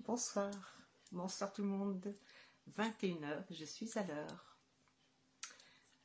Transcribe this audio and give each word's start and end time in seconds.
Bonsoir, 0.00 0.50
bonsoir 1.10 1.52
tout 1.52 1.60
le 1.60 1.68
monde. 1.68 2.16
21h, 2.74 3.44
je 3.50 3.64
suis 3.66 3.98
à 3.98 4.02
l'heure 4.04 4.56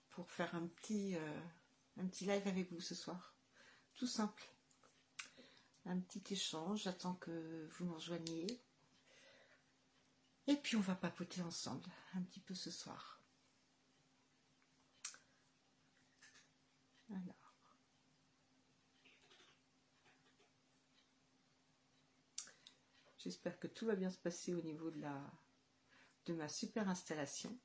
pour 0.10 0.30
faire 0.30 0.54
un 0.54 0.68
petit, 0.68 1.16
euh, 1.16 1.42
un 1.98 2.08
petit 2.08 2.26
live 2.26 2.46
avec 2.46 2.70
vous 2.74 2.82
ce 2.82 2.94
soir. 2.94 3.38
Tout 3.94 4.08
simple. 4.08 4.44
Un 5.86 6.02
petit 6.02 6.34
échange, 6.34 6.84
j'attends 6.84 7.16
que 7.16 7.70
vous 7.72 7.86
nous 7.86 7.96
rejoigniez. 7.96 8.62
Et 10.48 10.58
puis 10.58 10.76
on 10.76 10.82
va 10.82 10.96
papoter 10.96 11.42
ensemble 11.42 11.90
un 12.16 12.22
petit 12.24 12.42
peu 12.42 12.54
ce 12.54 12.70
soir. 12.70 13.17
Alors. 17.10 17.48
J'espère 23.18 23.60
que 23.60 23.68
tout 23.68 23.86
va 23.86 23.96
bien 23.96 24.10
se 24.10 24.18
passer 24.18 24.54
au 24.54 24.62
niveau 24.62 24.90
de, 24.90 26.34
ma 26.34 26.48
super 26.48 26.88
installation. 26.88 27.60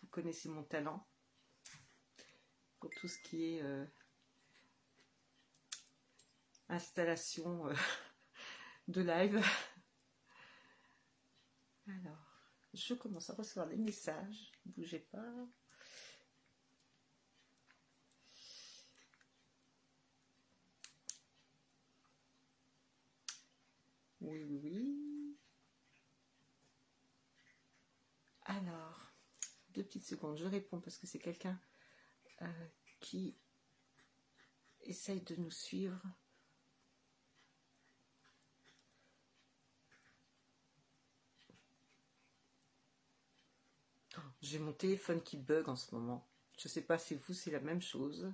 Vous 0.00 0.08
connaissez 0.08 0.48
mon 0.48 0.62
talent 0.62 1.06
pour 2.80 2.90
tout 2.90 3.08
ce 3.08 3.18
qui 3.18 3.44
est 3.44 3.62
euh, 3.62 3.84
installation 6.68 7.66
euh, 7.68 7.74
de 8.88 9.02
live. 9.02 9.44
Alors, 11.88 12.54
je 12.72 12.94
commence 12.94 13.28
à 13.28 13.34
recevoir 13.34 13.66
des 13.68 13.76
messages. 13.76 14.52
Bougez 14.64 15.00
pas. 15.00 15.46
Oui, 24.28 24.60
oui. 24.62 25.38
Alors, 28.44 29.12
deux 29.70 29.82
petites 29.82 30.04
secondes, 30.04 30.36
je 30.36 30.44
réponds 30.44 30.80
parce 30.80 30.98
que 30.98 31.06
c'est 31.06 31.18
quelqu'un 31.18 31.58
euh, 32.42 32.66
qui 33.00 33.38
essaye 34.82 35.22
de 35.22 35.36
nous 35.36 35.50
suivre. 35.50 36.02
J'ai 44.42 44.58
mon 44.58 44.74
téléphone 44.74 45.22
qui 45.22 45.38
bug 45.38 45.70
en 45.70 45.76
ce 45.76 45.94
moment. 45.94 46.28
Je 46.58 46.68
ne 46.68 46.70
sais 46.70 46.82
pas 46.82 46.98
si 46.98 47.14
vous, 47.14 47.32
c'est 47.32 47.50
la 47.50 47.60
même 47.60 47.80
chose. 47.80 48.30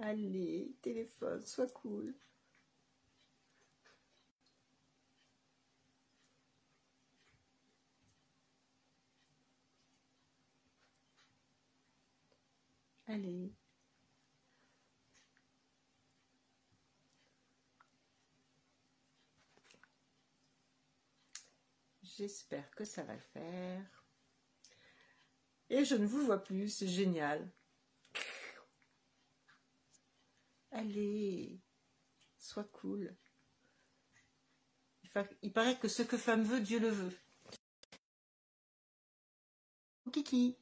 Allez, 0.00 0.74
téléphone, 0.82 1.46
sois 1.46 1.68
cool. 1.68 2.12
Allez. 13.06 13.52
J'espère 22.02 22.70
que 22.72 22.84
ça 22.84 23.02
va 23.04 23.14
le 23.14 23.20
faire. 23.32 24.04
Et 25.70 25.86
je 25.86 25.94
ne 25.94 26.04
vous 26.04 26.26
vois 26.26 26.44
plus, 26.44 26.68
c'est 26.68 26.86
génial. 26.86 27.50
Allez, 30.72 31.60
sois 32.38 32.64
cool. 32.64 33.14
Il 35.42 35.52
paraît 35.52 35.78
que 35.78 35.88
ce 35.88 36.02
que 36.02 36.16
femme 36.16 36.44
veut, 36.44 36.60
Dieu 36.60 36.78
le 36.78 36.88
veut. 36.88 37.12
Kiki. 40.12 40.56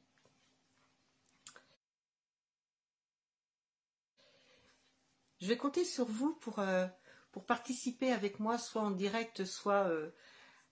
Je 5.41 5.47
vais 5.47 5.57
compter 5.57 5.85
sur 5.85 6.05
vous 6.05 6.33
pour, 6.35 6.59
euh, 6.59 6.85
pour 7.31 7.45
participer 7.45 8.11
avec 8.11 8.39
moi, 8.39 8.57
soit 8.57 8.81
en 8.81 8.91
direct, 8.91 9.45
soit 9.45 9.87
euh, 9.87 10.11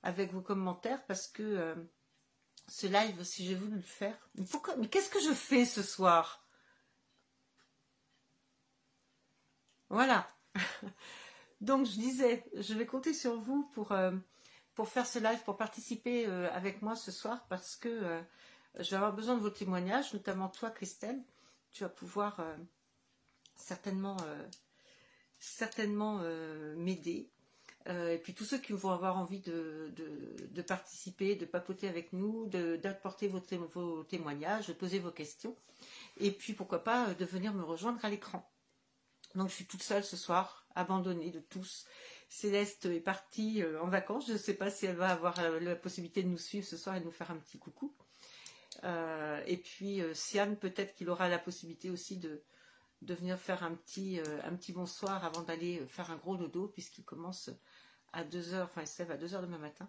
avec 0.03 0.31
vos 0.33 0.41
commentaires, 0.41 1.05
parce 1.05 1.27
que 1.27 1.43
euh, 1.43 1.75
ce 2.67 2.87
live, 2.87 3.23
si 3.23 3.45
j'ai 3.45 3.55
voulu 3.55 3.75
le 3.77 3.81
faire, 3.81 4.29
Mais 4.77 4.87
qu'est-ce 4.89 5.09
que 5.09 5.21
je 5.21 5.33
fais 5.33 5.65
ce 5.65 5.81
soir? 5.81 6.46
Voilà. 9.89 10.27
Donc 11.61 11.85
je 11.85 11.93
disais, 11.93 12.43
je 12.53 12.73
vais 12.73 12.85
compter 12.85 13.13
sur 13.13 13.39
vous 13.39 13.63
pour, 13.73 13.91
euh, 13.91 14.11
faire 14.85 15.07
ce 15.07 15.19
live, 15.19 15.41
pour 15.43 15.57
participer 15.57 16.27
euh, 16.27 16.51
avec 16.51 16.81
moi 16.81 16.95
ce 16.95 17.11
soir, 17.11 17.45
parce 17.49 17.75
que 17.75 17.89
euh, 17.89 18.21
je 18.79 18.91
vais 18.91 18.97
avoir 18.97 19.13
besoin 19.13 19.35
de 19.35 19.41
vos 19.41 19.49
témoignages, 19.49 20.13
notamment 20.13 20.49
toi 20.49 20.69
Christelle. 20.69 21.19
Tu 21.71 21.83
vas 21.83 21.89
pouvoir 21.89 22.41
certainement, 23.55 24.17
certainement 25.37 26.21
m'aider. 26.75 27.29
et 27.87 28.17
puis 28.23 28.33
tous 28.33 28.45
ceux 28.45 28.57
qui 28.57 28.73
vont 28.73 28.91
avoir 28.91 29.17
envie 29.17 29.41
de, 29.41 29.91
participer, 30.67 31.35
de 31.35 31.45
papoter 31.45 31.87
avec 31.87 32.13
nous, 32.13 32.47
d'apporter 32.47 33.27
vos 33.27 34.03
témoignages, 34.03 34.67
de 34.67 34.73
poser 34.73 34.99
vos 34.99 35.11
questions. 35.11 35.55
Et 36.17 36.31
puis 36.31 36.53
pourquoi 36.53 36.83
pas 36.83 37.13
de 37.13 37.25
venir 37.25 37.53
me 37.53 37.63
rejoindre 37.63 38.03
à 38.03 38.09
l'écran. 38.09 38.49
Donc 39.37 39.49
je 39.49 39.53
suis 39.53 39.65
toute 39.65 39.83
seule 39.83 40.03
ce 40.03 40.17
soir, 40.17 40.65
abandonnée 40.73 41.29
de 41.29 41.39
tous. 41.39 41.85
Céleste 42.27 42.85
est 42.85 42.99
partie 42.99 43.61
euh, 43.61 43.79
en 43.83 43.87
vacances. 43.87 44.25
Je 44.27 44.33
ne 44.33 44.37
sais 44.37 44.55
pas 44.55 44.71
si 44.71 44.87
elle 44.87 44.95
va 44.95 45.09
avoir 45.09 45.39
euh, 45.39 45.59
la 45.59 45.75
possibilité 45.75 46.23
de 46.23 46.27
nous 46.27 46.39
suivre 46.39 46.65
ce 46.65 46.75
soir 46.75 46.95
et 46.95 47.01
de 47.01 47.05
nous 47.05 47.11
faire 47.11 47.29
un 47.29 47.37
petit 47.37 47.59
coucou. 47.59 47.95
Euh, 48.83 49.43
et 49.45 49.57
puis 49.57 50.01
Sian, 50.15 50.55
peut-être 50.55 50.95
qu'il 50.95 51.07
aura 51.11 51.29
la 51.29 51.37
possibilité 51.37 51.91
aussi 51.91 52.17
de, 52.17 52.43
venir 53.03 53.37
faire 53.37 53.63
un 53.63 53.75
petit, 53.75 54.19
un 54.43 54.55
petit 54.55 54.71
bonsoir 54.71 55.23
avant 55.23 55.43
d'aller 55.43 55.85
faire 55.85 56.09
un 56.09 56.17
gros 56.17 56.35
dodo, 56.35 56.67
puisqu'il 56.67 57.05
commence 57.05 57.51
à 58.13 58.23
2h, 58.23 58.63
enfin 58.63 58.81
il 58.81 58.87
se 58.87 59.03
lève 59.03 59.11
à 59.11 59.17
2h 59.17 59.41
demain 59.41 59.59
matin. 59.59 59.87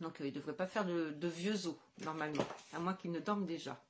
Donc 0.00 0.16
il 0.18 0.26
ne 0.26 0.30
devrait 0.30 0.56
pas 0.56 0.66
faire 0.66 0.84
de, 0.84 1.12
de 1.12 1.28
vieux 1.28 1.68
os, 1.68 1.76
normalement, 1.98 2.44
à 2.72 2.80
moins 2.80 2.94
qu'il 2.94 3.12
ne 3.12 3.20
dorme 3.20 3.46
déjà. 3.46 3.80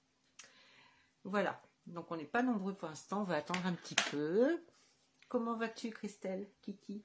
Voilà. 1.24 1.62
Donc 1.86 2.10
on 2.10 2.16
n'est 2.16 2.24
pas 2.24 2.42
nombreux 2.42 2.74
pour 2.74 2.88
l'instant, 2.88 3.20
on 3.20 3.24
va 3.24 3.36
attendre 3.36 3.66
un 3.66 3.74
petit 3.74 3.96
peu. 4.10 4.62
Comment 5.28 5.56
vas-tu 5.56 5.90
Christelle, 5.90 6.50
Kiki? 6.62 7.02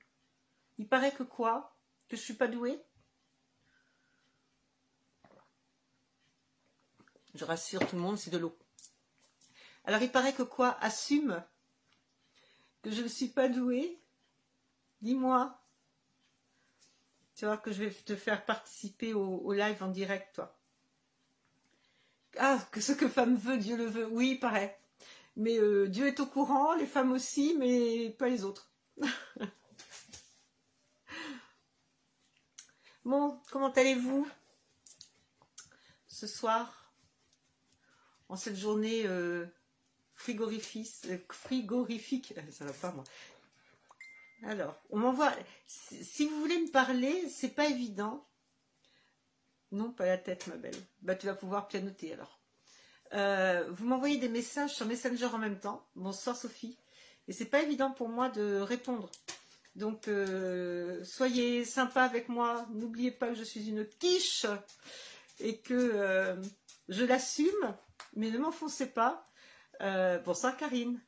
Il 0.77 0.88
paraît 0.88 1.13
que 1.13 1.23
quoi? 1.23 1.75
Que 2.07 2.15
je 2.15 2.21
suis 2.21 2.35
pas 2.35 2.47
douée? 2.47 2.81
Je 7.33 7.45
rassure 7.45 7.85
tout 7.88 7.95
le 7.95 8.01
monde, 8.01 8.17
c'est 8.17 8.31
de 8.31 8.38
l'eau. 8.38 8.57
Alors 9.83 10.01
il 10.01 10.11
paraît 10.11 10.33
que 10.33 10.43
quoi? 10.43 10.77
Assume 10.81 11.44
que 12.81 12.91
je 12.91 13.01
ne 13.01 13.07
suis 13.07 13.29
pas 13.29 13.49
douée? 13.49 14.01
Dis-moi. 15.01 15.59
Tu 17.35 17.45
vois 17.45 17.57
que 17.57 17.71
je 17.71 17.83
vais 17.83 17.91
te 17.91 18.15
faire 18.15 18.45
participer 18.45 19.13
au 19.13 19.51
live 19.53 19.83
en 19.83 19.89
direct, 19.89 20.35
toi. 20.35 20.56
Ah, 22.39 22.59
que 22.71 22.81
ce 22.81 22.91
que 22.91 23.07
femme 23.07 23.35
veut, 23.35 23.57
Dieu 23.57 23.77
le 23.77 23.85
veut. 23.85 24.07
Oui, 24.07 24.31
il 24.31 24.39
paraît. 24.39 24.79
Mais 25.35 25.57
euh, 25.59 25.87
Dieu 25.87 26.07
est 26.07 26.19
au 26.19 26.25
courant, 26.25 26.73
les 26.73 26.87
femmes 26.87 27.11
aussi, 27.11 27.55
mais 27.57 28.09
pas 28.11 28.27
les 28.29 28.43
autres. 28.43 28.71
bon, 33.06 33.39
comment 33.51 33.71
allez-vous 33.71 34.27
ce 36.07 36.25
soir 36.25 36.91
En 38.29 38.35
cette 38.35 38.56
journée 38.56 39.06
euh, 39.06 39.45
frigorifique, 40.15 40.91
euh, 41.06 41.19
frigorifique, 41.29 42.33
ça 42.51 42.65
va 42.65 42.73
pas 42.73 42.91
moi. 42.91 43.03
Alors, 44.44 44.75
on 44.89 44.97
m'envoie. 44.97 45.33
Si 45.67 46.27
vous 46.27 46.39
voulez 46.39 46.59
me 46.59 46.71
parler, 46.71 47.29
c'est 47.29 47.56
pas 47.56 47.67
évident. 47.67 48.27
Non, 49.71 49.91
pas 49.91 50.05
la 50.05 50.17
tête, 50.17 50.47
ma 50.47 50.55
belle. 50.55 50.75
Bah, 51.01 51.15
tu 51.15 51.25
vas 51.25 51.35
pouvoir 51.35 51.67
pianoter 51.67 52.13
alors. 52.13 52.39
Euh, 53.13 53.65
vous 53.71 53.85
m'envoyez 53.85 54.17
des 54.17 54.29
messages 54.29 54.73
sur 54.73 54.85
Messenger 54.85 55.27
en 55.27 55.37
même 55.37 55.59
temps. 55.59 55.85
Bonsoir 55.95 56.35
Sophie. 56.35 56.77
Et 57.27 57.33
c'est 57.33 57.45
pas 57.45 57.61
évident 57.61 57.91
pour 57.91 58.09
moi 58.09 58.29
de 58.29 58.59
répondre. 58.59 59.09
Donc 59.75 60.07
euh, 60.07 61.03
soyez 61.03 61.65
sympa 61.65 62.03
avec 62.03 62.29
moi. 62.29 62.65
N'oubliez 62.73 63.11
pas 63.11 63.29
que 63.29 63.35
je 63.35 63.43
suis 63.43 63.69
une 63.69 63.85
quiche 63.85 64.45
et 65.39 65.57
que 65.59 65.73
euh, 65.73 66.35
je 66.89 67.05
l'assume, 67.05 67.75
mais 68.15 68.31
ne 68.31 68.37
m'enfoncez 68.37 68.87
pas. 68.87 69.27
bonsoir 70.25 70.57
Karine. 70.57 70.99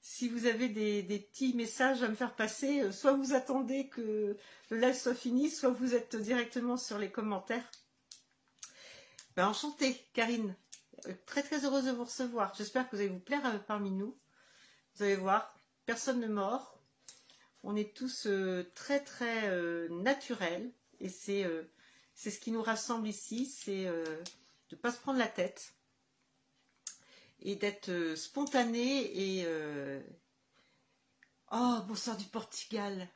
si 0.00 0.28
vous 0.28 0.46
avez 0.46 0.68
des, 0.68 1.02
petits 1.02 1.54
messages 1.54 2.02
à 2.02 2.08
me 2.08 2.14
faire 2.14 2.34
passer, 2.34 2.90
soit 2.92 3.12
vous 3.12 3.34
attendez 3.34 3.88
que 3.88 4.36
le 4.70 4.76
live 4.76 4.96
soit 4.96 5.14
fini, 5.14 5.48
soit 5.50 5.70
vous 5.70 5.94
êtes 5.94 6.16
directement 6.16 6.76
sur 6.76 6.98
les 6.98 7.10
commentaires. 7.10 7.68
Ben, 9.36 9.48
enchantée, 9.48 9.94
Karine. 10.12 10.54
Euh, 11.06 11.14
très 11.26 11.42
très 11.42 11.64
heureuse 11.64 11.84
de 11.84 11.90
vous 11.90 12.04
recevoir. 12.04 12.54
J'espère 12.54 12.88
que 12.88 12.96
vous 12.96 13.02
allez 13.02 13.10
vous 13.10 13.18
plaire 13.18 13.44
euh, 13.46 13.58
parmi 13.58 13.90
nous. 13.90 14.16
Vous 14.94 15.04
allez 15.04 15.16
voir, 15.16 15.54
personne 15.86 16.20
ne 16.20 16.28
mord. 16.28 16.78
On 17.62 17.76
est 17.76 17.96
tous 17.96 18.28
très 18.74 19.00
très 19.00 19.88
naturels. 19.88 20.72
Et 20.98 21.08
c'est 21.08 21.44
ce 22.16 22.38
qui 22.40 22.50
nous 22.50 22.62
rassemble 22.62 23.06
ici, 23.06 23.46
c'est 23.46 23.84
de 23.84 24.22
ne 24.72 24.76
pas 24.76 24.90
se 24.90 24.98
prendre 24.98 25.20
la 25.20 25.28
tête 25.28 25.72
et 27.44 27.56
d'être 27.56 27.88
euh, 27.88 28.16
spontané 28.16 29.38
et 29.38 29.44
euh, 29.46 30.00
oh 31.50 31.78
bonsoir 31.88 32.16
du 32.16 32.24
Portugal 32.24 33.08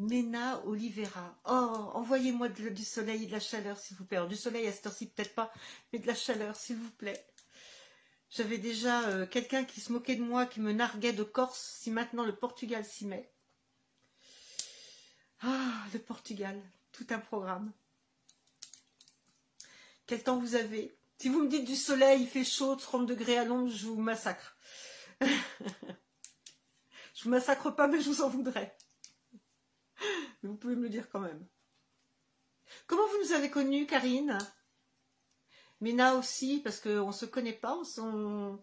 Mena 0.00 0.64
Oliveira 0.64 1.38
oh 1.44 1.90
envoyez-moi 1.92 2.48
du 2.48 2.84
soleil 2.84 3.24
et 3.24 3.26
de 3.26 3.32
la 3.32 3.40
chaleur 3.40 3.78
s'il 3.78 3.98
vous 3.98 4.06
plaît. 4.06 4.26
Du 4.28 4.36
soleil 4.36 4.66
à 4.66 4.72
cette 4.72 4.86
heure-ci 4.86 5.06
peut-être 5.06 5.34
pas 5.34 5.52
mais 5.92 5.98
de 5.98 6.06
la 6.06 6.14
chaleur 6.14 6.56
s'il 6.56 6.76
vous 6.76 6.90
plaît. 6.92 7.22
J'avais 8.30 8.56
déjà 8.56 9.02
euh, 9.08 9.26
quelqu'un 9.26 9.64
qui 9.64 9.82
se 9.82 9.92
moquait 9.92 10.16
de 10.16 10.22
moi 10.22 10.46
qui 10.46 10.60
me 10.60 10.72
narguait 10.72 11.12
de 11.12 11.22
Corse 11.22 11.76
si 11.80 11.90
maintenant 11.90 12.24
le 12.24 12.34
Portugal 12.34 12.82
s'y 12.82 13.04
met. 13.04 13.30
Ah 15.42 15.84
le 15.92 15.98
Portugal 15.98 16.58
tout 16.92 17.06
un 17.10 17.18
programme. 17.18 17.70
Quel 20.06 20.22
temps 20.22 20.38
vous 20.38 20.54
avez? 20.54 20.96
Si 21.18 21.28
vous 21.28 21.42
me 21.42 21.48
dites 21.48 21.66
du 21.66 21.76
soleil, 21.76 22.22
il 22.22 22.26
fait 22.26 22.44
chaud, 22.44 22.74
30 22.74 23.04
degrés 23.04 23.36
à 23.36 23.44
l'ombre, 23.44 23.68
je 23.68 23.86
vous 23.86 24.00
massacre. 24.00 24.56
je 25.20 27.24
vous 27.24 27.30
massacre 27.30 27.70
pas, 27.70 27.86
mais 27.86 28.00
je 28.00 28.08
vous 28.08 28.22
en 28.22 28.30
voudrais. 28.30 28.74
Mais 30.42 30.48
vous 30.48 30.56
pouvez 30.56 30.76
me 30.76 30.82
le 30.82 30.88
dire 30.88 31.08
quand 31.10 31.20
même. 31.20 31.46
Comment 32.86 33.06
vous 33.06 33.24
nous 33.24 33.32
avez 33.32 33.50
connus, 33.50 33.86
Karine? 33.86 34.38
Mina 35.80 36.14
aussi, 36.14 36.60
parce 36.62 36.80
qu'on 36.80 37.08
ne 37.08 37.12
se 37.12 37.26
connaît 37.26 37.52
pas, 37.54 37.76
on 37.98 38.58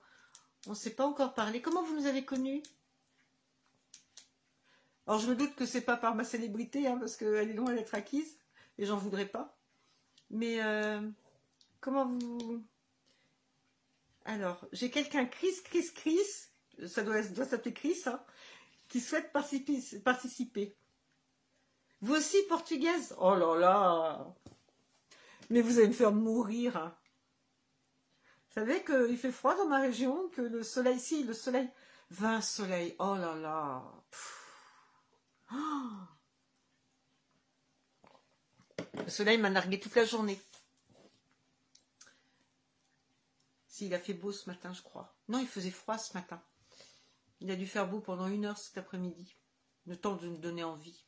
ne 0.68 0.74
s'est 0.76 0.96
pas 0.96 1.06
encore 1.06 1.34
parlé. 1.34 1.62
Comment 1.62 1.84
vous 1.84 1.96
nous 1.96 2.06
avez 2.06 2.24
connus? 2.24 2.64
Alors 5.06 5.20
je 5.20 5.30
me 5.30 5.36
doute 5.36 5.56
que 5.56 5.66
c'est 5.66 5.82
pas 5.82 5.98
par 5.98 6.16
ma 6.16 6.24
célébrité, 6.24 6.88
hein, 6.88 6.98
parce 6.98 7.16
qu'elle 7.16 7.50
est 7.50 7.54
loin 7.54 7.74
d'être 7.74 7.96
acquise, 7.96 8.38
et 8.78 8.86
j'en 8.86 8.98
voudrais 8.98 9.28
pas. 9.28 9.58
Mais 10.30 10.62
euh, 10.62 11.02
Comment 11.80 12.06
vous... 12.06 12.64
Alors, 14.26 14.68
j'ai 14.74 14.92
quelqu'un, 14.92 15.26
Chris, 15.26 15.54
Chris, 15.64 15.86
Chris, 15.96 16.20
ça 16.86 17.04
doit, 17.04 17.24
s'appeler 17.24 17.74
Chris, 17.74 18.02
hein, 18.08 18.22
qui 18.90 19.00
souhaite 19.00 19.32
participer, 19.32 20.76
Vous 22.02 22.16
aussi, 22.16 22.42
portugaise? 22.44 23.16
Oh 23.20 23.36
là 23.36 23.56
là 23.56 24.36
Mais 25.50 25.62
vous 25.62 25.80
allez 25.80 25.88
me 25.88 25.94
faire 25.94 26.12
mourir. 26.12 26.96
Vous 28.48 28.54
savez 28.54 28.84
qu'il 28.84 29.18
fait 29.18 29.32
froid 29.32 29.56
dans 29.56 29.68
ma 29.68 29.80
région, 29.80 30.30
que 30.30 30.42
le 30.42 30.64
soleil, 30.64 31.00
si, 31.00 31.24
le 31.24 31.34
soleil... 31.34 31.70
20 32.10 32.42
soleils, 32.42 32.96
oh 33.00 33.16
là 33.16 33.36
là 33.36 33.84
Le 38.94 39.10
soleil 39.10 39.38
m'a 39.38 39.50
nargué 39.50 39.80
toute 39.80 39.96
la 39.96 40.06
journée. 40.06 40.40
il 43.80 43.94
a 43.94 44.00
fait 44.00 44.14
beau 44.14 44.32
ce 44.32 44.50
matin, 44.50 44.74
je 44.74 44.82
crois. 44.82 45.16
Non, 45.28 45.40
il 45.40 45.48
faisait 45.48 45.72
froid 45.72 45.98
ce 45.98 46.14
matin. 46.14 46.42
Il 47.40 47.52
a 47.52 47.56
dû 47.56 47.68
faire 47.68 47.88
beau 47.88 48.00
pendant 48.00 48.28
une 48.28 48.46
heure 48.46 48.58
cet 48.58 48.78
après-midi. 48.78 49.36
Le 49.86 49.96
temps 49.96 50.16
de 50.16 50.28
nous 50.28 50.38
donner 50.38 50.64
envie. 50.64 51.06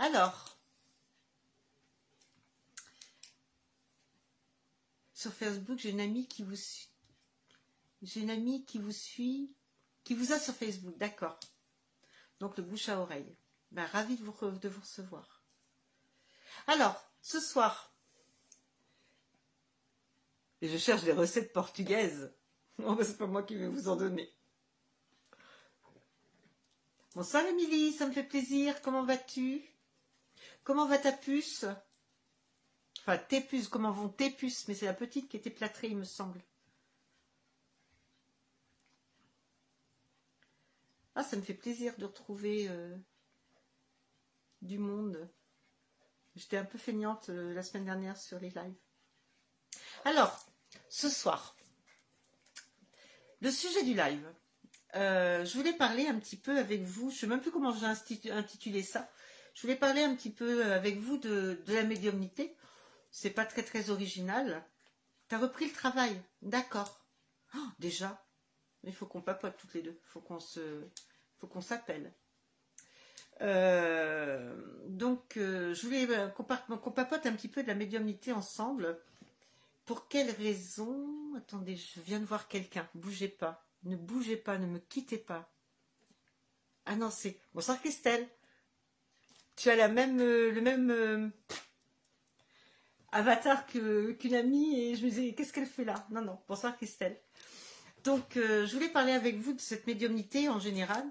Alors, 0.00 0.56
sur 5.12 5.30
Facebook, 5.30 5.78
j'ai 5.78 5.90
une 5.90 6.00
amie 6.00 6.26
qui 6.26 6.42
vous 6.42 6.56
suit. 6.56 6.88
J'ai 8.00 8.22
une 8.22 8.30
amie 8.30 8.64
qui 8.64 8.78
vous 8.78 8.92
suit, 8.92 9.54
qui 10.02 10.14
vous 10.14 10.32
a 10.32 10.38
sur 10.38 10.54
Facebook, 10.54 10.96
d'accord. 10.96 11.38
Donc 12.38 12.56
le 12.56 12.62
bouche 12.62 12.88
à 12.88 12.98
oreille. 12.98 13.36
Ben, 13.72 13.84
ravi 13.84 14.16
de 14.16 14.24
vous, 14.24 14.32
recevoir. 14.32 15.44
Alors, 16.66 16.98
ce 17.20 17.38
soir, 17.38 17.94
je 20.62 20.78
cherche 20.78 21.04
des 21.04 21.12
recettes 21.12 21.52
portugaises. 21.52 22.34
Non, 22.78 22.96
c'est 23.02 23.18
pas 23.18 23.26
moi 23.26 23.42
qui 23.42 23.56
vais 23.56 23.68
vous 23.68 23.90
en 23.90 23.96
donner. 23.96 24.32
Bonsoir 27.14 27.44
Émilie, 27.44 27.92
ça 27.92 28.06
me 28.06 28.12
fait 28.12 28.24
plaisir. 28.24 28.80
Comment 28.80 29.04
vas-tu? 29.04 29.70
Comment 30.70 30.86
va 30.86 30.98
ta 30.98 31.10
puce? 31.10 31.64
Enfin, 33.00 33.18
tes 33.18 33.40
puces, 33.40 33.66
comment 33.66 33.90
vont 33.90 34.08
tes 34.08 34.30
puces? 34.30 34.68
Mais 34.68 34.74
c'est 34.74 34.86
la 34.86 34.94
petite 34.94 35.28
qui 35.28 35.36
était 35.36 35.50
plâtrée, 35.50 35.88
il 35.88 35.96
me 35.96 36.04
semble. 36.04 36.40
Ah, 41.16 41.24
ça 41.24 41.36
me 41.36 41.42
fait 41.42 41.54
plaisir 41.54 41.92
de 41.98 42.04
retrouver 42.04 42.68
euh, 42.68 42.96
du 44.62 44.78
monde. 44.78 45.28
J'étais 46.36 46.58
un 46.58 46.64
peu 46.64 46.78
feignante 46.78 47.30
euh, 47.30 47.52
la 47.52 47.64
semaine 47.64 47.86
dernière 47.86 48.16
sur 48.16 48.38
les 48.38 48.50
lives. 48.50 48.78
Alors, 50.04 50.38
ce 50.88 51.08
soir. 51.08 51.56
Le 53.40 53.50
sujet 53.50 53.82
du 53.82 53.94
live. 53.94 54.32
Euh, 54.94 55.44
je 55.44 55.52
voulais 55.58 55.72
parler 55.72 56.06
un 56.06 56.20
petit 56.20 56.36
peu 56.36 56.56
avec 56.56 56.82
vous, 56.82 57.10
je 57.10 57.16
ne 57.16 57.18
sais 57.18 57.26
même 57.26 57.40
plus 57.40 57.50
comment 57.50 57.74
j'ai 57.74 58.30
intitulé 58.30 58.84
ça. 58.84 59.10
Je 59.60 59.66
voulais 59.66 59.76
parler 59.76 60.02
un 60.02 60.14
petit 60.14 60.30
peu 60.30 60.72
avec 60.72 60.96
vous 60.96 61.18
de, 61.18 61.62
la 61.66 61.82
médiumnité. 61.82 62.56
C'est 63.10 63.28
pas 63.28 63.44
très 63.44 63.62
très 63.62 63.90
original. 63.90 64.64
Tu 65.28 65.34
as 65.34 65.38
repris 65.38 65.66
le 65.66 65.74
travail, 65.74 66.18
d'accord. 66.40 67.04
Oh, 67.54 67.68
déjà, 67.78 68.24
il 68.84 68.94
faut 68.94 69.04
qu'on 69.04 69.20
papote 69.20 69.58
toutes 69.58 69.74
les 69.74 69.82
deux. 69.82 70.00
Il 70.02 70.08
faut 70.08 70.22
qu'on 70.22 70.40
se, 70.40 70.88
faut 71.36 71.46
qu'on 71.46 71.60
s'appelle. 71.60 72.14
Euh, 73.42 74.56
donc, 74.86 75.36
euh, 75.36 75.74
je 75.74 75.82
voulais 75.82 76.08
qu'on 76.34 76.90
papote 76.92 77.26
un 77.26 77.32
petit 77.34 77.48
peu 77.48 77.62
de 77.62 77.68
la 77.68 77.74
médiumnité 77.74 78.32
ensemble. 78.32 78.98
Pour 79.84 80.08
quelle 80.08 80.30
raison 80.30 81.34
Attendez, 81.36 81.76
je 81.76 82.00
viens 82.00 82.20
de 82.20 82.24
voir 82.24 82.48
quelqu'un. 82.48 82.88
Bougez 82.94 83.28
pas. 83.28 83.68
Ne 83.82 83.96
bougez 83.96 84.38
pas, 84.38 84.56
ne 84.56 84.64
me 84.64 84.78
quittez 84.78 85.18
pas. 85.18 85.52
Ah 86.86 86.96
non, 86.96 87.10
c'est... 87.10 87.38
Bonsoir 87.52 87.78
Christelle. 87.78 88.26
Tu 89.60 89.68
as 89.68 89.76
la 89.76 89.88
même, 89.88 90.18
euh, 90.22 90.50
le 90.52 90.62
même 90.62 90.90
euh, 90.90 91.28
avatar 93.12 93.66
qu'une 93.66 94.34
amie 94.34 94.80
et 94.80 94.96
je 94.96 95.04
me 95.04 95.10
disais, 95.10 95.34
qu'est-ce 95.34 95.52
qu'elle 95.52 95.66
fait 95.66 95.84
là? 95.84 96.06
Non, 96.10 96.22
non, 96.22 96.38
bonsoir 96.48 96.74
Christelle. 96.78 97.20
Donc, 98.02 98.38
euh, 98.38 98.64
je 98.66 98.72
voulais 98.72 98.88
parler 98.88 99.12
avec 99.12 99.36
vous 99.36 99.52
de 99.52 99.60
cette 99.60 99.86
médiumnité 99.86 100.48
en 100.48 100.58
général, 100.58 101.04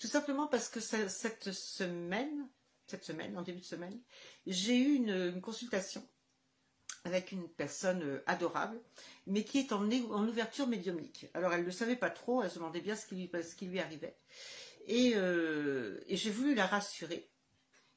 tout 0.00 0.08
simplement 0.08 0.48
parce 0.48 0.68
que 0.68 0.80
cette 0.80 1.52
semaine, 1.52 2.48
cette 2.88 3.04
semaine, 3.04 3.38
en 3.38 3.42
début 3.42 3.60
de 3.60 3.64
semaine, 3.64 3.96
j'ai 4.48 4.78
eu 4.78 4.94
une 4.96 5.40
consultation 5.40 6.04
avec 7.04 7.30
une 7.30 7.48
personne 7.48 8.20
adorable, 8.26 8.80
mais 9.28 9.44
qui 9.44 9.60
est 9.60 9.70
en, 9.70 9.88
ouverture 10.26 10.66
médiumnique. 10.66 11.28
Alors 11.34 11.52
elle 11.52 11.60
ne 11.60 11.66
le 11.66 11.70
savait 11.70 11.94
pas 11.94 12.10
trop, 12.10 12.42
elle 12.42 12.50
se 12.50 12.56
demandait 12.56 12.80
bien 12.80 12.96
ce 12.96 13.06
qui 13.06 13.14
lui, 13.14 13.30
ce 13.32 13.54
qui 13.54 13.66
lui 13.66 13.78
arrivait. 13.78 14.16
Et, 14.88 15.14
j'ai 16.08 16.30
voulu 16.30 16.56
la 16.56 16.66
rassurer. 16.66 17.31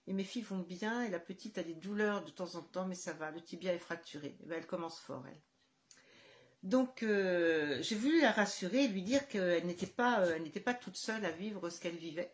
Et 0.08 0.14
mes 0.14 0.24
filles 0.24 0.44
vont 0.44 0.60
bien, 0.60 1.04
et 1.04 1.10
la 1.10 1.20
petite 1.20 1.58
a 1.58 1.64
des 1.64 1.74
douleurs 1.74 2.24
de 2.24 2.30
temps 2.30 2.56
en 2.56 2.62
temps, 2.62 2.86
mais 2.86 2.96
ça 2.96 3.14
va, 3.14 3.32
le 3.32 3.42
tibia 3.42 3.74
est 3.74 3.80
fracturé. 3.80 4.38
Eh 4.44 4.46
ben, 4.46 4.58
elle 4.60 4.68
commence 4.68 5.00
fort, 5.00 5.24
elle. 5.28 5.42
Donc 6.64 7.04
euh, 7.04 7.78
j'ai 7.84 7.96
voulu 7.96 8.22
la 8.22 8.32
rassurer 8.32 8.88
lui 8.88 9.04
dire 9.04 9.28
qu'elle 9.28 9.68
n'était 9.68 9.86
pas, 9.86 10.40
n'était 10.40 10.60
pas 10.60 10.74
toute 10.74 10.98
seule 10.98 11.24
à 11.24 11.30
vivre 11.30 11.70
ce 11.70 11.80
qu'elle 11.80 11.96
vivait. 11.96 12.34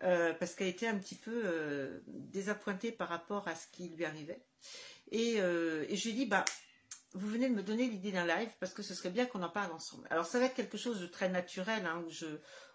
parce 0.00 0.54
qu'elle 0.54 0.68
était 0.68 0.86
un 0.86 0.98
petit 0.98 1.16
peu 1.16 2.02
désappointée 2.06 2.92
par 2.92 3.08
rapport 3.08 3.48
à 3.48 3.56
ce 3.56 3.66
qui 3.72 3.88
lui 3.88 4.04
arrivait. 4.04 4.44
Euh, 5.14 5.84
et, 5.88 5.96
je 5.96 6.04
lui 6.04 6.10
ai 6.10 6.14
dit, 6.14 6.26
bah, 6.26 6.44
vous 7.14 7.28
venez 7.28 7.48
de 7.48 7.54
me 7.54 7.62
donner 7.62 7.88
l'idée 7.88 8.12
d'un 8.12 8.26
live 8.26 8.50
parce 8.60 8.74
que 8.74 8.82
ce 8.82 8.94
serait 8.94 9.10
bien 9.10 9.26
qu'on 9.26 9.42
en 9.42 9.48
parle 9.48 9.72
ensemble. 9.72 10.06
Alors 10.10 10.26
ça 10.26 10.38
va 10.38 10.46
être 10.46 10.54
quelque 10.54 10.76
chose 10.76 11.00
de 11.00 11.06
très 11.06 11.28
naturel 11.28 11.86
hein, 11.86 12.04
où, 12.06 12.10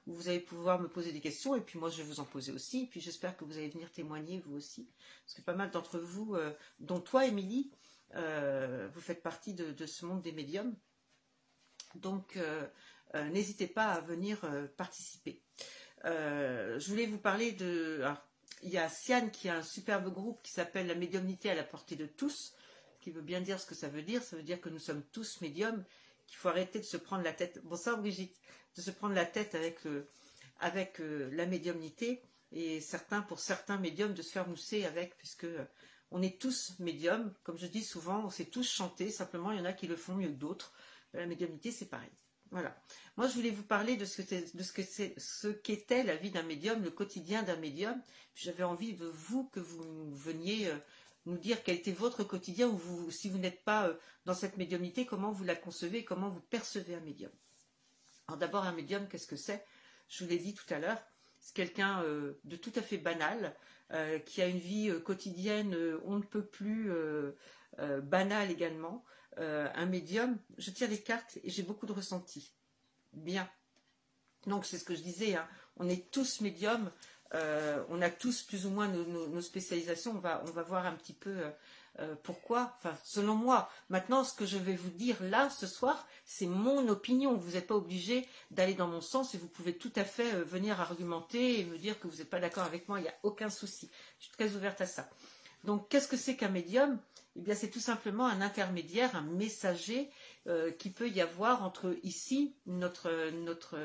vous 0.07 0.29
allez 0.29 0.39
pouvoir 0.39 0.79
me 0.79 0.87
poser 0.87 1.11
des 1.11 1.21
questions 1.21 1.55
et 1.55 1.61
puis 1.61 1.77
moi 1.77 1.89
je 1.89 1.97
vais 1.97 2.03
vous 2.03 2.19
en 2.19 2.25
poser 2.25 2.51
aussi. 2.51 2.83
Et 2.83 2.87
puis 2.87 3.01
j'espère 3.01 3.37
que 3.37 3.45
vous 3.45 3.57
allez 3.57 3.69
venir 3.69 3.91
témoigner 3.91 4.39
vous 4.39 4.55
aussi. 4.55 4.89
Parce 5.25 5.35
que 5.35 5.41
pas 5.41 5.53
mal 5.53 5.69
d'entre 5.69 5.99
vous, 5.99 6.35
euh, 6.35 6.53
dont 6.79 6.99
toi 6.99 7.25
Émilie, 7.25 7.71
euh, 8.15 8.89
vous 8.93 9.01
faites 9.01 9.21
partie 9.21 9.53
de, 9.53 9.85
ce 9.85 10.05
monde 10.05 10.21
des 10.21 10.31
médiums. 10.31 10.75
Donc 11.95 12.39
n'hésitez 13.13 13.67
pas 13.67 13.87
à 13.87 14.01
venir 14.01 14.39
participer. 14.77 15.43
je 16.05 16.87
voulais 16.87 17.05
vous 17.05 17.19
parler 17.19 17.51
de 17.51 18.05
il 18.63 18.69
y 18.69 18.77
a 18.77 18.89
Sian 18.89 19.29
qui 19.29 19.49
a 19.49 19.57
un 19.57 19.63
superbe 19.63 20.11
groupe 20.11 20.41
qui 20.43 20.51
s'appelle 20.51 20.87
La 20.87 20.95
médiumnité 20.95 21.49
à 21.49 21.55
la 21.55 21.63
portée 21.63 21.95
de 21.95 22.05
tous, 22.05 22.53
qui 23.01 23.11
veut 23.11 23.21
bien 23.21 23.41
dire 23.41 23.59
ce 23.59 23.65
que 23.65 23.75
ça 23.75 23.89
veut 23.89 24.03
dire. 24.03 24.23
Ça 24.23 24.37
veut 24.37 24.43
dire 24.43 24.61
que 24.61 24.69
nous 24.69 24.79
sommes 24.79 25.03
tous 25.11 25.41
médiums, 25.41 25.83
qu'il 26.27 26.37
faut 26.37 26.49
arrêter 26.49 26.79
de 26.79 26.85
se 26.85 26.97
prendre 26.97 27.23
la 27.23 27.33
tête. 27.33 27.61
Bon, 27.63 27.75
ça, 27.75 27.95
Brigitte, 27.95 28.39
de 28.77 28.81
se 28.81 28.91
prendre 28.91 29.15
la 29.15 29.25
tête 29.25 29.55
avec, 29.55 29.83
le, 29.83 30.07
avec 30.59 30.99
la 30.99 31.45
médiumnité 31.45 32.21
et 32.51 32.81
certains, 32.81 33.21
pour 33.21 33.39
certains 33.39 33.77
médiums, 33.77 34.13
de 34.13 34.21
se 34.21 34.31
faire 34.31 34.47
mousser 34.47 34.85
avec, 34.85 35.17
puisque 35.17 35.47
on 36.11 36.21
est 36.21 36.39
tous 36.39 36.73
médiums. 36.79 37.33
Comme 37.43 37.57
je 37.57 37.67
dis 37.67 37.83
souvent, 37.83 38.25
on 38.25 38.29
sait 38.29 38.45
tous 38.45 38.69
chanter. 38.69 39.09
Simplement, 39.09 39.51
il 39.51 39.59
y 39.59 39.61
en 39.61 39.65
a 39.65 39.73
qui 39.73 39.87
le 39.87 39.95
font 39.95 40.15
mieux 40.15 40.29
que 40.29 40.33
d'autres. 40.33 40.73
La 41.13 41.25
médiumnité, 41.25 41.71
c'est 41.71 41.87
pareil. 41.87 42.11
Voilà. 42.51 42.77
Moi, 43.15 43.27
je 43.27 43.33
voulais 43.33 43.49
vous 43.49 43.63
parler 43.63 43.95
de 43.95 44.03
ce 44.03 45.47
qu'était 45.51 46.03
la 46.03 46.17
vie 46.17 46.31
d'un 46.31 46.43
médium, 46.43 46.83
le 46.83 46.91
quotidien 46.91 47.43
d'un 47.43 47.55
médium. 47.55 48.01
J'avais 48.35 48.63
envie 48.63 48.93
de 48.93 49.05
vous 49.05 49.45
que 49.45 49.61
vous 49.61 50.13
veniez 50.13 50.67
euh, 50.67 50.77
nous 51.25 51.37
dire 51.37 51.63
quel 51.63 51.77
était 51.77 51.91
votre 51.91 52.23
quotidien 52.23 52.67
ou 52.67 53.11
si 53.11 53.29
vous 53.29 53.37
n'êtes 53.37 53.63
pas 53.63 53.87
euh, 53.87 53.93
dans 54.25 54.33
cette 54.33 54.57
médiumnité, 54.57 55.05
comment 55.05 55.31
vous 55.31 55.43
la 55.43 55.55
concevez, 55.55 56.03
comment 56.03 56.29
vous 56.29 56.41
percevez 56.41 56.95
un 56.95 57.01
médium? 57.01 57.31
Alors 58.27 58.37
d'abord, 58.37 58.63
un 58.63 58.71
médium, 58.71 59.07
qu'est-ce 59.07 59.27
que 59.27 59.35
c'est? 59.35 59.65
Je 60.07 60.23
vous 60.23 60.29
l'ai 60.29 60.37
dit 60.37 60.53
tout 60.53 60.71
à 60.73 60.79
l'heure. 60.79 61.01
C'est 61.39 61.55
quelqu'un 61.55 62.03
euh, 62.03 62.39
de 62.43 62.55
tout 62.55 62.73
à 62.75 62.81
fait 62.81 62.97
banal, 62.97 63.55
qui 64.25 64.41
a 64.41 64.47
une 64.47 64.57
vie 64.57 64.89
quotidienne, 65.03 65.75
on 66.05 66.15
ne 66.15 66.23
peut 66.23 66.45
plus 66.45 66.89
banale 68.03 68.49
également. 68.49 69.03
un 69.35 69.85
médium, 69.85 70.37
je 70.57 70.71
tire 70.71 70.87
les 70.87 71.01
cartes 71.01 71.39
et 71.43 71.49
j'ai 71.49 71.63
beaucoup 71.63 71.85
de 71.85 71.91
ressentis 71.91 72.53
bien. 73.11 73.49
Donc 74.47 74.65
c'est 74.65 74.77
ce 74.77 74.83
que 74.83 74.95
je 74.95 75.01
disais, 75.01 75.35
hein. 75.35 75.47
on 75.77 75.87
est 75.87 76.09
tous 76.11 76.41
médiums, 76.41 76.91
euh, 77.33 77.81
on 77.89 78.01
a 78.01 78.09
tous 78.09 78.41
plus 78.41 78.65
ou 78.65 78.69
moins 78.69 78.87
nos, 78.87 79.41
spécialisations, 79.41 80.11
on 80.11 80.19
va, 80.19 80.43
on 80.47 80.51
va, 80.51 80.63
voir 80.63 80.85
un 80.85 80.93
petit 80.93 81.13
peu 81.13 81.29
euh, 81.29 81.49
euh, 81.99 82.15
pourquoi, 82.23 82.75
enfin 82.77 82.97
selon 83.03 83.35
moi. 83.35 83.69
Maintenant, 83.89 84.23
ce 84.23 84.33
que 84.33 84.45
je 84.45 84.57
vais 84.57 84.75
vous 84.75 84.89
dire 84.89 85.15
là 85.21 85.49
ce 85.49 85.65
soir, 85.65 86.07
c'est 86.25 86.45
mon 86.45 86.87
opinion. 86.89 87.35
Vous 87.35 87.51
n'êtes 87.51 87.67
pas 87.67 87.75
obligé 87.75 88.27
d'aller 88.51 88.73
dans 88.73 88.87
mon 88.87 89.01
sens 89.01 89.33
et 89.33 89.37
vous 89.37 89.47
pouvez 89.47 89.77
tout 89.77 89.93
à 89.95 90.03
fait 90.03 90.31
venir 90.43 90.81
argumenter 90.81 91.61
et 91.61 91.65
me 91.65 91.77
dire 91.77 91.99
que 91.99 92.07
vous 92.07 92.17
n'êtes 92.17 92.29
pas 92.29 92.39
d'accord 92.39 92.65
avec 92.65 92.89
moi, 92.89 92.99
il 92.99 93.03
n'y 93.03 93.09
a 93.09 93.17
aucun 93.23 93.49
souci. 93.49 93.89
Je 94.19 94.25
suis 94.25 94.33
très 94.33 94.53
ouverte 94.55 94.81
à 94.81 94.85
ça. 94.85 95.09
Donc 95.63 95.87
qu'est-ce 95.87 96.07
que 96.09 96.17
c'est 96.17 96.35
qu'un 96.35 96.49
médium? 96.49 96.99
Eh 97.37 97.41
bien 97.41 97.55
c'est 97.55 97.69
tout 97.69 97.79
simplement 97.79 98.25
un 98.25 98.41
intermédiaire, 98.41 99.15
un 99.15 99.21
messager 99.21 100.09
qui 100.79 100.89
peut 100.89 101.07
y 101.07 101.21
avoir 101.21 101.63
entre 101.63 101.95
ici, 102.03 102.55
notre, 102.65 103.29
notre, 103.43 103.77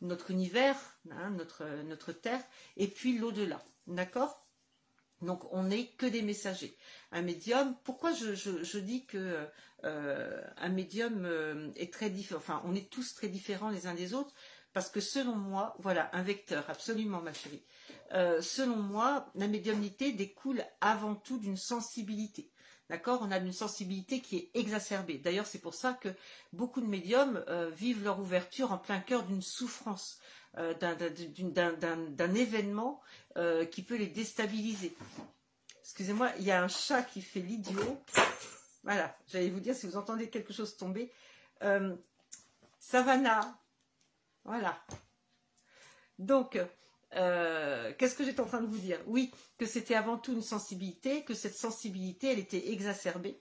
notre 0.00 0.30
univers, 0.30 0.76
hein, 1.10 1.30
notre, 1.30 2.12
Terre, 2.12 2.42
et 2.76 2.88
puis 2.88 3.18
l'au-delà. 3.18 3.62
D'accord? 3.86 4.46
Donc 5.22 5.50
on 5.52 5.64
n'est 5.64 5.88
que 5.92 6.06
des 6.06 6.22
messagers. 6.22 6.76
Un 7.10 7.22
médium, 7.22 7.74
pourquoi 7.84 8.12
je, 8.12 8.78
dis 8.78 9.06
que 9.06 9.48
euh, 9.84 10.42
un 10.56 10.68
médium 10.68 11.24
euh, 11.24 11.70
est 11.76 11.92
très 11.92 12.10
différent, 12.10 12.38
enfin 12.38 12.62
on 12.66 12.74
est 12.74 12.90
tous 12.90 13.14
très 13.14 13.28
différents 13.28 13.70
les 13.70 13.86
uns 13.86 13.94
des 13.94 14.12
autres, 14.12 14.34
parce 14.74 14.90
que 14.90 15.00
selon 15.00 15.36
moi, 15.36 15.74
voilà, 15.78 16.10
un 16.12 16.22
vecteur, 16.22 16.68
absolument 16.68 17.22
ma 17.22 17.32
chérie, 17.32 17.64
selon 18.10 18.76
moi, 18.76 19.30
la 19.34 19.48
médiumnité 19.48 20.12
découle 20.12 20.62
avant 20.82 21.14
tout 21.14 21.38
d'une 21.38 21.56
sensibilité. 21.56 22.50
D'accord 22.88 23.20
On 23.22 23.32
a 23.32 23.38
une 23.38 23.52
sensibilité 23.52 24.20
qui 24.20 24.36
est 24.36 24.50
exacerbée. 24.54 25.18
D'ailleurs, 25.18 25.46
c'est 25.46 25.58
pour 25.58 25.74
ça 25.74 25.92
que 25.94 26.08
beaucoup 26.52 26.80
de 26.80 26.86
médiums 26.86 27.44
euh, 27.48 27.68
vivent 27.70 28.04
leur 28.04 28.20
ouverture 28.20 28.70
en 28.70 28.78
plein 28.78 29.00
cœur 29.00 29.24
d'une 29.24 29.42
souffrance, 29.42 30.20
euh, 30.58 30.72
d'un 30.74 32.34
événement 32.34 33.00
euh, 33.36 33.64
qui 33.64 33.82
peut 33.82 33.96
les 33.96 34.06
déstabiliser. 34.06 34.96
Excusez-moi, 35.80 36.30
il 36.38 36.44
y 36.44 36.52
a 36.52 36.62
un 36.62 36.68
chat 36.68 37.02
qui 37.02 37.22
fait 37.22 37.40
l'idiot. 37.40 38.00
Voilà, 38.84 39.16
j'allais 39.26 39.50
vous 39.50 39.60
dire 39.60 39.74
si 39.74 39.86
vous 39.86 39.96
entendez 39.96 40.30
quelque 40.30 40.52
chose 40.52 40.76
tomber. 40.76 41.12
Savannah. 42.78 43.58
Voilà. 44.44 44.80
Donc, 46.20 46.56
euh, 47.16 47.92
qu'est-ce 47.98 48.14
que 48.14 48.24
j'étais 48.24 48.40
en 48.40 48.46
train 48.46 48.60
de 48.60 48.66
vous 48.66 48.78
dire? 48.78 48.98
Oui, 49.06 49.30
que 49.58 49.66
c'était 49.66 49.94
avant 49.94 50.18
tout 50.18 50.32
une 50.32 50.42
sensibilité, 50.42 51.22
que 51.24 51.34
cette 51.34 51.56
sensibilité, 51.56 52.32
elle 52.32 52.38
était 52.38 52.70
exacerbée. 52.70 53.40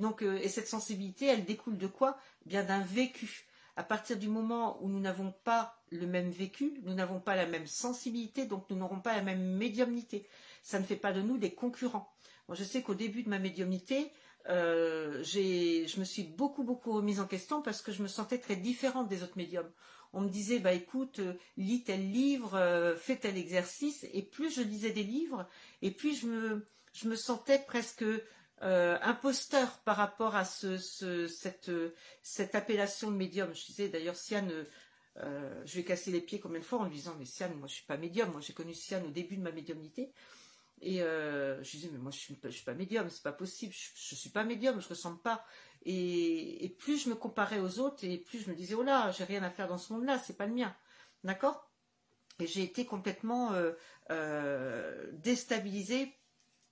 Euh, 0.00 0.38
et 0.42 0.48
cette 0.48 0.68
sensibilité, 0.68 1.26
elle 1.26 1.44
découle 1.44 1.78
de 1.78 1.86
quoi? 1.86 2.18
Bien 2.46 2.64
d'un 2.64 2.82
vécu. 2.82 3.46
À 3.76 3.82
partir 3.82 4.16
du 4.18 4.28
moment 4.28 4.78
où 4.82 4.88
nous 4.88 5.00
n'avons 5.00 5.32
pas 5.44 5.82
le 5.90 6.06
même 6.06 6.30
vécu, 6.30 6.80
nous 6.84 6.94
n'avons 6.94 7.20
pas 7.20 7.34
la 7.34 7.46
même 7.46 7.66
sensibilité, 7.66 8.46
donc 8.46 8.70
nous 8.70 8.76
n'aurons 8.76 9.00
pas 9.00 9.16
la 9.16 9.22
même 9.22 9.56
médiumnité. 9.56 10.28
Ça 10.62 10.78
ne 10.78 10.84
fait 10.84 10.96
pas 10.96 11.12
de 11.12 11.22
nous 11.22 11.38
des 11.38 11.54
concurrents. 11.54 12.12
Je 12.52 12.62
sais 12.62 12.82
qu'au 12.82 12.94
début 12.94 13.22
de 13.22 13.30
ma 13.30 13.38
médiumnité, 13.38 14.12
euh, 14.48 15.24
je 15.24 15.98
me 15.98 16.04
suis 16.04 16.24
beaucoup 16.24 16.62
beaucoup 16.62 16.92
remise 16.92 17.18
en 17.18 17.26
question 17.26 17.62
parce 17.62 17.80
que 17.80 17.92
je 17.92 18.02
me 18.02 18.08
sentais 18.08 18.38
très 18.38 18.56
différente 18.56 19.08
des 19.08 19.22
autres 19.22 19.38
médiums 19.38 19.70
on 20.14 20.22
me 20.22 20.28
disait 20.28 20.60
bah 20.60 20.72
écoute, 20.72 21.18
euh, 21.18 21.34
lis 21.56 21.82
tel 21.84 22.10
livre, 22.10 22.54
euh, 22.54 22.96
fais 22.96 23.16
tel 23.16 23.36
exercice, 23.36 24.06
et 24.12 24.22
plus 24.22 24.54
je 24.54 24.62
lisais 24.62 24.90
des 24.90 25.02
livres, 25.02 25.48
et 25.82 25.90
plus 25.90 26.18
je 26.20 27.06
me, 27.06 27.16
sentais 27.16 27.58
presque 27.58 28.04
euh, 28.62 28.98
imposteur 29.02 29.78
par 29.80 29.96
rapport 29.96 30.36
à 30.36 30.44
ce, 30.44 30.78
cette, 31.28 32.54
appellation 32.54 33.10
de 33.10 33.16
médium. 33.16 33.54
Je 33.54 33.66
disais 33.66 33.88
d'ailleurs 33.88 34.16
Siane, 34.16 34.52
je 35.16 35.74
vais 35.74 35.84
casser 35.84 36.10
les 36.10 36.20
pieds 36.20 36.40
combien 36.40 36.60
de 36.60 36.64
fois 36.64 36.80
en 36.80 36.84
lui 36.84 36.96
disant 36.96 37.14
mais 37.18 37.24
Siane, 37.24 37.54
moi 37.54 37.68
je 37.68 37.74
suis 37.74 37.86
pas 37.86 37.96
médium, 37.96 38.30
moi 38.30 38.40
j'ai 38.40 38.52
connu 38.52 38.74
Siane 38.74 39.04
au 39.04 39.10
début 39.10 39.36
de 39.36 39.42
ma 39.42 39.52
médiumnité. 39.52 40.12
Et 40.80 40.98
je 40.98 41.70
disais 41.70 41.88
mais 41.92 41.98
moi 41.98 42.10
je 42.10 42.18
suis, 42.18 42.38
suis 42.50 42.64
pas 42.64 42.74
médium, 42.74 43.08
c'est 43.08 43.22
pas 43.22 43.32
possible, 43.32 43.72
je, 43.72 44.14
ne 44.14 44.18
suis 44.18 44.30
pas 44.30 44.44
médium, 44.44 44.80
je 44.80 44.88
ressemble 44.88 45.20
pas. 45.20 45.44
Et, 45.86 46.74
plus 46.78 47.02
je 47.02 47.10
me 47.10 47.14
comparais 47.14 47.60
aux 47.60 47.78
autres, 47.78 48.04
et 48.04 48.18
plus 48.18 48.40
je 48.40 48.50
me 48.50 48.54
disais, 48.54 48.74
oh 48.74 48.82
là, 48.82 49.10
j'ai 49.12 49.24
rien 49.24 49.42
à 49.42 49.50
faire 49.50 49.68
dans 49.68 49.78
ce 49.78 49.92
monde-là, 49.92 50.18
c'est 50.18 50.36
pas 50.36 50.46
le 50.46 50.54
mien. 50.54 50.74
D'accord? 51.22 51.70
Et 52.40 52.46
j'ai 52.46 52.62
été 52.62 52.84
complètement 52.84 53.52
euh, 53.52 53.72
euh, 54.10 55.10
déstabilisée 55.12 56.12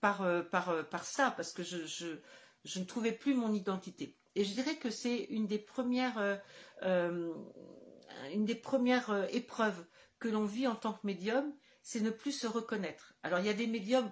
par, 0.00 0.22
euh, 0.22 0.42
par, 0.42 0.88
par 0.88 1.04
ça, 1.04 1.30
parce 1.30 1.52
que 1.52 1.62
je, 1.62 1.86
je, 1.86 2.78
ne 2.78 2.84
trouvais 2.84 3.12
plus 3.12 3.34
mon 3.34 3.52
identité. 3.52 4.16
Et 4.34 4.44
je 4.44 4.54
dirais 4.54 4.76
que 4.76 4.90
c'est 4.90 5.24
une 5.24 5.46
des 5.46 5.58
premières, 5.58 6.40
une 6.82 8.44
des 8.44 8.54
premières 8.54 9.26
épreuves 9.34 9.84
que 10.18 10.28
l'on 10.28 10.46
vit 10.46 10.66
en 10.66 10.74
tant 10.74 10.94
que 10.94 11.06
médium, 11.06 11.52
c'est 11.82 12.00
ne 12.00 12.10
plus 12.10 12.32
se 12.32 12.46
reconnaître. 12.46 13.14
Alors 13.22 13.40
il 13.40 13.46
y 13.46 13.50
a 13.50 13.54
des 13.54 13.66
médiums, 13.66 14.10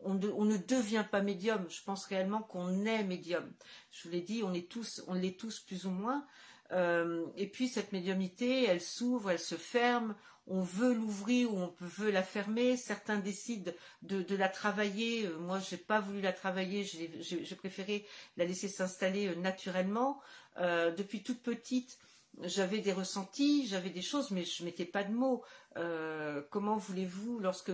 on, 0.00 0.14
ne 0.14 0.56
devient 0.56 1.04
pas 1.10 1.22
médium. 1.22 1.64
Je 1.68 1.82
pense 1.82 2.04
réellement 2.06 2.42
qu'on 2.42 2.84
est 2.84 3.04
médium. 3.04 3.52
Je 3.90 4.04
vous 4.04 4.14
l'ai 4.14 4.20
dit, 4.20 4.42
on 4.44 4.52
est 4.52 4.70
tous, 4.70 5.02
on 5.06 5.14
l'est 5.14 5.38
tous 5.38 5.60
plus 5.60 5.86
ou 5.86 5.90
moins. 5.90 6.26
Euh, 6.72 7.26
et 7.36 7.46
puis 7.46 7.68
cette 7.68 7.92
médiumnité, 7.92 8.64
elle 8.64 8.80
s'ouvre, 8.80 9.30
elle 9.30 9.38
se 9.38 9.54
ferme. 9.54 10.14
On 10.50 10.62
veut 10.62 10.94
l'ouvrir 10.94 11.52
ou 11.52 11.58
on 11.58 11.74
veut 11.80 12.10
la 12.10 12.22
fermer. 12.22 12.76
Certains 12.76 13.18
décident 13.18 13.72
de, 14.02 14.36
la 14.36 14.48
travailler. 14.48 15.26
Euh, 15.26 15.38
moi, 15.38 15.58
je 15.58 15.74
n'ai 15.74 15.80
pas 15.80 16.00
voulu 16.00 16.20
la 16.20 16.32
travailler. 16.32 16.84
J'ai 16.84 17.56
préféré 17.56 18.06
la 18.36 18.44
laisser 18.44 18.68
s'installer 18.68 19.28
euh, 19.28 19.34
naturellement. 19.34 20.20
depuis 20.58 21.22
toute 21.22 21.42
petite, 21.42 21.98
j'avais 22.42 22.80
des 22.80 22.92
ressentis, 22.92 23.66
j'avais 23.66 23.90
des 23.90 24.02
choses, 24.02 24.30
mais 24.30 24.44
je 24.44 24.64
mettais 24.64 24.84
pas 24.84 25.04
de 25.04 25.12
mots. 25.12 25.42
comment 26.50 26.76
voulez-vous, 26.76 27.38
lorsque 27.40 27.70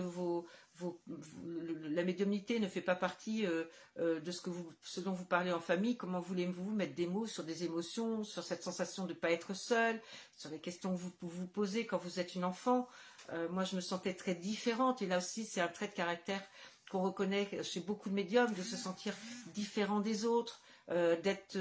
la 1.89 2.03
médiumnité 2.03 2.59
ne 2.59 2.67
fait 2.67 2.81
pas 2.81 2.95
partie 2.95 3.45
euh, 3.45 3.63
euh, 3.99 4.19
de 4.19 4.31
ce, 4.31 4.99
dont 4.99 5.13
vous 5.13 5.25
parlez 5.25 5.51
en 5.51 5.59
famille. 5.59 5.97
Comment 5.97 6.19
voulez-vous 6.19 6.71
mettre 6.71 6.95
des 6.95 7.07
mots 7.07 7.27
sur 7.27 7.43
des 7.43 7.63
émotions, 7.63 8.23
sur 8.23 8.43
cette 8.43 8.63
sensation 8.63 9.05
de 9.05 9.13
ne 9.13 9.17
pas 9.17 9.31
être 9.31 9.53
seul, 9.53 10.01
sur 10.35 10.49
les 10.49 10.59
questions 10.59 10.93
que 10.93 10.99
vous 10.99 11.13
vous 11.21 11.47
posez 11.47 11.85
quand 11.85 11.97
vous 11.97 12.19
êtes 12.19 12.35
une 12.35 12.43
enfant? 12.43 12.87
Euh, 13.31 13.47
Moi, 13.49 13.63
je 13.63 13.75
me 13.75 13.81
sentais 13.81 14.13
très 14.13 14.35
différente 14.35 15.01
et 15.01 15.07
là 15.07 15.19
aussi, 15.19 15.45
c'est 15.45 15.61
un 15.61 15.67
trait 15.67 15.87
de 15.87 15.93
caractère 15.93 16.43
qu'on 16.91 17.01
reconnaît 17.01 17.63
chez 17.63 17.79
beaucoup 17.79 18.09
de 18.09 18.15
médiums, 18.15 18.53
de 18.53 18.61
se 18.61 18.77
sentir 18.77 19.15
différent 19.53 20.01
des 20.01 20.25
autres, 20.25 20.61
d'être 20.87 21.57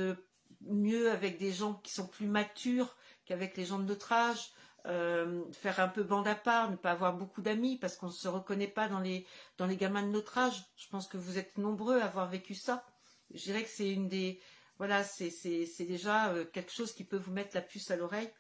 mieux 0.66 1.10
avec 1.10 1.38
des 1.38 1.52
gens 1.52 1.74
qui 1.74 1.92
sont 1.92 2.06
plus 2.06 2.26
matures 2.26 2.96
qu'avec 3.26 3.56
les 3.56 3.64
gens 3.64 3.78
de 3.78 3.84
notre 3.84 4.12
âge. 4.12 4.52
Euh, 4.86 5.50
faire 5.52 5.80
un 5.80 5.88
peu 5.88 6.02
bande 6.02 6.28
à 6.28 6.34
part, 6.34 6.70
ne 6.70 6.76
pas 6.76 6.90
avoir 6.90 7.16
beaucoup 7.16 7.40
d'amis 7.40 7.78
parce 7.78 7.96
qu'on 7.96 8.08
ne 8.08 8.12
se 8.12 8.28
reconnaît 8.28 8.68
pas 8.68 8.86
dans 8.86 9.00
les, 9.00 9.26
dans 9.56 9.66
les 9.66 9.78
gamins 9.78 10.02
de 10.02 10.10
notre 10.10 10.36
âge. 10.36 10.62
Je 10.76 10.88
pense 10.88 11.08
que 11.08 11.16
vous 11.16 11.38
êtes 11.38 11.56
nombreux 11.56 12.00
à 12.00 12.04
avoir 12.04 12.28
vécu 12.28 12.54
ça. 12.54 12.84
Je 13.32 13.42
dirais 13.44 13.62
que 13.64 13.70
c'est 13.70 13.90
une 13.90 14.08
des. 14.08 14.42
Voilà, 14.76 15.02
c'est 15.02 15.30
déjà 15.86 16.32
euh, 16.32 16.44
quelque 16.44 16.72
chose 16.72 16.92
qui 16.92 17.04
peut 17.04 17.16
vous 17.16 17.32
mettre 17.32 17.54
la 17.54 17.62
puce 17.62 17.90
à 17.90 17.96
l'oreille 17.96 18.30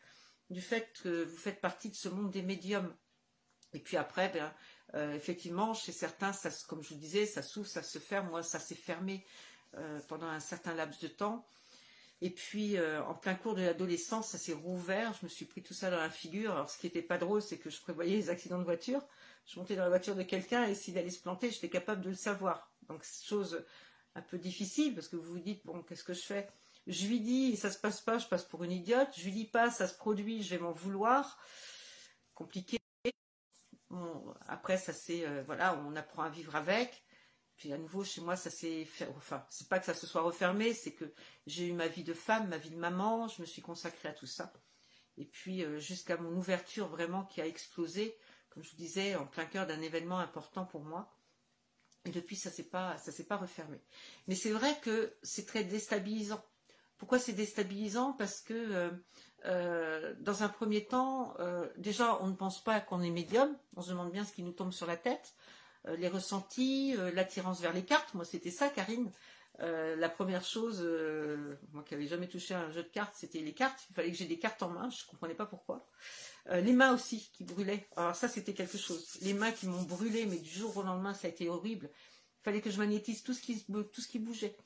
du 0.50 0.60
fait 0.60 0.92
que 1.02 1.24
vous 1.24 1.36
faites 1.36 1.62
partie 1.62 1.88
de 1.88 1.94
ce 1.94 2.10
monde 2.10 2.30
des 2.30 2.42
médiums. 2.42 2.94
Et 3.72 3.78
puis 3.78 3.96
après, 3.96 4.28
ben, 4.28 4.52
euh, 4.94 5.14
effectivement, 5.14 5.72
chez 5.72 5.92
certains, 5.92 6.34
ça, 6.34 6.50
comme 6.68 6.82
je 6.82 6.90
vous 6.90 7.00
disais, 7.00 7.24
ça 7.24 7.40
s'ouvre, 7.40 7.68
ça 7.68 7.82
se 7.82 7.98
ferme. 7.98 8.28
Moi, 8.28 8.42
ça 8.42 8.58
s'est 8.58 8.74
fermé 8.74 9.24
pendant 10.06 10.28
un 10.28 10.38
certain 10.38 10.72
laps 10.72 11.00
de 11.00 11.08
temps. 11.08 11.44
Et 12.24 12.30
puis, 12.30 12.78
euh, 12.78 13.04
en 13.04 13.12
plein 13.12 13.34
cours 13.34 13.54
de 13.54 13.60
l'adolescence, 13.60 14.28
ça 14.28 14.38
s'est 14.38 14.54
rouvert. 14.54 15.12
Je 15.20 15.26
me 15.26 15.28
suis 15.28 15.44
pris 15.44 15.62
tout 15.62 15.74
ça 15.74 15.90
dans 15.90 15.98
la 15.98 16.08
figure. 16.08 16.52
Alors, 16.52 16.70
ce 16.70 16.78
qui 16.78 16.86
n'était 16.86 17.02
pas 17.02 17.18
drôle, 17.18 17.42
c'est 17.42 17.58
que 17.58 17.68
je 17.68 17.78
prévoyais 17.82 18.16
les 18.16 18.30
accidents 18.30 18.58
de 18.58 18.64
voiture. 18.64 19.06
Je 19.44 19.58
montais 19.58 19.76
dans 19.76 19.82
la 19.82 19.90
voiture 19.90 20.16
de 20.16 20.22
quelqu'un 20.22 20.64
et 20.64 20.74
s'il 20.74 20.96
allait 20.96 21.10
se 21.10 21.20
planter, 21.20 21.50
j'étais 21.50 21.68
capable 21.68 22.00
de 22.00 22.08
le 22.08 22.14
savoir. 22.14 22.72
Donc, 22.88 23.04
chose 23.04 23.62
un 24.14 24.22
peu 24.22 24.38
difficile 24.38 24.94
parce 24.94 25.06
que 25.08 25.16
vous 25.16 25.32
vous 25.32 25.38
dites, 25.38 25.66
bon, 25.66 25.82
qu'est-ce 25.82 26.02
que 26.02 26.14
je 26.14 26.22
fais? 26.22 26.48
Je 26.86 27.06
lui 27.08 27.20
dis, 27.20 27.58
ça 27.58 27.70
se 27.70 27.78
passe 27.78 28.00
pas, 28.00 28.16
je 28.16 28.26
passe 28.26 28.44
pour 28.44 28.64
une 28.64 28.72
idiote. 28.72 29.10
Je 29.14 29.24
lui 29.24 29.32
dis 29.32 29.46
pas, 29.46 29.70
ça 29.70 29.86
se 29.86 29.94
produit, 29.94 30.42
je 30.42 30.48
vais 30.48 30.62
m'en 30.62 30.72
vouloir. 30.72 31.38
Compliqué. 32.32 32.78
après, 34.46 34.78
ça 34.78 34.94
c'est, 34.94 35.26
euh, 35.26 35.42
voilà, 35.44 35.78
on 35.86 35.94
apprend 35.94 36.22
à 36.22 36.30
vivre 36.30 36.56
avec. 36.56 37.04
Puis 37.56 37.72
à 37.72 37.78
nouveau, 37.78 38.04
chez 38.04 38.20
moi, 38.20 38.36
ça 38.36 38.50
s'est 38.50 38.84
fait. 38.84 39.08
Enfin, 39.16 39.44
c'est 39.48 39.68
pas 39.68 39.78
que 39.78 39.86
ça 39.86 39.94
se 39.94 40.06
soit 40.06 40.22
refermé, 40.22 40.74
c'est 40.74 40.92
que 40.92 41.12
j'ai 41.46 41.68
eu 41.68 41.72
ma 41.72 41.86
vie 41.86 42.04
de 42.04 42.14
femme, 42.14 42.48
ma 42.48 42.58
vie 42.58 42.70
de 42.70 42.76
maman, 42.76 43.28
je 43.28 43.40
me 43.40 43.46
suis 43.46 43.62
consacrée 43.62 44.08
à 44.08 44.12
tout 44.12 44.26
ça. 44.26 44.52
Et 45.16 45.24
puis, 45.24 45.64
euh, 45.64 45.78
jusqu'à 45.78 46.16
mon 46.16 46.36
ouverture 46.36 46.88
vraiment 46.88 47.24
qui 47.24 47.40
a 47.40 47.46
explosé, 47.46 48.16
comme 48.50 48.64
je 48.64 48.70
vous 48.70 48.76
disais, 48.76 49.14
en 49.14 49.26
plein 49.26 49.44
cœur 49.44 49.66
d'un 49.66 49.80
événement 49.80 50.18
important 50.18 50.64
pour 50.64 50.82
moi. 50.82 51.16
Et 52.04 52.10
depuis, 52.10 52.36
ça 52.36 52.50
s'est 52.50 52.68
pas, 52.68 52.98
s'est 52.98 53.24
pas 53.24 53.36
refermé. 53.36 53.80
Mais 54.26 54.34
c'est 54.34 54.50
vrai 54.50 54.76
que 54.82 55.16
c'est 55.22 55.46
très 55.46 55.64
déstabilisant. 55.64 56.44
Pourquoi 56.98 57.18
c'est 57.18 57.32
déstabilisant? 57.32 58.12
Parce 58.12 58.40
que 58.40 58.52
euh, 58.52 58.90
euh, 59.46 60.14
dans 60.20 60.42
un 60.42 60.48
premier 60.48 60.84
temps, 60.86 61.34
déjà, 61.76 62.20
on 62.22 62.26
ne 62.26 62.34
pense 62.34 62.62
pas 62.62 62.80
qu'on 62.80 63.00
est 63.00 63.10
médium. 63.10 63.56
On 63.76 63.82
se 63.82 63.90
demande 63.90 64.10
bien 64.10 64.24
ce 64.24 64.32
qui 64.32 64.42
nous 64.42 64.52
tombe 64.52 64.72
sur 64.72 64.86
la 64.86 64.96
tête. 64.96 65.34
Euh, 65.86 65.96
les 65.96 66.08
ressentis, 66.08 66.94
euh, 66.98 67.10
l'attirance 67.12 67.60
vers 67.60 67.72
les 67.72 67.84
cartes. 67.84 68.14
Moi, 68.14 68.24
c'était 68.24 68.50
ça, 68.50 68.68
Karine. 68.68 69.10
Euh, 69.60 69.94
la 69.96 70.08
première 70.08 70.44
chose, 70.44 70.82
moi 71.72 71.84
qui 71.84 71.94
n'avais 71.94 72.08
jamais 72.08 72.26
touché 72.26 72.54
à 72.54 72.60
un 72.60 72.72
jeu 72.72 72.82
de 72.82 72.88
cartes, 72.88 73.14
c'était 73.16 73.38
les 73.38 73.52
cartes. 73.52 73.86
Il 73.90 73.94
fallait 73.94 74.10
que 74.10 74.16
j'ai 74.16 74.26
des 74.26 74.38
cartes 74.38 74.62
en 74.64 74.70
main, 74.70 74.90
je 74.90 75.04
ne 75.04 75.10
comprenais 75.10 75.34
pas 75.34 75.46
pourquoi. 75.46 75.86
les 76.50 76.72
mains 76.72 76.92
aussi 76.92 77.30
qui 77.32 77.44
brûlaient. 77.44 77.86
Alors 77.96 78.16
ça, 78.16 78.26
c'était 78.26 78.52
quelque 78.52 78.78
chose. 78.78 79.16
Les 79.22 79.32
mains 79.32 79.52
qui 79.52 79.68
m'ont 79.68 79.82
brûlé, 79.82 80.26
mais 80.26 80.38
du 80.38 80.50
jour 80.50 80.76
au 80.76 80.82
lendemain, 80.82 81.14
ça 81.14 81.28
a 81.28 81.30
été 81.30 81.48
horrible. 81.48 81.88
Il 82.40 82.42
fallait 82.42 82.60
que 82.60 82.70
je 82.70 82.78
magnétise 82.78 83.22
tout 83.22 83.32
ce 83.32 83.40
qui, 83.40 83.64
tout 83.64 84.00
ce 84.00 84.08
qui 84.08 84.18
bougeait. 84.18 84.56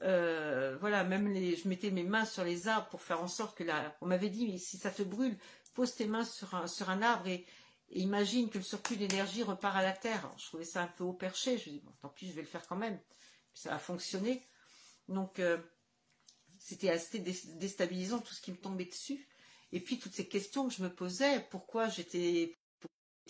voilà, 0.00 1.04
même 1.04 1.32
les, 1.32 1.54
je 1.54 1.68
mettais 1.68 1.92
mes 1.92 2.02
mains 2.02 2.24
sur 2.24 2.42
les 2.42 2.66
arbres 2.66 2.88
pour 2.88 3.02
faire 3.02 3.22
en 3.22 3.28
sorte 3.28 3.56
que 3.56 3.62
la. 3.62 3.96
On 4.00 4.06
m'avait 4.06 4.30
dit, 4.30 4.48
mais 4.48 4.58
si 4.58 4.76
ça 4.76 4.90
te 4.90 5.04
brûle, 5.04 5.38
pose 5.72 5.94
tes 5.94 6.08
mains 6.08 6.24
sur 6.24 6.52
un, 6.56 6.66
sur 6.66 6.90
un 6.90 7.00
arbre 7.00 7.28
et, 7.28 7.34
et 7.34 7.46
imagine 7.90 8.50
que 8.50 8.58
le 8.58 8.64
surplus 8.64 8.96
d'énergie 8.96 9.42
repart 9.42 9.76
à 9.76 9.82
la 9.82 9.92
Terre. 9.92 10.30
je 10.38 10.46
trouvais 10.46 10.64
ça 10.64 10.82
un 10.82 10.88
peu 10.88 11.04
haut 11.04 11.12
perché. 11.12 11.58
Je 11.58 11.70
me 11.70 11.76
dis, 11.76 11.82
bon, 11.84 11.92
tant 12.00 12.08
pis, 12.08 12.28
je 12.28 12.32
vais 12.32 12.42
le 12.42 12.46
faire 12.46 12.66
quand 12.66 12.76
même. 12.76 12.98
ça 13.54 13.74
a 13.74 13.78
fonctionné. 13.78 14.46
Donc, 15.08 15.38
euh, 15.38 15.58
c'était 16.58 16.90
assez 16.90 17.18
déstabilisant 17.18 18.20
tout 18.20 18.34
ce 18.34 18.40
qui 18.40 18.50
me 18.50 18.56
tombait 18.56 18.86
dessus. 18.86 19.28
Et 19.72 19.80
puis, 19.80 19.98
toutes 19.98 20.14
ces 20.14 20.28
questions 20.28 20.68
que 20.68 20.74
je 20.74 20.82
me 20.82 20.92
posais, 20.92 21.40
pourquoi 21.50 21.88
j'étais 21.88 22.54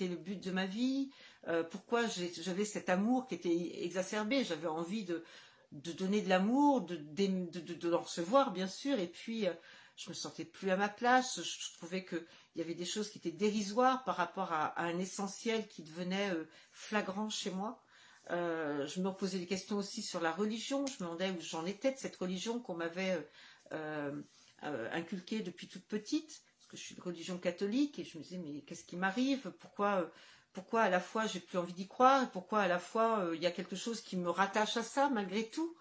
le 0.00 0.16
but 0.16 0.42
de 0.42 0.50
ma 0.50 0.66
vie, 0.66 1.10
euh, 1.48 1.62
pourquoi 1.62 2.06
j'avais 2.06 2.64
cet 2.64 2.88
amour 2.88 3.26
qui 3.26 3.34
était 3.34 3.84
exacerbé, 3.84 4.44
j'avais 4.44 4.66
envie 4.66 5.04
de, 5.04 5.24
donner 5.72 6.20
de 6.20 6.28
l'amour, 6.28 6.82
de, 6.82 6.96
de, 6.96 7.74
de, 7.74 7.92
recevoir, 7.92 8.52
bien 8.52 8.68
sûr, 8.68 8.98
et 8.98 9.06
puis 9.06 9.46
euh, 9.46 9.54
je 9.96 10.10
me 10.10 10.14
sentais 10.14 10.44
plus 10.44 10.70
à 10.70 10.76
ma 10.76 10.88
place, 10.88 11.40
je, 11.42 11.72
trouvais 11.76 12.04
qu'il 12.04 12.26
y 12.56 12.60
avait 12.60 12.74
des 12.74 12.84
choses 12.84 13.10
qui 13.10 13.18
étaient 13.18 13.32
dérisoires 13.32 14.04
par 14.04 14.16
rapport 14.16 14.52
à, 14.52 14.78
un 14.80 14.98
essentiel 14.98 15.66
qui 15.68 15.82
devenait 15.82 16.30
euh, 16.30 16.44
flagrant 16.70 17.30
chez 17.30 17.50
moi. 17.50 17.82
Euh, 18.30 18.86
je 18.86 19.00
me 19.00 19.08
reposais 19.08 19.38
des 19.38 19.46
questions 19.46 19.76
aussi 19.76 20.02
sur 20.02 20.20
la 20.20 20.32
religion, 20.32 20.86
je 20.86 20.94
me 20.94 20.98
demandais 20.98 21.30
où 21.30 21.40
j'en 21.40 21.64
étais 21.64 21.92
de 21.92 21.98
cette 21.98 22.16
religion 22.16 22.60
qu'on 22.60 22.74
m'avait 22.74 23.26
euh, 23.72 24.22
inculquée 24.62 25.40
depuis 25.40 25.68
toute 25.68 25.86
petite, 25.86 26.42
parce 26.58 26.66
que 26.68 26.76
je 26.76 26.82
suis 26.82 26.94
de 26.94 27.00
religion 27.00 27.38
catholique, 27.38 27.98
et 27.98 28.04
je 28.04 28.18
me 28.18 28.22
disais 28.22 28.38
mais 28.38 28.62
qu'est-ce 28.62 28.84
qui 28.84 28.96
m'arrive? 28.96 29.50
Pourquoi 29.58 30.10
pourquoi 30.52 30.82
à 30.82 30.88
la 30.88 31.00
fois 31.00 31.26
j'ai 31.26 31.40
plus 31.40 31.58
envie 31.58 31.74
d'y 31.74 31.86
croire 31.86 32.22
et 32.22 32.30
pourquoi 32.32 32.60
à 32.60 32.68
la 32.68 32.78
fois 32.78 33.30
il 33.34 33.42
y 33.42 33.46
a 33.46 33.50
quelque 33.50 33.76
chose 33.76 34.00
qui 34.00 34.16
me 34.16 34.30
rattache 34.30 34.78
à 34.78 34.82
ça 34.82 35.10
malgré 35.10 35.50
tout? 35.50 35.76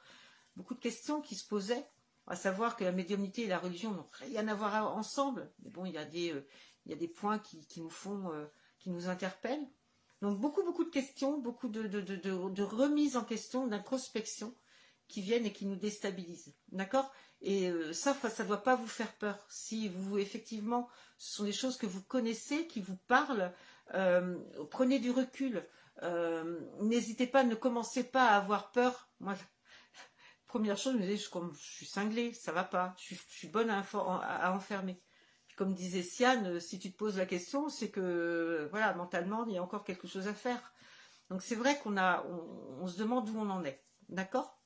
Beaucoup 0.58 0.74
de 0.74 0.82
questions 0.82 1.22
qui 1.22 1.36
se 1.36 1.48
posaient 1.48 1.86
à 2.28 2.36
savoir 2.36 2.76
que 2.76 2.84
la 2.84 2.92
médiumnité 2.92 3.44
et 3.44 3.48
la 3.48 3.60
religion 3.60 3.92
n'ont 3.92 4.08
rien 4.14 4.48
à 4.48 4.56
voir 4.56 4.96
ensemble. 4.96 5.52
Mais 5.64 5.70
bon, 5.70 5.86
il 5.86 5.94
y 5.94 5.98
a 5.98 6.06
des, 6.06 6.32
euh, 6.32 7.08
points 7.16 7.40
qui, 7.40 7.68
nous 7.78 7.90
font, 7.90 8.32
euh, 8.32 8.46
qui 8.80 8.90
nous 8.90 9.10
interpellent. 9.10 9.68
Donc 10.22 10.40
beaucoup, 10.40 10.64
beaucoup 10.64 10.86
de 10.86 10.90
questions, 10.90 11.38
beaucoup 11.38 11.68
de, 11.68 12.62
remises 12.64 13.18
en 13.18 13.24
question, 13.24 13.68
d'introspection 13.68 14.56
qui 15.08 15.22
viennent 15.22 15.46
et 15.46 15.54
qui 15.54 15.68
nous 15.68 15.76
déstabilisent. 15.76 16.56
D'accord? 16.72 17.12
Et 17.42 17.70
euh, 17.70 17.94
ça, 17.94 18.16
ça 18.16 18.44
ne 18.44 18.48
doit 18.48 18.64
pas 18.64 18.76
vous 18.76 18.88
faire 18.88 19.14
peur. 19.18 19.46
Si 19.50 19.88
vous, 19.88 20.18
effectivement, 20.18 20.90
ce 21.18 21.36
sont 21.36 21.44
des 21.44 21.52
choses 21.52 21.78
que 21.78 21.86
vous 21.86 22.02
connaissez, 22.02 22.66
qui 22.66 22.82
vous 22.82 22.98
parlent, 23.08 23.54
prenez 24.72 24.98
du 24.98 25.12
recul. 25.12 25.64
N'hésitez 26.82 27.28
pas, 27.28 27.44
ne 27.44 27.54
commencez 27.54 28.04
pas 28.04 28.30
à 28.30 28.38
avoir 28.38 28.72
peur. 28.72 29.10
Première 30.48 30.78
chose, 30.78 30.94
je 30.94 30.98
me 30.98 31.04
disais, 31.04 31.18
je, 31.18 31.58
suis 31.60 31.86
cinglée, 31.86 32.34
ça 32.34 32.52
va 32.52 32.64
pas, 32.64 32.96
je 32.98 33.16
suis, 33.16 33.48
bonne 33.48 33.70
à, 33.70 34.54
enfermer. 34.54 35.02
comme 35.58 35.74
disait 35.74 36.04
Siane, 36.04 36.48
euh, 36.48 36.60
si 36.60 36.80
tu 36.80 36.92
te 36.92 36.98
poses 36.98 37.18
la 37.18 37.26
question, 37.26 37.70
c'est 37.70 37.90
que 37.90 38.68
voilà, 38.72 38.94
mentalement, 38.94 39.46
il 39.48 39.54
y 39.54 39.58
a 39.58 39.64
encore 39.64 39.84
quelque 39.84 40.08
chose 40.08 40.28
à 40.28 40.34
faire. 40.34 40.74
Donc 41.30 41.42
c'est 41.42 41.56
vrai 41.56 41.80
qu'on 41.80 41.98
a, 41.98 42.24
on, 42.26 42.88
se 42.88 42.98
demande 42.98 43.30
où 43.30 43.38
on 43.40 43.50
en 43.50 43.64
est, 43.64 43.84
d'accord? 44.10 44.62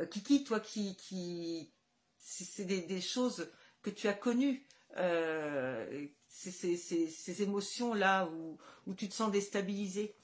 Euh, 0.00 0.06
Kiki, 0.06 0.44
toi 0.44 0.60
qui, 0.60 0.96
qui 0.96 1.72
c'est 2.18 2.64
des, 2.64 3.00
choses 3.00 3.50
que 3.82 3.90
tu 3.90 4.08
as 4.08 4.14
connues, 4.14 4.66
euh, 4.96 6.06
ces, 6.28 7.42
émotions 7.42 7.94
là 7.94 8.26
où, 8.26 8.58
où 8.86 8.94
tu 8.94 9.08
te 9.08 9.14
sens 9.14 9.30
déstabilisé 9.30 10.16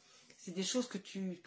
c'est 0.49 0.55
des 0.55 0.65
choses 0.65 0.89
que 0.89 0.97
tu, 0.97 1.43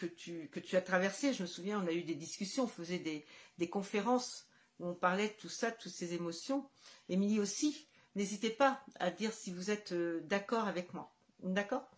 as 0.74 0.80
traversées. 0.80 1.34
Je 1.34 1.42
me 1.42 1.48
souviens, 1.48 1.82
on 1.82 1.88
a 1.88 1.92
eu 1.92 2.04
des 2.04 2.14
discussions, 2.14 2.64
on 2.64 2.68
faisait 2.68 3.00
des, 3.00 3.68
conférences 3.68 4.46
où 4.78 4.86
on 4.86 4.94
parlait 4.94 5.26
de 5.26 5.34
tout 5.34 5.48
ça, 5.48 5.72
de 5.72 5.76
toutes 5.76 5.92
ces 5.92 6.14
émotions. 6.14 6.70
Émilie 7.08 7.40
aussi, 7.40 7.88
n'hésitez 8.14 8.50
pas 8.50 8.80
à 9.00 9.10
dire 9.10 9.32
si 9.32 9.52
vous 9.52 9.72
êtes 9.72 9.90
euh, 9.90 10.20
d'accord 10.26 10.68
avec 10.68 10.94
moi. 10.94 11.12
D'accord? 11.42 11.90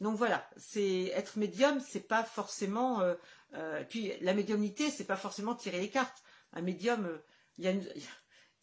Donc 0.00 0.16
voilà, 0.16 0.48
c'est 0.56 1.06
être 1.06 1.36
médium, 1.36 1.80
c'est 1.80 2.06
pas 2.06 2.22
forcément. 2.22 3.00
Euh, 3.00 3.16
euh, 3.54 3.82
puis 3.82 4.12
la 4.20 4.32
médiumnité, 4.32 4.88
c'est 4.88 5.04
pas 5.04 5.16
forcément 5.16 5.56
tirer 5.56 5.80
les 5.80 5.90
cartes. 5.90 6.22
Un 6.52 6.62
médium, 6.62 7.20
il 7.58 7.64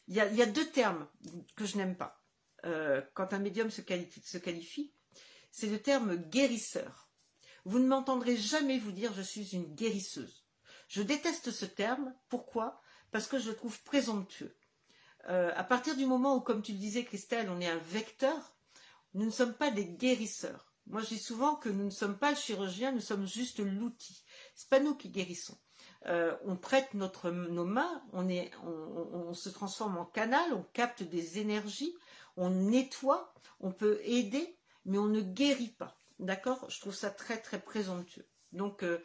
y, 0.08 0.22
a 0.42 0.46
deux 0.46 0.70
termes 0.70 1.06
que 1.58 1.66
je 1.66 1.76
n'aime 1.76 1.98
pas. 1.98 2.24
quand 3.14 3.34
un 3.34 3.40
médium 3.40 3.70
se 3.70 3.82
qualifie 3.82 4.94
c'est 5.52 5.68
le 5.68 5.82
terme 5.82 6.16
guérisseur. 6.16 7.09
Vous 7.66 7.80
ne 7.80 7.88
m'entendrez 7.88 8.38
jamais 8.38 8.80
vous 8.80 8.92
dire 8.92 9.14
je 9.14 9.22
suis 9.22 9.56
une 9.56 9.74
guérisseuse. 9.76 10.46
Je 10.88 11.02
déteste 11.02 11.52
ce 11.52 11.66
terme. 11.66 12.14
Pourquoi? 12.30 12.82
Parce 13.12 13.28
que 13.28 13.40
je 13.40 13.50
le 13.50 13.56
trouve 13.56 13.82
présomptueux. 13.84 14.56
Euh, 15.28 15.52
à 15.56 15.64
partir 15.64 15.96
du 15.96 16.06
moment 16.06 16.36
où, 16.36 16.42
comme 16.42 16.62
tu 16.62 16.72
le 16.72 16.78
disais, 16.78 17.04
Christelle, 17.04 17.50
on 17.50 17.60
est 17.60 17.68
un 17.70 17.78
vecteur, 17.78 18.56
nous 19.14 19.26
ne 19.26 19.32
sommes 19.32 19.54
pas 19.54 19.72
des 19.72 19.86
guérisseurs. 19.86 20.72
Moi, 20.88 21.02
je 21.02 21.10
dis 21.10 21.20
souvent 21.20 21.56
que 21.56 21.70
nous 21.70 21.86
ne 21.86 21.90
sommes 21.92 22.18
pas 22.18 22.32
le 22.32 22.38
chirurgien, 22.38 22.92
nous 22.92 23.02
sommes 23.02 23.28
juste 23.28 23.60
l'outil. 23.60 24.24
C'est 24.56 24.70
pas 24.70 24.80
nous 24.80 24.96
qui 24.96 25.10
guérissons. 25.10 25.58
Euh, 26.08 26.36
on 26.46 26.56
prête 26.56 26.94
nos 26.94 27.66
mains, 27.66 28.02
on, 28.14 29.34
se 29.34 29.50
transforme 29.50 29.98
en 29.98 30.06
canal, 30.06 30.54
on 30.54 30.64
capte 30.74 31.04
des 31.04 31.40
énergies, 31.40 31.94
on 32.38 32.50
nettoie, 32.50 33.34
on 33.60 33.72
peut 33.72 34.00
aider, 34.04 34.58
mais 34.86 34.98
on 34.98 35.08
ne 35.08 35.22
guérit 35.22 35.76
pas. 35.78 35.99
D'accord 36.20 36.70
Je 36.70 36.80
trouve 36.82 36.94
ça 36.94 37.10
très 37.10 37.42
très 37.42 37.62
présomptueux. 37.62 38.28
Donc 38.52 38.84
euh, 38.84 39.04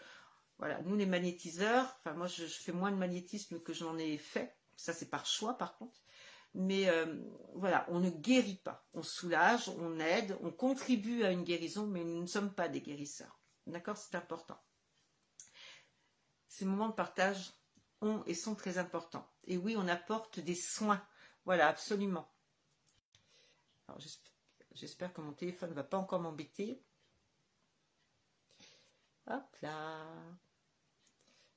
voilà, 0.58 0.82
nous 0.82 0.96
les 0.96 1.06
magnétiseurs, 1.06 1.96
enfin 1.98 2.12
moi 2.14 2.26
je, 2.26 2.44
fais 2.44 2.72
moins 2.72 2.90
de 2.90 2.96
magnétisme 2.96 3.60
que 3.60 3.72
je 3.72 3.84
n'en 3.84 3.96
ai 3.98 4.18
fait. 4.18 4.56
Ça 4.76 4.92
c'est 4.92 5.08
par 5.10 5.24
choix 5.24 5.56
par 5.56 5.76
contre. 5.76 6.00
Mais 6.54 6.88
euh, 6.88 7.20
voilà, 7.54 7.84
on 7.88 8.00
ne 8.00 8.10
guérit 8.10 8.60
pas. 8.62 8.86
On 8.94 9.02
soulage, 9.02 9.68
on 9.68 9.98
aide, 9.98 10.36
on 10.42 10.52
contribue 10.52 11.24
à 11.24 11.30
une 11.30 11.42
guérison, 11.42 11.86
mais 11.86 12.04
nous 12.04 12.22
ne 12.22 12.26
sommes 12.26 12.54
pas 12.54 12.68
des 12.68 12.80
guérisseurs. 12.80 13.40
D'accord 13.66 13.96
C'est 13.96 14.14
important. 14.16 14.60
Ces 16.48 16.64
moments 16.64 16.88
de 16.88 16.94
partage 16.94 17.52
ont 18.00 18.22
et 18.26 18.34
sont 18.34 18.54
très 18.54 18.78
importants. 18.78 19.28
Et 19.44 19.56
oui, 19.56 19.76
on 19.76 19.88
apporte 19.88 20.38
des 20.38 20.54
soins. 20.54 21.04
Voilà, 21.44 21.68
absolument. 21.68 22.32
j'espère 24.74 25.12
que 25.12 25.20
mon 25.20 25.32
téléphone 25.32 25.70
ne 25.70 25.74
va 25.74 25.84
pas 25.84 25.98
encore 25.98 26.20
m'embêter. 26.20 26.80
Hop 29.26 29.56
là. 29.62 30.04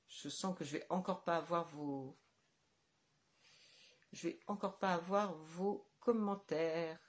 Je 0.08 0.30
sens 0.30 0.58
que 0.58 0.64
je 0.64 0.78
vais 0.78 0.86
encore 0.90 1.24
pas 1.24 1.38
avoir 1.38 1.66
vos. 1.66 2.18
Je 4.14 4.30
vais 4.30 4.40
encore 4.48 4.80
pas 4.80 4.94
avoir 4.94 5.34
vos 5.34 5.88
commentaires. 6.00 7.00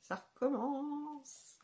Ça 0.00 0.16
recommence. 0.16 1.58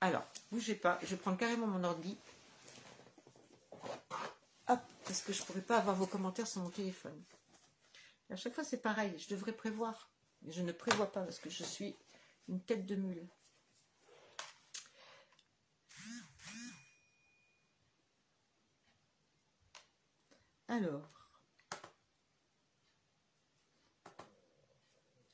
Alors, 0.00 0.24
bougez 0.52 0.76
pas, 0.76 0.98
je 1.02 1.08
vais 1.08 1.16
prendre 1.16 1.38
carrément 1.38 1.66
mon 1.66 1.82
ordi. 1.82 2.16
Hop, 4.68 4.80
parce 5.04 5.22
que 5.22 5.32
je 5.32 5.42
pourrais 5.42 5.62
pas 5.62 5.78
avoir 5.78 5.96
vos 5.96 6.06
commentaires 6.06 6.46
sur 6.46 6.62
mon 6.62 6.70
téléphone. 6.70 7.20
à 8.30 8.36
chaque 8.36 8.54
fois, 8.54 8.62
c'est 8.62 8.80
pareil, 8.80 9.18
je 9.18 9.28
devrais 9.28 9.52
prévoir. 9.52 10.08
Je 10.46 10.62
ne 10.62 10.72
prévois 10.72 11.10
pas 11.10 11.24
parce 11.24 11.38
que 11.38 11.50
je 11.50 11.64
suis 11.64 11.96
une 12.48 12.60
tête 12.60 12.86
de 12.86 12.94
mule. 12.94 13.28
Alors. 20.68 21.10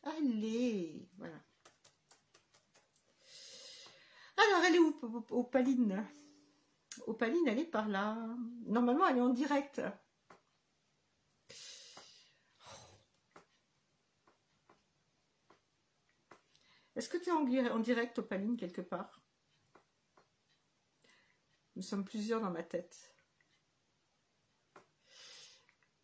Allez, 0.03 1.09
voilà. 1.17 1.41
Alors, 4.37 4.65
elle 4.67 4.75
est 4.75 4.79
où, 4.79 4.99
Opaline 5.31 6.07
Opaline, 7.07 7.49
elle 7.49 7.59
est 7.59 7.65
par 7.65 7.89
là. 7.89 8.17
Normalement, 8.67 9.07
elle 9.09 9.19
est 9.19 9.23
en 9.23 9.31
direct. 9.31 9.81
Est-ce 16.97 17.09
que 17.09 17.17
tu 17.17 17.31
es 17.31 17.71
en 17.71 17.79
direct, 17.81 18.19
Opaline, 18.19 18.57
quelque 18.57 18.81
part? 18.81 19.21
Nous 21.77 21.83
sommes 21.83 22.05
plusieurs 22.05 22.41
dans 22.41 22.51
ma 22.51 22.63
tête. 22.63 23.15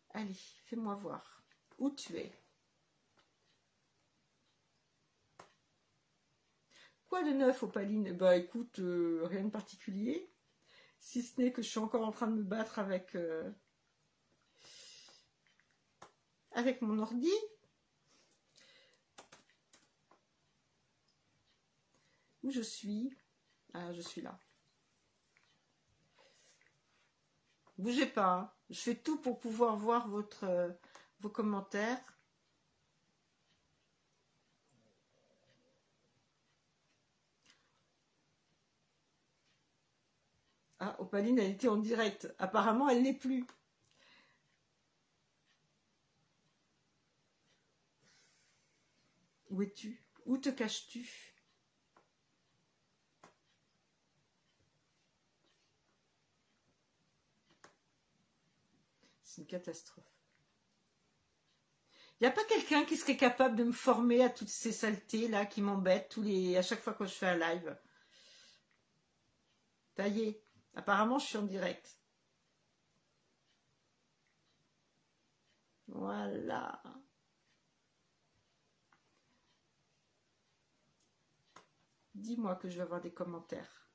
Allez, 0.09 0.33
fais-moi 0.65 0.95
voir 0.95 1.43
où 1.77 1.89
tu 1.89 2.17
es? 2.17 2.31
Quoi 7.07 7.23
de 7.23 7.31
neuf, 7.31 7.63
Opaline? 7.63 8.13
Bah 8.13 8.35
écoute, 8.35 8.79
euh, 8.79 9.25
rien 9.25 9.45
de 9.45 9.49
particulier. 9.49 10.29
Si 10.99 11.21
ce 11.23 11.39
n'est 11.41 11.51
que 11.51 11.61
je 11.61 11.69
suis 11.69 11.79
encore 11.79 12.05
en 12.05 12.11
train 12.11 12.27
de 12.27 12.35
me 12.35 12.43
battre 12.43 12.79
avec, 12.79 13.15
euh, 13.15 13.49
avec 16.51 16.81
mon 16.81 16.99
ordi. 16.99 17.31
Où 22.43 22.51
je 22.51 22.61
suis? 22.61 23.15
Ah, 23.73 23.93
je 23.93 24.01
suis 24.01 24.21
là. 24.21 24.37
Bougez 27.77 28.05
pas. 28.05 28.33
Hein. 28.33 28.51
Je 28.69 28.79
fais 28.79 28.95
tout 28.95 29.17
pour 29.17 29.39
pouvoir 29.39 29.75
voir 29.75 30.07
votre, 30.07 30.43
euh, 30.45 30.69
vos 31.19 31.29
commentaires. 31.29 31.99
Ah, 40.79 40.95
Opaline, 40.99 41.39
elle 41.39 41.51
était 41.51 41.67
en 41.67 41.77
direct. 41.77 42.33
Apparemment, 42.39 42.89
elle 42.89 43.03
n'est 43.03 43.13
plus. 43.13 43.45
Où 49.51 49.61
es-tu? 49.61 50.03
Où 50.25 50.37
te 50.37 50.49
caches-tu? 50.49 51.30
C'est 59.31 59.43
une 59.43 59.47
catastrophe. 59.47 60.03
Il 62.19 62.23
n'y 62.23 62.27
a 62.27 62.31
pas 62.31 62.43
quelqu'un 62.43 62.83
qui 62.83 62.97
serait 62.97 63.15
capable 63.15 63.55
de 63.55 63.63
me 63.63 63.71
former 63.71 64.21
à 64.21 64.29
toutes 64.29 64.49
ces 64.49 64.73
saletés 64.73 65.29
là 65.29 65.45
qui 65.45 65.61
m'embêtent 65.61 66.09
tous 66.09 66.21
les 66.21 66.57
à 66.57 66.61
chaque 66.61 66.81
fois 66.81 66.93
que 66.93 67.05
je 67.05 67.13
fais 67.13 67.27
un 67.27 67.37
live? 67.37 67.79
Ça 69.95 70.09
y 70.09 70.21
est, 70.23 70.43
apparemment 70.75 71.17
je 71.17 71.27
suis 71.27 71.37
en 71.37 71.43
direct. 71.43 71.97
Voilà. 75.87 76.83
Dis-moi 82.15 82.57
que 82.57 82.67
je 82.69 82.75
vais 82.75 82.83
avoir 82.83 82.99
des 82.99 83.13
commentaires. 83.13 83.89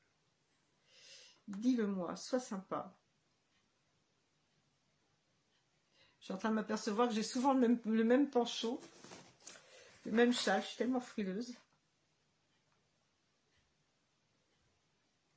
Dis-le-moi, 1.46 2.16
sois 2.16 2.40
sympa. 2.40 2.99
Je 6.27 6.33
suis 6.33 6.35
en 6.35 6.39
train 6.39 6.51
de 6.51 6.57
m'apercevoir 6.57 7.07
que 7.07 7.15
j'ai 7.15 7.23
souvent 7.23 7.53
le 7.53 7.61
même, 7.61 7.81
le 7.85 8.03
même 8.03 8.29
pancho, 8.29 8.81
le 10.05 10.11
même 10.11 10.33
chat. 10.33 10.61
Je 10.61 10.67
suis 10.67 10.77
tellement 10.77 10.99
frileuse. 10.99 11.55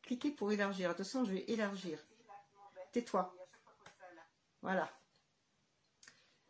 Cliquez 0.02 0.32
pour 0.32 0.52
élargir. 0.52 0.90
Attention, 0.90 1.24
je 1.26 1.34
vais 1.34 1.44
élargir. 1.48 2.04
Tais-toi. 2.92 3.32
Voilà. 4.64 4.92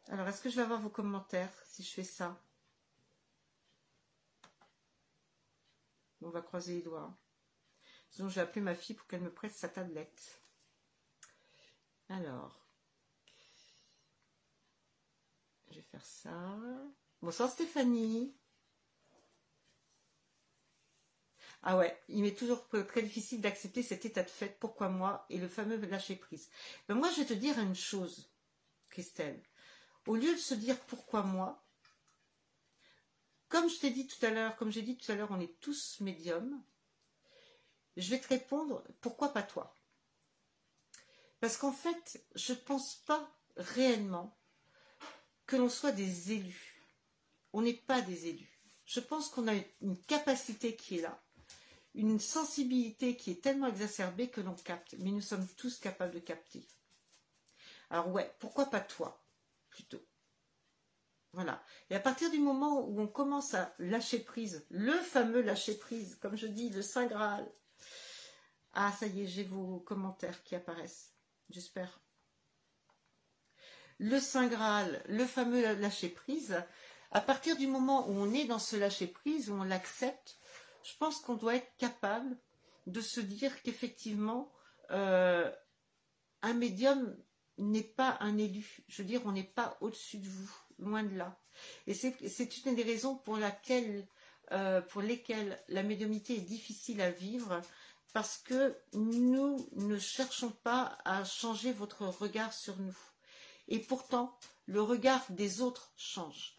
Alors, 0.07 0.25
est-ce 0.29 0.41
que 0.41 0.49
je 0.49 0.55
vais 0.55 0.61
avoir 0.61 0.79
vos 0.79 0.89
commentaires 0.89 1.51
si 1.65 1.83
je 1.83 1.91
fais 1.91 2.05
ça? 2.05 2.41
On 6.21 6.29
va 6.29 6.41
croiser 6.41 6.75
les 6.75 6.81
doigts. 6.81 7.13
Sinon, 8.09 8.29
je 8.29 8.35
vais 8.35 8.41
appeler 8.41 8.61
ma 8.61 8.73
fille 8.73 8.95
pour 8.95 9.05
qu'elle 9.05 9.19
me 9.19 9.33
prête 9.33 9.53
sa 9.53 9.67
tablette. 9.67 10.41
Alors. 12.07 12.58
Je 15.69 15.75
vais 15.75 15.81
faire 15.81 16.05
ça. 16.05 16.57
Bonsoir 17.21 17.49
Stéphanie. 17.49 18.35
Ah 21.61 21.77
ouais, 21.77 22.01
il 22.07 22.21
m'est 22.23 22.37
toujours 22.37 22.67
très 22.87 23.01
difficile 23.01 23.41
d'accepter 23.41 23.83
cet 23.83 24.05
état 24.05 24.23
de 24.23 24.29
fait. 24.29 24.57
Pourquoi 24.59 24.89
moi 24.89 25.25
Et 25.29 25.37
le 25.37 25.47
fameux 25.47 25.77
lâcher 25.77 26.15
prise? 26.15 26.49
Ben 26.87 26.95
moi, 26.95 27.11
je 27.11 27.21
vais 27.21 27.25
te 27.25 27.33
dire 27.33 27.59
une 27.59 27.75
chose, 27.75 28.31
Christelle. 28.89 29.43
Au 30.07 30.15
lieu 30.15 30.33
de 30.33 30.39
se 30.39 30.53
dire 30.53 30.79
pourquoi 30.87 31.21
moi, 31.21 31.63
comme 33.49 33.69
je 33.69 33.77
t'ai 33.79 33.91
dit 33.91 34.07
tout 34.07 34.25
à 34.25 34.29
l'heure, 34.29 34.55
comme 34.55 34.71
j'ai 34.71 34.81
dit 34.81 34.97
tout 34.97 35.11
à 35.11 35.15
l'heure, 35.15 35.31
on 35.31 35.39
est 35.39 35.59
tous 35.59 35.99
médiums. 35.99 36.63
Je 37.97 38.09
vais 38.09 38.19
te 38.19 38.29
répondre 38.29 38.83
pourquoi 39.01 39.33
pas 39.33 39.43
toi? 39.43 39.75
Parce 41.41 41.57
qu'en 41.57 41.73
fait, 41.73 42.25
je 42.35 42.53
ne 42.53 42.57
pense 42.57 42.95
pas 43.05 43.29
réellement 43.57 44.38
que 45.49 45.55
l'on 45.55 45.67
soit 45.67 45.91
des 45.91 46.31
élus. 46.31 46.85
On 47.53 47.63
n'est 47.63 47.73
pas 47.73 48.01
des 48.01 48.27
élus. 48.27 48.61
Je 48.85 48.99
pense 48.99 49.29
qu'on 49.29 49.47
a 49.47 49.55
une 49.81 49.97
capacité 50.05 50.75
qui 50.75 50.99
est 50.99 51.01
là, 51.01 51.19
une 51.95 52.19
sensibilité 52.19 53.17
qui 53.17 53.31
est 53.31 53.41
tellement 53.41 53.65
exacerbée 53.65 54.29
que 54.29 54.41
l'on 54.41 54.53
capte, 54.53 54.95
mais 54.99 55.09
nous 55.09 55.21
sommes 55.21 55.47
tous 55.57 55.79
capables 55.79 56.13
de 56.13 56.19
capter. 56.19 56.67
Alors 57.89 58.09
ouais, 58.09 58.31
pourquoi 58.37 58.67
pas 58.67 58.79
toi, 58.79 59.23
plutôt? 59.71 60.05
Voilà. 61.33 61.63
Et 61.89 61.95
à 61.95 61.99
partir 61.99 62.29
du 62.29 62.37
moment 62.37 62.87
où 62.87 63.01
on 63.01 63.07
commence 63.07 63.55
à 63.55 63.73
lâcher 63.79 64.19
prise, 64.19 64.67
le 64.69 64.93
fameux 64.93 65.41
lâcher 65.41 65.75
prise, 65.75 66.15
comme 66.21 66.37
je 66.37 66.45
dis, 66.45 66.69
le 66.69 66.83
Saint 66.83 67.07
Graal. 67.07 67.51
Ah, 68.73 68.91
ça 68.99 69.07
y 69.07 69.23
est, 69.23 69.27
j'ai 69.27 69.45
vos 69.45 69.79
commentaires 69.79 70.43
qui 70.43 70.53
apparaissent. 70.55 71.15
J'espère 71.49 71.99
le 73.99 74.19
Saint 74.19 74.47
Graal, 74.47 75.03
le 75.07 75.25
fameux 75.25 75.61
lâcher 75.75 76.09
prise, 76.09 76.63
à 77.11 77.21
partir 77.21 77.57
du 77.57 77.67
moment 77.67 78.07
où 78.07 78.13
on 78.13 78.33
est 78.33 78.45
dans 78.45 78.59
ce 78.59 78.75
lâcher 78.75 79.07
prise, 79.07 79.49
où 79.49 79.53
on 79.53 79.63
l'accepte, 79.63 80.37
je 80.83 80.95
pense 80.97 81.19
qu'on 81.19 81.35
doit 81.35 81.55
être 81.55 81.75
capable 81.77 82.37
de 82.87 83.01
se 83.01 83.19
dire 83.19 83.61
qu'effectivement, 83.61 84.51
euh, 84.91 85.51
un 86.41 86.53
médium 86.53 87.15
n'est 87.57 87.83
pas 87.83 88.17
un 88.21 88.37
élu. 88.37 88.79
Je 88.87 89.01
veux 89.01 89.07
dire, 89.07 89.21
on 89.25 89.33
n'est 89.33 89.43
pas 89.43 89.77
au-dessus 89.81 90.17
de 90.17 90.27
vous, 90.27 90.51
loin 90.79 91.03
de 91.03 91.15
là. 91.17 91.37
Et 91.87 91.93
c'est 91.93 92.65
une 92.65 92.75
des 92.75 92.83
raisons 92.83 93.15
pour, 93.15 93.37
laquelle, 93.37 94.07
euh, 94.51 94.81
pour 94.81 95.01
lesquelles 95.01 95.61
la 95.67 95.83
médiumnité 95.83 96.35
est 96.35 96.41
difficile 96.41 97.01
à 97.01 97.11
vivre, 97.11 97.61
parce 98.13 98.37
que 98.37 98.77
nous 98.93 99.69
ne 99.73 99.99
cherchons 99.99 100.51
pas 100.63 100.97
à 101.03 101.25
changer 101.25 101.73
votre 101.73 102.03
regard 102.03 102.53
sur 102.53 102.77
nous. 102.77 102.97
Et 103.69 103.79
pourtant, 103.79 104.35
le 104.65 104.81
regard 104.81 105.23
des 105.29 105.61
autres 105.61 105.93
change. 105.95 106.57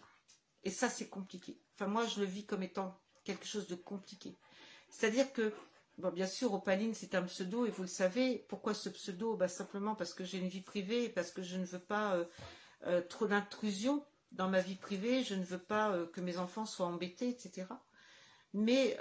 Et 0.64 0.70
ça, 0.70 0.88
c'est 0.88 1.08
compliqué. 1.08 1.58
Enfin, 1.74 1.86
moi, 1.86 2.06
je 2.06 2.20
le 2.20 2.26
vis 2.26 2.46
comme 2.46 2.62
étant 2.62 2.98
quelque 3.24 3.46
chose 3.46 3.66
de 3.66 3.74
compliqué. 3.74 4.36
C'est-à-dire 4.88 5.32
que, 5.32 5.52
bon, 5.98 6.10
bien 6.10 6.26
sûr, 6.26 6.54
Opaline, 6.54 6.94
c'est 6.94 7.14
un 7.14 7.22
pseudo, 7.24 7.66
et 7.66 7.70
vous 7.70 7.82
le 7.82 7.88
savez. 7.88 8.44
Pourquoi 8.48 8.74
ce 8.74 8.88
pseudo? 8.88 9.36
Bah, 9.36 9.48
Simplement 9.48 9.94
parce 9.96 10.14
que 10.14 10.24
j'ai 10.24 10.38
une 10.38 10.48
vie 10.48 10.60
privée, 10.60 11.08
parce 11.08 11.32
que 11.32 11.42
je 11.42 11.56
ne 11.56 11.64
veux 11.64 11.80
pas 11.80 12.14
euh, 12.14 12.24
euh, 12.86 13.02
trop 13.02 13.26
d'intrusion 13.26 14.04
dans 14.32 14.48
ma 14.48 14.60
vie 14.60 14.76
privée, 14.76 15.24
je 15.24 15.34
ne 15.34 15.44
veux 15.44 15.58
pas 15.58 15.90
euh, 15.90 16.06
que 16.06 16.20
mes 16.20 16.38
enfants 16.38 16.64
soient 16.64 16.86
embêtés, 16.86 17.28
etc. 17.28 17.66
Mais 18.52 18.98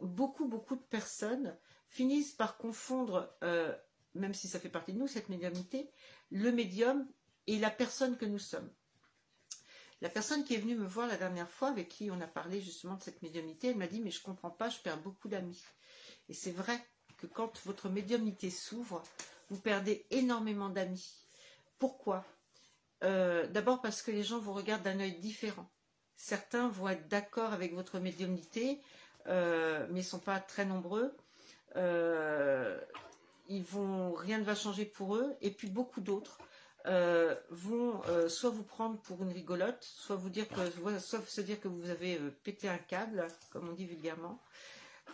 beaucoup, 0.00 0.48
beaucoup 0.48 0.74
de 0.74 0.82
personnes 0.82 1.56
finissent 1.88 2.32
par 2.32 2.56
confondre, 2.56 3.32
même 4.16 4.34
si 4.34 4.48
ça 4.48 4.58
fait 4.58 4.68
partie 4.68 4.92
de 4.92 4.98
nous, 4.98 5.06
cette 5.06 5.28
médiumnité, 5.28 5.88
le 6.32 6.50
médium 6.50 7.06
et 7.46 7.58
la 7.58 7.70
personne 7.70 8.16
que 8.16 8.26
nous 8.26 8.38
sommes. 8.38 8.70
La 10.00 10.08
personne 10.08 10.44
qui 10.44 10.54
est 10.54 10.58
venue 10.58 10.76
me 10.76 10.86
voir 10.86 11.06
la 11.06 11.16
dernière 11.16 11.48
fois, 11.50 11.68
avec 11.68 11.88
qui 11.88 12.10
on 12.10 12.20
a 12.20 12.26
parlé 12.26 12.60
justement 12.60 12.96
de 12.96 13.02
cette 13.02 13.22
médiumnité, 13.22 13.68
elle 13.68 13.76
m'a 13.76 13.86
dit 13.86 14.00
mais 14.00 14.10
je 14.10 14.20
ne 14.20 14.24
comprends 14.24 14.50
pas, 14.50 14.68
je 14.68 14.78
perds 14.80 15.00
beaucoup 15.00 15.28
d'amis. 15.28 15.62
Et 16.28 16.34
c'est 16.34 16.50
vrai 16.50 16.78
que 17.16 17.26
quand 17.26 17.58
votre 17.64 17.88
médiumnité 17.88 18.50
s'ouvre, 18.50 19.02
vous 19.50 19.58
perdez 19.58 20.06
énormément 20.10 20.68
d'amis. 20.68 21.14
Pourquoi? 21.78 22.24
Euh, 23.02 23.46
D'abord 23.48 23.80
parce 23.80 24.02
que 24.02 24.10
les 24.10 24.22
gens 24.22 24.38
vous 24.38 24.52
regardent 24.52 24.82
d'un 24.82 25.00
œil 25.00 25.18
différent. 25.18 25.70
Certains 26.16 26.68
vont 26.68 26.88
être 26.88 27.08
d'accord 27.08 27.52
avec 27.52 27.74
votre 27.74 27.98
médiumnité, 27.98 28.80
euh, 29.26 29.86
mais 29.90 30.00
ne 30.00 30.04
sont 30.04 30.18
pas 30.18 30.40
très 30.40 30.64
nombreux. 30.64 31.16
Euh, 31.76 32.80
rien 33.48 34.38
ne 34.38 34.44
va 34.44 34.54
changer 34.54 34.84
pour 34.84 35.16
eux. 35.16 35.34
Et 35.40 35.50
puis 35.50 35.68
beaucoup 35.68 36.00
d'autres 36.00 36.38
euh, 36.86 37.34
vont 37.48 38.02
euh, 38.08 38.28
soit 38.28 38.50
vous 38.50 38.62
prendre 38.62 38.98
pour 39.00 39.22
une 39.22 39.32
rigolote, 39.32 39.82
soit 39.82 40.16
vous 40.16 40.28
dire 40.28 40.46
que, 40.48 41.00
soit 41.00 41.26
se 41.26 41.40
dire 41.40 41.58
que 41.58 41.68
vous 41.68 41.88
avez 41.88 42.18
euh, 42.18 42.30
pété 42.42 42.68
un 42.68 42.76
câble, 42.76 43.26
comme 43.50 43.70
on 43.70 43.72
dit 43.72 43.86
vulgairement. 43.86 44.38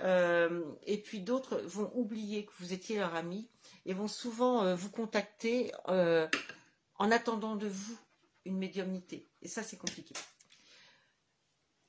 et 0.03 0.99
puis 0.99 1.21
d'autres 1.21 1.59
vont 1.59 1.91
oublier 1.95 2.45
que 2.47 2.53
vous 2.59 2.73
étiez 2.73 2.97
leur 2.99 3.15
ami 3.15 3.49
et 3.87 3.95
vont 3.95 4.09
souvent 4.09 4.75
vous 4.75 4.91
contacter 4.91 5.73
en 5.87 7.11
attendant 7.11 7.57
de 7.57 7.69
vous 7.69 7.99
une 8.45 8.59
médiumnité. 8.59 9.29
Et 9.43 9.49
ça, 9.49 9.63
c'est 9.63 9.77
compliqué. 9.77 10.15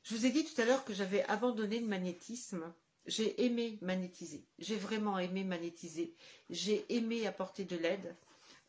Je 0.04 0.16
vous 0.16 0.26
ai 0.26 0.32
dit 0.32 0.46
tout 0.46 0.60
à 0.62 0.66
l'heure 0.66 0.84
que 0.84 0.94
j'avais 0.94 1.24
abandonné 1.26 1.80
le 1.80 1.88
magnétisme. 1.88 2.74
J'ai 3.06 3.44
aimé 3.46 3.80
magnétiser. 3.82 4.46
J'ai 4.60 4.76
vraiment 4.76 5.18
aimé 5.18 5.44
magnétiser. 5.44 6.16
J'ai 6.50 6.86
aimé 6.94 7.26
apporter 7.26 7.66
de 7.66 7.78
l'aide. 7.78 8.16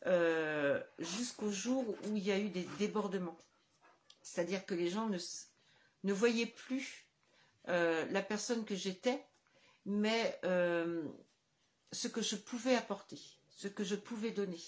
Euh, 0.05 0.81
jusqu'au 0.99 1.49
jour 1.49 1.87
où 1.87 2.17
il 2.17 2.23
y 2.23 2.31
a 2.31 2.37
eu 2.37 2.49
des 2.49 2.67
débordements. 2.77 3.37
C'est-à-dire 4.21 4.65
que 4.65 4.73
les 4.73 4.89
gens 4.89 5.07
ne, 5.07 6.13
voyaient 6.13 6.45
plus 6.45 7.07
euh, 7.69 8.05
la 8.09 8.21
personne 8.21 8.65
que 8.65 8.75
j'étais, 8.75 9.25
mais 9.85 10.37
euh, 10.43 11.03
ce 11.93 12.09
que 12.09 12.21
je 12.21 12.35
pouvais 12.35 12.75
apporter, 12.75 13.19
ce 13.49 13.69
que 13.69 13.85
je 13.85 13.95
pouvais 13.95 14.31
donner. 14.31 14.59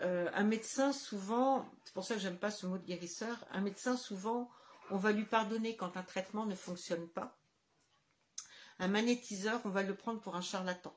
un 0.00 0.44
médecin, 0.44 0.92
souvent, 0.92 1.70
c'est 1.84 1.94
pour 1.94 2.04
ça 2.04 2.14
que 2.14 2.20
j'aime 2.20 2.38
pas 2.38 2.50
ce 2.50 2.66
mot 2.66 2.78
de 2.78 2.84
guérisseur, 2.84 3.38
un 3.52 3.60
médecin, 3.60 3.96
souvent, 3.96 4.50
on 4.90 4.96
va 4.96 5.12
lui 5.12 5.24
pardonner 5.24 5.76
quand 5.76 5.96
un 5.96 6.02
traitement 6.02 6.44
ne 6.44 6.56
fonctionne 6.56 7.08
pas. 7.08 7.38
Un 8.80 8.88
magnétiseur, 8.88 9.60
on 9.64 9.70
va 9.70 9.84
le 9.84 9.94
prendre 9.94 10.20
pour 10.20 10.34
un 10.34 10.42
charlatan. 10.42 10.94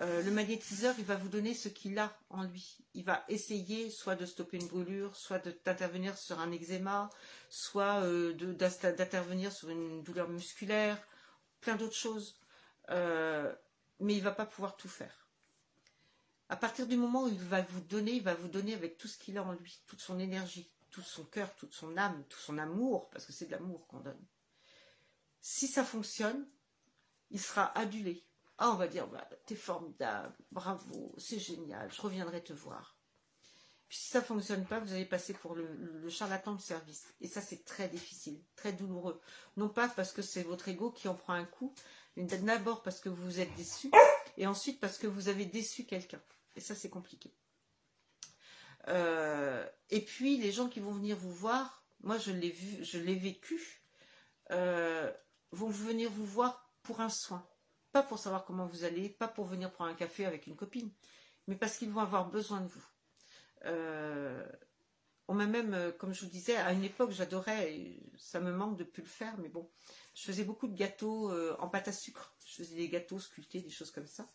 Euh, 0.00 0.22
le 0.22 0.30
magnétiseur, 0.30 0.94
il 0.98 1.04
va 1.04 1.16
vous 1.16 1.28
donner 1.28 1.52
ce 1.52 1.68
qu'il 1.68 1.98
a 1.98 2.16
en 2.30 2.44
lui. 2.44 2.78
Il 2.94 3.04
va 3.04 3.22
essayer 3.28 3.90
soit 3.90 4.16
de 4.16 4.24
stopper 4.24 4.56
une 4.56 4.66
brûlure, 4.66 5.14
soit 5.14 5.38
d'intervenir 5.38 6.16
sur 6.16 6.40
un 6.40 6.50
eczéma, 6.52 7.10
soit 7.50 8.02
euh, 8.02 8.32
d'intervenir 8.32 9.52
sur 9.52 9.68
une 9.68 10.02
douleur 10.02 10.28
musculaire, 10.30 10.98
plein 11.60 11.76
d'autres 11.76 11.96
choses. 11.96 12.40
Euh, 12.88 13.54
mais 14.00 14.14
il 14.14 14.20
ne 14.20 14.24
va 14.24 14.32
pas 14.32 14.46
pouvoir 14.46 14.76
tout 14.76 14.88
faire. 14.88 15.28
À 16.48 16.56
partir 16.56 16.86
du 16.86 16.96
moment 16.96 17.24
où 17.24 17.28
il 17.28 17.38
va 17.38 17.60
vous 17.60 17.80
donner, 17.80 18.12
il 18.12 18.22
va 18.22 18.34
vous 18.34 18.48
donner 18.48 18.72
avec 18.72 18.96
tout 18.96 19.06
ce 19.06 19.18
qu'il 19.18 19.36
a 19.36 19.44
en 19.44 19.52
lui, 19.52 19.82
toute 19.86 20.00
son 20.00 20.18
énergie, 20.18 20.72
tout 20.90 21.02
son 21.02 21.24
cœur, 21.24 21.54
toute 21.54 21.74
son 21.74 21.96
âme, 21.98 22.24
tout 22.28 22.38
son 22.38 22.56
amour, 22.56 23.10
parce 23.10 23.26
que 23.26 23.32
c'est 23.32 23.46
de 23.46 23.52
l'amour 23.52 23.86
qu'on 23.86 24.00
donne. 24.00 24.24
Si 25.42 25.68
ça 25.68 25.84
fonctionne, 25.84 26.48
il 27.30 27.40
sera 27.40 27.78
adulé, 27.78 28.24
ah, 28.62 28.70
on 28.72 28.76
va 28.76 28.88
dire, 28.88 29.08
bah, 29.08 29.26
t'es 29.46 29.54
formidable, 29.54 30.36
bravo, 30.52 31.14
c'est 31.16 31.38
génial, 31.38 31.90
je 31.90 32.02
reviendrai 32.02 32.44
te 32.44 32.52
voir. 32.52 32.94
Puis 33.88 33.96
si 33.96 34.10
ça 34.10 34.20
ne 34.20 34.24
fonctionne 34.24 34.66
pas, 34.66 34.78
vous 34.80 34.92
allez 34.92 35.06
passer 35.06 35.32
pour 35.32 35.54
le, 35.54 36.08
charlatan 36.10 36.54
de 36.54 36.60
service. 36.60 37.08
Et 37.22 37.26
ça, 37.26 37.40
c'est 37.40 37.64
très 37.64 37.88
difficile, 37.88 38.40
très 38.54 38.74
douloureux. 38.74 39.18
Non 39.56 39.70
pas 39.70 39.88
parce 39.88 40.12
que 40.12 40.20
c'est 40.20 40.42
votre 40.42 40.68
ego 40.68 40.92
qui 40.92 41.08
en 41.08 41.14
prend 41.14 41.32
un 41.32 41.46
coup, 41.46 41.74
mais 42.16 42.24
d'abord 42.24 42.82
parce 42.82 43.00
que 43.00 43.08
vous 43.08 43.40
êtes 43.40 43.52
déçu, 43.54 43.90
et 44.36 44.46
ensuite 44.46 44.78
parce 44.78 44.98
que 44.98 45.06
vous 45.06 45.28
avez 45.28 45.46
déçu 45.46 45.86
quelqu'un. 45.86 46.22
Et 46.54 46.60
ça, 46.60 46.74
c'est 46.74 46.90
compliqué. 46.90 47.34
Euh, 48.88 49.66
et 49.88 50.04
puis, 50.04 50.36
les 50.36 50.52
gens 50.52 50.68
qui 50.68 50.80
vont 50.80 50.92
venir 50.92 51.16
vous 51.16 51.32
voir, 51.32 51.82
moi, 52.02 52.18
je 52.18 52.30
l'ai 52.30 52.50
vu, 52.50 52.84
je 52.84 52.98
l'ai 52.98 53.16
vécu, 53.16 53.82
euh, 54.50 55.10
vont 55.50 55.70
venir 55.70 56.10
vous 56.10 56.26
voir 56.26 56.70
pour 56.82 57.00
un 57.00 57.08
soin. 57.08 57.48
Pas 57.92 58.02
pour 58.02 58.18
savoir 58.18 58.44
comment 58.44 58.66
vous 58.66 58.84
allez, 58.84 59.08
pas 59.08 59.28
pour 59.28 59.44
venir 59.44 59.72
prendre 59.72 59.90
un 59.90 59.94
café 59.94 60.24
avec 60.24 60.46
une 60.46 60.56
copine, 60.56 60.90
mais 61.46 61.56
parce 61.56 61.76
qu'ils 61.76 61.90
vont 61.90 62.00
avoir 62.00 62.28
besoin 62.28 62.60
de 62.60 62.68
vous. 62.68 62.84
Euh, 63.64 64.46
on 65.28 65.34
m'a 65.34 65.46
même, 65.46 65.74
euh, 65.74 65.92
comme 65.92 66.12
je 66.12 66.22
vous 66.22 66.30
disais, 66.30 66.56
à 66.56 66.72
une 66.72 66.84
époque, 66.84 67.10
j'adorais, 67.10 68.00
ça 68.16 68.40
me 68.40 68.52
manque 68.52 68.76
de 68.76 68.84
plus 68.84 69.02
le 69.02 69.08
faire, 69.08 69.36
mais 69.38 69.48
bon, 69.48 69.68
je 70.14 70.22
faisais 70.22 70.44
beaucoup 70.44 70.68
de 70.68 70.76
gâteaux 70.76 71.30
euh, 71.30 71.56
en 71.58 71.68
pâte 71.68 71.88
à 71.88 71.92
sucre. 71.92 72.34
Je 72.46 72.56
faisais 72.56 72.76
des 72.76 72.88
gâteaux 72.88 73.18
sculptés, 73.18 73.60
des 73.60 73.70
choses 73.70 73.90
comme 73.90 74.06
ça. 74.06 74.28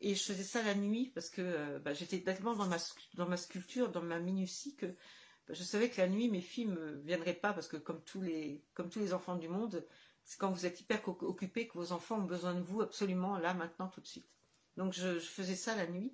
Et 0.00 0.14
je 0.14 0.22
faisais 0.22 0.44
ça 0.44 0.62
la 0.62 0.74
nuit 0.74 1.10
parce 1.14 1.28
que 1.28 1.78
bah, 1.78 1.92
j'étais 1.92 2.20
tellement 2.20 2.54
dans 2.54 2.66
ma, 2.66 2.76
dans 3.14 3.26
ma 3.26 3.36
sculpture, 3.36 3.90
dans 3.90 4.02
ma 4.02 4.20
minutie, 4.20 4.76
que 4.76 4.86
bah, 4.86 5.54
je 5.54 5.62
savais 5.62 5.88
que 5.90 6.00
la 6.00 6.08
nuit, 6.08 6.28
mes 6.28 6.40
filles 6.40 6.66
ne 6.66 6.92
viendraient 7.04 7.34
pas 7.34 7.52
parce 7.52 7.68
que 7.68 7.78
comme 7.78 8.02
tous 8.02 8.20
les, 8.20 8.62
comme 8.74 8.90
tous 8.90 9.00
les 9.00 9.12
enfants 9.14 9.36
du 9.36 9.48
monde, 9.48 9.84
c'est 10.28 10.36
quand 10.36 10.50
vous 10.50 10.66
êtes 10.66 10.78
hyper 10.78 11.00
occupé 11.08 11.66
que 11.66 11.72
vos 11.72 11.92
enfants 11.92 12.18
ont 12.18 12.26
besoin 12.26 12.52
de 12.52 12.60
vous 12.60 12.82
absolument 12.82 13.38
là, 13.38 13.54
maintenant, 13.54 13.88
tout 13.88 14.02
de 14.02 14.06
suite. 14.06 14.28
Donc 14.76 14.92
je, 14.92 15.18
faisais 15.18 15.56
ça 15.56 15.74
la 15.74 15.86
nuit. 15.86 16.12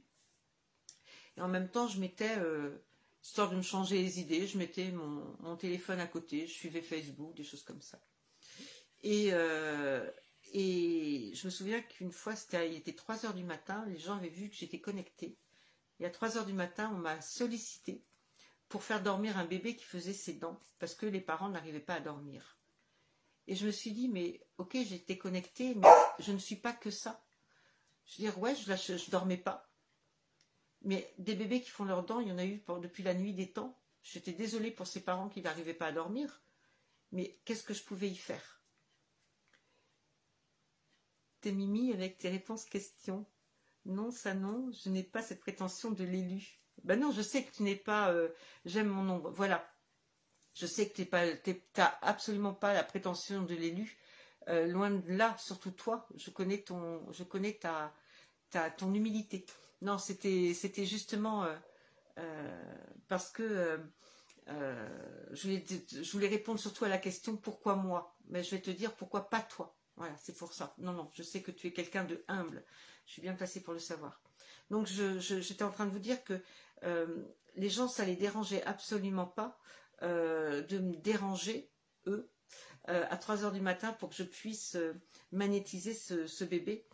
Et 1.36 1.40
en 1.40 1.48
même 1.48 1.68
temps, 1.68 1.88
je 1.88 1.98
mettais, 1.98 2.38
euh, 2.38 2.78
histoire 3.24 3.50
de 3.50 3.56
me 3.56 3.62
changer 3.62 4.00
les 4.00 4.20
idées, 4.20 4.46
je 4.46 4.56
mettais 4.56 4.92
mon, 4.92 5.56
téléphone 5.56 5.98
à 5.98 6.06
côté, 6.06 6.46
je 6.46 6.52
suivais 6.52 6.80
Facebook, 6.80 7.34
des 7.34 7.42
choses 7.42 7.64
comme 7.64 7.82
ça. 7.82 8.00
Et, 9.02 9.30
euh, 9.32 10.08
je 10.52 11.44
me 11.44 11.50
souviens 11.50 11.82
qu'une 11.82 12.12
fois, 12.12 12.34
il 12.52 12.74
était 12.74 12.94
3 12.94 13.26
heures 13.26 13.34
du 13.34 13.42
matin, 13.42 13.84
les 13.88 13.98
gens 13.98 14.14
avaient 14.14 14.28
vu 14.28 14.48
que 14.48 14.54
j'étais 14.54 14.78
connectée. 14.78 15.36
Et 15.98 16.06
à 16.06 16.10
3 16.10 16.38
heures 16.38 16.46
du 16.46 16.52
matin, 16.52 16.88
on 16.94 16.98
m'a 16.98 17.20
sollicité 17.20 18.00
pour 18.68 18.84
faire 18.84 19.02
dormir 19.02 19.36
un 19.38 19.44
bébé 19.44 19.74
qui 19.74 19.84
faisait 19.84 20.12
ses 20.12 20.34
dents, 20.34 20.60
parce 20.78 20.94
que 20.94 21.06
les 21.06 21.20
parents 21.20 21.48
n'arrivaient 21.48 21.80
pas 21.80 21.94
à 21.94 22.00
dormir. 22.00 22.60
Et 23.46 23.54
je 23.54 23.66
me 23.66 23.70
suis 23.70 23.92
dit, 23.92 24.08
mais 24.08 24.40
ok, 24.58 24.76
j'étais 24.86 25.18
connectée, 25.18 25.74
mais 25.74 25.88
je 26.18 26.32
ne 26.32 26.38
suis 26.38 26.56
pas 26.56 26.72
que 26.72 26.90
ça. 26.90 27.24
Je 28.06 28.16
veux 28.16 28.28
dire, 28.28 28.38
ouais, 28.38 28.54
je 28.54 28.72
ne 28.72 29.10
dormais 29.10 29.36
pas. 29.36 29.70
Mais 30.82 31.12
des 31.18 31.34
bébés 31.34 31.62
qui 31.62 31.70
font 31.70 31.84
leurs 31.84 32.04
dents, 32.04 32.20
il 32.20 32.28
y 32.28 32.32
en 32.32 32.38
a 32.38 32.44
eu 32.44 32.62
depuis 32.80 33.02
la 33.02 33.14
nuit 33.14 33.34
des 33.34 33.50
temps. 33.50 33.78
J'étais 34.02 34.32
désolée 34.32 34.70
pour 34.70 34.86
ces 34.86 35.02
parents 35.02 35.30
qui 35.30 35.40
n'arrivaient 35.40 35.74
pas 35.74 35.86
à 35.86 35.92
dormir. 35.92 36.42
Mais 37.12 37.40
qu'est-ce 37.44 37.62
que 37.62 37.74
je 37.74 37.84
pouvais 37.84 38.10
y 38.10 38.16
faire? 38.16 38.62
T'es 41.40 41.52
Mimi 41.52 41.92
avec 41.92 42.18
tes 42.18 42.28
réponses 42.28 42.64
questions. 42.64 43.26
Non, 43.86 44.10
ça 44.10 44.34
non, 44.34 44.70
je 44.72 44.88
n'ai 44.90 45.02
pas 45.02 45.22
cette 45.22 45.40
prétention 45.40 45.90
de 45.90 46.04
l'élu. 46.04 46.58
Ben 46.82 46.98
non, 46.98 47.12
je 47.12 47.22
sais 47.22 47.44
que 47.44 47.54
tu 47.54 47.62
n'es 47.62 47.76
pas 47.76 48.10
euh, 48.12 48.30
j'aime 48.64 48.88
mon 48.88 49.02
nombre. 49.04 49.30
Voilà. 49.30 49.70
Je 50.54 50.66
sais 50.66 50.88
que 50.88 51.02
tu 51.02 51.60
n'as 51.76 51.98
absolument 52.00 52.54
pas 52.54 52.72
la 52.72 52.84
prétention 52.84 53.42
de 53.42 53.54
l'élu. 53.54 53.98
Euh, 54.48 54.66
loin 54.66 54.90
de 54.90 55.12
là, 55.12 55.36
surtout 55.38 55.70
toi, 55.70 56.06
je 56.16 56.30
connais 56.30 56.58
ton, 56.58 57.10
je 57.12 57.24
connais 57.24 57.54
ta, 57.54 57.94
ta 58.50 58.70
ton 58.70 58.92
humilité. 58.92 59.46
Non, 59.82 59.98
c'était, 59.98 60.54
justement 60.84 61.44
euh, 61.44 61.54
euh, 62.18 62.74
parce 63.08 63.30
que 63.30 63.80
je 64.46 65.42
voulais, 65.42 65.64
je, 65.90 66.12
voulais, 66.12 66.28
répondre 66.28 66.60
surtout 66.60 66.84
à 66.84 66.88
la 66.88 66.98
question 66.98 67.36
pourquoi 67.36 67.74
moi? 67.74 68.16
Mais 68.28 68.44
je 68.44 68.52
vais 68.52 68.60
te 68.60 68.70
dire 68.70 68.94
pourquoi 68.94 69.30
pas 69.30 69.40
toi. 69.40 69.76
Voilà, 69.96 70.14
c'est 70.18 70.36
pour 70.36 70.52
ça. 70.52 70.74
Non, 70.78 70.92
non, 70.92 71.10
je 71.14 71.22
sais 71.22 71.40
que 71.40 71.50
tu 71.50 71.68
es 71.68 71.72
quelqu'un 71.72 72.04
de 72.04 72.22
humble. 72.28 72.64
Je 73.06 73.12
suis 73.12 73.22
bien 73.22 73.34
placée 73.34 73.60
pour 73.62 73.74
le 73.74 73.80
savoir. 73.80 74.20
Donc, 74.70 74.86
j'étais 74.86 75.62
en 75.62 75.70
train 75.70 75.86
de 75.86 75.90
vous 75.90 75.98
dire 75.98 76.22
que 76.24 76.40
les 77.56 77.70
gens, 77.70 77.88
ça 77.88 78.04
les 78.04 78.16
dérangeait 78.16 78.62
absolument 78.64 79.26
pas 79.26 79.58
de 80.04 80.78
me 80.78 80.96
déranger, 80.96 81.70
eux, 82.06 82.30
euh, 82.90 83.06
à 83.08 83.16
3 83.16 83.44
heures 83.44 83.52
du 83.52 83.62
matin 83.62 83.94
pour 83.94 84.10
que 84.10 84.14
je 84.14 84.24
puisse 84.24 84.74
euh, 84.74 84.92
magnétiser 85.32 85.94
ce, 85.94 86.44
bébé. 86.44 86.86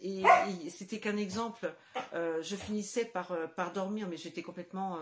et, 0.00 0.22
c'était 0.70 0.98
qu'un 0.98 1.18
exemple. 1.18 1.74
je 2.14 2.56
finissais 2.56 3.04
par, 3.04 3.36
par 3.54 3.72
dormir, 3.72 4.08
mais 4.08 4.16
j'étais 4.16 4.42
complètement 4.42 4.98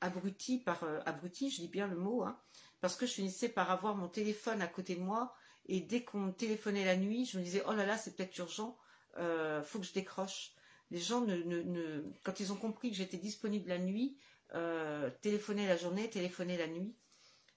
abruti 0.00 0.58
par 0.58 0.84
abruti, 1.06 1.50
je 1.50 1.60
dis 1.60 1.68
bien 1.68 1.86
le 1.86 1.96
mot, 1.96 2.24
hein, 2.24 2.38
parce 2.80 2.96
que 2.96 3.06
je 3.06 3.12
finissais 3.12 3.48
par 3.48 3.70
avoir 3.70 3.94
mon 3.96 4.08
téléphone 4.08 4.60
à 4.60 4.66
côté 4.66 4.96
de 4.96 5.00
moi. 5.00 5.32
Et 5.68 5.80
dès 5.80 6.04
qu'on 6.04 6.32
téléphonait 6.32 6.84
la 6.84 6.96
nuit, 6.96 7.24
je 7.24 7.38
me 7.38 7.44
disais 7.44 7.62
oh 7.68 7.72
là 7.72 7.86
là, 7.86 7.96
c'est 7.96 8.16
peut-être 8.16 8.36
urgent, 8.38 8.76
faut 9.14 9.78
que 9.78 9.86
je 9.86 9.94
décroche. 9.94 10.52
Les 10.90 11.00
gens, 11.00 11.20
ne, 11.20 12.02
quand 12.24 12.40
ils 12.40 12.52
ont 12.52 12.56
compris 12.56 12.90
que 12.90 12.96
j'étais 12.96 13.16
disponible 13.16 13.68
la 13.68 13.78
nuit, 13.78 14.18
euh, 14.54 15.10
téléphoner 15.22 15.66
la 15.66 15.76
journée, 15.76 16.08
téléphoner 16.08 16.56
la 16.56 16.68
nuit. 16.68 16.94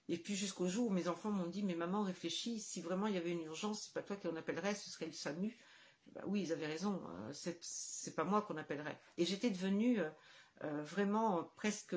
Et 0.08 0.18
puis 0.18 0.34
jusqu'au 0.34 0.66
jour 0.66 0.88
où 0.88 0.90
mes 0.90 1.08
enfants 1.08 1.30
m'ont 1.30 1.46
dit, 1.46 1.62
mais 1.62 1.74
maman 1.74 2.02
réfléchis, 2.02 2.58
si 2.58 2.80
vraiment 2.80 3.06
il 3.06 3.14
y 3.14 3.18
avait 3.18 3.30
une 3.30 3.42
urgence, 3.42 3.84
c'est 3.84 3.92
pas 3.92 4.02
toi 4.02 4.16
qui 4.16 4.26
en 4.26 4.34
appellerais, 4.34 4.74
ce 4.74 4.90
serait 4.90 5.06
le 5.06 5.12
SAMU. 5.12 5.56
Bah 6.06 6.22
oui, 6.26 6.42
ils 6.42 6.52
avaient 6.52 6.66
raison, 6.66 7.00
euh, 7.08 7.32
c'est 7.60 8.16
pas 8.16 8.24
moi 8.24 8.42
qu'on 8.42 8.56
appellerait. 8.56 9.00
Et 9.18 9.24
j'étais 9.24 9.50
devenue 9.50 10.00
euh, 10.00 10.82
vraiment 10.82 11.44
presque 11.56 11.94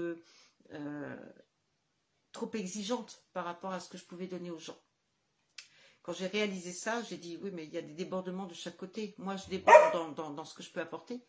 trop 2.32 2.52
exigeante 2.54 3.26
par 3.34 3.46
rapport 3.46 3.72
à 3.74 3.80
ce 3.80 3.90
que 3.90 3.98
je 3.98 4.06
pouvais 4.06 4.28
donner 4.28 4.52
aux 4.52 4.60
gens. 4.60 4.80
Quand 6.04 6.14
j'ai 6.14 6.28
réalisé 6.28 6.72
ça, 6.74 7.02
j'ai 7.04 7.18
dit 7.18 7.38
oui, 7.42 7.52
mais 7.52 7.66
il 7.66 7.74
y 7.74 7.78
a 7.78 7.82
des 7.82 7.94
débordements 7.94 8.46
de 8.46 8.54
chaque 8.54 8.78
côté. 8.78 9.16
Moi, 9.18 9.38
je 9.38 9.50
déborde 9.50 10.16
dans 10.16 10.46
ce 10.46 10.54
que 10.54 10.62
je 10.62 10.72
peux 10.72 10.82
apporter, 10.82 11.22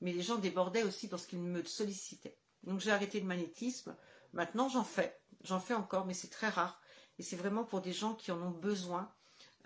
mais 0.00 0.12
les 0.12 0.22
gens 0.22 0.36
débordaient 0.36 0.82
aussi 0.82 1.08
dans 1.08 1.18
ce 1.18 1.26
qu'ils 1.26 1.40
me 1.40 1.62
sollicitaient. 1.62 2.36
Donc 2.66 2.80
j'ai 2.80 2.90
arrêté 2.90 3.20
le 3.20 3.26
magnétisme. 3.26 3.96
Maintenant 4.32 4.68
j'en 4.68 4.84
fais. 4.84 5.18
J'en 5.42 5.60
fais 5.60 5.74
encore, 5.74 6.06
mais 6.06 6.14
c'est 6.14 6.30
très 6.30 6.48
rare. 6.48 6.80
Et 7.18 7.22
c'est 7.22 7.36
vraiment 7.36 7.64
pour 7.64 7.80
des 7.80 7.92
gens 7.92 8.14
qui 8.14 8.30
en 8.30 8.42
ont 8.42 8.50
besoin 8.50 9.10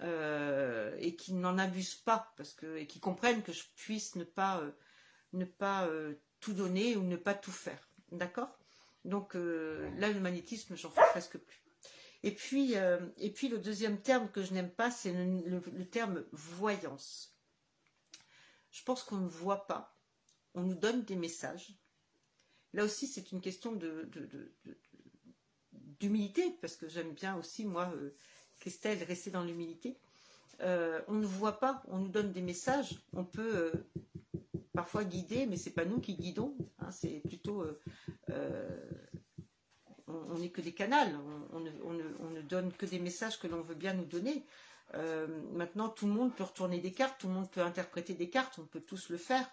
euh, 0.03 0.97
et 0.99 1.15
qui 1.15 1.35
n'en 1.35 1.59
abusent 1.59 1.95
pas 1.95 2.33
parce 2.39 2.55
que, 2.55 2.79
et 2.79 2.87
qui 2.87 3.01
comprennent 3.01 3.43
que 3.43 3.53
je 3.53 3.65
puisse 3.77 4.15
ne 4.15 4.25
pas, 4.25 4.59
euh, 4.61 4.71
ne 5.35 5.45
pas 5.45 5.87
euh, 5.87 6.15
tout 6.41 6.55
donner 6.55 6.97
ou 6.97 7.03
ne 7.03 7.17
pas 7.17 7.35
tout 7.35 7.53
faire. 7.53 7.89
D'accord? 8.11 8.59
Donc 9.05 9.33
là, 9.35 10.11
le 10.11 10.21
magnétisme, 10.21 10.77
j'en 10.77 10.91
fais 10.91 11.01
presque 11.11 11.39
plus. 11.39 11.63
Et 12.23 12.35
puis, 12.35 12.75
et 13.17 13.31
puis 13.31 13.49
le 13.49 13.59
deuxième 13.59 13.99
terme 14.03 14.31
que 14.31 14.43
je 14.43 14.53
n'aime 14.53 14.71
pas, 14.71 14.91
c'est 14.91 15.11
le, 15.11 15.87
terme 15.87 16.23
voyance. 16.33 17.35
Je 18.71 18.83
pense 18.83 19.03
qu'on 19.03 19.17
ne 19.17 19.29
voit 19.29 19.67
pas. 19.67 19.97
On 20.55 20.61
nous 20.65 20.75
donne 20.75 21.03
des 21.05 21.17
messages. 21.17 21.75
Là 22.73 22.85
aussi, 22.85 23.07
c'est 23.07 23.33
une 23.33 23.41
question 23.41 23.79
d'humilité, 25.99 26.57
parce 26.61 26.77
que 26.77 26.89
j'aime 26.89 27.13
bien 27.13 27.37
aussi, 27.37 27.65
moi, 27.65 27.93
Christelle, 28.61 29.03
rester 29.03 29.31
dans 29.31 29.43
l'humilité. 29.43 29.97
Euh, 30.63 31.01
on 31.09 31.15
ne 31.15 31.27
voit 31.27 31.59
pas, 31.59 31.83
on 31.89 31.99
nous 31.99 32.09
donne 32.09 32.33
des 32.33 32.43
messages, 32.43 32.99
on 33.15 33.25
peut 33.25 33.57
euh, 33.57 33.73
parfois 34.75 35.05
guider, 35.05 35.47
mais 35.47 35.57
c'est 35.57 35.71
pas 35.71 35.87
nous 35.87 36.01
qui 36.01 36.15
guidons, 36.15 36.55
hein, 36.81 36.91
c'est 36.91 37.23
plutôt, 37.27 37.65
euh, 38.29 38.79
on 40.07 40.35
n'est 40.39 40.51
que 40.51 40.61
des 40.61 40.73
canals, 40.73 41.19
on, 41.53 41.61
ne, 41.61 42.43
donne 42.43 42.73
que 42.73 42.85
des 42.85 42.99
messages 42.99 43.39
que 43.39 43.47
l'on 43.47 43.63
veut 43.63 43.75
bien 43.75 43.95
nous 43.95 44.05
donner. 44.05 44.45
maintenant, 45.55 45.89
tout 45.89 46.07
le 46.07 46.13
monde 46.13 46.35
peut 46.35 46.45
retourner 46.45 46.81
des 46.81 46.93
cartes, 46.93 47.21
tout 47.21 47.29
le 47.29 47.35
monde 47.35 47.51
peut 47.51 47.63
interpréter 47.63 48.15
des 48.15 48.29
cartes, 48.29 48.59
on 48.59 48.67
peut 48.67 48.81
tous 48.81 49.09
le 49.09 49.17
faire. 49.17 49.49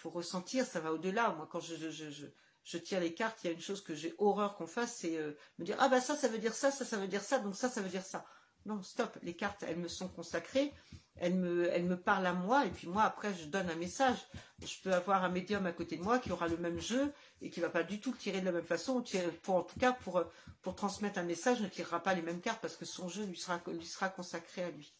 Faut 0.00 0.10
ressentir, 0.10 0.64
ça 0.64 0.80
va 0.80 0.92
au-delà. 0.92 1.30
Moi, 1.30 1.46
quand 1.50 1.60
je, 1.60 1.74
je, 1.90 2.78
tire 2.78 3.00
les 3.00 3.12
cartes, 3.12 3.44
il 3.44 3.48
y 3.48 3.50
a 3.50 3.52
une 3.52 3.60
chose 3.60 3.82
que 3.82 3.94
j'ai 3.94 4.14
horreur 4.16 4.56
qu'on 4.56 4.66
fasse, 4.66 4.96
c'est 4.96 5.18
me 5.58 5.64
dire 5.64 5.76
ah 5.78 5.90
bah 5.90 6.00
ça, 6.00 6.16
ça 6.16 6.28
veut 6.28 6.38
dire 6.38 6.54
ça, 6.54 6.70
ça, 6.70 6.86
ça 6.86 6.96
veut 6.96 7.06
dire 7.06 7.22
ça, 7.22 7.38
donc 7.38 7.54
ça, 7.54 7.68
ça 7.68 7.82
veut 7.82 7.90
dire 7.90 8.04
ça. 8.04 8.24
Non, 8.64 8.82
stop, 8.82 9.18
les 9.22 9.34
cartes, 9.34 9.62
elles 9.62 9.78
me 9.78 9.88
sont 9.88 10.08
consacrées, 10.08 10.72
elles 11.16 11.34
me, 11.34 11.68
elles 11.68 11.84
me 11.84 12.00
parlent 12.00 12.26
à 12.26 12.32
moi, 12.32 12.64
et 12.64 12.70
puis 12.70 12.86
moi, 12.86 13.02
après, 13.02 13.34
je 13.34 13.44
donne 13.44 13.68
un 13.68 13.74
message. 13.74 14.16
Je 14.62 14.74
peux 14.82 14.94
avoir 14.94 15.22
un 15.22 15.28
médium 15.28 15.66
à 15.66 15.72
côté 15.72 15.98
de 15.98 16.02
moi 16.02 16.18
qui 16.18 16.32
aura 16.32 16.48
le 16.48 16.56
même 16.56 16.80
jeu 16.80 17.12
et 17.42 17.50
qui 17.50 17.60
ne 17.60 17.66
va 17.66 17.70
pas 17.70 17.82
du 17.82 18.00
tout 18.00 18.12
le 18.12 18.16
tirer 18.16 18.40
de 18.40 18.46
la 18.46 18.52
même 18.52 18.64
façon, 18.64 19.04
pour, 19.42 19.56
en 19.56 19.62
tout 19.62 19.78
cas, 19.78 19.92
pour, 19.92 20.24
pour 20.62 20.74
transmettre 20.74 21.18
un 21.18 21.24
message, 21.24 21.60
ne 21.60 21.68
tirera 21.68 22.02
pas 22.02 22.14
les 22.14 22.22
mêmes 22.22 22.40
cartes 22.40 22.62
parce 22.62 22.76
que 22.76 22.86
son 22.86 23.08
jeu 23.08 23.24
lui 23.24 23.36
sera, 23.36 23.60
lui 23.66 23.86
sera 23.86 24.08
consacré 24.08 24.62
à 24.62 24.70
lui. 24.70 24.94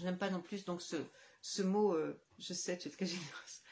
Je 0.00 0.04
n'aime 0.04 0.18
pas 0.18 0.30
non 0.30 0.40
plus 0.40 0.64
donc 0.64 0.82
ce, 0.82 0.96
ce 1.40 1.62
mot, 1.62 1.94
euh, 1.94 2.20
je 2.38 2.52
sais, 2.52 2.76
tu 2.76 2.88
es 2.88 2.90
très 2.90 3.06
généreuse, 3.06 3.62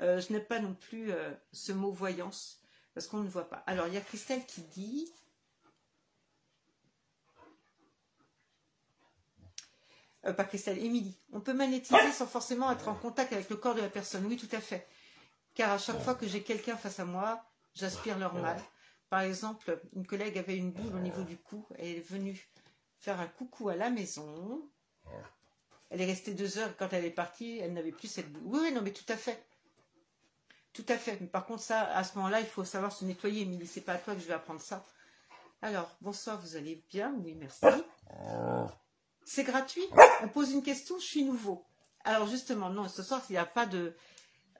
euh, 0.00 0.20
je 0.20 0.32
n'aime 0.32 0.44
pas 0.44 0.60
non 0.60 0.74
plus 0.74 1.12
euh, 1.12 1.32
ce 1.52 1.72
mot 1.72 1.90
voyance, 1.90 2.60
parce 2.94 3.06
qu'on 3.06 3.20
ne 3.20 3.28
voit 3.28 3.48
pas. 3.48 3.62
Alors, 3.66 3.86
il 3.86 3.94
y 3.94 3.98
a 3.98 4.00
Christelle 4.00 4.44
qui 4.46 4.62
dit, 4.62 5.12
Euh, 10.26 10.32
pas 10.32 10.44
Christelle, 10.44 10.78
Émilie. 10.78 11.18
On 11.32 11.40
peut 11.40 11.52
magnétiser 11.52 12.12
sans 12.12 12.26
forcément 12.26 12.70
être 12.70 12.88
en 12.88 12.94
contact 12.94 13.32
avec 13.32 13.50
le 13.50 13.56
corps 13.56 13.74
de 13.74 13.80
la 13.80 13.88
personne. 13.88 14.24
Oui, 14.26 14.36
tout 14.36 14.48
à 14.56 14.60
fait. 14.60 14.86
Car 15.54 15.70
à 15.70 15.78
chaque 15.78 16.00
fois 16.00 16.14
que 16.14 16.26
j'ai 16.26 16.42
quelqu'un 16.42 16.76
face 16.76 16.98
à 16.98 17.04
moi, 17.04 17.44
j'aspire 17.74 18.18
leur 18.18 18.34
mal. 18.34 18.58
Par 19.10 19.20
exemple, 19.20 19.80
une 19.94 20.06
collègue 20.06 20.38
avait 20.38 20.56
une 20.56 20.72
boule 20.72 20.96
au 20.96 20.98
niveau 20.98 21.22
du 21.22 21.36
cou. 21.36 21.66
Elle 21.78 21.96
est 21.98 22.00
venue 22.00 22.48
faire 22.98 23.20
un 23.20 23.26
coucou 23.26 23.68
à 23.68 23.76
la 23.76 23.90
maison. 23.90 24.68
Elle 25.90 26.00
est 26.00 26.06
restée 26.06 26.34
deux 26.34 26.58
heures. 26.58 26.74
Quand 26.76 26.88
elle 26.92 27.04
est 27.04 27.10
partie, 27.10 27.58
elle 27.58 27.74
n'avait 27.74 27.92
plus 27.92 28.08
cette 28.08 28.32
boule. 28.32 28.42
Oui, 28.46 28.58
oui, 28.62 28.72
non, 28.72 28.82
mais 28.82 28.92
tout 28.92 29.10
à 29.12 29.16
fait. 29.16 29.44
Tout 30.74 30.84
à 30.88 30.98
fait. 30.98 31.16
Mais 31.20 31.28
par 31.28 31.46
contre, 31.46 31.62
ça, 31.62 31.82
à 31.92 32.04
ce 32.04 32.16
moment-là, 32.16 32.40
il 32.40 32.46
faut 32.46 32.64
savoir 32.64 32.92
se 32.92 33.04
nettoyer, 33.04 33.42
Émilie. 33.42 33.66
C'est 33.66 33.80
pas 33.80 33.94
à 33.94 33.98
toi 33.98 34.14
que 34.14 34.20
je 34.20 34.26
vais 34.26 34.34
apprendre 34.34 34.60
ça. 34.60 34.84
Alors, 35.62 35.90
bonsoir, 36.02 36.38
vous 36.42 36.56
allez 36.56 36.84
bien? 36.90 37.14
Oui, 37.24 37.34
merci. 37.34 37.64
C'est 39.24 39.44
gratuit? 39.44 39.84
On 40.22 40.28
pose 40.28 40.52
une 40.52 40.62
question, 40.62 40.98
je 40.98 41.04
suis 41.04 41.24
nouveau. 41.24 41.64
Alors 42.04 42.26
justement, 42.26 42.68
non, 42.68 42.88
ce 42.88 43.02
soir, 43.02 43.22
il 43.30 43.32
n'y 43.32 43.38
a 43.38 43.46
pas 43.46 43.64
de... 43.64 43.94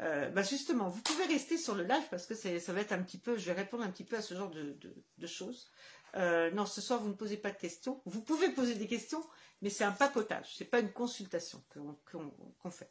Euh, 0.00 0.28
bah 0.30 0.42
justement, 0.42 0.88
vous 0.88 1.02
pouvez 1.02 1.26
rester 1.26 1.56
sur 1.58 1.74
le 1.74 1.84
live 1.84 2.02
parce 2.10 2.26
que 2.26 2.34
ça 2.34 2.72
va 2.72 2.80
être 2.80 2.92
un 2.92 3.02
petit 3.02 3.18
peu, 3.18 3.36
je 3.36 3.44
vais 3.44 3.52
répondre 3.52 3.84
un 3.84 3.90
petit 3.90 4.02
peu 4.02 4.16
à 4.16 4.22
ce 4.22 4.34
genre 4.34 4.50
de, 4.50 5.26
choses. 5.26 5.70
Euh, 6.16 6.50
non, 6.52 6.64
ce 6.64 6.80
soir, 6.80 7.00
vous 7.00 7.08
ne 7.08 7.14
posez 7.14 7.36
pas 7.36 7.50
de 7.50 7.58
questions. 7.58 8.00
Vous 8.06 8.22
pouvez 8.22 8.48
poser 8.48 8.74
des 8.74 8.86
questions, 8.86 9.22
mais 9.60 9.70
c'est 9.70 9.84
un 9.84 9.92
papotage, 9.92 10.56
c'est 10.56 10.64
pas 10.64 10.80
une 10.80 10.92
consultation 10.92 11.62
qu'on 12.10 12.70
fait. 12.70 12.90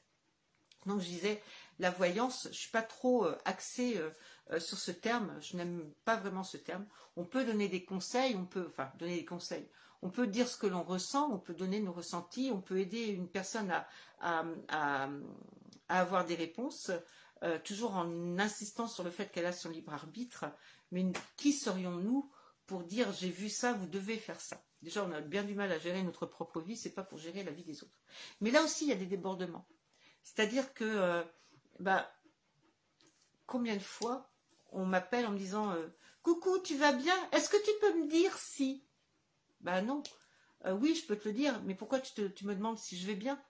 Donc 0.86 1.00
je 1.02 1.06
disais, 1.06 1.42
la 1.80 1.92
voyance, 1.92 2.44
je 2.44 2.50
ne 2.50 2.54
suis 2.54 2.72
pas 2.72 2.82
trop 2.82 3.26
euh, 3.26 3.38
axée 3.46 4.00
sur 4.58 4.78
ce 4.78 4.92
terme, 4.92 5.34
je 5.40 5.56
n'aime 5.56 5.90
pas 6.04 6.18
vraiment 6.18 6.44
ce 6.44 6.58
terme. 6.58 6.86
On 7.16 7.24
peut 7.24 7.46
donner 7.46 7.70
des 7.70 7.86
conseils, 7.86 8.36
on 8.36 8.46
peut, 8.46 8.68
enfin, 8.68 8.92
donner 9.00 9.16
des 9.16 9.26
conseils 9.26 9.68
on 10.04 10.10
peut 10.10 10.28
dire 10.28 10.50
ce 10.50 10.58
que 10.58 10.68
l'on 10.68 10.84
ressent, 10.84 11.32
on 11.32 11.40
peut 11.40 11.54
donner 11.54 11.80
nos 11.80 11.94
ressentis, 11.94 12.52
on 12.54 12.62
peut 12.62 12.78
aider 12.78 13.06
une 13.08 13.30
personne 13.30 13.72
à, 14.20 15.10
avoir 15.88 16.26
des 16.26 16.36
réponses, 16.36 16.92
euh, 17.44 17.58
toujours 17.64 17.96
en 17.96 18.38
insistant 18.38 18.88
sur 18.88 19.06
le 19.06 19.12
fait 19.12 19.32
qu'elle 19.32 19.46
a 19.46 19.54
son 19.54 19.70
libre 19.70 19.94
arbitre. 19.94 20.46
Mais 20.92 21.06
qui 21.38 21.54
serions-nous 21.54 22.30
pour 22.66 22.84
dire 22.84 23.14
j'ai 23.14 23.30
vu 23.30 23.50
ça, 23.50 23.74
vous 23.74 23.88
devez 23.88 24.18
faire 24.18 24.42
ça 24.42 24.62
Déjà, 24.82 25.06
on 25.06 25.12
a 25.14 25.22
bien 25.22 25.44
du 25.44 25.56
mal 25.56 25.72
à 25.72 25.80
gérer 25.80 26.04
notre 26.04 26.26
propre 26.26 26.60
vie, 26.60 26.76
c'est 26.76 26.94
pas 26.94 27.04
pour 27.04 27.18
gérer 27.18 27.44
la 27.44 27.52
vie 27.52 27.64
des 27.64 27.82
autres. 27.84 27.98
Mais 28.42 28.52
là 28.52 28.62
aussi, 28.62 28.84
il 28.84 28.90
y 28.90 28.94
a 28.94 28.98
des 28.98 29.06
débordements. 29.06 29.66
C'est-à-dire 30.24 30.74
que, 30.74 30.84
euh, 30.84 31.24
bah, 31.80 32.10
combien 33.46 33.76
de 33.76 33.82
fois 33.82 34.32
on 34.72 34.86
m'appelle 34.86 35.26
en 35.26 35.32
me 35.32 35.38
disant 35.38 35.72
euh, 35.72 35.88
Coucou, 36.22 36.60
tu 36.60 36.78
vas 36.78 36.94
bien? 36.94 37.16
Est-ce 37.32 37.50
que 37.50 37.64
tu 37.64 37.72
peux 37.82 38.00
me 38.00 38.08
dire 38.08 38.36
si? 38.38 38.86
Bah 39.62 39.82
non. 39.82 40.02
Euh, 40.66 40.74
oui, 40.74 40.96
je 40.96 41.06
peux 41.06 41.18
te 41.18 41.28
le 41.28 41.34
dire, 41.34 41.62
mais 41.64 41.76
pourquoi 41.76 42.00
tu, 42.00 42.22
me 42.44 42.56
demandes 42.56 42.80
si 42.80 42.98
je 42.98 43.06
vais 43.06 43.16
bien? 43.16 43.42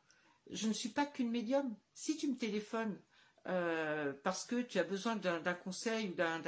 Je 0.49 0.67
ne 0.67 0.73
suis 0.73 0.89
pas 0.89 1.05
qu'une 1.05 1.29
médium. 1.29 1.75
Si 1.93 2.17
tu 2.17 2.27
me 2.27 2.37
téléphones 2.37 2.99
parce 4.23 4.45
que 4.45 4.61
tu 4.61 4.79
as 4.79 4.83
besoin 4.83 5.17
d'un 5.17 5.53
conseil 5.53 6.09
ou 6.09 6.13
d'un, 6.13 6.41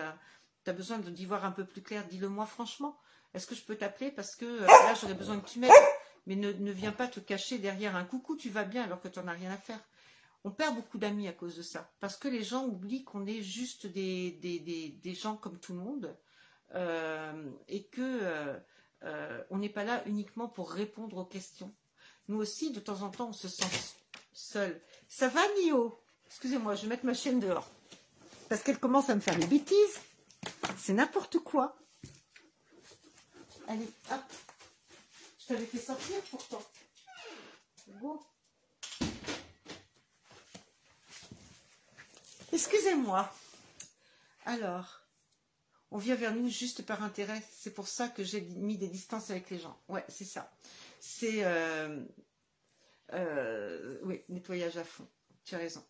tu 0.63 0.71
besoin 0.71 0.97
d'y 0.97 1.25
voir 1.25 1.45
un 1.45 1.51
peu 1.51 1.65
plus 1.65 1.81
clair, 1.81 2.07
dis-le 2.07 2.29
moi 2.29 2.45
franchement. 2.45 2.97
Est-ce 3.33 3.47
que 3.47 3.55
je 3.55 3.63
peux 3.63 3.75
t'appeler 3.75 4.11
parce 4.11 4.35
que 4.35 4.45
là 4.45 4.93
j'aurais 4.99 5.13
besoin 5.13 5.39
que 5.39 5.49
tu 5.49 5.59
m'aides? 5.59 5.71
Mais 6.25 6.35
ne, 6.35 6.71
viens 6.71 6.91
pas 6.91 7.07
te 7.07 7.19
cacher 7.19 7.59
derrière 7.59 7.95
un 7.95 8.05
coucou, 8.05 8.35
tu 8.35 8.49
vas 8.49 8.63
bien 8.63 8.83
alors 8.83 8.99
que 9.01 9.07
tu 9.07 9.19
n'en 9.19 9.27
as 9.27 9.33
rien 9.33 9.51
à 9.51 9.57
faire. 9.57 9.79
On 10.45 10.51
perd 10.51 10.75
beaucoup 10.75 10.97
d'amis 10.97 11.27
à 11.27 11.33
cause 11.33 11.57
de 11.57 11.63
ça. 11.63 11.91
Parce 11.99 12.15
que 12.15 12.27
les 12.27 12.43
gens 12.43 12.65
oublient 12.65 13.03
qu'on 13.03 13.25
est 13.25 13.41
juste 13.41 13.87
des, 13.87 15.17
gens 15.19 15.35
comme 15.35 15.59
tout 15.59 15.73
le 15.73 15.79
monde. 15.79 16.15
et 17.67 17.83
que 17.87 18.61
euh, 19.03 19.43
on 19.49 19.57
n'est 19.57 19.69
pas 19.69 19.83
là 19.83 20.03
uniquement 20.05 20.47
pour 20.47 20.71
répondre 20.71 21.17
aux 21.17 21.25
questions. 21.25 21.73
Nous 22.27 22.37
aussi, 22.37 22.71
de 22.71 22.79
temps 22.79 23.01
en 23.01 23.09
temps, 23.09 23.29
on 23.29 23.33
se 23.33 23.47
sent 23.47 23.65
seul. 24.33 24.81
Ça 25.07 25.27
va, 25.27 25.41
Nio? 25.59 25.99
Excusez-moi, 26.27 26.75
je 26.75 26.83
vais 26.83 26.89
mettre 26.89 27.05
ma 27.05 27.13
chaîne 27.13 27.39
dehors. 27.39 27.69
Parce 28.49 28.63
qu'elle 28.63 28.79
commence 28.79 29.09
à 29.09 29.15
me 29.15 29.21
faire 29.21 29.37
des 29.37 29.47
bêtises. 29.47 29.99
C'est 30.77 30.93
n'importe 30.93 31.39
quoi. 31.39 31.77
Allez, 33.67 33.89
hop. 34.11 34.21
Je 35.39 35.47
t'avais 35.47 35.65
fait 35.65 35.79
sortir 35.79 36.17
pourtant. 36.29 36.61
Go. 37.99 38.23
Excusez-moi. 42.55 43.29
Alors, 44.45 45.01
on 45.91 45.97
vient 45.97 46.15
vers 46.15 46.33
nous 46.33 46.47
juste 46.47 46.85
par 46.85 47.03
intérêt. 47.03 47.43
C'est 47.51 47.73
pour 47.73 47.89
ça 47.89 48.07
que 48.07 48.23
j'ai 48.23 48.39
mis 48.39 48.77
des 48.77 48.87
distances 48.87 49.29
avec 49.29 49.49
les 49.49 49.59
gens. 49.59 49.77
Ouais, 49.89 50.05
c'est 50.07 50.23
ça. 50.23 50.55
C'est 51.01 51.43
euh, 51.43 52.01
euh, 53.11 53.99
oui, 54.03 54.21
nettoyage 54.29 54.77
à 54.77 54.85
fond. 54.85 55.05
Tu 55.43 55.53
as 55.53 55.57
raison. 55.57 55.83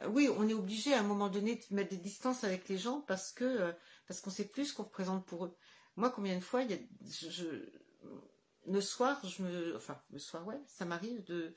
Euh, 0.00 0.08
oui, 0.08 0.30
on 0.38 0.48
est 0.48 0.54
obligé 0.54 0.94
à 0.94 1.00
un 1.00 1.02
moment 1.02 1.28
donné 1.28 1.56
de 1.56 1.74
mettre 1.74 1.90
des 1.90 1.98
distances 1.98 2.44
avec 2.44 2.66
les 2.70 2.78
gens 2.78 3.02
parce 3.02 3.30
que 3.30 3.74
parce 4.08 4.22
qu'on 4.22 4.30
sait 4.30 4.48
plus 4.48 4.64
ce 4.64 4.72
qu'on 4.72 4.84
représente 4.84 5.26
pour 5.26 5.44
eux. 5.44 5.54
Moi, 5.96 6.08
combien 6.08 6.34
de 6.34 6.40
fois, 6.40 6.62
il 6.62 6.70
y 6.70 6.74
a, 6.74 6.78
le 8.66 8.80
soir, 8.80 9.20
je 9.22 9.42
me, 9.42 9.76
enfin 9.76 10.00
le 10.10 10.18
soir, 10.18 10.46
ouais, 10.46 10.60
ça 10.66 10.86
m'arrive 10.86 11.22
de 11.24 11.54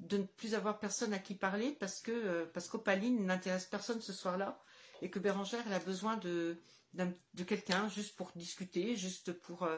de 0.00 0.18
ne 0.18 0.24
plus 0.24 0.54
avoir 0.54 0.80
personne 0.80 1.12
à 1.12 1.18
qui 1.18 1.34
parler 1.34 1.76
parce 1.78 2.00
que 2.00 2.44
parce 2.46 2.68
qu'Opaline 2.68 3.24
n'intéresse 3.26 3.66
personne 3.66 4.00
ce 4.00 4.12
soir-là 4.12 4.60
et 5.02 5.10
que 5.10 5.18
Bérangère 5.18 5.70
a 5.72 5.78
besoin 5.78 6.16
de 6.16 6.58
de 6.94 7.44
quelqu'un 7.44 7.88
juste 7.88 8.16
pour 8.16 8.32
discuter, 8.34 8.96
juste 8.96 9.30
euh, 9.30 9.34
pour, 9.42 9.68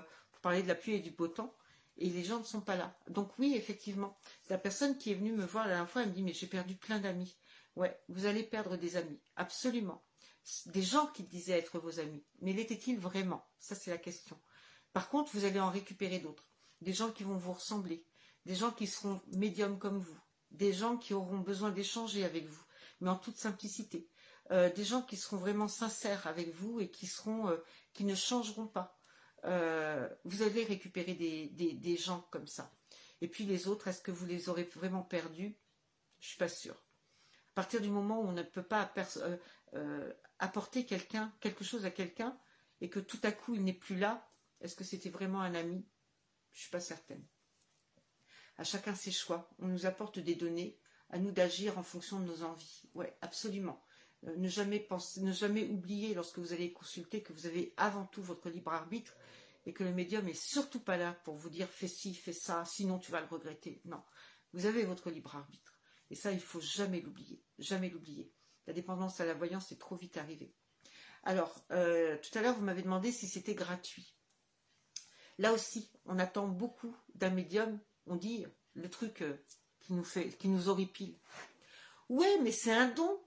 parler 0.40 0.62
de 0.62 0.68
la 0.68 0.74
pluie 0.74 0.94
et 0.94 1.00
du 1.00 1.10
beau 1.10 1.28
temps. 1.28 1.54
Et 1.98 2.08
les 2.08 2.24
gens 2.24 2.38
ne 2.38 2.44
sont 2.44 2.62
pas 2.62 2.74
là. 2.74 2.98
Donc 3.08 3.38
oui, 3.38 3.54
effectivement, 3.54 4.16
la 4.48 4.56
personne 4.56 4.96
qui 4.96 5.12
est 5.12 5.14
venue 5.14 5.32
me 5.32 5.44
voir 5.44 5.64
la 5.64 5.74
dernière 5.74 5.90
fois, 5.90 6.02
elle 6.02 6.08
me 6.08 6.14
dit, 6.14 6.22
mais 6.22 6.32
j'ai 6.32 6.46
perdu 6.46 6.74
plein 6.74 6.98
d'amis. 6.98 7.36
Ouais, 7.76 8.00
vous 8.08 8.24
allez 8.24 8.42
perdre 8.42 8.76
des 8.76 8.96
amis, 8.96 9.20
absolument. 9.36 10.02
Des 10.66 10.82
gens 10.82 11.06
qui 11.08 11.22
disaient 11.22 11.58
être 11.58 11.78
vos 11.78 12.00
amis. 12.00 12.24
Mais 12.40 12.54
l'étaient-ils 12.54 12.98
vraiment? 12.98 13.46
Ça, 13.58 13.74
c'est 13.74 13.90
la 13.90 13.98
question. 13.98 14.40
Par 14.92 15.10
contre, 15.10 15.30
vous 15.34 15.44
allez 15.44 15.60
en 15.60 15.70
récupérer 15.70 16.18
d'autres. 16.18 16.48
Des 16.80 16.92
gens 16.92 17.12
qui 17.12 17.24
vont 17.24 17.36
vous 17.36 17.52
ressembler. 17.52 18.04
Des 18.46 18.54
gens 18.54 18.72
qui 18.72 18.86
seront 18.86 19.20
médiums 19.28 19.78
comme 19.78 19.98
vous. 19.98 20.18
Des 20.50 20.72
gens 20.72 20.96
qui 20.96 21.14
auront 21.14 21.38
besoin 21.38 21.70
d'échanger 21.70 22.24
avec 22.24 22.46
vous, 22.46 22.64
mais 23.00 23.08
en 23.08 23.16
toute 23.16 23.36
simplicité. 23.36 24.08
Euh, 24.50 24.70
des 24.72 24.84
gens 24.84 25.02
qui 25.02 25.16
seront 25.16 25.36
vraiment 25.36 25.68
sincères 25.68 26.26
avec 26.26 26.52
vous 26.52 26.80
et 26.80 26.90
qui 26.90 27.06
seront, 27.06 27.48
euh, 27.48 27.56
qui 27.92 28.04
ne 28.04 28.14
changeront 28.14 28.66
pas. 28.66 28.98
Euh, 29.44 30.08
vous 30.24 30.42
allez 30.42 30.64
récupérer 30.64 31.14
des, 31.14 31.96
gens 31.96 32.26
comme 32.30 32.46
ça. 32.46 32.72
Et 33.20 33.28
puis 33.28 33.44
les 33.44 33.68
autres, 33.68 33.88
est-ce 33.88 34.02
que 34.02 34.10
vous 34.10 34.26
les 34.26 34.48
aurez 34.48 34.64
vraiment 34.64 35.02
perdus? 35.02 35.56
Je 36.20 36.28
suis 36.28 36.38
pas 36.38 36.48
sûre. 36.48 36.84
À 37.52 37.54
partir 37.54 37.80
du 37.80 37.90
moment 37.90 38.20
où 38.20 38.26
on 38.26 38.32
ne 38.32 38.42
peut 38.42 38.62
pas 38.62 38.92
apporter 40.38 40.86
quelque 40.86 41.64
chose 41.64 41.84
à 41.84 41.90
quelqu'un, 41.90 42.38
et 42.80 42.90
que 42.90 43.00
tout 43.00 43.20
à 43.22 43.30
coup 43.30 43.54
il 43.54 43.62
n'est 43.62 43.72
plus 43.72 43.96
là, 43.96 44.28
est-ce 44.60 44.74
que 44.74 44.84
c'était 44.84 45.10
vraiment 45.10 45.40
un 45.40 45.54
ami? 45.54 45.86
Je 46.52 46.58
ne 46.58 46.62
suis 46.62 46.70
pas 46.70 46.80
certaine. 46.80 47.24
À 48.62 48.64
chacun 48.64 48.94
ses 48.94 49.10
choix. 49.10 49.50
On 49.58 49.66
nous 49.66 49.86
apporte 49.86 50.20
des 50.20 50.36
données, 50.36 50.78
à 51.10 51.18
nous 51.18 51.32
d'agir 51.32 51.78
en 51.78 51.82
fonction 51.82 52.20
de 52.20 52.26
nos 52.26 52.44
envies. 52.44 52.82
Oui, 52.94 53.06
absolument. 53.20 53.82
Euh, 54.28 54.36
ne, 54.36 54.46
jamais 54.46 54.86
ne 55.16 55.72
oublier 55.72 56.14
lorsque 56.14 56.38
vous 56.38 56.52
allez 56.52 56.72
consulter 56.72 57.24
que 57.24 57.32
vous 57.32 57.46
avez 57.46 57.74
avant 57.76 58.06
tout 58.06 58.22
votre 58.22 58.48
libre 58.50 58.72
arbitre 58.72 59.16
et 59.66 59.72
que 59.72 59.82
le 59.82 59.90
médium 59.90 60.28
est 60.28 60.40
surtout 60.40 60.78
pas 60.78 60.96
là 60.96 61.12
pour 61.24 61.34
vous 61.34 61.50
dire 61.50 61.68
fais 61.68 61.88
ci, 61.88 62.14
fais 62.14 62.32
ça, 62.32 62.64
sinon 62.64 63.00
tu 63.00 63.10
vas 63.10 63.20
le 63.20 63.26
regretter. 63.26 63.80
Non, 63.84 64.00
vous 64.52 64.66
avez 64.66 64.84
votre 64.84 65.10
libre 65.10 65.34
arbitre. 65.34 65.76
Et 66.10 66.14
ça, 66.14 66.30
il 66.30 66.38
faut 66.38 66.60
jamais 66.60 67.00
l'oublier, 67.00 67.42
jamais 67.58 67.90
l'oublier. 67.90 68.30
La 68.68 68.74
dépendance 68.74 69.18
à 69.18 69.24
la 69.24 69.34
voyance 69.34 69.72
est 69.72 69.80
trop 69.80 69.96
vite 69.96 70.18
arrivée. 70.18 70.54
Alors, 71.24 71.52
euh, 71.72 72.16
tout 72.18 72.38
à 72.38 72.42
l'heure, 72.42 72.54
vous 72.54 72.64
m'avez 72.64 72.82
demandé 72.82 73.10
si 73.10 73.26
c'était 73.26 73.56
gratuit. 73.56 74.14
Là 75.38 75.52
aussi, 75.52 75.90
on 76.04 76.20
attend 76.20 76.46
beaucoup 76.46 76.96
d'un 77.16 77.30
médium. 77.30 77.80
On 78.06 78.16
dit 78.16 78.44
le 78.74 78.90
truc 78.90 79.22
euh, 79.22 79.36
qui 79.80 79.92
nous 79.92 80.04
fait, 80.04 80.30
qui 80.36 80.48
nous 80.48 80.68
horripile. 80.68 81.16
Ouais, 82.08 82.38
mais 82.42 82.52
c'est 82.52 82.72
un 82.72 82.88
don. 82.88 83.22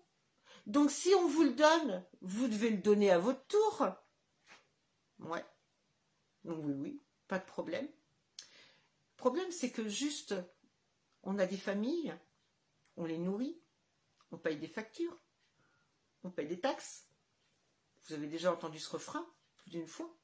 Donc 0.65 0.91
si 0.91 1.13
on 1.15 1.28
vous 1.28 1.43
le 1.43 1.53
donne, 1.53 2.05
vous 2.21 2.47
devez 2.47 2.69
le 2.69 2.78
donner 2.78 3.11
à 3.11 3.19
votre 3.19 3.45
tour. 3.47 3.88
Ouais. 5.19 5.45
Donc 6.43 6.63
oui, 6.63 6.73
oui, 6.73 7.03
pas 7.28 7.39
de 7.39 7.45
problème. 7.45 7.86
Le 7.86 9.17
problème, 9.17 9.51
c'est 9.51 9.71
que 9.71 9.88
juste, 9.88 10.36
on 11.23 11.39
a 11.39 11.45
des 11.45 11.57
familles, 11.57 12.15
on 12.97 13.05
les 13.05 13.17
nourrit, 13.17 13.59
on 14.32 14.38
paye 14.38 14.57
des 14.57 14.67
factures, 14.67 15.17
on 16.23 16.32
paye 16.32 16.47
des 16.47 16.59
taxes. 16.59 17.07
Vous 18.03 18.13
avez 18.13 18.28
déjà 18.28 18.51
entendu 18.51 18.80
ce 18.80 18.89
refrain 18.89 19.26
plus 19.57 19.71
d'une 19.71 19.88
fois. 19.88 20.15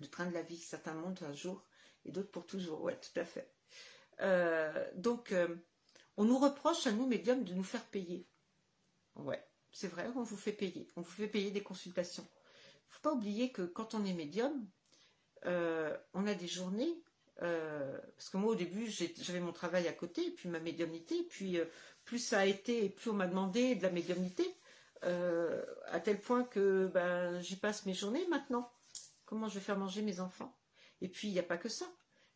Le 0.00 0.08
train 0.08 0.26
de 0.26 0.34
la 0.34 0.42
vie, 0.42 0.58
certains 0.58 0.94
montent 0.94 1.22
un 1.22 1.32
jour 1.32 1.64
et 2.04 2.12
d'autres 2.12 2.30
pour 2.30 2.46
toujours. 2.46 2.82
Ouais, 2.82 2.98
tout 2.98 3.18
à 3.18 3.24
fait. 3.24 3.50
Euh, 4.20 4.90
donc, 4.94 5.32
euh, 5.32 5.56
on 6.16 6.24
nous 6.24 6.38
reproche 6.38 6.86
à 6.86 6.92
nous, 6.92 7.06
médiums, 7.06 7.44
de 7.44 7.54
nous 7.54 7.64
faire 7.64 7.84
payer. 7.84 8.26
Ouais, 9.16 9.42
c'est 9.72 9.88
vrai, 9.88 10.08
on 10.16 10.22
vous 10.22 10.36
fait 10.36 10.52
payer. 10.52 10.88
On 10.96 11.00
vous 11.00 11.10
fait 11.10 11.28
payer 11.28 11.50
des 11.50 11.62
consultations. 11.62 12.26
Il 12.26 12.88
ne 12.88 12.92
faut 12.92 13.02
pas 13.02 13.12
oublier 13.12 13.52
que 13.52 13.62
quand 13.62 13.94
on 13.94 14.04
est 14.04 14.12
médium, 14.12 14.66
euh, 15.46 15.96
on 16.12 16.26
a 16.26 16.34
des 16.34 16.48
journées. 16.48 17.02
parce 17.36 18.28
que 18.30 18.36
moi, 18.36 18.52
au 18.52 18.54
début, 18.54 18.88
j'avais 18.88 19.40
mon 19.40 19.52
travail 19.52 19.88
à 19.88 19.92
côté, 19.92 20.30
puis 20.30 20.48
ma 20.48 20.60
médiumnité, 20.60 21.24
puis 21.24 21.58
plus 22.04 22.18
ça 22.18 22.40
a 22.40 22.46
été, 22.46 22.88
plus 22.90 23.10
on 23.10 23.14
m'a 23.14 23.26
demandé 23.26 23.74
de 23.74 23.82
la 23.82 23.90
médiumnité, 23.90 24.44
à 25.02 26.00
tel 26.00 26.20
point 26.20 26.44
que 26.44 26.90
ben, 26.94 27.40
j'y 27.40 27.56
passe 27.56 27.86
mes 27.86 27.94
journées 27.94 28.26
maintenant. 28.28 28.70
Comment 29.26 29.48
je 29.48 29.54
vais 29.54 29.64
faire 29.64 29.78
manger 29.78 30.02
mes 30.02 30.20
enfants? 30.20 30.54
Et 31.04 31.08
puis, 31.08 31.28
il 31.28 31.32
n'y 31.32 31.38
a 31.38 31.44
pas 31.44 31.58
que 31.58 31.68
ça 31.68 31.86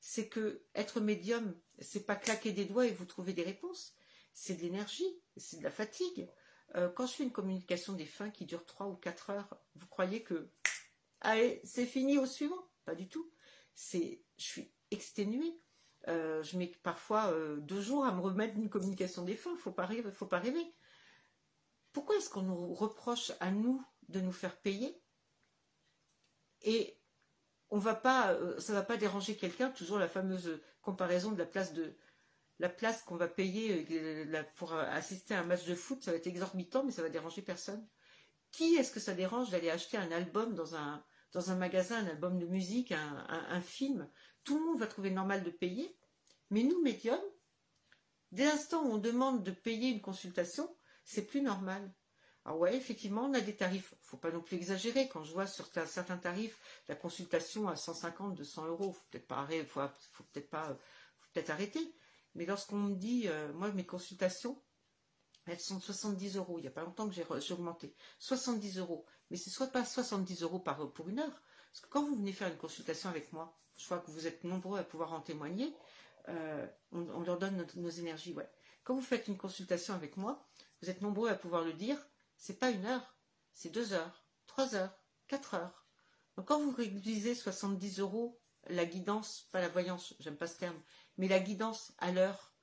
c'est 0.01 0.29
que 0.29 0.63
être 0.75 1.01
médium, 1.01 1.55
c'est 1.81 2.07
pas 2.07 2.17
claquer 2.17 2.53
des 2.53 2.65
doigts 2.65 2.87
et 2.87 2.93
vous 2.93 3.05
trouver 3.05 3.33
des 3.33 3.43
réponses. 3.43 3.95
C'est 4.33 4.55
de 4.55 4.63
l'énergie, 4.63 5.21
c'est 5.37 5.59
de 5.59 5.65
la 5.65 5.71
fatigue. 5.71 6.31
Euh, 6.77 6.89
quand 6.89 7.07
je 7.07 7.15
fais 7.15 7.25
une 7.25 7.33
communication 7.33 7.95
des 7.95 8.07
fins 8.07 8.31
qui 8.31 8.47
dure 8.47 8.65
3 8.65 8.87
ou 8.87 8.95
4 8.95 9.31
heures, 9.31 9.61
vous 9.75 9.87
croyez 9.87 10.23
que 10.23 10.51
allez, 11.21 11.61
c'est 11.65 11.87
fini 11.87 12.19
au 12.19 12.27
suivant? 12.27 12.71
Pas 12.85 12.95
du 12.95 13.09
tout. 13.09 13.31
C'est, 13.75 14.23
je 14.37 14.45
suis 14.45 14.73
exténuée. 14.91 15.61
Euh, 16.07 16.43
je 16.43 16.57
mets 16.57 16.69
parfois 16.83 17.33
euh, 17.33 17.57
deux 17.57 17.81
jours 17.81 18.05
à 18.05 18.13
me 18.13 18.21
remettre 18.21 18.55
d'une 18.55 18.71
communication 18.71 19.25
des 19.25 19.35
fins. 19.35 19.57
Faut 19.57 19.73
pas 19.73 19.89
faut 20.13 20.27
pas 20.27 20.39
rêver. 20.39 20.75
Pourquoi 21.93 22.17
est-ce 22.17 22.31
qu'on 22.31 22.43
nous 22.43 22.75
reproche 22.75 23.33
à 23.41 23.51
nous 23.51 23.83
de 24.09 24.21
nous 24.21 24.33
faire 24.33 24.57
payer? 24.61 25.03
Et 26.63 26.98
on 27.71 27.79
va 27.79 27.95
pas, 27.95 28.33
euh, 28.33 28.59
ça 28.61 28.73
va 28.73 28.83
pas 28.83 28.97
déranger 28.97 29.37
quelqu'un. 29.37 29.71
Toujours 29.71 29.99
la 29.99 30.09
fameuse 30.09 30.61
comparaison 30.83 31.33
de 31.33 31.39
la 31.39 31.47
place 31.47 31.73
de 31.73 31.97
la 32.61 32.69
place 32.69 33.03
qu'on 33.03 33.17
va 33.17 33.29
payer 33.29 33.87
euh, 33.91 34.43
pour 34.57 34.75
assister 34.75 35.35
à 35.35 35.41
un 35.41 35.45
match 35.45 35.65
de 35.65 35.75
foot, 35.75 36.03
ça 36.03 36.11
va 36.11 36.17
être 36.17 36.27
exorbitant, 36.27 36.83
mais 36.85 36.91
ça 36.91 37.03
va 37.03 37.09
déranger 37.09 37.43
personne. 37.43 37.87
Qui 38.51 38.75
est-ce 38.77 38.91
que 38.91 39.01
ça 39.01 39.15
dérange 39.15 39.51
d'aller 39.51 39.71
acheter 39.71 39.97
un 39.97 40.11
album 40.11 40.55
dans 40.55 40.75
un 40.75 41.05
dans 41.33 41.51
un 41.51 41.57
magasin, 41.57 41.99
un 41.99 42.09
album 42.09 42.39
de 42.39 42.47
musique, 42.47 42.91
un, 42.93 43.61
film? 43.61 44.09
Tout 44.45 44.59
le 44.59 44.65
monde 44.65 44.81
va 44.81 44.87
trouver 44.87 45.11
normal 45.11 45.45
de 45.45 45.51
payer, 45.51 45.95
mais 46.49 46.63
nous 46.63 46.81
médiums, 46.81 47.21
dès 48.33 48.47
l'instant 48.47 48.83
où 48.83 48.93
on 48.93 48.99
demande 48.99 49.43
de 49.43 49.51
payer 49.51 49.91
une 49.91 50.01
consultation, 50.01 50.75
c'est 51.05 51.27
plus 51.27 51.43
normal. 51.43 51.93
Ah 52.51 52.57
ouais, 52.57 52.75
effectivement, 52.75 53.27
on 53.27 53.35
a 53.35 53.43
des 53.43 53.55
tarifs. 53.55 53.95
Faut 54.01 54.17
pas 54.17 54.31
non 54.31 54.41
plus 54.41 54.57
exagérer. 54.57 55.07
Quand 55.07 55.23
je 55.23 55.35
vois 55.35 55.47
sur 55.47 55.67
certains 55.67 56.17
tarifs 56.17 56.59
la 56.89 56.95
consultation 56.95 57.69
à 57.69 57.77
150, 57.77 58.35
200 58.35 58.69
euros, 58.69 58.93
faut 58.95 59.05
peut-être 59.11 59.27
pas 59.27 59.37
arrêter, 59.37 59.67
faut, 59.67 59.83
peut-être 60.33 60.49
pas, 60.49 60.75
faut 61.19 61.29
peut-être 61.35 61.51
arrêter. 61.51 61.95
Mais 62.35 62.47
lorsqu'on 62.47 62.79
me 62.79 62.95
dit, 62.95 63.29
euh, 63.29 63.53
moi 63.53 63.71
mes 63.73 63.85
consultations, 63.85 64.63
elles 65.45 65.61
sont 65.61 65.79
70 65.79 66.39
euros. 66.39 66.59
Il 66.59 66.63
n'y 66.63 66.69
a 66.69 66.71
pas 66.71 66.85
longtemps 66.85 67.07
que 67.07 67.15
j'ai 67.15 67.53
augmenté. 67.53 67.95
70 68.19 68.79
euros. 68.79 69.05
Mais 69.31 69.37
ce 69.37 69.51
soit 69.51 69.67
pas 69.67 69.85
70 69.85 70.43
euros 70.43 70.59
par, 70.59 70.91
pour 70.93 71.11
une 71.11 71.19
heure. 71.19 71.43
Parce 71.71 71.81
que 71.83 71.89
quand 71.91 72.03
vous 72.03 72.17
venez 72.17 72.33
faire 72.33 72.49
une 72.49 72.57
consultation 72.57 73.11
avec 73.11 73.31
moi, 73.35 73.61
je 73.77 73.85
crois 73.85 73.99
que 73.99 74.11
vous 74.11 74.27
êtes 74.27 74.45
nombreux 74.45 74.79
à 74.79 74.85
pouvoir 74.85 75.13
en 75.13 75.21
témoigner, 75.21 75.77
euh, 76.31 76.67
on, 76.93 77.21
leur 77.21 77.39
donne 77.39 77.67
nos 77.77 77.91
énergies. 77.91 78.33
Ouais. 78.33 78.49
Quand 78.85 78.95
vous 78.95 79.03
faites 79.03 79.29
une 79.29 79.37
consultation 79.37 79.93
avec 79.93 80.17
moi, 80.17 80.49
vous 80.81 80.89
êtes 80.89 81.03
nombreux 81.03 81.29
à 81.29 81.35
pouvoir 81.35 81.63
le 81.63 81.75
dire, 81.75 81.99
c'est 82.39 82.59
pas 82.59 82.71
une 82.71 82.87
heure, 82.87 83.17
c'est 83.53 83.69
deux 83.69 83.93
heures, 83.93 84.25
trois 84.47 84.75
heures, 84.75 84.97
quatre 85.27 85.55
heures. 85.55 85.87
Quand 86.47 86.61
vous 86.61 86.71
réduisez 86.71 87.35
70 87.35 87.99
euros 87.99 88.41
la 88.69 88.87
guidance, 88.87 89.49
pas 89.53 89.61
la 89.61 89.69
voyance, 89.69 90.15
j'aime 90.21 90.37
pas 90.37 90.47
ce 90.47 90.59
terme, 90.59 90.81
mais 91.17 91.29
la 91.29 91.41
guidance 91.41 91.93
à 91.99 92.13
l'heure, 92.13 92.55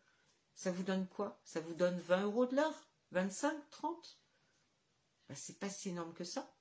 ça 0.55 0.71
vous 0.71 0.83
donne 0.83 1.07
quoi? 1.07 1.41
Ça 1.43 1.59
vous 1.59 1.73
donne 1.73 1.99
20 1.99 2.23
euros 2.23 2.45
de 2.45 2.55
l'heure? 2.55 2.89
25 3.11 3.69
30 3.69 4.19
ben, 5.27 5.35
C'est 5.35 5.59
pas 5.59 5.69
si 5.69 5.89
énorme 5.89 6.13
que 6.13 6.23
ça. 6.23 6.55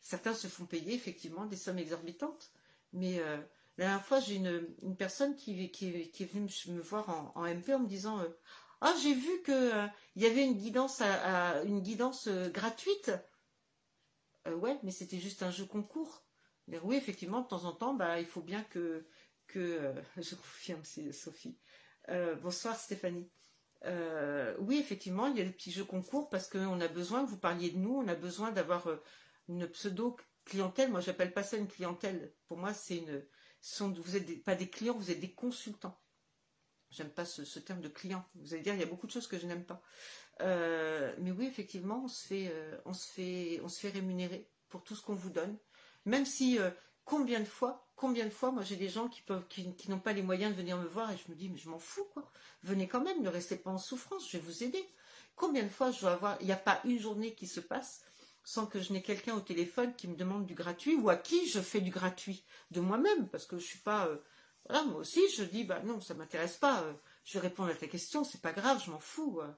Certains 0.00 0.34
se 0.34 0.46
font 0.46 0.66
payer 0.66 0.94
effectivement 0.94 1.46
des 1.46 1.56
sommes 1.56 1.78
exorbitantes, 1.78 2.52
mais 2.92 3.18
euh, 3.18 3.40
la 3.76 3.86
dernière 3.86 4.04
fois, 4.04 4.20
j'ai 4.20 4.36
une, 4.36 4.96
personne 4.96 5.34
qui, 5.34 5.64
est 5.64 6.24
venue 6.24 6.50
me 6.68 6.80
voir 6.80 7.32
en, 7.34 7.44
MP 7.46 7.74
en 7.74 7.80
me 7.80 7.88
disant 7.88 8.20
euh, 8.20 8.28
ah, 8.86 8.94
j'ai 9.02 9.14
vu 9.14 9.42
qu'il 9.44 9.54
euh, 9.54 9.86
y 10.14 10.26
avait 10.26 10.44
une 10.44 10.58
guidance, 10.58 11.00
à, 11.00 11.62
une 11.62 11.80
guidance 11.80 12.26
euh, 12.28 12.50
gratuite. 12.50 13.10
Euh, 14.46 14.54
ouais, 14.56 14.78
mais 14.82 14.90
c'était 14.90 15.18
juste 15.18 15.42
un 15.42 15.50
jeu 15.50 15.64
concours. 15.64 16.22
Mais 16.68 16.78
oui, 16.80 16.96
effectivement, 16.96 17.40
de 17.40 17.48
temps 17.48 17.64
en 17.64 17.72
temps, 17.72 17.94
bah, 17.94 18.20
il 18.20 18.26
faut 18.26 18.42
bien 18.42 18.62
que. 18.64 19.06
que 19.46 19.94
je 20.18 20.34
confirme, 20.34 20.84
c'est 20.84 21.12
Sophie. 21.12 21.58
bonsoir 22.42 22.78
Stéphanie. 22.78 23.30
oui, 24.58 24.76
effectivement, 24.78 25.28
il 25.28 25.38
y 25.38 25.40
a 25.40 25.44
des 25.44 25.52
petits 25.52 25.72
jeux 25.72 25.86
concours 25.86 26.28
parce 26.28 26.48
qu'on 26.48 26.80
a 26.82 26.88
besoin, 26.88 27.24
vous 27.24 27.38
parliez 27.38 27.70
de 27.70 27.78
nous, 27.78 27.94
on 27.94 28.08
a 28.08 28.14
besoin 28.14 28.52
d'avoir 28.52 28.86
une 29.48 29.66
pseudo 29.68 30.16
clientèle. 30.44 30.90
Moi, 30.90 31.00
j'appelle 31.00 31.32
pas 31.32 31.42
ça 31.42 31.56
une 31.56 31.68
clientèle. 31.68 32.34
Pour 32.48 32.58
moi, 32.58 32.74
c'est 32.74 32.98
une. 32.98 33.24
vous 33.80 34.12
n'êtes 34.12 34.44
pas 34.44 34.56
des 34.56 34.68
clients, 34.68 34.94
vous 34.94 35.10
êtes 35.10 35.20
des 35.20 35.32
consultants. 35.32 36.03
J'aime 36.96 37.10
pas 37.10 37.24
ce, 37.24 37.58
terme 37.58 37.80
de 37.80 37.88
client. 37.88 38.24
Vous 38.36 38.54
allez 38.54 38.62
dire, 38.62 38.74
il 38.74 38.80
y 38.80 38.84
a 38.84 38.86
beaucoup 38.86 39.06
de 39.06 39.12
choses 39.12 39.26
que 39.26 39.38
je 39.38 39.46
n'aime 39.46 39.64
pas. 39.64 39.82
Euh, 40.40 41.12
mais 41.18 41.32
oui, 41.32 41.46
effectivement, 41.46 42.02
on 42.04 42.08
se 42.08 42.26
fait, 42.26 42.50
euh, 42.52 42.78
on 42.84 42.92
se 42.92 43.06
fait, 43.12 43.60
on 43.64 43.68
se 43.68 43.80
fait 43.80 43.90
rémunérer 43.90 44.48
pour 44.68 44.84
tout 44.84 44.94
ce 44.94 45.02
qu'on 45.02 45.14
vous 45.14 45.30
donne. 45.30 45.56
Même 46.04 46.24
si 46.24 46.58
euh, 46.58 46.70
combien 47.04 47.40
de 47.40 47.44
fois, 47.46 47.88
combien 47.96 48.24
de 48.24 48.30
fois, 48.30 48.52
moi 48.52 48.62
j'ai 48.62 48.76
des 48.76 48.88
gens 48.88 49.08
qui 49.08 49.22
peuvent, 49.22 49.46
qui, 49.48 49.74
n'ont 49.88 49.98
pas 49.98 50.12
les 50.12 50.22
moyens 50.22 50.52
de 50.52 50.56
venir 50.56 50.76
me 50.76 50.86
voir 50.86 51.10
et 51.10 51.16
je 51.16 51.30
me 51.30 51.36
dis, 51.36 51.48
mais 51.48 51.58
je 51.58 51.68
m'en 51.68 51.78
fous 51.78 52.04
quoi. 52.12 52.30
Venez 52.62 52.86
quand 52.86 53.02
même, 53.02 53.22
ne 53.22 53.28
restez 53.28 53.56
pas 53.56 53.70
en 53.70 53.78
souffrance, 53.78 54.30
je 54.30 54.36
vais 54.36 54.42
vous 54.44 54.62
aider. 54.62 54.84
Combien 55.36 55.64
de 55.64 55.68
fois 55.68 55.90
je 55.90 56.00
dois 56.00 56.12
avoir, 56.12 56.36
il 56.40 56.46
n'y 56.46 56.52
a 56.52 56.56
pas 56.56 56.80
une 56.84 57.00
journée 57.00 57.34
qui 57.34 57.46
se 57.46 57.60
passe 57.60 58.02
sans 58.44 58.66
que 58.66 58.80
je 58.80 58.92
n'ai 58.92 59.02
quelqu'un 59.02 59.34
au 59.34 59.40
téléphone 59.40 59.94
qui 59.96 60.06
me 60.06 60.16
demande 60.16 60.46
du 60.46 60.54
gratuit 60.54 60.94
ou 60.96 61.08
à 61.08 61.16
qui 61.16 61.48
je 61.48 61.60
fais 61.60 61.80
du 61.80 61.90
gratuit 61.90 62.44
de 62.70 62.80
moi-même 62.80 63.28
parce 63.28 63.46
que 63.46 63.58
je 63.58 63.64
suis 63.64 63.78
pas 63.78 64.08
voilà, 64.68 64.84
moi 64.84 65.00
aussi, 65.00 65.20
je 65.36 65.44
dis, 65.44 65.64
bah 65.64 65.80
non, 65.84 66.00
ça 66.00 66.14
m'intéresse 66.14 66.56
pas. 66.56 66.82
Euh, 66.82 66.92
je 67.24 67.34
vais 67.34 67.48
répondre 67.48 67.70
à 67.70 67.74
ta 67.74 67.86
question, 67.86 68.24
c'est 68.24 68.40
pas 68.40 68.52
grave, 68.52 68.82
je 68.84 68.90
m'en 68.90 68.98
fous. 68.98 69.40
Euh, 69.40 69.52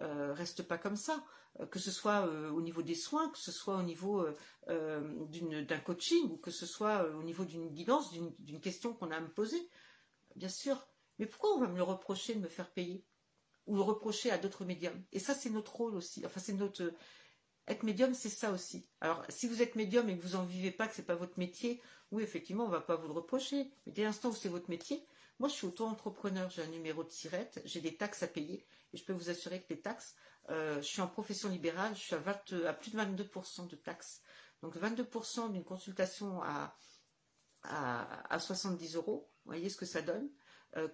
euh, 0.00 0.32
reste 0.32 0.62
pas 0.62 0.78
comme 0.78 0.96
ça. 0.96 1.22
que 1.70 1.78
ce 1.78 1.90
soit 1.90 2.26
au 2.50 2.62
niveau 2.62 2.80
des 2.80 2.94
soins, 2.94 3.28
que 3.28 3.38
ce 3.38 3.52
soit 3.52 3.76
au 3.76 3.82
niveau 3.82 4.26
d'un 4.66 5.78
coaching, 5.84 6.30
ou 6.30 6.38
que 6.38 6.50
ce 6.50 6.64
soit 6.64 7.06
au 7.10 7.22
niveau 7.22 7.44
d'une 7.44 7.68
guidance, 7.68 8.10
d'une 8.10 8.60
question 8.60 8.94
qu'on 8.94 9.10
a 9.10 9.16
à 9.16 9.20
me 9.20 9.28
poser. 9.28 9.68
Bien 10.34 10.48
sûr. 10.48 10.86
Mais 11.18 11.26
pourquoi 11.26 11.54
on 11.54 11.60
va 11.60 11.68
me 11.68 11.76
le 11.76 11.82
reprocher 11.82 12.34
de 12.34 12.40
me 12.40 12.48
faire 12.48 12.70
payer 12.70 13.04
Ou 13.66 13.76
le 13.76 13.82
reprocher 13.82 14.30
à 14.30 14.38
d'autres 14.38 14.64
médiums? 14.64 14.98
Et 15.12 15.18
ça, 15.18 15.34
c'est 15.34 15.50
notre 15.50 15.76
rôle 15.76 15.94
aussi. 15.94 16.24
Enfin, 16.24 16.40
c'est 16.40 16.54
notre. 16.54 16.90
Être 17.68 17.82
médium, 17.82 18.14
c'est 18.14 18.30
ça 18.30 18.50
aussi. 18.50 18.88
Alors, 19.00 19.22
si 19.28 19.46
vous 19.46 19.60
êtes 19.60 19.76
médium 19.76 20.08
et 20.08 20.16
que 20.16 20.22
vous 20.22 20.36
en 20.36 20.44
vivez 20.44 20.70
pas, 20.70 20.88
que 20.88 20.94
c'est 20.94 21.06
pas 21.06 21.14
votre 21.14 21.38
métier, 21.38 21.80
oui, 22.12 22.22
effectivement, 22.22 22.64
on 22.64 22.68
ne 22.68 22.72
va 22.72 22.80
pas 22.80 22.96
vous 22.96 23.08
le 23.08 23.12
reprocher. 23.12 23.70
Mais 23.86 23.92
dès 23.92 24.04
l'instant 24.04 24.30
où 24.30 24.34
c'est 24.34 24.48
votre 24.48 24.70
métier, 24.70 25.04
moi, 25.38 25.48
je 25.48 25.54
suis 25.54 25.66
auto-entrepreneur, 25.66 26.48
j'ai 26.50 26.62
un 26.62 26.68
numéro 26.68 27.02
de 27.02 27.10
sirette, 27.10 27.60
j'ai 27.64 27.80
des 27.80 27.96
taxes 27.96 28.22
à 28.22 28.28
payer, 28.28 28.64
et 28.92 28.96
je 28.96 29.04
peux 29.04 29.12
vous 29.12 29.30
assurer 29.30 29.62
que 29.62 29.70
les 29.70 29.80
taxes, 29.80 30.14
je 30.48 30.80
suis 30.82 31.00
en 31.00 31.08
profession 31.08 31.48
libérale, 31.48 31.96
je 31.96 32.00
suis 32.00 32.14
à, 32.14 32.18
à 32.18 32.72
plus 32.74 32.92
de 32.92 32.98
22% 32.98 33.66
de 33.66 33.76
taxes. 33.76 34.22
Donc 34.62 34.76
22% 34.76 35.50
d'une 35.50 35.64
consultation 35.64 36.40
à, 36.42 36.76
à, 37.64 38.38
70 38.38 38.94
euros, 38.96 39.28
vous 39.44 39.50
voyez 39.50 39.68
ce 39.68 39.76
que 39.76 39.86
ça 39.86 40.02
donne, 40.02 40.28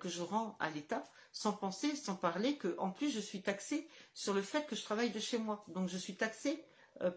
que 0.00 0.08
je 0.08 0.22
rends 0.22 0.56
à 0.60 0.70
l'État, 0.70 1.04
sans 1.32 1.52
penser, 1.52 1.94
sans 1.94 2.16
parler 2.16 2.56
que 2.56 2.74
en 2.78 2.90
plus 2.90 3.10
je 3.10 3.20
suis 3.20 3.42
taxée 3.42 3.88
sur 4.14 4.34
le 4.34 4.42
fait 4.42 4.66
que 4.66 4.74
je 4.74 4.82
travaille 4.82 5.10
de 5.10 5.20
chez 5.20 5.38
moi. 5.38 5.64
Donc 5.68 5.88
je 5.88 5.98
suis 5.98 6.16
taxée 6.16 6.64
euh, 6.64 6.67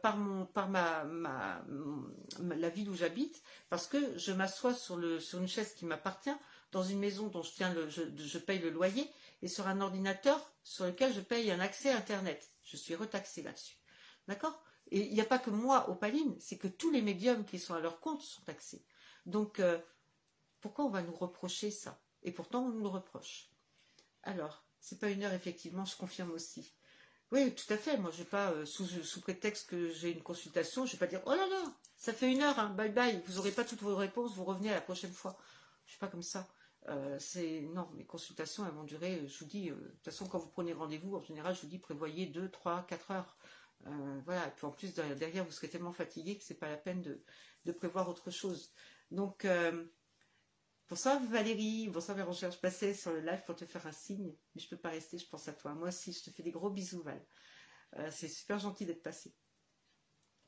par, 0.01 0.17
mon, 0.17 0.45
par 0.45 0.69
ma, 0.69 1.03
ma, 1.05 1.63
la 2.39 2.69
ville 2.69 2.89
où 2.89 2.95
j'habite, 2.95 3.41
parce 3.69 3.87
que 3.87 4.17
je 4.17 4.31
m'assois 4.31 4.73
sur, 4.73 4.99
sur 5.21 5.39
une 5.39 5.47
chaise 5.47 5.73
qui 5.73 5.85
m'appartient, 5.85 6.35
dans 6.71 6.83
une 6.83 6.99
maison 6.99 7.27
dont 7.27 7.43
je, 7.43 7.51
tiens 7.51 7.73
le, 7.73 7.89
je, 7.89 8.03
je, 8.15 8.37
paye 8.37 8.59
le 8.59 8.69
loyer, 8.69 9.09
et 9.41 9.47
sur 9.47 9.67
un 9.67 9.81
ordinateur 9.81 10.39
sur 10.63 10.85
lequel 10.85 11.13
je 11.13 11.21
paye 11.21 11.51
un 11.51 11.59
accès 11.59 11.89
à 11.89 11.97
Internet. 11.97 12.49
Je 12.63 12.77
suis 12.77 12.95
retaxée 12.95 13.41
là-dessus. 13.41 13.75
D'accord? 14.27 14.61
Et 14.91 15.07
il 15.07 15.13
n'y 15.13 15.21
a 15.21 15.25
pas 15.25 15.39
que 15.39 15.49
moi, 15.49 15.89
Opaline, 15.89 16.35
c'est 16.39 16.57
que 16.57 16.67
tous 16.67 16.91
les 16.91 17.01
médiums 17.01 17.45
qui 17.45 17.59
sont 17.59 17.73
à 17.73 17.79
leur 17.79 17.99
compte 17.99 18.21
sont 18.21 18.41
taxés. 18.43 18.85
Donc, 19.25 19.59
euh, 19.59 19.79
pourquoi 20.59 20.85
on 20.85 20.89
va 20.89 21.01
nous 21.01 21.15
reprocher 21.15 21.71
ça? 21.71 21.99
Et 22.23 22.31
pourtant, 22.31 22.65
on 22.65 22.69
nous 22.69 22.81
le 22.81 22.87
reproche. 22.87 23.49
Alors, 24.23 24.63
c'est 24.79 24.99
pas 24.99 25.09
une 25.09 25.23
heure, 25.23 25.33
effectivement, 25.33 25.85
je 25.85 25.95
confirme 25.95 26.31
aussi. 26.31 26.73
Oui, 27.31 27.55
tout 27.55 27.73
à 27.73 27.77
fait. 27.77 27.97
Moi, 27.97 28.11
je 28.11 28.19
vais 28.19 28.29
pas, 28.29 28.51
euh, 28.51 28.65
sous, 28.65 29.21
prétexte 29.21 29.69
que 29.69 29.87
j'ai 29.89 30.11
une 30.11 30.21
consultation, 30.21 30.85
je 30.85 30.93
vais 30.93 30.97
pas 30.97 31.07
dire, 31.07 31.21
oh 31.25 31.31
là 31.31 31.47
là, 31.47 31.73
ça 31.95 32.11
fait 32.11 32.29
une 32.29 32.41
heure, 32.41 32.59
hein, 32.59 32.69
bye 32.71 32.91
bye, 32.91 33.21
vous 33.25 33.35
n'aurez 33.35 33.51
pas 33.51 33.63
toutes 33.63 33.81
vos 33.81 33.95
réponses, 33.95 34.35
vous 34.35 34.43
revenez 34.43 34.69
à 34.69 34.75
la 34.75 34.81
prochaine 34.81 35.13
fois. 35.13 35.37
Je 35.85 35.91
suis 35.91 35.99
pas 35.99 36.07
comme 36.07 36.23
ça. 36.23 36.47
Euh, 36.89 37.17
non, 37.73 37.89
mes 37.93 38.05
consultations, 38.05 38.65
elles 38.65 38.73
vont 38.73 38.83
durer, 38.83 39.27
je 39.27 39.39
vous 39.39 39.45
dis, 39.45 39.69
euh, 39.69 39.75
de 39.75 39.79
toute 39.79 40.05
façon, 40.05 40.27
quand 40.27 40.39
vous 40.39 40.49
prenez 40.49 40.73
rendez-vous, 40.73 41.15
en 41.15 41.21
général, 41.21 41.55
je 41.55 41.61
vous 41.61 41.67
dis, 41.67 41.79
prévoyez 41.79 42.25
2, 42.25 42.49
3, 42.49 42.85
4 42.87 43.11
heures. 43.11 43.37
voilà, 44.25 44.47
et 44.47 44.51
puis 44.51 44.65
en 44.65 44.71
plus, 44.71 44.93
derrière, 44.93 45.45
vous 45.45 45.51
serez 45.51 45.69
tellement 45.69 45.93
fatigué 45.93 46.37
que 46.37 46.43
c'est 46.43 46.59
pas 46.59 46.69
la 46.69 46.77
peine 46.77 47.01
de, 47.01 47.23
de, 47.65 47.71
prévoir 47.71 48.09
autre 48.09 48.29
chose. 48.29 48.71
Donc, 49.09 49.47
Bonsoir 50.91 51.23
Valérie, 51.23 51.87
bonsoir 51.87 52.17
Vérangère, 52.17 52.51
je 52.51 52.57
passais 52.57 52.93
sur 52.93 53.13
le 53.13 53.21
live 53.21 53.41
pour 53.45 53.55
te 53.55 53.63
faire 53.63 53.87
un 53.87 53.93
signe, 53.93 54.35
mais 54.53 54.61
je 54.61 54.67
peux 54.67 54.75
pas 54.75 54.89
rester, 54.89 55.17
je 55.17 55.25
pense 55.25 55.47
à 55.47 55.53
toi. 55.53 55.73
Moi 55.73 55.87
aussi, 55.87 56.11
je 56.11 56.21
te 56.21 56.31
fais 56.31 56.43
des 56.43 56.51
gros 56.51 56.69
bisous 56.69 57.01
Val. 57.01 57.25
Euh, 57.95 58.11
c'est 58.11 58.27
super 58.27 58.59
gentil 58.59 58.85
d'être 58.85 59.01
passé. 59.01 59.33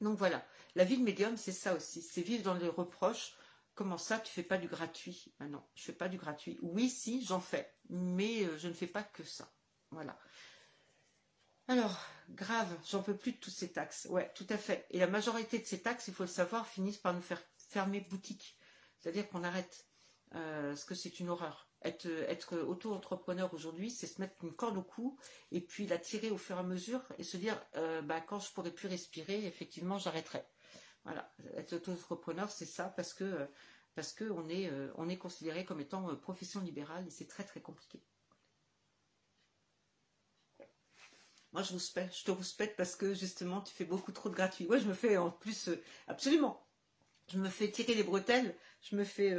Donc 0.01 0.17
voilà, 0.17 0.45
la 0.75 0.83
vie 0.83 0.97
de 0.97 1.03
médium, 1.03 1.37
c'est 1.37 1.53
ça 1.53 1.73
aussi, 1.73 2.01
c'est 2.01 2.23
vivre 2.23 2.43
dans 2.43 2.55
les 2.55 2.67
reproches. 2.67 3.37
Comment 3.73 3.97
ça, 3.97 4.19
tu 4.19 4.33
fais 4.33 4.43
pas 4.43 4.57
du 4.57 4.67
gratuit? 4.67 5.33
Ah 5.39 5.47
Non, 5.47 5.63
je 5.75 5.83
fais 5.83 5.93
pas 5.93 6.09
du 6.09 6.17
gratuit. 6.17 6.59
Oui, 6.61 6.89
si, 6.89 7.23
j'en 7.23 7.39
fais, 7.39 7.73
mais 7.87 8.43
euh, 8.43 8.57
je 8.57 8.67
ne 8.67 8.73
fais 8.73 8.87
pas 8.87 9.03
que 9.03 9.23
ça. 9.23 9.49
Voilà. 9.91 10.19
Alors, 11.69 11.97
grave, 12.31 12.77
j'en 12.91 13.01
peux 13.01 13.15
plus 13.15 13.31
de 13.31 13.37
toutes 13.37 13.53
ces 13.53 13.71
taxes. 13.71 14.07
Ouais, 14.09 14.29
tout 14.35 14.47
à 14.49 14.57
fait. 14.57 14.87
Et 14.89 14.99
la 14.99 15.07
majorité 15.07 15.57
de 15.57 15.65
ces 15.65 15.81
taxes, 15.81 16.09
il 16.09 16.13
faut 16.13 16.23
le 16.23 16.27
savoir, 16.27 16.67
finissent 16.67 16.97
par 16.97 17.13
nous 17.13 17.21
faire 17.21 17.41
fermer 17.69 18.01
boutique. 18.01 18.57
C'est-à-dire 18.99 19.29
qu'on 19.29 19.45
arrête. 19.45 19.87
Euh, 20.35 20.69
parce 20.69 20.85
que 20.85 20.95
c'est 20.95 21.19
une 21.19 21.29
horreur. 21.29 21.67
Être, 21.83 22.57
auto-entrepreneur 22.57 23.53
aujourd'hui, 23.53 23.91
c'est 23.91 24.07
se 24.07 24.19
mettre 24.19 24.35
une 24.43 24.53
corde 24.53 24.77
au 24.77 24.81
cou 24.81 25.17
et 25.51 25.61
puis 25.61 25.85
la 25.85 25.99
tirer 25.99 26.31
au 26.31 26.37
fur 26.37 26.55
et 26.55 26.59
à 26.59 26.63
mesure 26.63 27.01
et 27.17 27.23
se 27.23 27.37
dire, 27.37 27.61
euh, 27.75 28.01
bah, 28.01 28.21
quand 28.21 28.39
je 28.39 28.51
pourrai 28.51 28.71
plus 28.71 28.87
respirer, 28.87 29.45
effectivement, 29.45 29.97
j'arrêterai. 29.99 30.43
Voilà, 31.03 31.31
être 31.55 31.73
auto-entrepreneur, 31.73 32.49
c'est 32.49 32.65
ça 32.65 32.85
parce 32.85 33.13
que 33.13 33.47
parce 33.93 34.13
que 34.13 34.23
on 34.31 34.47
est 34.47 34.69
euh, 34.71 34.91
on 34.95 35.09
est 35.09 35.17
considéré 35.17 35.65
comme 35.65 35.81
étant 35.81 36.15
profession 36.15 36.61
libérale 36.61 37.05
et 37.05 37.11
c'est 37.11 37.27
très 37.27 37.43
très 37.43 37.61
compliqué. 37.61 38.01
Moi, 41.51 41.61
je 41.61 41.77
je 41.77 42.23
te 42.23 42.31
respecte 42.31 42.77
parce 42.77 42.95
que 42.95 43.13
justement, 43.13 43.61
tu 43.61 43.73
fais 43.73 43.85
beaucoup 43.85 44.11
trop 44.13 44.29
de 44.29 44.35
gratuit. 44.35 44.65
Ouais, 44.67 44.79
je 44.79 44.87
me 44.87 44.93
fais 44.93 45.17
en 45.17 45.29
plus 45.29 45.69
absolument. 46.07 46.65
Je 47.31 47.37
me 47.37 47.49
fais 47.49 47.71
tirer 47.71 47.95
les 47.95 48.03
bretelles, 48.03 48.55
je 48.81 48.95
me 48.95 49.03
fais 49.03 49.35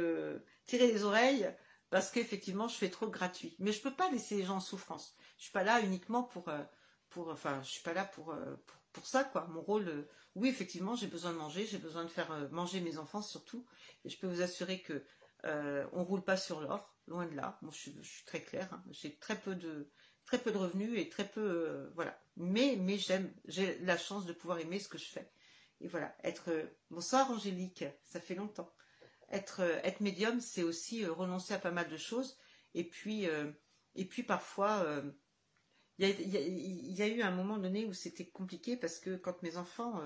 tirer 0.65 0.91
les 0.91 1.03
oreilles 1.03 1.49
parce 1.89 2.11
qu'effectivement, 2.11 2.67
je 2.67 2.75
fais 2.75 2.89
trop 2.89 3.07
gratuit. 3.07 3.55
Mais 3.59 3.71
je 3.71 3.81
peux 3.81 3.93
pas 3.93 4.11
laisser 4.11 4.35
les 4.35 4.43
gens 4.43 4.57
en 4.57 4.61
souffrance. 4.61 5.15
Je 5.37 5.43
suis 5.43 5.51
pas 5.53 5.63
là 5.63 5.81
uniquement 5.81 6.23
pour, 6.23 6.49
euh, 6.49 6.61
pour 7.09 7.29
enfin, 7.29 7.61
je 7.63 7.69
suis 7.69 7.83
pas 7.83 7.93
là 7.93 8.05
pour, 8.05 8.31
euh, 8.31 8.55
pour, 8.91 9.05
ça, 9.05 9.23
quoi. 9.23 9.47
Mon 9.47 9.61
rôle, 9.61 9.87
euh, 9.87 10.09
oui, 10.35 10.49
effectivement, 10.49 10.95
j'ai 10.95 11.07
besoin 11.07 11.31
de 11.31 11.37
manger, 11.37 11.65
j'ai 11.65 11.77
besoin 11.77 12.03
de 12.03 12.09
faire 12.09 12.49
manger 12.51 12.81
mes 12.81 12.97
enfants 12.97 13.21
surtout. 13.21 13.65
Et 14.03 14.09
je 14.09 14.17
peux 14.19 14.27
vous 14.27 14.41
assurer 14.41 14.81
que 14.81 15.05
on 15.93 16.03
roule 16.03 16.23
pas 16.23 16.37
sur 16.37 16.59
l'or, 16.59 16.93
loin 17.07 17.27
de 17.27 17.35
là. 17.35 17.59
Je, 17.71 17.91
suis 18.01 18.25
très 18.25 18.41
claire. 18.41 18.67
Hein. 18.73 18.83
J'ai 18.89 19.15
très 19.15 19.39
peu 19.39 19.53
de 19.55 19.87
très 20.25 20.39
peu 20.39 20.51
de 20.51 20.57
revenus 20.57 20.99
et 20.99 21.07
très 21.07 21.27
peu, 21.29 21.91
voilà. 21.93 22.19
Mais 22.35 22.77
mais 22.77 22.97
j'aime, 22.97 23.31
j'ai 23.45 23.77
la 23.79 23.95
chance 23.95 24.25
de 24.25 24.33
pouvoir 24.33 24.59
aimer 24.59 24.79
ce 24.79 24.89
que 24.89 24.97
je 24.97 25.05
fais. 25.05 25.29
Et 25.81 25.87
voilà, 25.87 26.15
être 26.23 26.51
bonsoir 26.89 27.29
Angélique, 27.31 27.85
ça 28.03 28.19
fait 28.19 28.35
longtemps. 28.35 28.73
Être, 29.29 29.61
euh, 29.61 29.91
médium, 29.99 30.39
c'est 30.39 30.63
aussi 30.63 31.03
euh, 31.03 31.11
renoncer 31.11 31.53
à 31.53 31.59
pas 31.59 31.71
mal 31.71 31.89
de 31.89 31.97
choses. 31.97 32.37
Et 32.73 32.87
puis, 32.87 33.27
euh, 33.27 33.51
et 33.95 34.05
puis 34.05 34.23
parfois, 34.23 34.85
il 35.97 36.07
y, 36.07 37.01
a 37.01 37.07
eu 37.07 37.21
un 37.21 37.31
moment 37.31 37.57
donné 37.57 37.85
où 37.85 37.93
c'était 37.93 38.29
compliqué 38.29 38.75
parce 38.75 38.99
que 38.99 39.15
quand 39.15 39.41
mes 39.41 39.55
enfants, 39.55 40.01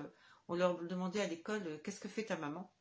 on 0.46 0.54
leur 0.54 0.80
demandait 0.84 1.20
à 1.20 1.26
l'école 1.26 1.80
qu'est-ce 1.82 1.98
que 1.98 2.08
fait 2.08 2.24
ta 2.26 2.36
maman? 2.36 2.72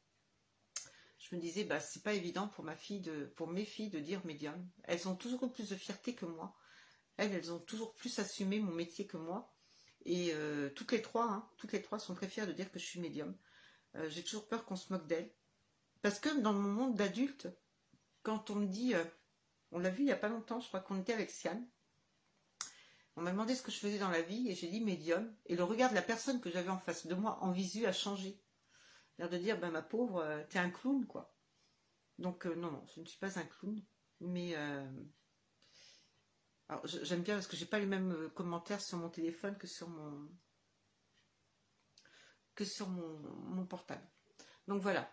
Je 1.18 1.36
me 1.36 1.42
disais 1.42 1.64
bah 1.64 1.80
c'est 1.80 2.04
pas 2.04 2.14
évident 2.14 2.48
pour 2.48 2.64
ma 2.64 2.76
fille 2.76 3.02
de 3.02 3.26
pour 3.36 3.48
mes 3.48 3.66
filles 3.66 3.90
de 3.90 4.00
dire 4.00 4.24
médium. 4.26 4.70
Elles 4.84 5.10
ont 5.10 5.16
toujours 5.16 5.52
plus 5.52 5.70
de 5.70 5.76
fierté 5.76 6.14
que 6.14 6.26
moi. 6.26 6.56
Elles 7.18 7.34
elles 7.34 7.52
ont 7.52 7.60
toujours 7.60 7.96
plus 7.96 8.20
assumé 8.20 8.60
mon 8.60 8.72
métier 8.72 9.08
que 9.08 9.18
moi 9.18 9.52
et 10.06 10.34
toutes 10.76 10.92
les 10.92 11.02
trois 11.02 11.26
hein, 11.26 11.50
toutes 11.58 11.72
les 11.72 11.82
trois 11.82 12.00
sont 12.00 12.16
très 12.16 12.28
fières 12.28 12.48
de 12.48 12.54
dire 12.54 12.72
que 12.72 12.80
je 12.80 12.86
suis 12.86 13.00
médium 13.00 13.36
j'ai 14.08 14.24
toujours 14.24 14.48
peur 14.48 14.66
qu'on 14.66 14.76
se 14.76 14.92
moque 14.94 15.08
d'elles 15.08 15.32
parce 16.02 16.20
que 16.20 16.40
dans 16.40 16.54
mon 16.54 16.70
monde 16.70 16.96
d'adulte, 16.96 17.50
quand 18.24 18.50
on 18.50 18.56
me 18.56 18.68
dit, 18.68 18.96
euh, 18.96 19.04
on 19.72 19.80
l'a 19.80 19.90
vu 19.90 20.04
il 20.04 20.06
n'y 20.06 20.12
a 20.12 20.18
pas 20.18 20.30
longtemps, 20.30 20.60
je 20.60 20.68
crois 20.68 20.80
qu'on 20.80 21.00
était 21.00 21.14
avec 21.14 21.30
Sian, 21.30 21.62
on 23.16 23.22
m'a 23.22 23.32
demandé 23.32 23.54
ce 23.54 23.62
que 23.62 23.72
je 23.72 23.80
faisais 23.80 24.00
dans 24.00 24.10
la 24.10 24.22
vie 24.22 24.50
et 24.50 24.56
j'ai 24.56 24.68
dit 24.68 24.80
médium. 24.80 25.36
Et 25.46 25.58
le 25.58 25.64
regard 25.64 25.90
de 25.90 25.96
la 25.96 26.02
personne 26.02 26.40
que 26.40 26.50
j'avais 26.50 26.70
en 26.70 26.78
face 26.78 27.06
de 27.06 27.16
moi 27.16 27.38
en 27.42 27.52
visu 27.52 27.86
a 27.86 27.92
changé. 27.92 28.42
L'air 29.18 29.30
de 29.30 29.38
dire, 29.38 29.60
ben 29.60 29.72
ma 29.72 29.82
pauvre, 29.82 30.22
euh, 30.22 30.42
t'es 30.50 30.60
un 30.60 30.70
clown, 30.70 31.06
quoi. 31.06 31.36
Donc 32.18 32.46
euh, 32.46 32.56
non, 32.56 32.72
non, 32.72 32.86
je 32.96 33.02
ne 33.02 33.06
suis 33.06 33.20
pas 33.20 33.38
un 33.38 33.44
clown. 33.44 33.82
Mais 34.22 34.56
alors 36.70 36.86
j'aime 36.86 37.22
bien 37.22 37.36
parce 37.36 37.48
que 37.48 37.58
j'ai 37.58 37.66
pas 37.66 37.80
les 37.80 37.86
mêmes 37.86 38.30
commentaires 38.36 38.82
sur 38.82 38.98
mon 38.98 39.10
téléphone 39.10 39.58
que 39.58 39.68
sur 39.68 39.90
mon 39.90 40.30
que 42.56 42.66
sur 42.66 42.88
mon 42.88 43.66
portable. 43.66 44.08
Donc 44.70 44.84
voilà, 44.84 45.12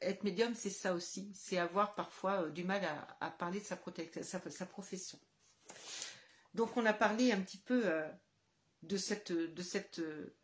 être 0.00 0.24
médium, 0.24 0.52
c'est 0.56 0.68
ça 0.68 0.92
aussi, 0.92 1.30
c'est 1.32 1.58
avoir 1.58 1.94
parfois 1.94 2.42
euh, 2.42 2.50
du 2.50 2.64
mal 2.64 2.82
à, 3.20 3.30
parler 3.30 3.60
de 3.60 3.64
sa, 3.64 4.66
profession. 4.66 5.20
Donc 6.54 6.76
on 6.76 6.84
a 6.84 6.92
parlé 6.92 7.30
un 7.30 7.40
petit 7.40 7.58
peu 7.58 7.82
euh, 7.84 8.08
de 8.82 8.96
cette 8.96 9.30
de 9.30 9.62
cette 9.62 10.00
euh, 10.00 10.36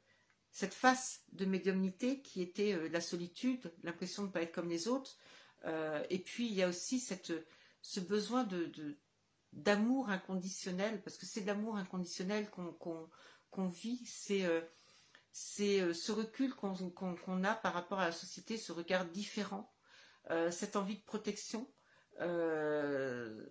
cette 0.53 0.75
face 0.75 1.25
de 1.33 1.45
médiumnité 1.45 2.23
qui 2.23 2.41
était 2.41 2.89
la 2.89 3.01
solitude, 3.01 3.75
l'impression 3.83 4.23
de 4.23 4.29
ne 4.29 4.33
pas 4.33 4.43
être 4.43 4.55
comme 4.55 4.69
les 4.69 4.87
autres, 4.87 5.19
et 6.09 6.21
puis 6.21 6.47
il 6.47 6.55
y 6.55 6.62
a 6.62 6.69
aussi 6.69 7.01
cette 7.01 7.33
ce 7.83 7.99
besoin 7.99 8.45
de 8.45 8.97
d'amour 9.55 10.11
inconditionnel, 10.11 11.02
parce 11.02 11.16
que 11.16 11.26
c'est 11.26 11.40
de 11.40 11.46
l'amour 11.46 11.76
inconditionnel 11.76 12.48
qu'on 12.50 13.68
vit, 13.68 14.05
c'est 14.07 14.44
c'est 15.36 15.80
euh, 15.80 15.92
ce 15.92 16.12
recul 16.12 16.55
qu'on 16.55 17.44
a 17.44 17.55
par 17.57 17.74
rapport 17.74 17.98
à 17.98 18.07
la 18.07 18.12
société, 18.12 18.57
ce 18.57 18.70
regard 18.70 19.05
différent, 19.05 19.74
euh, 20.30 20.52
cette 20.52 20.76
envie 20.76 20.96
de 20.96 21.02
protection. 21.02 21.68
Euh, 22.20 23.44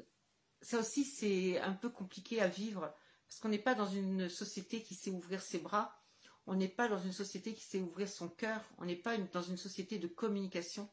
ça 0.61 0.79
aussi, 0.79 1.03
c'est 1.03 1.59
un 1.59 1.73
peu 1.73 1.89
compliqué 1.89 2.41
à 2.41 2.47
vivre 2.47 2.95
parce 3.27 3.41
qu'on 3.41 3.49
n'est 3.49 3.59
pas 3.59 3.75
dans 3.75 3.85
une 3.85 4.29
société 4.29 4.81
qui 4.81 4.95
sait 4.95 5.11
ouvrir 5.11 5.41
ses 5.41 5.59
bras, 5.59 6.01
on 6.47 6.55
n'est 6.55 6.69
pas 6.69 6.87
dans 6.87 6.99
une 6.99 7.11
société 7.11 7.53
qui 7.53 7.65
sait 7.65 7.81
ouvrir 7.81 8.07
son 8.07 8.29
cœur, 8.29 8.61
on 8.77 8.85
n'est 8.85 8.95
pas 8.95 9.17
dans 9.17 9.41
une 9.41 9.57
société 9.57 9.99
de 9.99 10.07
communication, 10.07 10.89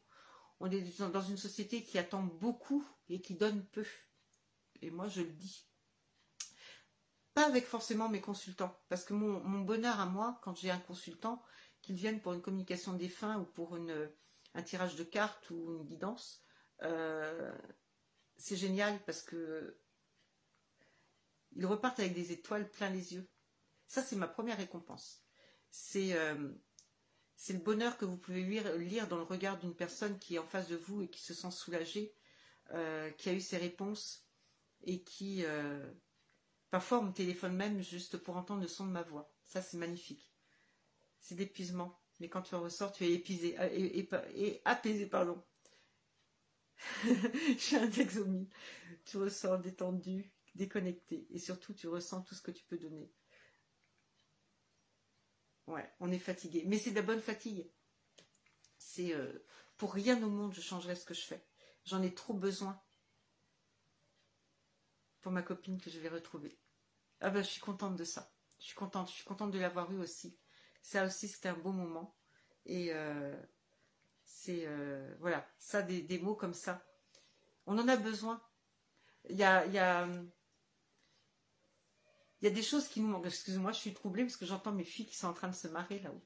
on 0.59 0.69
est 0.69 0.99
dans 0.99 1.21
une 1.21 1.37
société 1.37 1.85
qui 1.85 1.99
attend 1.99 2.23
beaucoup 2.23 2.85
et 3.07 3.21
qui 3.21 3.35
donne 3.35 3.65
peu. 3.67 3.85
Et 4.81 4.89
moi, 4.89 5.07
je 5.07 5.21
le 5.21 5.31
dis. 5.31 5.67
Pas 7.33 7.45
avec 7.45 7.65
forcément 7.65 8.09
mes 8.09 8.21
consultants, 8.21 8.77
parce 8.89 9.05
que 9.05 9.13
mon, 9.13 9.61
bonheur 9.61 9.99
à 9.99 10.05
moi, 10.05 10.39
quand 10.43 10.55
j'ai 10.55 10.69
un 10.69 10.79
consultant, 10.79 11.41
qu'il 11.81 11.95
vienne 11.95 12.21
pour 12.21 12.33
une 12.33 12.41
communication 12.41 12.93
des 12.93 13.09
fins 13.09 13.39
ou 13.39 13.45
pour 13.45 13.75
un 13.75 14.63
tirage 14.63 14.95
de 14.95 15.03
cartes 15.03 15.49
ou 15.49 15.77
une 15.77 15.85
guidance, 15.85 16.43
euh, 16.83 17.51
c'est 18.37 18.57
génial 18.57 19.03
parce 19.05 19.21
que 19.21 19.77
ils 21.53 21.65
repartent 21.65 21.99
avec 21.99 22.13
des 22.13 22.31
étoiles 22.31 22.69
plein 22.69 22.89
les 22.89 23.13
yeux. 23.13 23.29
Ça, 23.87 24.01
c'est 24.01 24.15
ma 24.15 24.27
première 24.27 24.57
récompense. 24.57 25.23
C'est 25.69 26.13
euh, 26.13 26.49
le 27.49 27.57
bonheur 27.57 27.97
que 27.97 28.05
vous 28.05 28.17
pouvez 28.17 28.43
lire, 28.43 28.73
lire 28.77 29.07
dans 29.07 29.17
le 29.17 29.23
regard 29.23 29.59
d'une 29.59 29.75
personne 29.75 30.17
qui 30.19 30.35
est 30.35 30.39
en 30.39 30.45
face 30.45 30.67
de 30.67 30.75
vous 30.75 31.01
et 31.01 31.09
qui 31.09 31.21
se 31.21 31.33
sent 31.33 31.51
soulagée, 31.51 32.15
euh, 32.71 33.09
qui 33.11 33.29
a 33.29 33.33
eu 33.33 33.41
ses 33.41 33.57
réponses 33.57 34.25
et 34.83 35.03
qui, 35.03 35.45
Parfois, 36.71 36.99
on 36.99 37.03
me 37.03 37.11
téléphone 37.11 37.53
même 37.53 37.81
juste 37.81 38.17
pour 38.17 38.37
entendre 38.37 38.61
le 38.61 38.67
son 38.67 38.87
de 38.87 38.91
ma 38.91 39.03
voix. 39.03 39.29
Ça, 39.43 39.61
c'est 39.61 39.77
magnifique. 39.77 40.33
C'est 41.19 41.35
d'épuisement. 41.35 42.01
Mais 42.21 42.29
quand 42.29 42.41
tu 42.41 42.55
en 42.55 42.61
ressors, 42.61 42.93
tu 42.93 43.03
es 43.03 43.11
épuisé, 43.11 43.59
euh, 43.59 43.67
et, 43.73 44.07
et, 44.35 44.61
apaisé, 44.63 45.05
pardon. 45.05 45.43
J'ai 47.57 47.77
un 47.77 47.91
exomie. 47.91 48.47
Tu 49.03 49.17
ressors 49.17 49.59
détendu, 49.59 50.31
déconnecté. 50.55 51.27
Et 51.29 51.39
surtout, 51.39 51.73
tu 51.73 51.89
ressens 51.89 52.21
tout 52.21 52.35
ce 52.35 52.41
que 52.41 52.51
tu 52.51 52.63
peux 52.63 52.77
donner. 52.77 53.11
Ouais, 55.67 55.91
on 55.99 56.09
est 56.09 56.19
fatigué. 56.19 56.63
Mais 56.67 56.77
c'est 56.77 56.91
de 56.91 56.95
la 56.95 57.01
bonne 57.01 57.21
fatigue. 57.21 57.69
C'est 58.77 59.13
euh, 59.13 59.45
pour 59.75 59.93
rien 59.93 60.23
au 60.23 60.29
monde, 60.29 60.53
je 60.53 60.61
changerai 60.61 60.95
ce 60.95 61.05
que 61.05 61.13
je 61.13 61.21
fais. 61.21 61.45
J'en 61.83 62.01
ai 62.01 62.13
trop 62.13 62.33
besoin 62.33 62.81
pour 65.21 65.31
ma 65.31 65.41
copine 65.41 65.79
que 65.79 65.89
je 65.89 65.99
vais 65.99 66.09
retrouver. 66.09 66.57
Ah 67.21 67.29
ben, 67.29 67.43
je 67.43 67.49
suis 67.49 67.61
contente 67.61 67.95
de 67.95 68.03
ça. 68.03 68.31
Je 68.59 68.65
suis 68.65 68.75
contente. 68.75 69.09
Je 69.09 69.13
suis 69.13 69.23
contente 69.23 69.51
de 69.51 69.59
l'avoir 69.59 69.91
eu 69.91 69.99
aussi. 69.99 70.37
Ça 70.81 71.05
aussi, 71.05 71.27
c'était 71.27 71.49
un 71.49 71.57
beau 71.57 71.71
moment. 71.71 72.15
Et 72.65 72.93
euh, 72.93 73.35
c'est 74.23 74.65
euh, 74.65 75.15
voilà, 75.19 75.47
ça 75.57 75.81
des, 75.81 76.19
mots 76.19 76.35
comme 76.35 76.53
ça. 76.53 76.83
On 77.65 77.77
en 77.77 77.87
a 77.87 77.95
besoin. 77.95 78.41
Il 79.29 79.37
y 79.37 79.43
a, 79.43 79.65
il 79.67 79.73
y 79.73 79.79
a, 79.79 80.07
il 82.41 82.45
y 82.45 82.47
a 82.47 82.53
des 82.53 82.63
choses 82.63 82.87
qui 82.87 83.01
nous 83.01 83.07
manquent. 83.07 83.27
Excusez-moi, 83.27 83.71
je 83.71 83.79
suis 83.79 83.93
troublée 83.93 84.23
parce 84.23 84.37
que 84.37 84.47
j'entends 84.47 84.71
mes 84.71 84.83
filles 84.83 85.05
qui 85.05 85.15
sont 85.15 85.27
en 85.27 85.33
train 85.33 85.49
de 85.49 85.55
se 85.55 85.67
marrer 85.67 85.99
là-haut. 85.99 86.23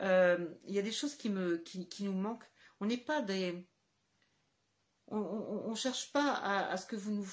Euh, 0.00 0.48
il 0.66 0.74
y 0.74 0.78
a 0.78 0.82
des 0.82 0.92
choses 0.92 1.16
qui, 1.16 1.30
me, 1.30 1.58
qui, 1.58 2.04
nous 2.04 2.12
manquent. 2.12 2.48
On 2.80 2.86
n'est 2.86 2.96
pas 2.96 3.22
des. 3.22 3.66
On 5.08 5.70
ne 5.70 5.74
cherche 5.74 6.12
pas 6.12 6.34
à, 6.34 6.76
ce 6.76 6.86
que 6.86 6.94
vous 6.94 7.12
nous 7.12 7.28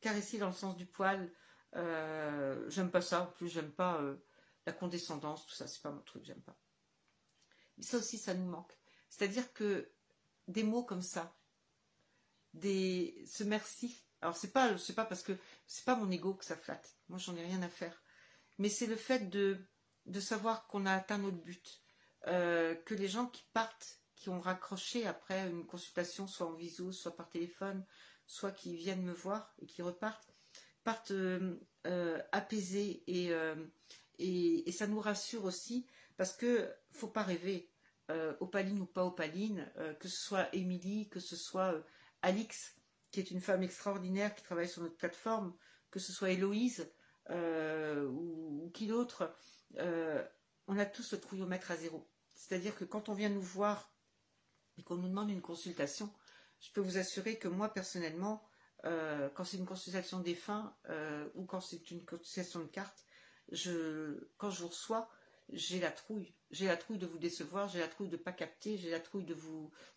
caressiez 0.00 0.38
dans 0.38 0.48
le 0.48 0.52
sens 0.52 0.76
du 0.76 0.86
poil. 0.86 1.32
j'aime 1.74 2.90
pas 2.90 3.00
ça. 3.00 3.22
En 3.22 3.26
plus, 3.26 3.48
j'aime 3.48 3.72
pas 3.72 4.00
la 4.66 4.72
condescendance, 4.72 5.46
tout 5.46 5.54
ça. 5.54 5.66
C'est 5.66 5.82
pas 5.82 5.90
mon 5.90 6.02
truc, 6.02 6.24
j'aime 6.24 6.42
pas. 6.42 6.56
Mais 7.76 7.84
ça 7.84 7.96
aussi, 7.98 8.18
ça 8.18 8.34
nous 8.34 8.48
manque. 8.48 8.76
C'est-à-dire 9.08 9.52
que 9.52 9.90
des 10.48 10.62
mots 10.62 10.84
comme 10.84 11.02
ça, 11.02 11.34
des 12.54 13.22
ce 13.26 13.44
merci. 13.44 14.04
Alors 14.20 14.36
c'est 14.36 14.52
pas 14.52 14.74
pas 14.96 15.04
parce 15.04 15.22
que 15.22 15.36
c'est 15.66 15.84
pas 15.84 15.96
mon 15.96 16.10
ego 16.10 16.34
que 16.34 16.44
ça 16.44 16.56
flatte. 16.56 16.96
Moi 17.08 17.18
j'en 17.18 17.36
ai 17.36 17.44
rien 17.44 17.62
à 17.62 17.68
faire. 17.68 18.02
Mais 18.58 18.68
c'est 18.68 18.86
le 18.86 18.96
fait 18.96 19.30
de 19.30 19.58
de 20.06 20.20
savoir 20.20 20.66
qu'on 20.66 20.86
a 20.86 20.94
atteint 20.94 21.18
notre 21.18 21.36
but, 21.36 21.82
euh, 22.26 22.74
que 22.74 22.94
les 22.94 23.08
gens 23.08 23.26
qui 23.26 23.44
partent, 23.52 24.00
qui 24.16 24.28
ont 24.28 24.40
raccroché 24.40 25.06
après 25.06 25.48
une 25.48 25.66
consultation, 25.66 26.26
soit 26.26 26.46
en 26.46 26.54
visio, 26.54 26.90
soit 26.92 27.16
par 27.16 27.28
téléphone, 27.28 27.84
soit 28.30 28.52
qui 28.52 28.76
viennent 28.76 29.02
me 29.02 29.12
voir 29.12 29.52
et 29.58 29.66
qui 29.66 29.82
repartent, 29.82 30.32
partent 30.84 31.10
euh, 31.10 31.58
euh, 31.88 32.22
apaisés 32.30 33.02
et, 33.08 33.32
et, 34.18 34.70
ça 34.70 34.86
nous 34.86 35.00
rassure 35.00 35.44
aussi 35.44 35.84
parce 36.16 36.36
que 36.36 36.72
faut 36.92 37.08
pas 37.08 37.24
rêver 37.24 37.68
euh, 38.08 38.34
opaline 38.38 38.80
ou 38.80 38.86
pas 38.86 39.04
opaline, 39.04 39.68
euh, 39.78 39.94
que 39.94 40.06
ce 40.06 40.16
soit 40.16 40.48
Émilie, 40.54 41.08
que 41.08 41.18
ce 41.18 41.34
soit 41.34 41.74
euh, 41.74 41.82
Alix, 42.22 42.76
qui 43.10 43.18
est 43.18 43.32
une 43.32 43.40
femme 43.40 43.64
extraordinaire 43.64 44.34
qui 44.36 44.44
travaille 44.44 44.68
sur 44.68 44.82
notre 44.82 44.96
plateforme, 44.96 45.52
que 45.90 45.98
ce 45.98 46.12
soit 46.12 46.30
Héloïse 46.30 46.88
ou, 47.28 48.70
qui 48.74 48.86
d'autre, 48.88 49.32
on 49.76 50.78
a 50.78 50.84
tous 50.84 51.12
le 51.12 51.20
trouillomètre 51.20 51.70
à 51.70 51.76
zéro. 51.76 52.08
C'est-à-dire 52.34 52.74
que 52.76 52.84
quand 52.84 53.08
on 53.08 53.14
vient 53.14 53.28
nous 53.28 53.40
voir 53.40 53.92
et 54.78 54.82
qu'on 54.82 54.96
nous 54.96 55.08
demande 55.08 55.30
une 55.30 55.40
consultation, 55.40 56.12
je 56.60 56.70
peux 56.72 56.80
vous 56.80 56.98
assurer 56.98 57.38
que 57.38 57.48
moi 57.48 57.72
personnellement, 57.72 58.46
quand 58.82 59.44
c'est 59.44 59.58
une 59.58 59.66
consultation 59.66 60.20
des 60.20 60.34
fins 60.34 60.74
ou 61.34 61.44
quand 61.44 61.60
c'est 61.60 61.90
une 61.90 62.04
consultation 62.04 62.60
de 62.60 62.66
cartes, 62.66 63.04
quand 64.38 64.50
je 64.50 64.60
vous 64.60 64.68
reçois, 64.68 65.10
j'ai 65.52 65.80
la 65.80 65.90
trouille. 65.90 66.34
J'ai 66.50 66.66
la 66.66 66.76
trouille 66.76 66.98
de 66.98 67.06
vous 67.06 67.18
décevoir, 67.18 67.68
j'ai 67.68 67.80
la 67.80 67.88
trouille 67.88 68.08
de 68.08 68.16
ne 68.16 68.22
pas 68.22 68.32
capter, 68.32 68.78
j'ai 68.78 68.90
la 68.90 69.00
trouille 69.00 69.24
de 69.24 69.36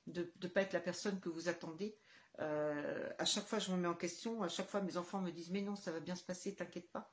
de 0.07 0.31
ne 0.41 0.47
pas 0.47 0.61
être 0.61 0.73
la 0.73 0.79
personne 0.79 1.19
que 1.19 1.29
vous 1.29 1.49
attendez. 1.49 1.97
Euh, 2.39 3.09
à 3.19 3.25
chaque 3.25 3.45
fois, 3.45 3.59
je 3.59 3.71
me 3.71 3.77
mets 3.77 3.87
en 3.87 3.95
question. 3.95 4.41
À 4.43 4.49
chaque 4.49 4.69
fois, 4.69 4.81
mes 4.81 4.97
enfants 4.97 5.21
me 5.21 5.31
disent 5.31 5.51
mais 5.51 5.61
non, 5.61 5.75
ça 5.75 5.91
va 5.91 5.99
bien 5.99 6.15
se 6.15 6.23
passer, 6.23 6.55
t'inquiète 6.55 6.91
pas. 6.91 7.11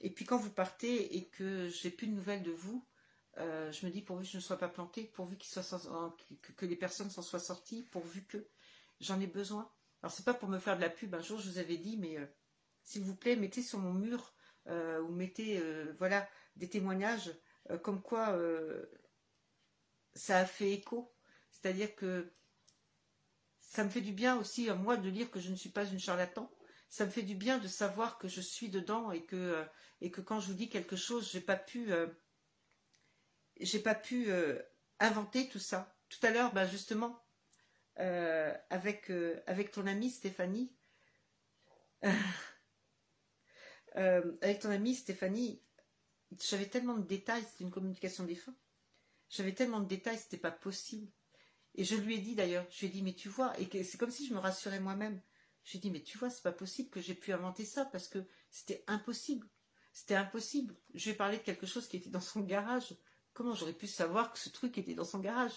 Et 0.00 0.10
puis 0.10 0.24
quand 0.24 0.36
vous 0.36 0.50
partez 0.50 1.16
et 1.16 1.28
que 1.28 1.68
j'ai 1.68 1.90
plus 1.90 2.06
de 2.06 2.12
nouvelles 2.12 2.42
de 2.42 2.50
vous, 2.50 2.86
euh, 3.38 3.72
je 3.72 3.86
me 3.86 3.90
dis 3.90 4.02
pourvu 4.02 4.24
que 4.24 4.30
je 4.30 4.36
ne 4.36 4.42
sois 4.42 4.58
pas 4.58 4.68
plantée, 4.68 5.04
pourvu 5.14 5.36
que, 5.36 6.66
les 6.66 6.76
personnes 6.76 7.10
s'en 7.10 7.22
soient 7.22 7.40
sorties, 7.40 7.82
pourvu 7.90 8.24
que 8.24 8.48
j'en 9.00 9.20
ai 9.20 9.26
besoin. 9.26 9.70
Alors 10.02 10.12
c'est 10.12 10.24
pas 10.24 10.34
pour 10.34 10.48
me 10.48 10.58
faire 10.58 10.76
de 10.76 10.82
la 10.82 10.90
pub. 10.90 11.14
Un 11.14 11.22
jour, 11.22 11.40
je 11.40 11.50
vous 11.50 11.58
avais 11.58 11.76
dit 11.76 11.96
mais 11.96 12.18
euh, 12.18 12.26
s'il 12.82 13.02
vous 13.02 13.16
plaît, 13.16 13.36
mettez 13.36 13.62
sur 13.62 13.78
mon 13.78 13.92
mur 13.92 14.34
ou 14.66 15.12
mettez 15.12 15.62
voilà 15.98 16.26
des 16.56 16.70
témoignages 16.70 17.30
euh, 17.70 17.78
comme 17.78 18.02
quoi 18.02 18.30
euh, 18.30 18.84
ça 20.14 20.38
a 20.38 20.44
fait 20.44 20.72
écho. 20.72 21.14
C'est-à-dire 21.50 21.94
que 21.94 22.32
ça 23.60 23.84
me 23.84 23.90
fait 23.90 24.00
du 24.00 24.12
bien 24.12 24.38
aussi, 24.38 24.68
à 24.68 24.74
moi, 24.74 24.96
de 24.96 25.08
lire 25.08 25.30
que 25.30 25.40
je 25.40 25.50
ne 25.50 25.56
suis 25.56 25.70
pas 25.70 25.84
une 25.86 25.98
charlatan. 25.98 26.50
Ça 26.88 27.06
me 27.06 27.10
fait 27.10 27.22
du 27.22 27.34
bien 27.34 27.58
de 27.58 27.66
savoir 27.66 28.18
que 28.18 28.28
je 28.28 28.40
suis 28.40 28.68
dedans 28.68 29.10
et 29.10 29.24
que, 29.24 29.36
euh, 29.36 29.64
et 30.00 30.10
que 30.10 30.20
quand 30.20 30.40
je 30.40 30.48
vous 30.48 30.54
dis 30.54 30.68
quelque 30.68 30.96
chose, 30.96 31.30
j'ai 31.32 31.40
pas 31.40 31.56
pu, 31.56 31.90
j'ai 33.58 33.80
pas 33.80 33.94
pu 33.94 34.28
inventer 35.00 35.48
tout 35.48 35.58
ça. 35.58 35.96
Tout 36.08 36.24
à 36.24 36.30
l'heure, 36.30 36.52
ben 36.52 36.68
justement, 36.68 37.23
avec, 37.96 39.10
avec 39.46 39.70
ton 39.70 39.86
amie 39.86 40.10
Stéphanie, 40.10 40.72
avec 43.94 44.60
ton 44.60 44.70
amie 44.70 44.94
Stéphanie, 44.94 45.60
j'avais 46.40 46.66
tellement 46.66 46.96
de 46.96 47.06
détails, 47.06 47.44
c'était 47.44 47.64
une 47.64 47.70
communication 47.70 48.24
des 48.24 48.34
fins. 48.34 48.56
J'avais 49.28 49.54
tellement 49.54 49.80
de 49.80 49.88
détails, 49.88 50.18
c'était 50.18 50.36
pas 50.36 50.50
possible. 50.50 51.10
Et 51.74 51.84
je 51.84 51.96
lui 51.96 52.14
ai 52.14 52.18
dit 52.18 52.34
d'ailleurs, 52.34 52.66
je 52.70 52.80
lui 52.80 52.86
ai 52.86 52.90
dit, 52.90 53.02
mais 53.02 53.14
tu 53.14 53.28
vois, 53.28 53.52
et 53.58 53.82
c'est 53.82 53.98
comme 53.98 54.10
si 54.10 54.26
je 54.26 54.34
me 54.34 54.38
rassurais 54.38 54.80
moi-même. 54.80 55.20
Je 55.64 55.72
lui 55.72 55.78
ai 55.78 55.80
dit, 55.80 55.90
mais 55.90 56.02
tu 56.02 56.18
vois, 56.18 56.30
c'est 56.30 56.42
pas 56.42 56.52
possible 56.52 56.90
que 56.90 57.00
j'ai 57.00 57.14
pu 57.14 57.32
inventer 57.32 57.64
ça 57.64 57.84
parce 57.84 58.08
que 58.08 58.24
c'était 58.50 58.84
impossible. 58.86 59.48
C'était 59.92 60.14
impossible. 60.16 60.76
Je 60.94 61.10
ai 61.10 61.14
parlé 61.14 61.38
de 61.38 61.42
quelque 61.42 61.66
chose 61.66 61.88
qui 61.88 61.96
était 61.96 62.10
dans 62.10 62.20
son 62.20 62.40
garage. 62.40 62.94
Comment 63.32 63.54
j'aurais 63.54 63.72
pu 63.72 63.86
savoir 63.86 64.32
que 64.32 64.38
ce 64.38 64.50
truc 64.50 64.78
était 64.78 64.94
dans 64.94 65.04
son 65.04 65.18
garage? 65.18 65.54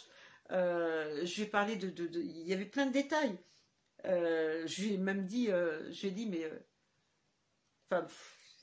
Euh, 0.52 1.26
Je 1.26 1.36
lui 1.36 1.44
ai 1.44 1.46
parlé 1.48 1.76
de, 1.76 2.20
Il 2.20 2.48
y 2.48 2.54
avait 2.54 2.66
plein 2.66 2.86
de 2.86 2.94
détails. 2.94 3.38
Euh, 4.06 4.66
je 4.68 4.82
lui 4.84 4.94
ai 4.94 4.98
même 4.98 5.26
dit, 5.26 5.52
euh, 5.52 5.92
je 5.92 6.02
lui 6.02 6.08
ai 6.08 6.12
dit, 6.12 6.26
mais. 6.28 6.50
Enfin, 7.90 8.08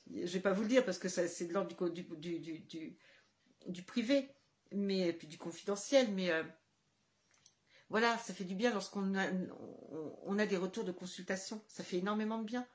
je 0.09 0.21
ne 0.21 0.27
vais 0.27 0.39
pas 0.39 0.53
vous 0.53 0.61
le 0.61 0.67
dire 0.67 0.85
parce 0.85 0.99
que 0.99 1.09
c'est 1.09 1.47
de 1.47 1.53
l'ordre 1.53 1.89
du, 1.89 3.83
privé, 3.83 4.29
mais 4.71 5.11
puis 5.13 5.27
du 5.27 5.37
confidentiel, 5.37 6.11
mais 6.11 6.29
voilà, 7.89 8.15
ça 8.19 8.33
fait 8.33 8.43
du 8.43 8.53
bien 8.53 8.71
lorsqu'on 8.71 9.15
a, 9.15 9.25
on, 10.23 10.37
a 10.37 10.45
des 10.45 10.57
retours 10.57 10.83
de 10.83 10.91
consultation. 10.91 11.63
Ça 11.67 11.83
fait 11.83 11.97
énormément 11.97 12.37
de 12.37 12.45
bien 12.45 12.67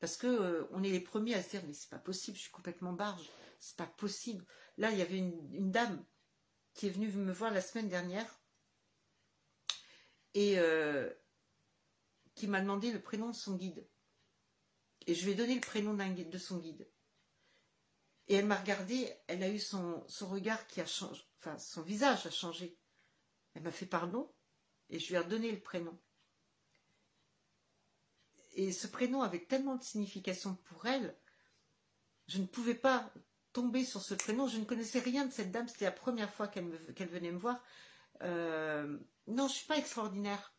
parce 0.00 0.16
que 0.16 0.66
on 0.72 0.82
est 0.82 0.90
les 0.90 1.00
premiers 1.00 1.34
à 1.34 1.42
se 1.42 1.50
dire 1.50 1.62
mais 1.68 1.72
c'est 1.72 1.90
pas 1.90 1.98
possible, 1.98 2.36
je 2.36 2.42
suis 2.42 2.50
complètement 2.50 2.92
barge, 2.92 3.30
c'est 3.60 3.76
pas 3.76 3.86
possible. 3.86 4.44
Là, 4.78 4.90
il 4.90 4.98
y 4.98 5.02
avait 5.02 5.18
une, 5.18 5.70
dame 5.70 6.04
qui 6.74 6.86
est 6.86 6.90
venue 6.90 7.08
me 7.08 7.32
voir 7.32 7.52
la 7.52 7.60
semaine 7.60 7.88
dernière 7.88 8.41
et 10.34 10.58
euh, 10.58 11.10
qui 12.34 12.46
m'a 12.46 12.60
demandé 12.60 12.92
le 12.92 13.02
prénom 13.02 13.30
de 13.30 13.36
son 13.36 13.56
guide. 13.56 13.86
Et 15.06 15.14
je 15.14 15.24
lui 15.24 15.32
ai 15.32 15.34
donné 15.34 15.54
le 15.54 15.60
prénom 15.60 15.94
de 15.94 16.38
son 16.38 16.58
guide. 16.58 16.88
Et 18.28 18.34
elle 18.34 18.46
m'a 18.46 18.56
regardé, 18.56 19.12
elle 19.26 19.42
a 19.42 19.48
eu 19.48 19.58
son, 19.58 20.06
regard 20.22 20.66
qui 20.68 20.80
a 20.80 20.86
changé, 20.86 21.22
enfin 21.38 21.58
son 21.58 21.82
visage 21.82 22.24
a 22.26 22.30
changé. 22.30 22.78
Elle 23.54 23.62
m'a 23.62 23.72
fait 23.72 23.86
pardon 23.86 24.32
et 24.88 24.98
je 24.98 25.08
lui 25.08 25.16
ai 25.16 25.18
redonné 25.18 25.50
le 25.50 25.60
prénom. 25.60 25.98
Et 28.54 28.70
ce 28.70 28.86
prénom 28.86 29.22
avait 29.22 29.44
tellement 29.44 29.76
de 29.76 29.82
signification 29.82 30.54
pour 30.54 30.86
elle, 30.86 31.16
je 32.28 32.38
ne 32.38 32.46
pouvais 32.46 32.74
pas 32.74 33.12
tomber 33.52 33.84
sur 33.84 34.00
ce 34.00 34.14
prénom. 34.14 34.46
Je 34.46 34.58
ne 34.58 34.64
connaissais 34.64 35.00
rien 35.00 35.26
de 35.26 35.32
cette 35.32 35.50
dame, 35.50 35.68
c'était 35.68 35.84
la 35.86 35.92
première 35.92 36.32
fois 36.32 36.48
qu'elle 36.48 36.70
venait 37.08 37.32
me 37.32 37.38
voir. 37.38 37.62
Euh, 38.22 38.98
non, 39.26 39.46
je 39.46 39.52
ne 39.52 39.56
suis 39.56 39.66
pas 39.66 39.78
extraordinaire. 39.78 40.54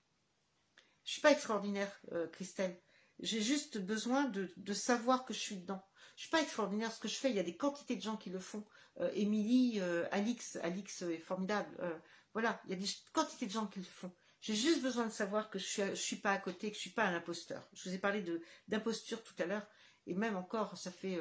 Je 1.04 1.10
ne 1.10 1.14
suis 1.14 1.22
pas 1.22 1.32
extraordinaire, 1.32 2.00
euh, 2.14 2.28
Christelle. 2.28 2.80
J'ai 3.20 3.42
juste 3.42 3.78
besoin 3.78 4.26
de, 4.26 4.74
savoir 4.74 5.26
que 5.26 5.34
je 5.34 5.40
suis 5.40 5.58
dedans. 5.58 5.84
Je 6.16 6.22
suis 6.22 6.30
pas 6.30 6.42
extraordinaire 6.42 6.92
ce 6.92 7.00
que 7.00 7.08
je 7.08 7.16
fais. 7.16 7.30
Il 7.30 7.36
y 7.36 7.40
a 7.40 7.44
des 7.44 7.58
quantités 7.58 7.96
de 7.96 8.02
gens 8.02 8.18
qui 8.18 8.30
le 8.30 8.40
font. 8.40 8.66
Euh, 9.00 9.12
Émilie, 9.14 9.80
euh, 9.82 10.08
Alix, 10.12 10.58
Alix 10.58 11.02
est 11.04 11.20
formidable. 11.20 12.02
Voilà, 12.34 12.62
il 12.66 12.72
y 12.72 12.74
a 12.74 12.78
des 12.78 12.90
quantités 13.12 13.46
de 13.46 13.52
gens 13.52 13.68
qui 13.68 13.80
le 13.80 13.86
font. 13.86 14.12
J'ai 14.42 14.56
juste 14.56 14.82
besoin 14.82 15.06
de 15.06 15.12
savoir 15.12 15.50
que 15.50 15.60
je 15.60 15.82
ne 15.82 15.96
suis 15.96 16.18
pas 16.18 16.32
à 16.32 16.38
côté, 16.38 16.70
que 16.70 16.76
je 16.76 16.82
suis 16.82 16.90
pas 16.90 17.06
un 17.06 17.16
imposteur. 17.16 17.70
Je 17.74 17.88
vous 17.88 17.96
ai 17.96 18.00
parlé 18.00 18.26
d'imposture 18.68 19.24
tout 19.24 19.36
à 19.40 19.46
l'heure, 19.46 19.66
et 20.08 20.14
même 20.14 20.36
encore, 20.36 20.78
ça 20.78 20.92
fait 20.92 21.18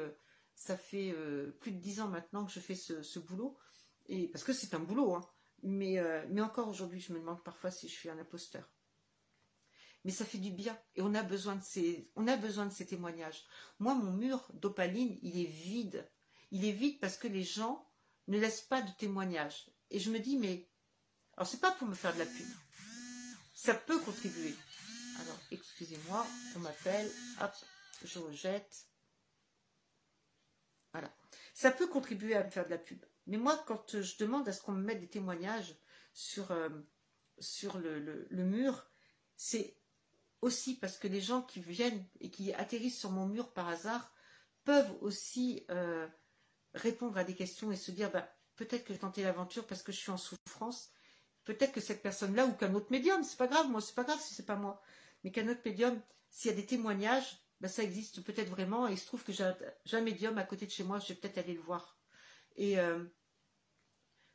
plus 1.59 1.71
de 1.71 1.79
dix 1.79 2.01
ans 2.01 2.09
maintenant 2.09 2.45
que 2.45 2.51
je 2.51 2.59
fais 2.59 2.75
ce, 2.75 3.19
boulot, 3.19 3.57
parce 4.31 4.43
que 4.43 4.51
c'est 4.51 4.73
un 4.73 4.79
boulot, 4.79 5.15
hein. 5.15 5.32
Mais 5.63 5.97
mais 6.29 6.41
encore 6.41 6.67
aujourd'hui, 6.67 6.99
je 6.99 7.13
me 7.13 7.19
demande 7.19 7.43
parfois 7.43 7.71
si 7.71 7.87
je 7.87 7.93
suis 7.93 8.09
un 8.09 8.19
imposteur. 8.19 8.69
mais 10.03 10.11
ça 10.11 10.25
fait 10.25 10.37
du 10.37 10.51
bien 10.51 10.77
et 10.95 11.01
on 11.01 11.13
a 11.15 11.23
besoin 11.23 11.55
de 11.55 11.63
ces, 11.63 12.09
on 12.15 12.27
a 12.27 12.35
besoin 12.37 12.65
de 12.65 12.73
ces 12.73 12.85
témoignages. 12.85 13.45
Moi, 13.79 13.95
mon 13.95 14.11
mur 14.11 14.45
d'opaline, 14.53 15.17
il 15.21 15.39
est 15.39 15.49
vide. 15.49 16.09
Il 16.51 16.65
est 16.65 16.71
vide 16.71 16.99
parce 16.99 17.17
que 17.17 17.27
les 17.27 17.43
gens 17.43 17.89
ne 18.27 18.37
laissent 18.39 18.61
pas 18.61 18.81
de 18.81 18.91
témoignages. 18.91 19.69
Et 19.89 19.99
je 19.99 20.11
me 20.11 20.19
dis, 20.19 20.37
mais 20.37 20.69
alors 21.37 21.47
c'est 21.47 21.59
pas 21.59 21.71
pour 21.71 21.87
me 21.87 21.95
faire 21.95 22.13
de 22.13 22.19
la 22.19 22.25
pub. 22.25 22.47
Ça 23.55 23.73
peut 23.73 23.99
contribuer. 23.99 24.55
Alors, 25.21 25.39
excusez-moi, 25.51 26.25
on 26.55 26.59
m'appelle. 26.59 27.09
Hop, 27.41 27.53
je 28.03 28.19
rejette. 28.19 28.87
Voilà. 30.91 31.15
Ça 31.53 31.71
peut 31.71 31.87
contribuer 31.87 32.35
à 32.35 32.43
me 32.43 32.49
faire 32.49 32.65
de 32.65 32.71
la 32.71 32.77
pub. 32.77 33.03
Mais 33.27 33.37
moi, 33.37 33.61
quand 33.67 34.01
je 34.01 34.17
demande 34.17 34.47
à 34.47 34.53
ce 34.53 34.61
qu'on 34.61 34.73
me 34.73 34.83
mette 34.83 34.99
des 34.99 35.07
témoignages 35.07 35.75
sur, 36.13 36.51
euh, 36.51 36.69
le, 37.39 38.43
mur, 38.43 38.85
c'est 39.35 39.77
aussi 40.41 40.75
parce 40.75 40.97
que 40.97 41.07
les 41.07 41.21
gens 41.21 41.41
qui 41.41 41.61
viennent 41.61 42.05
et 42.19 42.29
qui 42.29 42.53
atterrissent 42.53 42.99
sur 42.99 43.11
mon 43.11 43.27
mur 43.27 43.53
par 43.53 43.69
hasard 43.69 44.13
peuvent 44.65 44.95
aussi 45.01 45.65
euh, 45.69 46.07
répondre 46.73 47.17
à 47.17 47.23
des 47.23 47.35
questions 47.35 47.71
et 47.71 47.75
se 47.75 47.91
dire 47.91 48.11
bah, 48.11 48.29
peut-être 48.55 48.83
que 48.83 48.93
je 48.93 48.99
tenté 48.99 49.23
l'aventure 49.23 49.65
parce 49.65 49.83
que 49.83 49.91
je 49.91 49.97
suis 49.97 50.11
en 50.11 50.17
souffrance. 50.17 50.91
Peut-être 51.45 51.73
que 51.73 51.81
cette 51.81 52.01
personne-là 52.01 52.45
ou 52.45 52.53
qu'un 52.53 52.73
autre 52.73 52.91
médium, 52.91 53.23
c'est 53.23 53.37
pas 53.37 53.47
grave, 53.47 53.69
moi 53.69 53.81
c'est 53.81 53.95
pas 53.95 54.03
grave 54.03 54.19
si 54.21 54.33
c'est 54.33 54.45
pas 54.45 54.55
moi, 54.55 54.81
mais 55.23 55.31
qu'un 55.31 55.47
autre 55.49 55.61
médium, 55.65 56.01
s'il 56.29 56.51
y 56.51 56.53
a 56.53 56.57
des 56.57 56.65
témoignages, 56.65 57.37
bah, 57.59 57.67
ça 57.67 57.83
existe 57.83 58.21
peut-être 58.23 58.49
vraiment 58.49 58.87
et 58.87 58.93
il 58.93 58.99
se 58.99 59.05
trouve 59.05 59.23
que 59.23 59.31
j'ai 59.31 59.43
un, 59.43 60.01
médium 60.01 60.37
à 60.37 60.43
côté 60.43 60.65
de 60.65 60.71
chez 60.71 60.83
moi, 60.83 60.99
je 60.99 61.09
vais 61.09 61.15
peut-être 61.15 61.37
aller 61.37 61.53
le 61.53 61.61
voir. 61.61 61.92
Et 62.55 62.79
euh, 62.79 63.03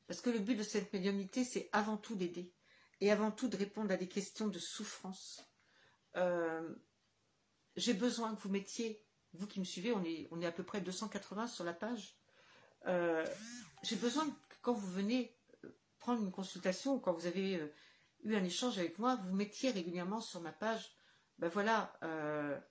parce 0.06 0.20
que 0.20 0.30
le 0.30 0.38
but 0.38 0.56
de 0.56 0.62
cette 0.62 0.92
médiumnité, 0.92 1.44
c'est 1.44 1.68
avant 1.72 1.96
tout 1.96 2.16
d'aider 2.16 2.52
et 3.00 3.12
avant 3.12 3.30
tout 3.30 3.48
de 3.48 3.56
répondre 3.56 3.92
à 3.92 3.96
des 3.96 4.08
questions 4.08 4.48
de 4.48 4.58
souffrance. 4.58 5.44
Euh, 6.16 6.74
j'ai 7.76 7.94
besoin 7.94 8.34
que 8.34 8.40
vous 8.40 8.48
mettiez, 8.48 9.04
vous 9.34 9.46
qui 9.46 9.60
me 9.60 9.64
suivez, 9.64 9.92
on 9.92 10.02
est, 10.04 10.26
on 10.30 10.40
est 10.40 10.46
à 10.46 10.52
peu 10.52 10.64
près 10.64 10.80
280 10.80 11.46
sur 11.46 11.64
la 11.64 11.74
page. 11.74 12.16
Euh, 12.86 13.24
j'ai 13.82 13.96
besoin 13.96 14.26
que 14.26 14.56
quand 14.62 14.72
vous 14.72 14.90
venez 14.90 15.36
prendre 15.98 16.22
une 16.22 16.32
consultation 16.32 16.94
ou 16.94 17.00
quand 17.00 17.12
vous 17.12 17.26
avez 17.26 17.72
eu 18.24 18.34
un 18.34 18.44
échange 18.44 18.78
avec 18.78 18.98
moi, 18.98 19.16
vous 19.16 19.34
mettiez 19.34 19.70
régulièrement 19.70 20.20
sur 20.20 20.40
ma 20.40 20.52
page 20.52 20.94
ben 21.38 21.48
voilà, 21.48 21.92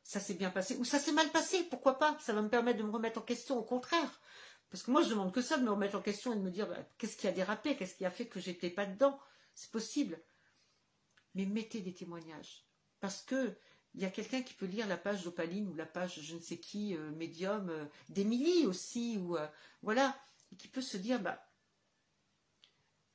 ça 0.04 0.20
s'est 0.20 0.34
bien 0.34 0.50
passé, 0.50 0.76
ou 0.76 0.84
ça 0.84 1.00
s'est 1.00 1.14
mal 1.14 1.30
passé, 1.30 1.64
pourquoi 1.70 1.98
pas 1.98 2.18
Ça 2.20 2.34
va 2.34 2.42
me 2.42 2.50
permettre 2.50 2.80
de 2.80 2.84
me 2.84 2.92
remettre 2.92 3.20
en 3.20 3.22
question, 3.22 3.58
au 3.58 3.64
contraire. 3.64 4.20
Parce 4.70 4.84
que 4.84 4.92
moi, 4.92 5.02
je 5.02 5.10
demande 5.10 5.34
que 5.34 5.42
ça, 5.42 5.58
de 5.58 5.64
me 5.64 5.72
remettre 5.72 5.96
en 5.96 6.02
question 6.02 6.34
et 6.34 6.36
de 6.36 6.42
me 6.42 6.52
dire 6.52 6.68
bah, 6.68 6.78
qu'est-ce 6.98 7.18
qui 7.18 7.28
a 7.28 7.32
dérapé, 7.32 7.78
qu'est-ce 7.78 7.96
qui 7.96 8.06
a 8.06 8.12
fait 8.12 8.28
que 8.28 8.40
j'étais 8.40 8.70
pas 8.70 8.86
dedans? 8.86 9.20
C'est 9.56 9.72
possible. 9.72 10.22
Mais 11.36 11.46
mettez 11.46 11.82
des 11.82 11.94
témoignages. 11.94 12.66
Parce 13.00 13.22
que 13.22 13.58
il 13.94 14.02
y 14.02 14.06
a 14.06 14.12
quelqu'un 14.12 14.44
qui 14.44 14.54
peut 14.54 14.66
lire 14.66 14.88
la 14.88 14.98
page 14.98 15.24
d'Opaline 15.24 15.68
ou 15.70 15.74
la 15.74 15.86
page 15.86 16.22
je 16.22 16.36
ne 16.36 16.42
sais 16.42 16.60
qui, 16.60 16.96
euh, 16.96 17.10
médium, 17.12 17.70
euh, 17.70 17.86
d'Émilie 18.10 18.68
aussi, 18.68 19.18
ou 19.18 19.38
euh, 19.38 19.48
voilà, 19.82 20.16
et 20.52 20.56
qui 20.56 20.68
peut 20.68 20.82
se 20.82 20.98
dire 20.98 21.20
bah 21.20 21.44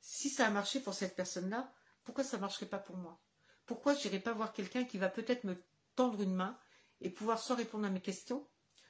si 0.01 0.29
ça 0.29 0.45
a 0.45 0.49
marché 0.49 0.81
pour 0.81 0.93
cette 0.93 1.15
personne-là, 1.15 1.73
pourquoi 2.03 2.25
ça 2.25 2.35
ne 2.35 2.41
marcherait 2.41 2.65
pas 2.65 2.79
pour 2.79 2.97
moi? 2.97 3.21
Pourquoi 3.65 3.93
je 3.93 4.03
n'irai 4.03 4.19
pas 4.19 4.33
voir 4.33 4.51
quelqu'un 4.51 4.83
qui 4.83 4.97
va 4.97 5.07
peut-être 5.07 5.45
me 5.45 5.55
tendre 5.95 6.21
une 6.21 6.35
main 6.35 6.59
et 6.99 7.09
pouvoir 7.09 7.39
soit 7.39 7.55
répondre 7.55 7.85
à 7.85 7.89
mes 7.89 8.01
questions, 8.01 8.45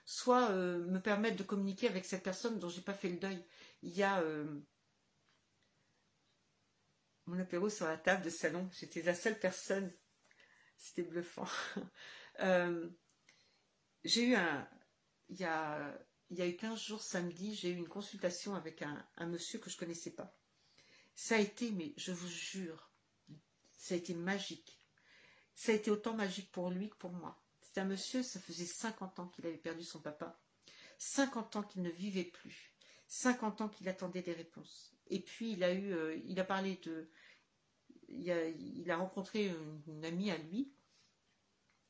soit 0.05 0.51
euh, 0.51 0.85
me 0.85 0.99
permettre 0.99 1.37
de 1.37 1.43
communiquer 1.43 1.87
avec 1.87 2.05
cette 2.05 2.23
personne 2.23 2.59
dont 2.59 2.69
j'ai 2.69 2.81
pas 2.81 2.93
fait 2.93 3.09
le 3.09 3.17
deuil. 3.17 3.43
Il 3.81 3.91
y 3.91 4.03
a 4.03 4.21
euh, 4.21 4.61
mon 7.25 7.39
apéro 7.39 7.69
sur 7.69 7.85
la 7.85 7.97
table 7.97 8.23
de 8.23 8.29
salon. 8.29 8.69
J'étais 8.73 9.01
la 9.01 9.15
seule 9.15 9.39
personne. 9.39 9.93
C'était 10.77 11.03
bluffant. 11.03 11.47
Euh, 12.39 12.89
j'ai 14.03 14.29
eu 14.29 14.33
un. 14.33 14.67
Il 15.29 15.39
y 15.39 15.43
a, 15.43 15.95
y 16.31 16.41
a 16.41 16.47
eu 16.47 16.55
15 16.55 16.81
jours 16.81 17.03
samedi, 17.03 17.53
j'ai 17.53 17.69
eu 17.69 17.75
une 17.75 17.87
consultation 17.87 18.55
avec 18.55 18.81
un, 18.81 19.07
un 19.17 19.27
monsieur 19.27 19.59
que 19.59 19.69
je 19.69 19.77
connaissais 19.77 20.15
pas. 20.15 20.35
Ça 21.13 21.35
a 21.35 21.37
été, 21.37 21.69
mais 21.69 21.93
je 21.95 22.11
vous 22.11 22.27
jure, 22.27 22.91
ça 23.69 23.93
a 23.93 23.97
été 23.97 24.15
magique. 24.15 24.79
Ça 25.53 25.73
a 25.73 25.75
été 25.75 25.91
autant 25.91 26.15
magique 26.15 26.51
pour 26.51 26.71
lui 26.71 26.89
que 26.89 26.95
pour 26.95 27.11
moi. 27.11 27.42
C'est 27.73 27.81
un 27.81 27.85
monsieur, 27.85 28.21
ça 28.21 28.39
faisait 28.39 28.67
50 28.67 29.19
ans 29.19 29.27
qu'il 29.29 29.47
avait 29.47 29.57
perdu 29.57 29.83
son 29.83 29.99
papa. 29.99 30.39
50 30.99 31.55
ans 31.55 31.63
qu'il 31.63 31.81
ne 31.81 31.89
vivait 31.89 32.23
plus. 32.23 32.75
50 33.07 33.61
ans 33.61 33.69
qu'il 33.69 33.89
attendait 33.89 34.21
des 34.21 34.33
réponses. 34.33 34.93
Et 35.07 35.19
puis 35.19 35.53
il 35.53 35.63
a 35.63 35.73
eu, 35.73 35.91
euh, 35.91 36.15
il 36.27 36.39
a 36.39 36.43
parlé 36.43 36.79
de, 36.83 37.09
il 38.09 38.91
a, 38.91 38.95
rencontré 38.95 39.51
une, 39.87 40.05
amie 40.05 40.29
à 40.29 40.37
lui. 40.37 40.71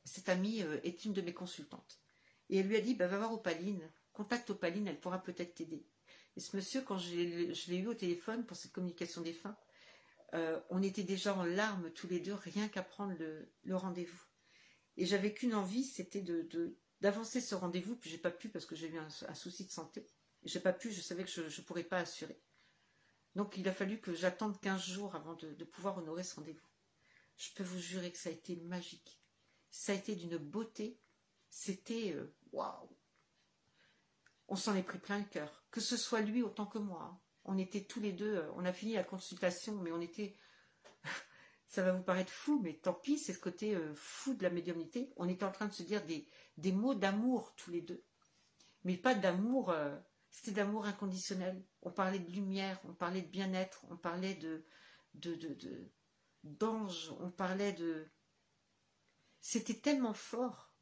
Cette 0.06 0.30
amie 0.30 0.62
euh, 0.64 0.80
est 0.84 1.04
une 1.04 1.12
de 1.12 1.22
mes 1.22 1.34
consultantes. 1.34 2.00
Et 2.50 2.60
elle 2.60 2.68
lui 2.68 2.78
a 2.78 2.82
dit, 2.82 2.96
bah, 2.96 3.08
va 3.08 3.18
voir 3.18 3.34
Opaline, 3.34 3.82
contacte 4.14 4.52
Opaline, 4.52 4.88
elle 4.88 5.02
pourra 5.02 5.22
peut-être 5.22 5.56
t'aider. 5.56 5.86
Et 6.38 6.40
ce 6.40 6.56
monsieur, 6.56 6.82
quand 6.82 6.98
je 6.98 7.14
l'ai 7.14 7.78
eu 7.78 7.88
au 7.88 7.94
téléphone 7.94 8.46
pour 8.46 8.56
cette 8.56 8.72
communication 8.72 9.22
des 9.22 9.34
fins, 9.34 9.58
euh, 10.34 10.62
on 10.70 10.82
était 10.82 11.04
déjà 11.04 11.36
en 11.36 11.44
larmes 11.44 11.92
tous 11.92 12.08
les 12.08 12.22
deux, 12.22 12.34
rien 12.36 12.70
qu'à 12.70 12.84
prendre 12.84 13.16
le 13.18 13.76
rendez-vous. 13.76 14.24
Et 14.98 15.06
j'avais 15.06 15.34
qu'une 15.34 15.56
envie, 15.56 15.84
c'était 15.84 16.24
d'avancer 17.02 17.42
ce 17.42 17.56
rendez-vous, 17.56 17.96
puis 17.96 18.10
j'ai 18.10 18.18
pas 18.18 18.32
pu 18.32 18.50
parce 18.50 18.66
que 18.66 18.76
j'ai 18.76 18.88
eu 18.88 18.98
un, 18.98 19.10
souci 19.36 19.66
de 19.66 19.72
santé. 19.72 20.08
J'ai 20.44 20.60
pas 20.60 20.74
pu, 20.74 20.92
je 20.92 21.02
savais 21.02 21.24
que 21.24 21.30
je 21.30 21.42
ne 21.42 21.66
pourrais 21.66 21.84
pas 21.84 22.00
assurer. 22.00 22.40
Donc 23.36 23.58
il 23.58 23.68
a 23.68 23.74
fallu 23.74 24.00
que 24.00 24.14
j'attende 24.14 24.60
15 24.62 24.82
jours 24.82 25.16
avant 25.16 25.34
de, 25.34 25.64
pouvoir 25.64 25.98
honorer 25.98 26.24
ce 26.24 26.36
rendez-vous. 26.36 26.68
Je 27.38 27.52
peux 27.56 27.64
vous 27.64 27.80
jurer 27.80 28.12
que 28.12 28.18
ça 28.18 28.30
a 28.30 28.34
été 28.34 28.56
magique. 28.58 29.20
Ça 29.72 29.92
a 29.92 29.96
été 29.96 30.16
d'une 30.16 30.38
beauté. 30.38 31.00
C'était 31.50 32.14
euh, 32.14 32.36
waouh. 32.52 32.96
On 34.48 34.56
s'en 34.56 34.76
est 34.76 34.84
pris 34.84 35.00
plein 35.00 35.18
le 35.18 35.26
cœur. 35.26 35.64
Que 35.72 35.82
ce 35.82 35.98
soit 35.98 36.22
lui 36.22 36.44
autant 36.44 36.68
que 36.68 36.78
moi. 36.78 37.02
Hein. 37.02 37.20
On 37.46 37.58
était 37.58 37.84
tous 37.84 38.00
les 38.00 38.14
deux, 38.14 38.38
euh, 38.38 38.52
on 38.56 38.66
a 38.66 38.74
fini 38.74 38.94
la 38.94 39.04
consultation, 39.04 39.76
mais 39.76 39.92
on 39.92 40.00
était 40.00 40.36
ça 41.74 41.82
va 41.82 41.92
vous 41.92 42.04
paraître 42.04 42.32
fou, 42.32 42.60
mais 42.62 42.76
tant 42.76 42.94
pis, 42.94 43.18
c'est 43.18 43.34
ce 43.34 43.40
côté 43.40 43.74
euh, 43.74 43.96
fou 43.96 44.36
de 44.36 44.44
la 44.44 44.52
médiumnité. 44.52 45.12
On 45.16 45.28
était 45.28 45.44
en 45.44 45.52
train 45.52 45.66
de 45.66 45.74
se 45.74 45.82
dire 45.82 46.06
des, 46.06 46.28
des 46.58 46.72
mots 46.72 46.94
d'amour 46.94 47.56
tous 47.56 47.72
les 47.72 47.82
deux. 47.82 48.04
Mais 48.84 48.96
pas 48.96 49.16
d'amour, 49.16 49.72
euh, 49.72 49.98
c'était 50.30 50.52
d'amour 50.52 50.86
inconditionnel. 50.86 51.66
On 51.82 51.90
parlait 51.90 52.20
de 52.20 52.30
lumière, 52.30 52.80
on 52.84 52.94
parlait 52.94 53.24
de 53.24 53.28
bien-être, 53.28 53.86
on 53.90 53.98
parlait 53.98 54.36
de, 54.36 54.64
de, 55.16 55.34
de, 55.34 55.92
d'ange, 56.44 57.12
on 57.20 57.32
parlait 57.32 57.74
de... 57.74 58.08
C'était 59.40 59.80
tellement 59.80 60.14
fort. 60.14 60.76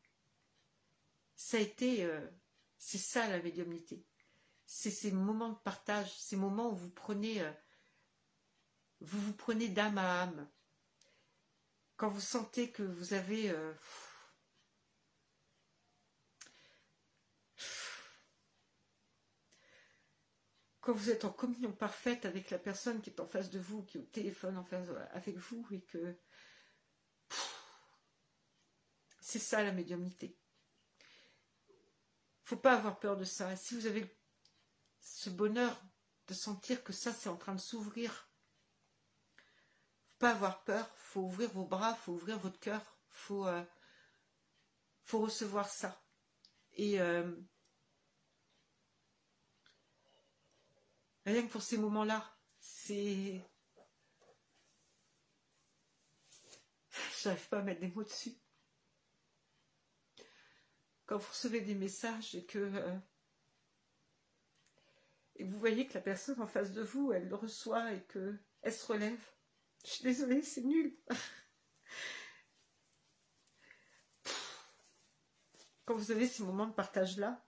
Ça 1.36 1.56
a 1.56 1.62
été... 1.62 2.04
Euh, 2.04 2.28
c'est 2.78 2.98
ça 2.98 3.30
la 3.30 3.42
médiumnité. 3.42 4.06
C'est 4.66 4.92
ces 4.92 5.14
moments 5.14 5.52
de 5.52 5.60
partage, 5.60 6.14
ces 6.20 6.36
moments 6.36 6.70
où 6.74 6.76
vous 6.76 6.92
prenez... 6.92 7.42
vous 9.00 9.22
vous 9.22 9.34
prenez 9.34 9.70
d'âme 9.70 9.98
à 9.98 10.24
âme 10.24 10.52
quand 12.02 12.10
vous 12.10 12.20
sentez 12.20 12.72
que 12.72 12.82
vous 12.82 13.14
avez 13.14 13.52
euh, 13.52 13.72
quand 20.80 20.94
vous 20.94 21.12
êtes 21.12 21.26
en 21.26 21.32
communion 21.32 21.72
parfaite 21.72 22.26
avec 22.26 22.50
la 22.50 22.58
personne 22.58 23.04
qui 23.04 23.12
est 23.12 23.20
en 23.20 23.28
face 23.28 23.52
de 23.52 23.60
vous, 23.60 23.84
qui 23.84 24.00
est 24.00 24.02
au 24.02 24.06
téléphone 24.06 24.58
en 24.58 24.64
face 24.64 24.88
avec 25.12 25.38
vous, 25.38 25.64
et 25.70 25.82
que 25.82 26.18
c'est 29.20 29.38
ça 29.38 29.62
la 29.62 29.72
médiumnité. 29.72 30.40
Faut 32.46 32.58
pas 32.58 32.78
avoir 32.78 33.00
peur 33.00 33.16
de 33.16 33.26
ça. 33.26 33.56
si 33.56 33.76
vous 33.76 33.86
avez 33.86 34.12
ce 35.02 35.30
bonheur 35.30 35.80
de 36.26 36.34
sentir 36.34 36.84
que 36.84 36.94
ça 36.94 37.14
c'est 37.14 37.30
en 37.30 37.38
train 37.38 37.54
de 37.54 37.62
s'ouvrir 37.62 38.31
pas 40.22 40.32
avoir 40.32 40.64
peur, 40.64 40.88
faut 40.96 41.22
ouvrir 41.22 41.50
vos 41.52 41.66
bras, 41.66 41.96
faut 41.96 42.14
ouvrir 42.14 42.38
votre 42.38 42.60
cœur, 42.60 42.82
faut, 43.08 43.48
euh, 43.48 43.64
faut 45.02 45.20
recevoir 45.20 45.68
ça. 45.68 46.00
Et 46.74 47.02
euh, 47.02 47.36
rien 51.26 51.42
que 51.42 51.52
pour 51.52 51.64
ces 51.64 51.80
moments-là, 51.80 52.24
c'est. 52.60 53.44
J'arrive 57.24 57.50
pas 57.50 57.60
à 57.60 57.64
mettre 57.64 57.82
des 57.82 57.88
mots 57.88 58.04
dessus. 58.04 58.38
Quand 61.08 61.18
vous 61.18 61.30
recevez 61.30 61.62
des 61.62 61.76
messages 61.76 62.36
et 62.36 62.46
que. 62.46 62.60
Euh, 62.60 62.96
et 65.38 65.44
vous 65.44 65.58
voyez 65.58 65.88
que 65.88 65.96
la 65.96 66.02
personne 66.02 66.40
en 66.40 66.46
face 66.46 66.74
de 66.74 66.84
vous, 66.84 67.12
elle 67.12 67.28
le 67.28 67.34
reçoit 67.36 67.92
et 67.94 68.04
qu'elle 68.04 68.72
se 68.72 68.86
relève 68.86 69.20
je 69.84 69.90
suis 69.90 70.04
désolée, 70.04 70.42
c'est 70.42 70.62
nul. 70.62 70.98
Quand 75.86 75.96
vous 75.96 76.12
avez 76.12 76.28
ces 76.28 76.44
moments 76.44 76.68
de 76.68 76.74
partage-là, 76.74 77.46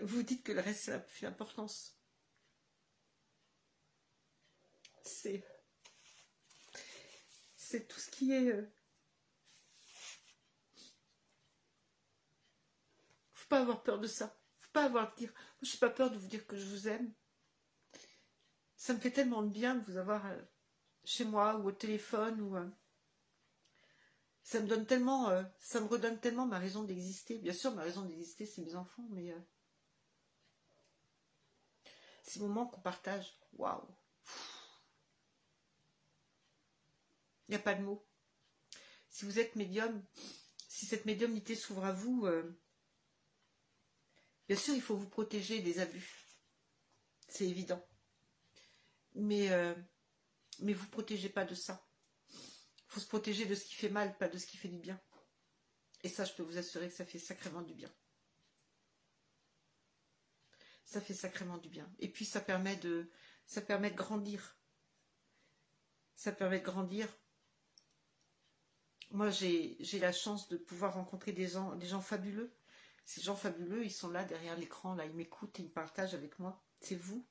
vous 0.00 0.22
dites 0.22 0.42
que 0.44 0.52
le 0.52 0.60
reste, 0.60 0.84
c'est 0.84 0.90
la 0.92 1.00
plus 1.00 1.26
importance. 1.26 1.96
C'est 5.02 5.44
c'est 7.68 7.86
tout 7.86 8.00
ce 8.00 8.10
qui 8.10 8.32
est... 8.32 8.50
Euh... 8.50 8.66
Faut 13.34 13.48
pas 13.48 13.60
avoir 13.60 13.82
peur 13.82 13.98
de 13.98 14.06
ça. 14.06 14.40
Faut 14.56 14.70
pas 14.72 14.84
avoir 14.86 15.14
dire... 15.16 15.30
Je 15.60 15.70
n'ai 15.70 15.78
pas 15.78 15.90
peur 15.90 16.10
de 16.10 16.16
vous 16.16 16.28
dire 16.28 16.46
que 16.46 16.56
je 16.56 16.64
vous 16.64 16.88
aime. 16.88 17.12
Ça 18.88 18.94
me 18.94 19.00
fait 19.00 19.10
tellement 19.10 19.42
de 19.42 19.50
bien 19.50 19.74
de 19.74 19.84
vous 19.84 19.98
avoir 19.98 20.24
euh, 20.24 20.42
chez 21.04 21.26
moi 21.26 21.58
ou 21.58 21.68
au 21.68 21.72
téléphone 21.72 22.40
ou... 22.40 22.56
Euh, 22.56 22.66
ça 24.42 24.60
me 24.60 24.66
donne 24.66 24.86
tellement, 24.86 25.28
euh, 25.28 25.42
ça 25.58 25.78
me 25.82 25.84
redonne 25.84 26.18
tellement 26.18 26.46
ma 26.46 26.58
raison 26.58 26.84
d'exister. 26.84 27.36
Bien 27.36 27.52
sûr, 27.52 27.74
ma 27.74 27.82
raison 27.82 28.00
d'exister, 28.06 28.46
c'est 28.46 28.62
mes 28.62 28.76
enfants, 28.76 29.06
mais 29.10 29.34
ces 32.22 32.40
moments 32.40 32.66
qu'on 32.66 32.80
partage, 32.80 33.38
waouh. 33.58 33.86
Il 37.46 37.50
n'y 37.50 37.56
a 37.56 37.58
pas 37.58 37.74
de 37.74 37.82
mots. 37.82 38.02
Si 39.10 39.26
vous 39.26 39.38
êtes 39.38 39.54
médium, 39.54 40.02
si 40.66 40.86
cette 40.86 41.04
médiumnité 41.04 41.56
s'ouvre 41.56 41.84
à 41.84 41.92
vous, 41.92 42.26
bien 44.48 44.56
sûr, 44.56 44.72
il 44.74 44.80
faut 44.80 44.96
vous 44.96 45.10
protéger 45.10 45.60
des 45.60 45.78
abus. 45.78 46.24
C'est 47.28 47.46
évident. 47.46 47.86
Mais, 49.18 49.50
euh, 49.50 49.74
mais 50.60 50.72
vous 50.72 50.86
ne 50.86 50.90
protégez 50.90 51.28
pas 51.28 51.44
de 51.44 51.54
ça. 51.54 51.86
Il 52.30 52.90
faut 52.92 53.00
se 53.00 53.06
protéger 53.06 53.44
de 53.44 53.54
ce 53.54 53.64
qui 53.64 53.74
fait 53.74 53.90
mal, 53.90 54.16
pas 54.16 54.28
de 54.28 54.38
ce 54.38 54.46
qui 54.46 54.56
fait 54.56 54.68
du 54.68 54.78
bien. 54.78 55.00
Et 56.02 56.08
ça, 56.08 56.24
je 56.24 56.32
peux 56.32 56.42
vous 56.42 56.56
assurer 56.56 56.88
que 56.88 56.94
ça 56.94 57.04
fait 57.04 57.18
sacrément 57.18 57.62
du 57.62 57.74
bien. 57.74 57.92
Ça 60.84 61.00
fait 61.00 61.14
sacrément 61.14 61.58
du 61.58 61.68
bien. 61.68 61.92
Et 61.98 62.08
puis, 62.08 62.24
ça 62.24 62.40
permet 62.40 62.76
de, 62.76 63.10
ça 63.46 63.60
permet 63.60 63.90
de 63.90 63.96
grandir. 63.96 64.56
Ça 66.14 66.32
permet 66.32 66.60
de 66.60 66.64
grandir 66.64 67.08
moi, 69.10 69.30
j'ai 69.30 69.98
la 70.00 70.12
chance 70.12 70.48
de 70.48 70.56
pouvoir 70.56 70.94
rencontrer 70.94 71.32
des 71.32 71.48
gens, 71.48 71.74
des 71.76 71.86
gens 71.86 72.00
fabuleux. 72.00 72.52
Ces 73.04 73.22
gens 73.22 73.36
fabuleux, 73.36 73.84
ils 73.84 73.92
sont 73.92 74.10
là 74.10 74.24
derrière 74.24 74.56
l'écran, 74.58 74.94
là, 74.94 75.06
ils 75.06 75.14
m'écoutent, 75.14 75.58
ils 75.58 75.72
partagent 75.72 76.14
avec 76.14 76.38
moi. 76.38 76.62
C'est 76.80 76.94
vous. 76.94 77.26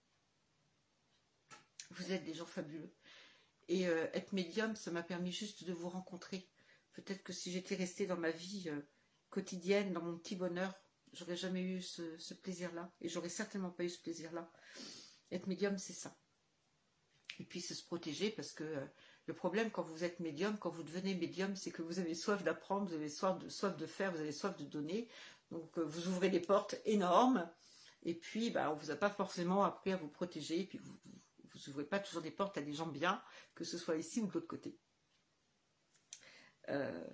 Vous 1.92 2.12
êtes 2.12 2.24
des 2.24 2.34
gens 2.34 2.46
fabuleux. 2.46 2.94
Et 3.68 3.88
euh, 3.88 4.08
être 4.14 4.34
médium, 4.34 4.76
ça 4.76 4.92
m'a 4.92 5.04
permis 5.04 5.32
juste 5.32 5.64
de 5.66 5.74
vous 5.74 5.90
rencontrer. 5.90 6.48
Peut-être 6.94 7.24
que 7.24 7.34
si 7.34 7.52
j'étais 7.52 7.76
restée 7.76 8.08
dans 8.08 8.18
ma 8.18 8.32
vie 8.32 8.70
euh, 8.70 8.82
quotidienne, 9.30 9.94
dans 9.94 10.02
mon 10.02 10.18
petit 10.18 10.36
bonheur, 10.36 10.74
j'aurais 11.14 11.36
jamais 11.36 11.62
eu 11.62 11.82
ce, 11.82 12.34
plaisir-là. 12.34 12.92
Et 13.02 13.10
j'aurais 13.10 13.30
certainement 13.30 13.72
pas 13.72 13.84
eu 13.84 13.90
ce 13.90 14.02
plaisir-là. 14.02 14.52
Être 15.32 15.48
médium, 15.48 15.78
c'est 15.78 15.94
ça. 15.94 16.18
Et 17.40 17.44
puis, 17.44 17.62
c'est 17.62 17.76
se 17.76 17.84
protéger 17.84 18.32
parce 18.32 18.54
que 18.54 18.64
euh, 18.64 18.86
le 19.26 19.34
problème 19.34 19.70
quand 19.70 19.84
vous 19.84 20.06
êtes 20.06 20.22
médium, 20.22 20.58
quand 20.58 20.70
vous 20.70 20.84
devenez 20.84 21.14
médium, 21.14 21.56
c'est 21.56 21.72
que 21.72 21.82
vous 21.82 22.00
avez 22.00 22.16
soif 22.16 22.44
d'apprendre, 22.44 22.88
vous 22.88 22.96
avez 22.96 23.10
soif 23.10 23.38
de, 23.38 23.86
faire, 23.86 24.14
vous 24.14 24.22
avez 24.22 24.32
soif 24.32 24.56
de 24.56 24.64
donner. 24.64 25.10
Donc 25.52 25.78
vous 25.78 26.08
ouvrez 26.08 26.30
des 26.30 26.40
portes 26.40 26.76
énormes. 26.86 27.50
Et 28.04 28.16
puis, 28.16 28.50
bah, 28.50 28.72
on 28.72 28.76
ne 28.76 28.80
vous 28.80 28.92
a 28.92 28.96
pas 28.96 29.10
forcément 29.10 29.66
appris 29.66 29.92
à 29.92 29.98
vous 29.98 30.08
protéger. 30.08 30.70
N'ouvrez 31.68 31.86
pas 31.86 32.00
toujours 32.00 32.22
des 32.22 32.32
portes 32.32 32.58
à 32.58 32.62
des 32.62 32.74
gens 32.74 32.88
bien, 32.88 33.22
que 33.56 33.64
ce 33.64 33.78
soit 33.78 33.98
ici 33.98 34.22
ou 34.22 34.28
de 34.28 34.34
l'autre 34.34 34.48
côté. 34.48 34.78
Il 36.70 36.74
euh, 36.74 37.08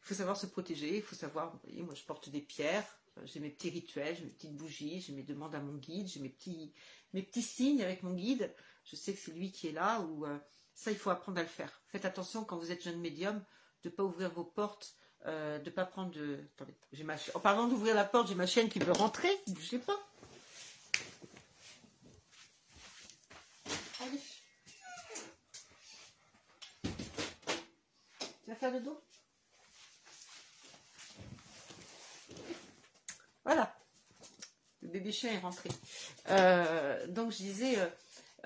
faut 0.00 0.14
savoir 0.14 0.36
se 0.36 0.46
protéger. 0.46 0.96
Il 0.96 1.02
faut 1.02 1.16
savoir, 1.16 1.52
vous 1.52 1.60
voyez, 1.64 1.82
moi 1.82 1.94
je 1.94 2.04
porte 2.04 2.28
des 2.30 2.40
pierres. 2.40 2.86
J'ai 3.24 3.38
mes 3.38 3.50
petits 3.50 3.70
rituels, 3.70 4.16
j'ai 4.16 4.24
mes 4.24 4.30
petites 4.30 4.56
bougies, 4.56 5.00
j'ai 5.00 5.12
mes 5.12 5.22
demandes 5.22 5.54
à 5.54 5.60
mon 5.60 5.76
guide, 5.76 6.08
j'ai 6.08 6.20
mes 6.20 6.30
petits, 6.30 6.74
mes 7.12 7.22
petits 7.22 7.42
signes 7.42 7.82
avec 7.82 8.02
mon 8.02 8.14
guide. 8.14 8.52
Je 8.84 8.96
sais 8.96 9.14
que 9.14 9.20
c'est 9.20 9.32
lui 9.32 9.52
qui 9.52 9.68
est 9.68 9.72
là 9.72 10.00
ou 10.00 10.26
euh, 10.26 10.38
ça, 10.74 10.90
il 10.90 10.96
faut 10.96 11.10
apprendre 11.10 11.38
à 11.38 11.42
le 11.42 11.48
faire. 11.48 11.82
Faites 11.86 12.04
attention 12.04 12.44
quand 12.44 12.58
vous 12.58 12.72
êtes 12.72 12.82
jeune 12.82 13.00
médium 13.00 13.44
de 13.82 13.88
ne 13.88 13.94
pas 13.94 14.02
ouvrir 14.02 14.32
vos 14.32 14.44
portes, 14.44 14.96
euh, 15.26 15.58
de 15.58 15.66
ne 15.66 15.74
pas 15.74 15.86
prendre 15.86 16.10
de. 16.10 16.40
Attendez, 16.56 16.74
ma... 17.04 17.14
en 17.34 17.40
parlant 17.40 17.68
d'ouvrir 17.68 17.94
la 17.94 18.04
porte, 18.04 18.28
j'ai 18.28 18.34
ma 18.34 18.46
chienne 18.46 18.68
qui 18.68 18.80
veut 18.80 18.92
rentrer. 18.92 19.30
Je 19.46 19.64
sais 19.64 19.78
pas. 19.78 19.98
Allez. 24.00 24.20
Tu 28.42 28.50
vas 28.50 28.53
le 28.70 28.80
dos 28.80 29.00
Voilà. 33.44 33.74
Le 34.80 34.88
bébé 34.88 35.12
chien 35.12 35.32
est 35.32 35.38
rentré. 35.38 35.68
Euh, 36.30 37.06
donc 37.08 37.32
je 37.32 37.38
disais, 37.38 37.78
euh, 37.78 37.86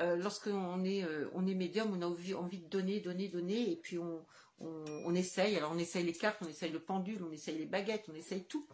euh, 0.00 0.16
lorsqu'on 0.16 0.84
est, 0.84 1.04
euh, 1.04 1.28
on 1.34 1.46
est 1.46 1.54
médium, 1.54 1.92
on 1.92 2.02
a 2.02 2.06
envie, 2.06 2.58
de 2.58 2.68
donner, 2.68 3.00
donner, 3.00 3.28
donner, 3.28 3.72
et 3.72 3.76
puis 3.76 3.98
on, 3.98 4.24
on, 4.60 5.14
essaye. 5.14 5.56
Alors 5.56 5.72
on 5.72 5.78
essaye 5.78 6.04
les 6.04 6.12
cartes, 6.12 6.38
on 6.44 6.48
essaye 6.48 6.70
le 6.70 6.80
pendule, 6.80 7.22
on 7.22 7.32
essaye 7.32 7.58
les 7.58 7.66
baguettes, 7.66 8.06
on 8.08 8.14
essaye 8.14 8.44
tout. 8.44 8.66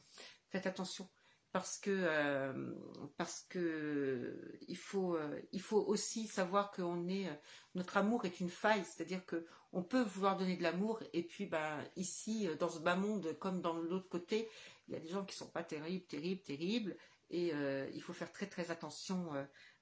Faites 0.51 0.67
attention. 0.67 1.09
Parce 1.55 1.79
que, 1.79 1.91
euh, 1.93 2.75
parce 3.17 3.47
que 3.49 4.59
il, 4.67 4.77
faut, 4.77 5.17
il 5.53 5.61
faut 5.61 5.81
aussi 5.87 6.27
savoir 6.27 6.73
que 6.73 6.83
est, 7.09 7.31
notre 7.77 7.97
amour 7.97 8.25
est 8.25 8.41
une 8.41 8.51
faille, 8.51 8.85
c'est-à-dire 8.85 9.25
que 9.25 9.47
on 9.73 9.85
peut 9.85 10.03
vouloir 10.03 10.37
donner 10.37 10.57
de 10.57 10.65
l'amour, 10.65 11.01
et 11.13 11.23
puis 11.23 11.47
ben, 11.47 11.79
ici, 11.95 12.49
dans 12.59 12.69
ce 12.69 12.81
bas 12.81 12.97
monde, 12.97 13.39
comme 13.39 13.61
dans 13.61 13.75
l'autre 13.75 14.09
côté, 14.09 14.49
il 14.89 14.95
y 14.95 14.97
a 14.97 15.01
des 15.01 15.07
gens 15.07 15.25
qui 15.25 15.37
sont 15.37 15.47
pas 15.47 15.63
terribles, 15.63 16.05
terribles, 16.07 16.43
terribles, 16.43 16.97
et 17.31 17.53
il 17.95 18.03
faut 18.03 18.13
faire 18.13 18.33
très 18.33 18.49
très 18.49 18.73
attention 18.73 19.31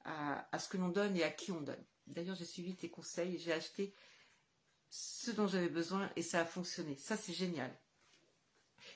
à, 0.05 0.59
ce 0.59 0.69
que 0.69 0.77
l'on 0.77 0.91
donne 0.91 1.17
et 1.17 1.23
à 1.23 1.31
qui 1.31 1.53
on 1.53 1.63
donne. 1.63 1.83
D'ailleurs, 2.07 2.37
j'ai 2.37 2.45
suivi 2.45 2.77
tes 2.77 2.91
conseils, 2.91 3.39
j'ai 3.39 3.55
acheté 3.55 3.95
ce 4.91 5.31
dont 5.31 5.47
j'avais 5.47 5.71
besoin 5.71 6.11
et 6.17 6.23
ça 6.23 6.43
a 6.43 6.45
fonctionné. 6.45 6.99
Ça, 6.99 7.17
c'est 7.17 7.33
génial. 7.33 7.75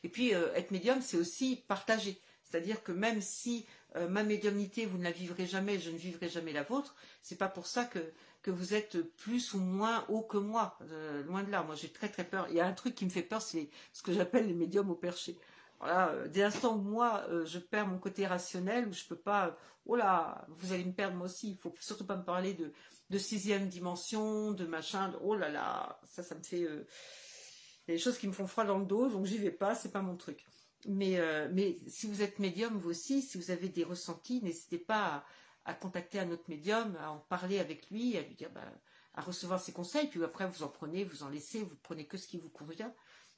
Et 0.03 0.11
puis, 0.11 0.35
euh, 0.35 0.53
être 0.55 0.71
médium, 0.71 1.01
c'est 1.01 1.17
aussi 1.17 1.65
partager. 1.69 2.21
C'est-à-dire 2.49 2.83
que 2.83 2.93
même 2.93 3.21
si 3.21 3.67
euh, 3.97 4.09
ma 4.09 4.23
médiumnité, 4.23 4.87
vous 4.87 4.99
ne 4.99 5.05
la 5.05 5.11
vivrez 5.11 5.47
jamais, 5.47 5.79
je 5.79 5.91
ne 5.91 5.97
vivrai 5.97 6.29
jamais 6.29 6.53
la 6.53 6.63
vôtre, 6.63 6.95
c'est 7.23 7.39
pas 7.39 7.49
pour 7.49 7.67
ça 7.67 7.85
que, 7.85 8.01
vous 8.49 8.75
êtes 8.75 9.03
plus 9.17 9.55
ou 9.55 9.59
moins 9.59 10.05
haut 10.09 10.23
que 10.23 10.39
moi. 10.39 10.79
Euh, 10.93 11.25
loin 11.25 11.43
de 11.43 11.51
là. 11.51 11.65
Moi, 11.65 11.75
j'ai 11.75 11.89
très 11.89 12.09
très 12.09 12.23
peur. 12.23 12.47
Il 12.49 12.55
y 12.55 12.61
a 12.61 12.67
un 12.67 12.73
truc 12.73 12.95
qui 12.95 13.05
me 13.05 13.11
fait 13.11 13.23
peur, 13.23 13.43
c'est 13.43 13.69
ce 13.93 14.05
que 14.05 14.13
j'appelle 14.13 14.47
les 14.47 14.55
médiums 14.55 14.89
au 14.89 14.95
perché. 14.95 15.37
Voilà, 15.81 16.11
euh, 16.11 16.29
dès 16.29 16.43
l'instant 16.43 16.77
où 16.77 16.81
moi 16.81 17.25
euh, 17.29 17.45
je 17.45 17.59
perds 17.59 17.89
mon 17.89 17.99
côté 17.99 18.27
rationnel, 18.27 18.87
où 18.89 18.93
je 18.93 19.05
peux 19.05 19.17
pas, 19.17 19.57
oh 19.85 19.97
là, 19.97 20.47
vous 20.49 20.73
allez 20.73 20.85
me 20.85 20.93
perdre 20.93 21.17
moi 21.17 21.27
aussi. 21.27 21.51
Il 21.51 21.57
faut 21.57 21.75
surtout 21.81 22.07
pas 22.07 22.17
me 22.17 22.25
parler 22.25 22.55
de, 22.55 23.19
sixième 23.19 23.69
dimension, 23.69 24.53
de 24.53 24.65
machin, 24.65 25.13
oh 25.23 25.35
là 25.35 25.49
là, 25.49 26.01
ça, 26.05 26.23
ça 26.23 26.35
me 26.35 26.43
fait, 26.43 26.61
il 26.61 26.65
y 26.65 27.93
a 27.93 27.95
des 27.95 27.99
choses 27.99 28.19
qui 28.19 28.29
me 28.29 28.33
font 28.33 28.47
froid 28.47 28.65
dans 28.65 28.79
le 28.79 28.87
dos, 28.87 29.09
donc 29.09 29.27
j'y 29.27 29.39
vais 29.39 29.51
pas, 29.51 29.75
c'est 29.75 29.93
pas 29.93 30.03
mon 30.03 30.17
truc. 30.17 30.47
Mais, 30.87 31.19
mais 31.53 31.79
si 31.89 32.07
vous 32.07 32.23
êtes 32.23 32.39
médium 32.39 32.77
vous 32.79 32.91
aussi, 32.91 33.23
si 33.23 33.39
vous 33.39 33.51
avez 33.51 33.69
des 33.69 33.83
ressentis, 33.83 34.43
n'hésitez 34.43 34.79
pas 34.79 35.25
à, 35.65 35.75
contacter 35.75 36.21
un 36.21 36.31
autre 36.31 36.45
médium, 36.49 36.97
à 36.97 37.11
en 37.11 37.19
parler 37.19 37.59
avec 37.59 37.91
lui, 37.91 38.17
à 38.17 38.23
lui 38.23 38.35
dire, 38.35 38.51
bah, 38.51 38.71
à 39.15 39.23
recevoir 39.23 39.61
ses 39.61 39.73
conseils, 39.73 40.09
puis 40.09 40.23
après 40.23 40.47
vous 40.47 40.63
en 40.63 40.69
prenez, 40.69 41.03
vous 41.03 41.23
en 41.23 41.29
laissez, 41.29 41.63
vous 41.63 41.77
prenez 41.83 42.07
que 42.07 42.19
ce 42.19 42.29
qui 42.29 42.39
vous 42.39 42.51
convient. 42.51 42.95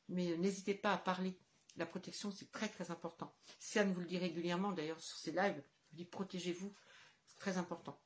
Mais 0.09 0.37
n'hésitez 0.37 0.75
pas 0.75 0.93
à 0.93 0.99
parler 0.99 1.39
la 1.79 1.87
protection, 1.87 2.31
c'est 2.31 2.51
très 2.51 2.69
très 2.69 2.91
important. 2.91 3.35
Sian 3.59 3.87
vous 3.93 4.01
le 4.01 4.07
dit 4.07 4.19
régulièrement, 4.19 4.73
d'ailleurs, 4.73 5.01
sur 5.01 5.17
ses 5.17 5.31
lives, 5.31 5.63
vous 5.91 5.97
dit 5.97 6.05
protégez-vous, 6.05 6.75
c'est 7.27 7.39
très 7.39 7.57
important. 7.57 8.01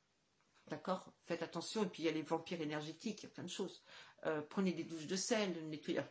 D'accord? 0.69 1.13
Faites 1.25 1.43
attention, 1.43 1.85
et 1.85 1.87
puis 1.87 2.03
il 2.03 2.07
y 2.07 2.09
a 2.09 2.13
les 2.13 2.23
vampires 2.23 2.61
énergétiques, 2.61 3.23
il 3.23 3.27
y 3.27 3.33
a 3.33 3.35
plein 3.35 3.45
de 3.45 3.49
choses. 3.49 3.83
Euh, 4.27 4.43
prenez 4.43 4.73
des 4.73 4.85
douches 4.85 5.07
de 5.07 5.17
sel, 5.17 5.69
nettoyez. 5.69 6.03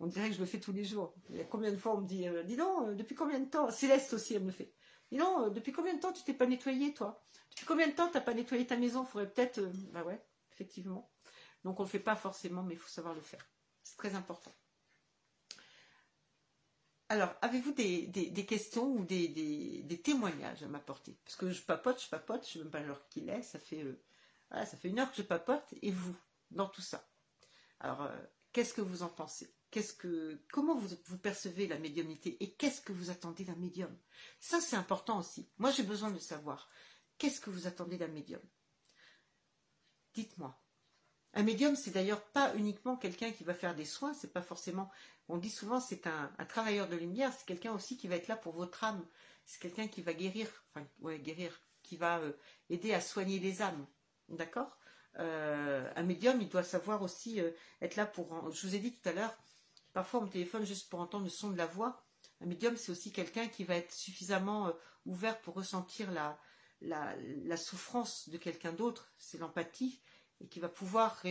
On 0.00 0.06
dirait 0.06 0.28
que 0.28 0.34
je 0.34 0.40
le 0.40 0.46
fais 0.46 0.58
tous 0.58 0.72
les 0.72 0.84
jours. 0.84 1.14
Il 1.28 1.36
y 1.36 1.40
a 1.40 1.44
combien 1.44 1.70
de 1.70 1.76
fois 1.76 1.94
on 1.94 2.00
me 2.00 2.06
dit, 2.06 2.26
euh, 2.26 2.42
dis 2.42 2.56
donc, 2.56 2.88
euh, 2.88 2.94
depuis 2.94 3.14
combien 3.14 3.38
de 3.38 3.44
temps 3.44 3.70
Céleste 3.70 4.14
aussi, 4.14 4.34
elle 4.34 4.42
me 4.42 4.50
fait. 4.50 4.72
Dis 5.12 5.18
donc, 5.18 5.52
depuis 5.52 5.72
combien 5.72 5.94
de 5.94 6.00
temps 6.00 6.12
tu 6.12 6.24
t'es 6.24 6.32
pas 6.32 6.46
nettoyé, 6.46 6.94
toi? 6.94 7.22
Depuis 7.50 7.66
combien 7.66 7.86
de 7.86 7.92
temps 7.92 8.08
tu 8.08 8.14
n'as 8.14 8.22
pas 8.22 8.32
nettoyé 8.32 8.66
ta 8.66 8.76
maison? 8.76 9.04
Faudrait 9.04 9.30
peut-être. 9.30 9.60
bah 9.92 10.02
ouais, 10.02 10.24
effectivement. 10.52 11.10
Donc 11.64 11.78
on 11.78 11.82
ne 11.82 11.88
le 11.88 11.90
fait 11.90 11.98
pas 11.98 12.16
forcément, 12.16 12.62
mais 12.62 12.74
il 12.74 12.78
faut 12.78 12.88
savoir 12.88 13.14
le 13.14 13.20
faire. 13.20 13.46
C'est 13.82 13.96
très 13.96 14.14
important. 14.14 14.52
Alors, 17.10 17.34
avez-vous 17.42 17.72
des, 17.72 18.46
questions 18.46 18.86
ou 18.86 19.04
des, 19.04 20.00
témoignages 20.02 20.62
à 20.62 20.68
m'apporter? 20.68 21.18
Parce 21.24 21.36
que 21.36 21.50
je 21.50 21.60
papote, 21.60 22.00
je 22.00 22.08
papote, 22.08 22.44
je 22.44 22.50
ne 22.50 22.52
sais 22.52 22.58
même 22.60 22.70
pas 22.70 22.80
l'heure 22.80 23.06
qu'il 23.08 23.28
est, 23.28 23.42
ça 23.42 23.58
fait, 23.58 23.82
euh, 23.82 24.00
ça 24.52 24.76
fait 24.76 24.88
une 24.88 25.00
heure 25.00 25.10
que 25.10 25.16
je 25.16 25.22
papote, 25.22 25.74
et 25.82 25.90
vous, 25.90 26.14
dans 26.52 26.68
tout 26.68 26.82
ça? 26.82 27.04
Alors, 27.80 28.02
euh, 28.02 28.16
qu'est-ce 28.52 28.74
que 28.74 28.80
vous 28.80 29.02
en 29.02 29.08
pensez? 29.08 29.54
Qu'est-ce 29.70 29.92
que, 29.92 30.40
Comment 30.52 30.76
vous, 30.76 31.18
percevez 31.18 31.68
la 31.68 31.78
médiumnité 31.78 32.36
et 32.42 32.52
qu'est-ce 32.54 32.80
que 32.80 32.92
vous 32.92 33.10
attendez 33.10 33.44
d'un 33.44 33.56
médium? 33.56 33.96
Ça, 34.40 34.60
c'est 34.60 34.76
important 34.76 35.20
aussi. 35.20 35.48
Moi, 35.58 35.70
j'ai 35.70 35.84
besoin 35.84 36.10
de 36.10 36.18
savoir. 36.18 36.68
Qu'est-ce 37.18 37.40
que 37.40 37.50
vous 37.50 37.66
attendez 37.66 37.96
d'un 37.96 38.08
médium? 38.08 38.42
Dites-moi. 40.14 40.60
Un 41.34 41.44
médium, 41.44 41.76
c'est 41.76 41.92
d'ailleurs 41.92 42.24
pas 42.32 42.52
uniquement 42.56 42.96
quelqu'un 42.96 43.30
qui 43.30 43.44
va 43.44 43.54
faire 43.54 43.76
des 43.76 43.84
soins, 43.84 44.14
c'est 44.14 44.32
pas 44.32 44.42
forcément. 44.42 44.90
On 45.28 45.36
dit 45.36 45.50
souvent 45.50 45.78
c'est 45.78 46.08
un, 46.08 46.32
travailleur 46.48 46.88
de 46.88 46.96
lumière, 46.96 47.32
c'est 47.32 47.46
quelqu'un 47.46 47.72
aussi 47.72 47.96
qui 47.96 48.08
va 48.08 48.16
être 48.16 48.26
là 48.26 48.34
pour 48.34 48.52
votre 48.54 48.82
âme. 48.82 49.06
C'est 49.46 49.60
quelqu'un 49.60 49.86
qui 49.86 50.02
va 50.02 50.12
guérir, 50.12 50.48
enfin 50.74 50.84
ouais, 51.00 51.20
guérir, 51.20 51.62
qui 51.84 51.96
va 51.96 52.18
euh, 52.18 52.32
aider 52.68 52.92
à 52.92 53.00
soigner 53.00 53.38
les 53.38 53.62
âmes. 53.62 53.86
D'accord? 54.28 54.76
Euh, 55.18 55.90
un 55.96 56.02
médium, 56.02 56.40
il 56.40 56.48
doit 56.48 56.62
savoir 56.62 57.02
aussi 57.02 57.40
euh, 57.40 57.50
être 57.80 57.96
là 57.96 58.06
pour... 58.06 58.50
Je 58.50 58.66
vous 58.66 58.74
ai 58.74 58.78
dit 58.78 58.92
tout 58.92 59.08
à 59.08 59.12
l'heure, 59.12 59.36
parfois 59.92 60.20
on 60.20 60.24
me 60.24 60.30
téléphone 60.30 60.64
juste 60.64 60.88
pour 60.88 61.00
entendre 61.00 61.24
le 61.24 61.30
son 61.30 61.50
de 61.50 61.56
la 61.56 61.66
voix. 61.66 62.04
Un 62.40 62.46
médium, 62.46 62.76
c'est 62.76 62.92
aussi 62.92 63.12
quelqu'un 63.12 63.48
qui 63.48 63.64
va 63.64 63.74
être 63.76 63.92
suffisamment 63.92 64.68
euh, 64.68 64.72
ouvert 65.06 65.40
pour 65.40 65.54
ressentir 65.54 66.10
la, 66.10 66.38
la, 66.80 67.56
souffrance 67.56 68.28
de 68.28 68.38
quelqu'un 68.38 68.72
d'autre, 68.72 69.12
c'est 69.18 69.38
l'empathie, 69.38 70.00
et 70.40 70.48
qui 70.48 70.60
va 70.60 70.68
pouvoir 70.68 71.22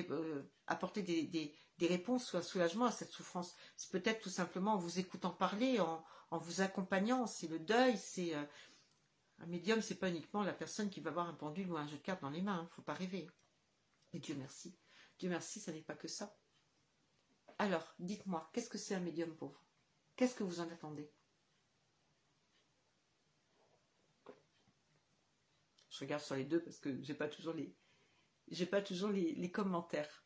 apporter 0.67 1.01
des, 1.01 1.23
des, 1.23 1.88
réponses 1.88 2.34
ou 2.34 2.38
un 2.38 2.41
soulagement 2.41 2.86
à 2.86 2.91
cette 2.91 3.11
souffrance. 3.11 3.55
C'est 3.77 3.91
peut-être 3.91 4.21
tout 4.21 4.30
simplement 4.30 4.73
en 4.73 4.77
vous 4.77 4.99
écoutant 4.99 5.32
parler, 5.32 5.80
en, 5.80 6.03
en 6.30 6.38
vous 6.38 6.61
accompagnant, 6.61 7.25
c'est 7.25 7.47
le 7.47 7.59
deuil, 7.59 7.97
c'est... 7.97 8.34
un 8.34 9.45
médium, 9.47 9.82
c'est 9.82 9.95
pas 9.95 10.09
uniquement 10.09 10.43
la 10.43 10.53
personne 10.53 10.89
qui 10.89 10.99
va 10.99 11.09
avoir 11.09 11.27
un 11.27 11.34
pendule 11.34 11.71
ou 11.71 11.77
un 11.77 11.88
jeu 11.88 11.97
de 11.97 12.03
cartes 12.03 12.21
dans 12.21 12.30
les 12.30 12.41
mains, 12.41 12.57
il 12.57 12.59
hein, 12.59 12.63
ne 12.63 12.75
faut 12.75 12.82
pas 12.84 12.93
rêver. 12.93 13.27
Et 14.14 14.20
Dieu 14.20 14.36
merci. 14.36 14.76
Dieu 15.20 15.30
merci, 15.30 15.60
ça 15.60 15.72
n'est 15.72 15.82
pas 15.82 15.95
que 15.95 16.07
ça. 16.07 16.38
Alors, 17.57 17.93
dites-moi, 17.99 18.49
qu'est-ce 18.53 18.70
que 18.70 18.78
c'est 18.78 18.95
un 18.95 19.01
médium 19.01 19.32
vous? 19.32 19.55
Qu'est-ce 20.16 20.36
que 20.36 20.43
vous 20.43 20.62
en 20.62 20.70
attendez? 20.70 21.12
Je 25.89 25.99
regarde 25.99 26.24
sur 26.24 26.36
les 26.36 26.45
deux 26.45 26.64
parce 26.64 26.80
que 26.80 27.01
j'ai 27.01 27.14
pas 27.14 27.28
toujours 27.28 27.53
les, 27.53 27.76
j'ai 28.47 28.66
pas 28.66 28.82
toujours 28.82 29.10
les, 29.10 29.51
commentaires. 29.51 30.24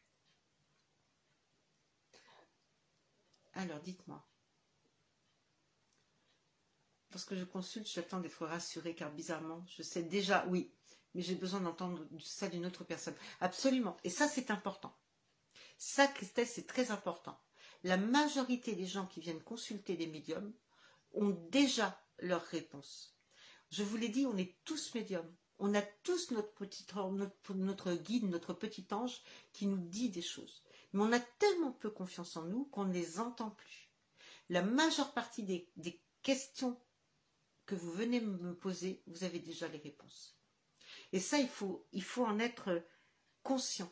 Alors, 3.54 3.80
dites-moi. 3.82 4.24
Lorsque 7.12 7.36
je 7.36 7.44
consulte, 7.44 7.88
j'attends 7.88 8.20
d'être 8.20 8.46
rassurée 8.46 8.96
car 8.96 9.12
bizarrement, 9.12 9.66
je 9.68 9.84
sais 9.84 10.04
déjà, 10.04 10.46
oui, 10.48 10.74
mais 11.14 11.22
j'ai 11.22 11.36
besoin 11.36 11.62
d'entendre 11.62 12.06
ça 12.20 12.48
d'une 12.48 12.66
autre 12.66 12.84
personne. 12.84 13.16
Absolument. 13.40 13.98
Et 14.04 14.10
ça, 14.10 14.28
c'est 14.28 14.52
important. 14.52 14.96
Ça, 15.78 16.08
Christelle, 16.08 16.48
c'est 16.48 16.68
très 16.68 16.92
important. 16.92 17.40
La 17.84 17.98
majorité 17.98 18.76
des 18.76 18.86
gens 18.86 19.08
qui 19.08 19.20
viennent 19.20 19.44
consulter 19.44 19.96
des 19.96 20.08
médiums 20.08 20.54
ont 21.14 21.32
déjà 21.52 22.02
leur 22.20 22.42
réponse. 22.44 23.18
Je 23.70 23.84
vous 23.84 23.98
l'ai 23.98 24.10
dit, 24.10 24.26
on 24.26 24.38
est 24.38 24.56
tous 24.66 24.94
médiums. 24.96 25.36
On 25.60 25.74
a 25.76 25.82
tous 25.82 26.32
notre, 26.32 26.54
petit, 26.54 26.86
notre, 27.56 27.94
guide, 27.94 28.30
notre 28.30 28.54
petit 28.54 28.88
ange 28.92 29.22
qui 29.52 29.68
nous 29.68 29.78
dit 29.78 30.10
des 30.10 30.22
choses. 30.22 30.64
Mais 30.94 31.02
on 31.02 31.12
a 31.12 31.20
tellement 31.20 31.72
peu 31.72 31.90
confiance 31.90 32.38
en 32.38 32.44
nous 32.44 32.66
qu'on 32.66 32.86
ne 32.86 32.94
les 32.94 33.20
entend 33.20 33.52
plus. 33.52 33.92
La 34.50 34.62
majeure 34.62 35.14
partie 35.14 35.44
des 35.44 36.02
questions 36.22 36.80
que 37.66 37.76
vous 37.76 37.92
venez 37.92 38.20
me 38.20 38.56
poser, 38.56 39.04
vous 39.08 39.24
avez 39.24 39.40
déjà 39.40 39.68
les 39.68 39.78
réponses. 39.78 40.38
Et 41.14 41.20
ça, 41.20 41.38
il 41.38 41.48
faut, 41.48 41.86
en 42.26 42.40
être 42.40 42.84
conscient. 43.44 43.92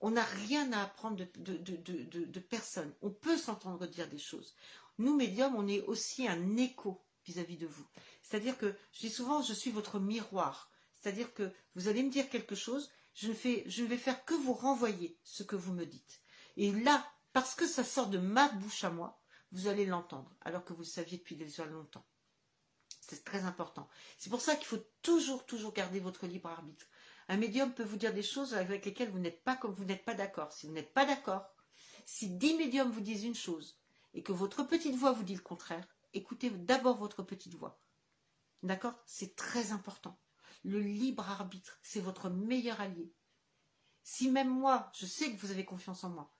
On 0.00 0.12
n'a 0.12 0.22
rien 0.22 0.72
à 0.72 0.82
apprendre 0.82 1.16
de, 1.16 2.40
personne. 2.40 2.94
On 3.02 3.10
peut 3.10 3.36
s'entendre 3.36 3.86
dire 3.86 4.08
des 4.08 4.18
choses. 4.18 4.54
Nous, 4.98 5.16
médiums, 5.16 5.56
on 5.56 5.66
est 5.66 5.82
aussi 5.82 6.28
un 6.28 6.56
écho 6.56 7.02
vis-à-vis 7.26 7.56
de 7.56 7.66
vous. 7.66 7.84
C'est-à-dire 8.22 8.56
que, 8.56 8.74
je 8.92 9.00
dis 9.00 9.10
souvent, 9.10 9.42
je 9.42 9.52
suis 9.52 9.72
votre 9.72 9.98
miroir. 9.98 10.70
C'est-à-dire 11.00 11.34
que 11.34 11.52
vous 11.74 11.88
allez 11.88 12.04
me 12.04 12.10
dire 12.10 12.30
quelque 12.30 12.54
chose, 12.54 12.92
je 13.14 13.28
ne 13.28 13.86
vais 13.86 13.98
faire 13.98 14.24
que 14.24 14.34
vous 14.34 14.54
renvoyer 14.54 15.18
ce 15.24 15.42
que 15.42 15.56
vous 15.56 15.72
me 15.72 15.84
dites. 15.84 16.20
Et 16.56 16.70
là, 16.70 17.04
parce 17.32 17.56
que 17.56 17.66
ça 17.66 17.82
sort 17.82 18.08
de 18.08 18.18
ma 18.18 18.48
bouche 18.50 18.84
à 18.84 18.90
moi, 18.90 19.20
vous 19.50 19.66
allez 19.66 19.84
l'entendre, 19.84 20.32
alors 20.42 20.64
que 20.64 20.72
vous 20.72 20.82
le 20.82 20.86
saviez 20.86 21.18
depuis 21.18 21.36
déjà 21.36 21.64
longtemps. 21.66 22.06
C'est 23.08 23.24
très 23.24 23.44
important. 23.44 23.88
C'est 24.18 24.30
pour 24.30 24.40
ça 24.40 24.56
qu'il 24.56 24.66
faut 24.66 24.84
toujours, 25.02 25.44
toujours 25.46 25.72
garder 25.72 26.00
votre 26.00 26.26
libre 26.26 26.48
arbitre. 26.48 26.86
Un 27.28 27.36
médium 27.36 27.72
peut 27.72 27.84
vous 27.84 27.96
dire 27.96 28.14
des 28.14 28.22
choses 28.22 28.54
avec 28.54 28.84
lesquelles 28.84 29.10
vous 29.10 29.18
n'êtes 29.18 29.42
pas 29.42 29.56
d'accord. 30.14 30.52
Si 30.52 30.66
vous 30.66 30.72
n'êtes 30.72 30.92
pas 30.92 31.04
d'accord, 31.04 31.46
si 32.04 32.30
dix 32.30 32.54
médiums 32.54 32.90
vous 32.90 33.00
disent 33.00 33.24
une 33.24 33.34
chose 33.34 33.78
et 34.14 34.22
que 34.22 34.32
votre 34.32 34.62
petite 34.62 34.96
voix 34.96 35.12
vous 35.12 35.24
dit 35.24 35.34
le 35.34 35.42
contraire, 35.42 35.86
écoutez 36.12 36.50
d'abord 36.50 36.96
votre 36.96 37.22
petite 37.22 37.54
voix. 37.54 37.80
D'accord? 38.62 38.94
C'est 39.06 39.36
très 39.36 39.72
important. 39.72 40.18
Le 40.64 40.80
libre 40.80 41.28
arbitre, 41.28 41.78
c'est 41.82 42.00
votre 42.00 42.30
meilleur 42.30 42.80
allié. 42.80 43.12
Si 44.02 44.30
même 44.30 44.50
moi, 44.50 44.90
je 44.94 45.06
sais 45.06 45.30
que 45.30 45.40
vous 45.40 45.50
avez 45.50 45.64
confiance 45.64 46.04
en 46.04 46.10
moi, 46.10 46.34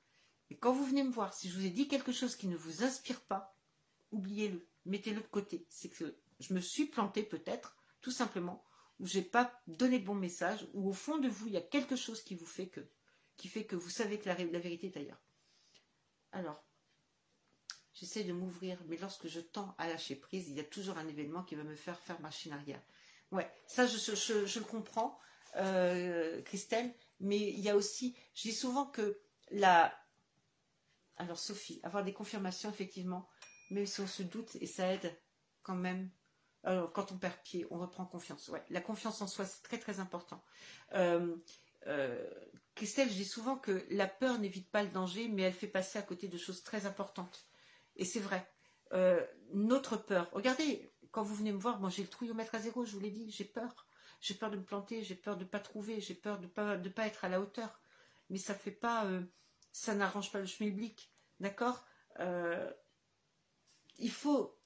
et 0.51 0.57
quand 0.57 0.73
vous 0.73 0.85
venez 0.85 1.03
me 1.03 1.11
voir, 1.11 1.33
si 1.35 1.49
je 1.49 1.59
vous 1.59 1.65
ai 1.65 1.71
dit 1.71 1.89
quelque 1.89 2.13
chose 2.13 2.37
qui 2.37 2.47
ne 2.47 2.57
vous 2.57 2.85
inspire 2.85 3.23
pas, 3.23 3.57
oubliez-le, 4.11 4.69
mettez-le 4.85 5.21
de 5.21 5.27
côté. 5.27 5.67
C'est 5.69 5.89
que 5.89 6.17
je 6.45 6.55
me 6.55 6.61
suis 6.61 6.87
plantée 6.87 7.23
peut-être, 7.23 7.77
tout 8.01 8.11
simplement, 8.11 8.65
ou 9.01 9.07
j'ai 9.07 9.23
pas 9.23 9.61
donné 9.67 9.99
le 9.99 10.05
bon 10.05 10.15
message, 10.15 10.67
ou 10.73 10.89
au 10.89 10.93
fond 10.93 11.19
de 11.19 11.29
vous, 11.29 11.47
il 11.47 11.55
y 11.55 11.59
a 11.59 11.63
quelque 11.63 11.97
chose 11.97 12.23
qui 12.23 12.35
vous 12.35 12.47
fait 12.47 12.69
que, 12.69 12.87
qui 13.37 13.49
fait 13.49 13.65
que 13.65 13.77
vous 13.77 13.91
savez 13.91 14.19
que 14.19 14.29
la, 14.29 14.35
vérité 14.35 14.87
est 14.87 14.97
ailleurs. 14.97 15.21
Alors, 16.33 16.63
j'essaie 17.93 18.25
de 18.25 18.33
m'ouvrir, 18.33 18.79
mais 18.87 18.97
lorsque 18.97 19.27
je 19.27 19.41
tends 19.41 19.75
à 19.79 19.89
lâcher 19.89 20.17
prise, 20.17 20.49
il 20.49 20.55
y 20.55 20.61
a 20.61 20.65
toujours 20.65 20.99
un 20.99 21.09
événement 21.09 21.43
qui 21.43 21.55
va 21.55 21.65
me 21.65 21.75
faire 21.75 21.99
faire 21.99 22.21
machine 22.21 22.53
arrière. 22.53 22.83
Ouais, 23.31 23.51
ça 23.67 23.87
je, 23.87 24.59
le 24.59 24.65
comprends, 24.65 25.19
euh, 25.57 26.43
Christelle, 26.43 26.95
mais 27.21 27.39
il 27.39 27.61
y 27.61 27.71
a 27.71 27.77
aussi, 27.77 28.17
je 28.35 28.43
dis 28.43 28.55
souvent 28.55 28.87
que 28.87 29.21
la... 29.51 29.97
Alors 31.17 31.39
Sophie, 31.39 31.81
avoir 31.85 32.05
des 32.05 32.13
confirmations, 32.13 32.71
effectivement, 32.71 33.29
même 33.71 33.87
si 33.87 34.01
on 34.01 34.07
se 34.07 34.23
doute, 34.23 34.57
et 34.57 34.67
ça 34.67 34.93
aide 34.93 35.17
quand 35.63 35.77
même 35.77 36.11
alors, 36.65 36.93
quand 36.93 37.13
on 37.13 37.19
perd 37.19 37.37
pied, 37.43 37.67
on 37.71 37.79
reprend 37.79 38.07
confiance. 38.07 38.49
Ouais, 38.49 38.65
la 38.71 38.81
confiance 38.81 39.21
en 39.21 39.27
soi, 39.27 39.45
c'est 39.45 39.63
très 39.63 39.79
très 39.79 40.01
important. 40.01 40.43
Euh, 40.95 41.37
euh, 41.87 42.27
Christelle, 42.75 43.11
je 43.11 43.15
dis 43.15 43.25
souvent 43.25 43.57
que 43.57 43.85
la 43.91 44.07
peur 44.07 44.39
n'évite 44.39 44.71
pas 44.71 44.83
le 44.83 44.89
danger, 44.89 45.29
mais 45.29 45.43
elle 45.43 45.53
fait 45.53 45.67
passer 45.67 45.99
à 45.99 46.03
côté 46.03 46.27
de 46.27 46.39
choses 46.39 46.63
très 46.63 46.87
importantes. 46.87 47.45
Et 47.97 48.07
c'est 48.07 48.21
vrai. 48.21 48.49
Euh, 48.93 49.25
notre 49.53 49.99
peur. 49.99 50.31
Regardez, 50.33 50.91
quand 51.11 51.23
vous 51.23 51.35
venez 51.35 51.53
me 51.53 51.59
voir, 51.59 51.81
moi 51.81 51.91
j'ai 51.91 52.03
le 52.03 52.09
trouillomètre 52.09 52.55
à 52.55 52.59
zéro, 52.61 52.85
je 52.87 52.93
vous 52.93 53.01
l'ai 53.01 53.11
dit, 53.11 53.31
j'ai 53.31 53.45
peur. 53.45 53.87
J'ai 54.21 54.35
peur 54.35 54.51
de 54.51 54.57
me 54.57 54.65
planter, 54.65 55.03
j'ai 55.03 55.15
peur 55.15 55.37
de 55.37 55.45
ne 55.45 55.49
pas 55.49 55.61
trouver, 55.61 56.01
j'ai 56.01 56.15
peur 56.15 56.39
de 56.39 56.45
ne 56.45 56.49
pas, 56.49 56.79
de 56.79 56.89
pas 56.89 57.07
être 57.07 57.27
à 57.27 57.29
la 57.29 57.41
hauteur. 57.43 57.79
Mais 58.31 58.39
ça 58.39 58.55
fait 58.55 58.71
pas, 58.71 59.07
ça 59.71 59.95
n'arrange 59.95 60.33
pas 60.33 60.41
le 60.41 60.47
schmilblick. 60.47 61.13
D'accord? 61.41 61.85
Il 63.99 64.11
faut 64.11 64.57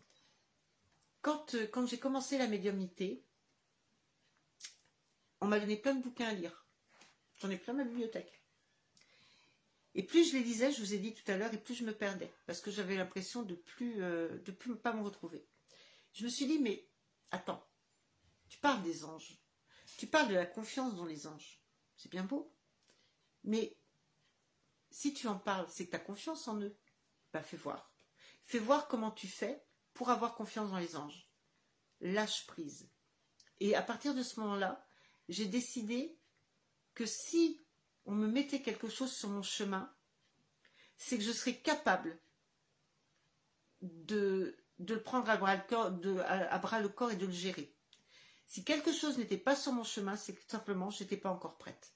euh, 1.26 1.66
quand, 1.66 1.86
j'ai 1.86 1.98
commencé 1.98 2.38
la 2.38 2.46
médiumnité, 2.46 3.24
on 5.40 5.46
m'a 5.46 5.60
donné 5.60 5.76
plein 5.76 5.94
de 5.94 6.02
bouquins 6.02 6.28
à 6.28 6.34
lire. 6.34 6.66
J'en 7.36 7.50
ai 7.50 7.56
plein 7.56 7.72
ma 7.72 7.84
bibliothèque. 7.84 8.42
Et 9.94 10.02
plus 10.02 10.30
je 10.30 10.36
les 10.36 10.44
lisais, 10.44 10.72
je 10.72 10.80
vous 10.80 10.94
ai 10.94 10.98
dit 10.98 11.14
tout 11.14 11.28
à 11.30 11.36
l'heure, 11.36 11.52
et 11.52 11.58
plus 11.58 11.74
je 11.74 11.84
me 11.84 11.92
perdais, 11.92 12.32
parce 12.46 12.60
que 12.60 12.70
j'avais 12.70 12.96
l'impression 12.96 13.42
de 13.42 13.54
plus, 13.54 14.02
euh, 14.02 14.38
plus 14.38 14.76
pas 14.76 14.92
me 14.92 15.02
retrouver. 15.02 15.44
Je 16.12 16.24
me 16.24 16.28
suis 16.28 16.46
dit, 16.46 16.58
mais 16.58 16.88
attends, 17.30 17.66
tu 18.48 18.58
parles 18.58 18.82
des 18.82 19.04
anges, 19.04 19.38
tu 19.96 20.06
parles 20.06 20.28
de 20.28 20.34
la 20.34 20.46
confiance 20.46 20.94
dans 20.94 21.06
les 21.06 21.26
anges, 21.26 21.62
c'est 21.96 22.10
bien 22.10 22.22
beau, 22.22 22.54
mais 23.44 23.76
si 24.90 25.14
tu 25.14 25.26
en 25.26 25.38
parles, 25.38 25.66
c'est 25.68 25.86
que 25.86 25.90
tu 25.90 25.96
as 25.96 26.00
confiance 26.00 26.48
en 26.48 26.60
eux. 26.60 26.76
Bah 27.32 27.42
fais 27.42 27.56
voir. 27.56 27.92
Fais 28.44 28.58
voir 28.58 28.88
comment 28.88 29.10
tu 29.10 29.26
fais 29.26 29.64
pour 29.99 30.11
avoir 30.11 30.36
confiance 30.36 30.70
dans 30.70 30.78
les 30.78 30.94
anges. 30.94 31.28
Lâche 32.01 32.46
prise. 32.46 32.88
Et 33.59 33.74
à 33.74 33.82
partir 33.82 34.14
de 34.14 34.22
ce 34.22 34.38
moment-là, 34.38 34.86
j'ai 35.28 35.46
décidé 35.46 36.16
que 36.94 37.05
si 37.05 37.61
on 38.07 38.12
me 38.12 38.28
mettait 38.28 38.62
quelque 38.62 38.88
chose 38.88 39.12
sur 39.12 39.28
mon 39.28 39.42
chemin, 39.42 39.92
c'est 40.99 41.18
que 41.18 41.24
je 41.24 41.32
serais 41.32 41.57
capable 41.57 42.16
de, 43.82 44.57
le 44.78 45.03
prendre 45.03 45.28
à 45.28 45.36
bras 45.36 45.57
le, 45.57 45.62
corps, 45.68 45.92
à, 46.28 46.59
bras 46.59 46.80
le 46.80 46.88
corps 46.88 47.11
et 47.11 47.16
de 47.16 47.26
le 47.26 47.32
gérer. 47.32 47.74
Si 48.46 48.62
quelque 48.62 48.92
chose 48.92 49.18
n'était 49.18 49.36
pas 49.36 49.57
sur 49.57 49.72
mon 49.72 49.82
chemin, 49.84 50.14
c'est 50.14 50.32
que 50.32 50.49
simplement 50.49 50.90
je 50.90 51.03
n'étais 51.03 51.16
pas 51.16 51.30
encore 51.30 51.59
prête. 51.59 51.92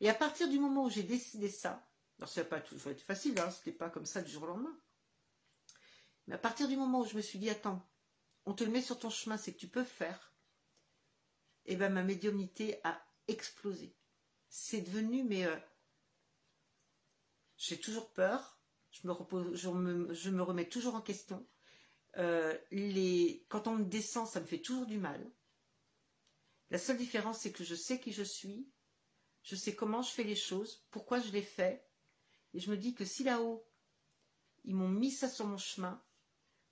Et 0.00 0.10
à 0.10 0.14
partir 0.14 0.48
du 0.48 0.58
moment 0.58 0.86
où 0.86 0.90
j'ai 0.90 1.04
décidé 1.04 1.48
ça, 1.48 1.88
alors 2.18 2.28
ça 2.28 2.42
n'a 2.42 2.48
pas 2.48 2.60
toujours 2.60 2.90
été 2.90 3.04
facile, 3.04 3.38
hein, 3.38 3.52
ce 3.52 3.58
n'était 3.58 3.78
pas 3.78 3.90
comme 3.90 4.06
ça 4.06 4.22
du 4.22 4.32
jour 4.32 4.42
au 4.42 4.46
lendemain, 4.46 4.76
mais 6.26 6.34
à 6.34 6.38
partir 6.38 6.68
du 6.68 6.76
moment 6.76 7.00
où 7.00 7.04
je 7.04 7.16
me 7.16 7.22
suis 7.22 7.38
dit, 7.38 7.50
attends, 7.50 7.86
on 8.46 8.54
te 8.54 8.64
le 8.64 8.70
met 8.70 8.82
sur 8.82 8.98
ton 8.98 9.10
chemin, 9.10 9.36
c'est 9.36 9.52
que 9.52 9.58
tu 9.58 9.68
peux 9.68 9.84
faire, 9.84 10.32
et 11.64 11.72
eh 11.72 11.76
bien 11.76 11.88
ma 11.88 12.02
médiumnité 12.02 12.80
a 12.84 13.00
explosé. 13.28 13.94
C'est 14.48 14.80
devenu, 14.80 15.22
mais 15.22 15.46
euh, 15.46 15.56
j'ai 17.56 17.78
toujours 17.78 18.12
peur, 18.12 18.58
je 18.90 19.06
me, 19.06 19.12
repose, 19.12 19.54
je 19.54 20.30
me, 20.30 20.42
remets 20.42 20.68
toujours 20.68 20.96
en 20.96 21.00
question. 21.00 21.46
Euh, 22.18 22.56
les, 22.70 23.46
quand 23.48 23.68
on 23.68 23.76
me 23.76 23.84
descend, 23.84 24.26
ça 24.26 24.40
me 24.40 24.46
fait 24.46 24.58
toujours 24.58 24.86
du 24.86 24.98
mal. 24.98 25.30
La 26.70 26.78
seule 26.78 26.98
différence, 26.98 27.38
c'est 27.38 27.52
que 27.52 27.64
je 27.64 27.74
sais 27.74 28.00
qui 28.00 28.12
je 28.12 28.22
suis, 28.22 28.68
je 29.42 29.56
sais 29.56 29.74
comment 29.74 30.02
je 30.02 30.10
fais 30.10 30.24
les 30.24 30.36
choses, 30.36 30.84
pourquoi 30.90 31.20
je 31.20 31.30
les 31.30 31.42
fais, 31.42 31.86
et 32.54 32.60
je 32.60 32.70
me 32.70 32.76
dis 32.76 32.94
que 32.94 33.04
si 33.04 33.24
là-haut, 33.24 33.66
ils 34.64 34.74
m'ont 34.74 34.88
mis 34.88 35.10
ça 35.10 35.28
sur 35.28 35.46
mon 35.46 35.58
chemin, 35.58 36.02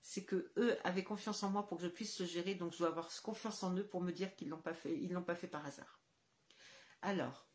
c'est 0.02 0.24
que 0.24 0.52
eux 0.56 0.76
avaient 0.84 1.04
confiance 1.04 1.42
en 1.42 1.50
moi 1.50 1.66
pour 1.66 1.78
que 1.78 1.84
je 1.84 1.88
puisse 1.88 2.18
le 2.20 2.26
gérer, 2.26 2.54
donc 2.54 2.72
je 2.72 2.78
dois 2.78 2.88
avoir 2.88 3.10
confiance 3.22 3.62
en 3.62 3.76
eux 3.76 3.86
pour 3.86 4.00
me 4.00 4.12
dire 4.12 4.34
qu'ils 4.34 4.48
l'ont 4.48 4.62
pas 4.62 4.74
fait, 4.74 4.96
l'ont 4.96 5.22
pas 5.22 5.34
fait 5.34 5.48
par 5.48 5.64
hasard. 5.66 6.00
Alors, 7.02 7.46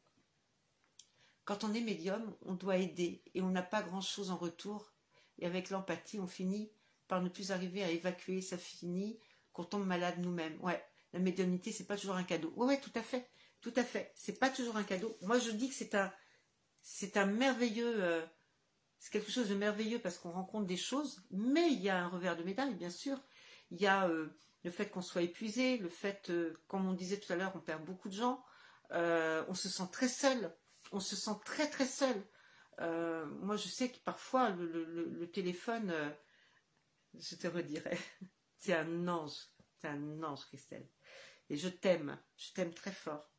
Quand 1.46 1.64
on 1.64 1.74
est 1.76 1.82
médium, 1.82 2.36
on 2.42 2.56
doit 2.56 2.78
aider 2.78 3.24
et 3.36 3.42
on 3.42 3.50
n'a 3.50 3.62
pas 3.62 3.84
grand-chose 3.84 4.32
en 4.32 4.36
retour. 4.38 4.92
Et 5.38 5.46
avec 5.46 5.70
l'empathie, 5.70 6.20
on 6.20 6.28
finit 6.28 6.72
par 7.08 7.22
ne 7.22 7.30
plus 7.30 7.52
arriver 7.52 7.84
à 7.84 7.92
évacuer, 7.92 8.42
ça 8.42 8.58
finit 8.58 9.20
qu'on 9.54 9.64
tombe 9.64 9.86
malade 9.86 10.18
nous-mêmes. 10.20 10.60
Ouais, 10.64 10.84
la 11.14 11.20
médiumnité, 11.20 11.72
c'est 11.72 11.86
pas 11.86 11.98
toujours 11.98 12.16
un 12.16 12.24
cadeau. 12.24 12.52
Ouais, 12.56 12.80
tout 12.82 12.92
à 12.96 13.04
fait, 13.04 13.30
tout 13.62 13.74
à 13.76 13.84
fait. 13.84 14.12
C'est 14.16 14.40
pas 14.40 14.50
toujours 14.50 14.76
un 14.76 14.84
cadeau. 14.84 15.16
Moi, 15.22 15.38
je 15.38 15.52
dis 15.52 15.70
que 15.70 15.76
c'est 15.76 15.94
un, 15.94 16.12
c'est 16.82 17.16
un 17.18 17.28
merveilleux, 17.28 18.04
euh, 18.04 18.26
c'est 19.06 19.12
quelque 19.12 19.32
chose 19.32 19.50
de 19.50 19.56
merveilleux 19.56 20.00
parce 20.00 20.18
qu'on 20.18 20.32
rencontre 20.32 20.66
des 20.66 20.78
choses, 20.78 21.24
mais 21.30 21.72
il 21.72 21.80
y 21.80 21.90
a 21.90 22.04
un 22.04 22.08
revers 22.08 22.36
de 22.36 22.42
médaille, 22.42 22.74
bien 22.74 22.90
sûr. 22.90 23.22
Il 23.70 23.80
y 23.80 23.86
a 23.86 24.08
euh, 24.10 24.36
le 24.64 24.72
fait 24.72 24.90
qu'on 24.90 25.04
soit 25.04 25.22
épuisé, 25.22 25.78
le 25.78 25.90
fait, 25.90 26.32
euh, 26.32 26.58
comme 26.68 26.88
on 26.88 26.94
disait 26.94 27.20
tout 27.20 27.32
à 27.32 27.36
l'heure, 27.36 27.52
on 27.54 27.60
perd 27.60 27.86
beaucoup 27.86 28.10
de 28.10 28.16
gens, 28.16 28.44
on 28.90 29.54
se 29.54 29.70
sent 29.70 29.88
très 29.92 30.08
seul, 30.08 30.56
on 30.92 31.00
se 31.00 31.16
sent 31.16 31.38
très 31.46 31.70
très 31.70 31.86
seul. 31.86 32.16
moi, 32.80 33.58
je 33.58 33.68
sais 33.68 33.90
que 33.90 34.00
parfois 34.00 34.50
le 34.50 35.30
téléphone 35.32 35.94
je 37.20 37.36
te 37.36 37.48
redirai. 37.48 37.98
C'est 38.58 38.74
un 38.74 39.08
ange, 39.08 39.48
c'est 39.78 39.90
un 39.90 40.24
ange, 40.24 40.46
Christelle. 40.48 40.88
Et 41.50 41.56
je 41.56 41.70
t'aime, 41.70 42.18
je 42.36 42.52
t'aime 42.54 42.74
très 42.74 42.92
fort. 42.92 43.30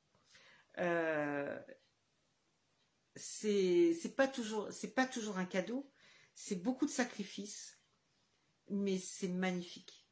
C'est 3.17 4.15
pas 4.15 4.29
toujours, 4.29 4.71
c'est 4.71 4.95
pas 4.95 5.07
toujours 5.07 5.39
un 5.39 5.47
cadeau. 5.47 5.91
C'est 6.35 6.57
beaucoup 6.57 6.85
de 6.85 6.91
sacrifices, 6.91 7.81
mais 8.69 8.99
c'est 8.99 9.29
magnifique. 9.29 10.07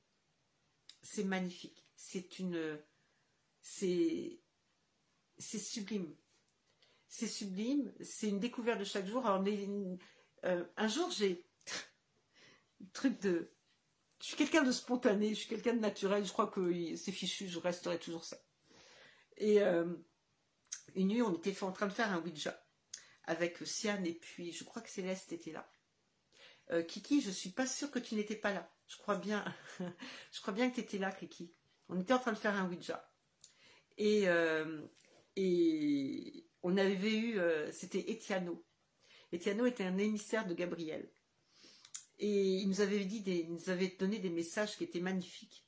C'est 1.02 1.24
magnifique. 1.24 1.86
C'est 1.96 2.38
une, 2.38 2.82
c'est, 3.60 4.40
c'est 5.36 5.58
sublime. 5.58 6.16
C'est 7.06 7.26
sublime. 7.26 7.92
C'est 8.00 8.28
une 8.28 8.40
découverte 8.40 8.80
de 8.80 8.84
chaque 8.84 9.06
jour. 9.06 9.26
Alors, 9.26 9.44
euh, 10.44 10.64
un 10.76 10.88
jour, 10.88 11.10
j'ai 11.10 11.46
truc 12.94 13.20
de. 13.20 13.50
Je 14.20 14.28
suis 14.28 14.36
quelqu'un 14.36 14.62
de 14.62 14.72
spontané, 14.72 15.30
je 15.30 15.40
suis 15.40 15.48
quelqu'un 15.48 15.74
de 15.74 15.80
naturel, 15.80 16.24
je 16.24 16.32
crois 16.32 16.46
que 16.46 16.96
c'est 16.96 17.12
fichu, 17.12 17.48
je 17.48 17.58
resterai 17.58 17.98
toujours 17.98 18.24
ça. 18.24 18.38
Et 19.36 19.60
euh, 19.60 19.84
une 20.94 21.08
nuit, 21.08 21.20
on 21.20 21.34
était 21.34 21.62
en 21.62 21.72
train 21.72 21.88
de 21.88 21.92
faire 21.92 22.10
un 22.10 22.22
Ouija 22.22 22.63
avec 23.26 23.58
Sian 23.66 24.02
et 24.04 24.14
puis 24.14 24.52
je 24.52 24.64
crois 24.64 24.82
que 24.82 24.90
Céleste 24.90 25.32
était 25.32 25.52
là. 25.52 25.70
Euh, 26.70 26.82
Kiki, 26.82 27.20
je 27.20 27.30
suis 27.30 27.50
pas 27.50 27.66
sûre 27.66 27.90
que 27.90 27.98
tu 27.98 28.14
n'étais 28.14 28.36
pas 28.36 28.52
là. 28.52 28.70
Je 28.86 28.96
crois 28.96 29.16
bien, 29.16 29.44
je 30.32 30.40
crois 30.40 30.54
bien 30.54 30.70
que 30.70 30.76
tu 30.76 30.80
étais 30.80 30.98
là, 30.98 31.12
Kiki. 31.12 31.52
On 31.88 32.00
était 32.00 32.14
en 32.14 32.18
train 32.18 32.32
de 32.32 32.38
faire 32.38 32.54
un 32.54 32.68
Ouija. 32.68 33.10
Et, 33.98 34.28
euh, 34.28 34.80
et 35.36 36.46
on 36.62 36.76
avait 36.76 37.16
eu, 37.16 37.38
c'était 37.72 38.04
Etiano. 38.10 38.64
Etiano 39.32 39.66
était 39.66 39.84
un 39.84 39.98
émissaire 39.98 40.46
de 40.46 40.54
Gabriel. 40.54 41.08
Et 42.18 42.58
il 42.58 42.68
nous 42.68 42.80
avait 42.80 43.04
dit 43.04 43.20
des, 43.20 43.44
nous 43.44 43.70
avait 43.70 43.94
donné 43.98 44.18
des 44.18 44.30
messages 44.30 44.76
qui 44.76 44.84
étaient 44.84 45.00
magnifiques. 45.00 45.66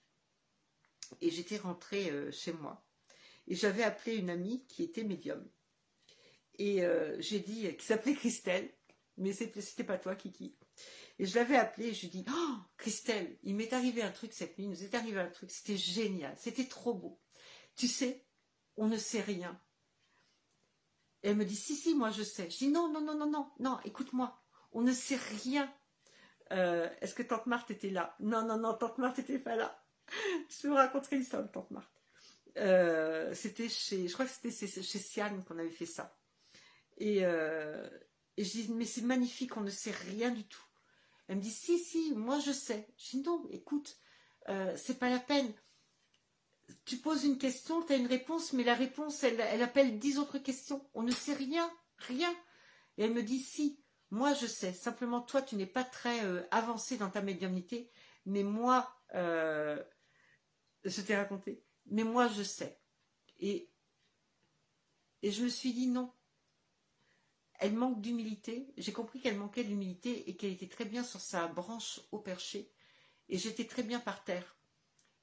Et 1.20 1.30
j'étais 1.30 1.56
rentrée 1.56 2.10
euh, 2.10 2.30
chez 2.30 2.52
moi. 2.52 2.84
Et 3.48 3.54
j'avais 3.54 3.82
appelé 3.82 4.16
une 4.16 4.30
amie 4.30 4.64
qui 4.66 4.82
était 4.82 5.04
médium. 5.04 5.46
Et 6.58 6.84
euh, 6.84 7.16
j'ai 7.20 7.40
dit, 7.40 7.74
qui 7.76 7.84
s'appelait 7.84 8.14
Christelle, 8.14 8.70
mais 9.16 9.32
c'était 9.32 9.84
pas 9.84 9.98
toi, 9.98 10.14
Kiki. 10.14 10.56
Et 11.18 11.26
je 11.26 11.34
l'avais 11.38 11.56
appelée 11.56 11.94
je 11.94 12.00
lui 12.00 12.06
ai 12.08 12.10
dit, 12.10 12.24
oh, 12.30 12.54
Christelle, 12.76 13.38
il 13.42 13.54
m'est 13.54 13.72
arrivé 13.72 14.02
un 14.02 14.10
truc 14.10 14.32
cette 14.32 14.58
nuit, 14.58 14.64
il 14.66 14.70
nous 14.70 14.84
est 14.84 14.94
arrivé 14.94 15.20
un 15.20 15.30
truc, 15.30 15.50
c'était 15.50 15.76
génial, 15.76 16.34
c'était 16.38 16.66
trop 16.66 16.94
beau. 16.94 17.20
Tu 17.74 17.88
sais, 17.88 18.26
on 18.76 18.86
ne 18.86 18.98
sait 18.98 19.22
rien. 19.22 19.60
Elle 21.22 21.36
me 21.36 21.44
dit, 21.44 21.56
si, 21.56 21.74
si, 21.74 21.94
moi 21.94 22.10
je 22.10 22.22
sais. 22.22 22.50
Je 22.50 22.58
dis, 22.58 22.68
non, 22.68 22.90
non, 22.92 23.00
non, 23.00 23.16
non, 23.16 23.30
non, 23.30 23.50
non, 23.58 23.78
écoute-moi, 23.84 24.38
on 24.72 24.82
ne 24.82 24.92
sait 24.92 25.18
rien 25.42 25.72
euh, 26.52 26.88
est-ce 27.00 27.14
que 27.14 27.22
Tante 27.22 27.46
Marthe 27.46 27.70
était 27.70 27.90
là? 27.90 28.14
Non, 28.20 28.46
non, 28.46 28.58
non, 28.58 28.74
Tante 28.74 28.98
Marthe 28.98 29.18
n'était 29.18 29.38
pas 29.38 29.56
là. 29.56 29.82
je 30.48 30.68
vous 30.68 30.74
raconter 30.74 31.16
l'histoire 31.16 31.42
de 31.42 31.48
Tante 31.48 31.70
Marthe. 31.70 31.90
Euh, 32.58 33.34
c'était 33.34 33.68
chez, 33.68 34.08
je 34.08 34.12
crois 34.12 34.24
que 34.24 34.30
c'était 34.30 34.50
chez 34.50 34.98
Siane 34.98 35.44
qu'on 35.44 35.58
avait 35.58 35.70
fait 35.70 35.86
ça. 35.86 36.16
Et, 36.98 37.24
euh, 37.24 37.88
et 38.36 38.44
je 38.44 38.50
dis, 38.50 38.72
mais 38.72 38.84
c'est 38.84 39.02
magnifique, 39.02 39.56
on 39.56 39.62
ne 39.62 39.70
sait 39.70 39.90
rien 39.90 40.30
du 40.30 40.46
tout. 40.46 40.64
Elle 41.28 41.36
me 41.36 41.42
dit, 41.42 41.50
si, 41.50 41.78
si, 41.78 42.12
moi 42.14 42.38
je 42.38 42.52
sais. 42.52 42.88
Je 42.96 43.10
dis, 43.10 43.22
non, 43.22 43.46
écoute, 43.50 43.98
c'est 44.76 44.98
pas 44.98 45.10
la 45.10 45.18
peine. 45.18 45.52
Tu 46.84 46.98
poses 46.98 47.24
une 47.24 47.38
question, 47.38 47.82
tu 47.82 47.92
as 47.92 47.96
une 47.96 48.06
réponse, 48.06 48.52
mais 48.52 48.62
la 48.62 48.74
réponse, 48.74 49.24
elle, 49.24 49.40
elle 49.40 49.62
appelle 49.62 49.98
dix 49.98 50.18
autres 50.18 50.38
questions. 50.38 50.88
On 50.94 51.02
ne 51.02 51.10
sait 51.10 51.34
rien, 51.34 51.68
rien. 51.98 52.32
Et 52.96 53.04
elle 53.04 53.12
me 53.12 53.22
dit, 53.22 53.40
si, 53.40 53.80
moi, 54.10 54.34
je 54.34 54.46
sais. 54.46 54.72
Simplement, 54.72 55.20
toi, 55.20 55.42
tu 55.42 55.56
n'es 55.56 55.66
pas 55.66 55.84
très 55.84 56.24
euh, 56.24 56.42
avancé 56.50 56.96
dans 56.96 57.10
ta 57.10 57.22
médiumnité. 57.22 57.90
Mais 58.24 58.42
moi, 58.42 58.94
euh, 59.14 59.82
je 60.84 61.00
t'ai 61.02 61.16
raconté. 61.16 61.62
Mais 61.86 62.04
moi, 62.04 62.28
je 62.28 62.42
sais. 62.42 62.80
Et, 63.38 63.70
et 65.22 65.30
je 65.30 65.44
me 65.44 65.48
suis 65.48 65.72
dit 65.72 65.88
non. 65.88 66.12
Elle 67.58 67.74
manque 67.74 68.00
d'humilité. 68.00 68.72
J'ai 68.76 68.92
compris 68.92 69.20
qu'elle 69.20 69.38
manquait 69.38 69.64
d'humilité 69.64 70.28
et 70.28 70.36
qu'elle 70.36 70.52
était 70.52 70.68
très 70.68 70.84
bien 70.84 71.02
sur 71.02 71.20
sa 71.20 71.48
branche 71.48 72.00
au 72.12 72.18
perché. 72.18 72.70
Et 73.28 73.38
j'étais 73.38 73.66
très 73.66 73.82
bien 73.82 74.00
par 74.00 74.24
terre. 74.24 74.56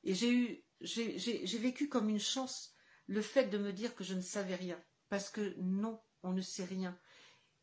Et 0.03 0.13
j'ai 0.15 0.31
eu, 0.31 0.63
j'ai 0.81 1.57
vécu 1.57 1.87
comme 1.89 2.09
une 2.09 2.19
chance 2.19 2.73
le 3.07 3.21
fait 3.21 3.45
de 3.45 3.57
me 3.57 3.73
dire 3.73 3.95
que 3.95 4.03
je 4.03 4.13
ne 4.13 4.21
savais 4.21 4.55
rien. 4.55 4.81
Parce 5.09 5.29
que 5.29 5.55
non, 5.59 6.01
on 6.23 6.31
ne 6.31 6.41
sait 6.41 6.65
rien. 6.65 6.97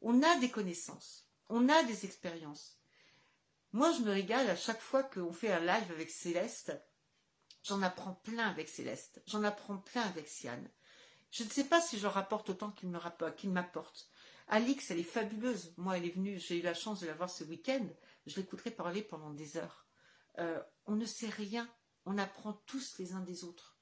On 0.01 0.23
a 0.23 0.39
des 0.39 0.51
connaissances, 0.51 1.29
on 1.49 1.69
a 1.69 1.83
des 1.85 2.07
expériences. 2.07 2.79
Moi, 3.73 3.93
je 3.93 4.01
me 4.01 4.11
régale 4.11 4.49
à 4.49 4.57
chaque 4.57 4.81
fois 4.81 5.03
qu'on 5.03 5.33
fait 5.33 5.53
un 5.53 5.61
live 5.61 5.91
avec 5.93 6.11
Céleste. 6.11 6.73
J'en 7.63 7.83
apprends 7.83 8.15
plein 8.15 8.49
avec 8.49 8.69
Céleste. 8.69 9.23
J'en 9.27 9.45
apprends 9.45 9.79
plein 9.79 10.03
avec 10.03 10.29
Siane. 10.29 10.69
Je 11.31 11.45
ne 11.45 11.51
sais 11.51 11.65
pas 11.65 11.81
si 11.81 11.99
je 11.99 12.03
leur 12.03 12.17
apporte 12.17 12.51
autant 12.51 12.73
qu'ils 12.73 13.51
m'apportent. 13.51 14.10
Alix, 14.51 14.91
elle 14.91 14.99
est 14.99 15.05
fabuleuse. 15.05 15.73
Moi, 15.77 15.97
elle 15.97 16.05
est 16.05 16.15
venue, 16.15 16.39
j'ai 16.39 16.59
eu 16.59 16.63
la 16.63 16.75
chance 16.75 17.01
de 17.01 17.07
la 17.07 17.15
voir 17.15 17.31
ce 17.31 17.45
week-end. 17.45 17.87
Je 18.27 18.37
l'écouterai 18.37 18.73
parler 18.73 19.03
pendant 19.03 19.31
des 19.31 19.57
heures. 19.57 19.87
Euh, 20.39 20.61
on 20.87 20.97
ne 20.97 21.05
sait 21.05 21.29
rien. 21.29 21.69
On 22.05 22.19
apprend 22.19 22.55
tous 22.67 22.99
les 22.99 23.13
uns 23.13 23.21
des 23.21 23.45
autres. 23.45 23.79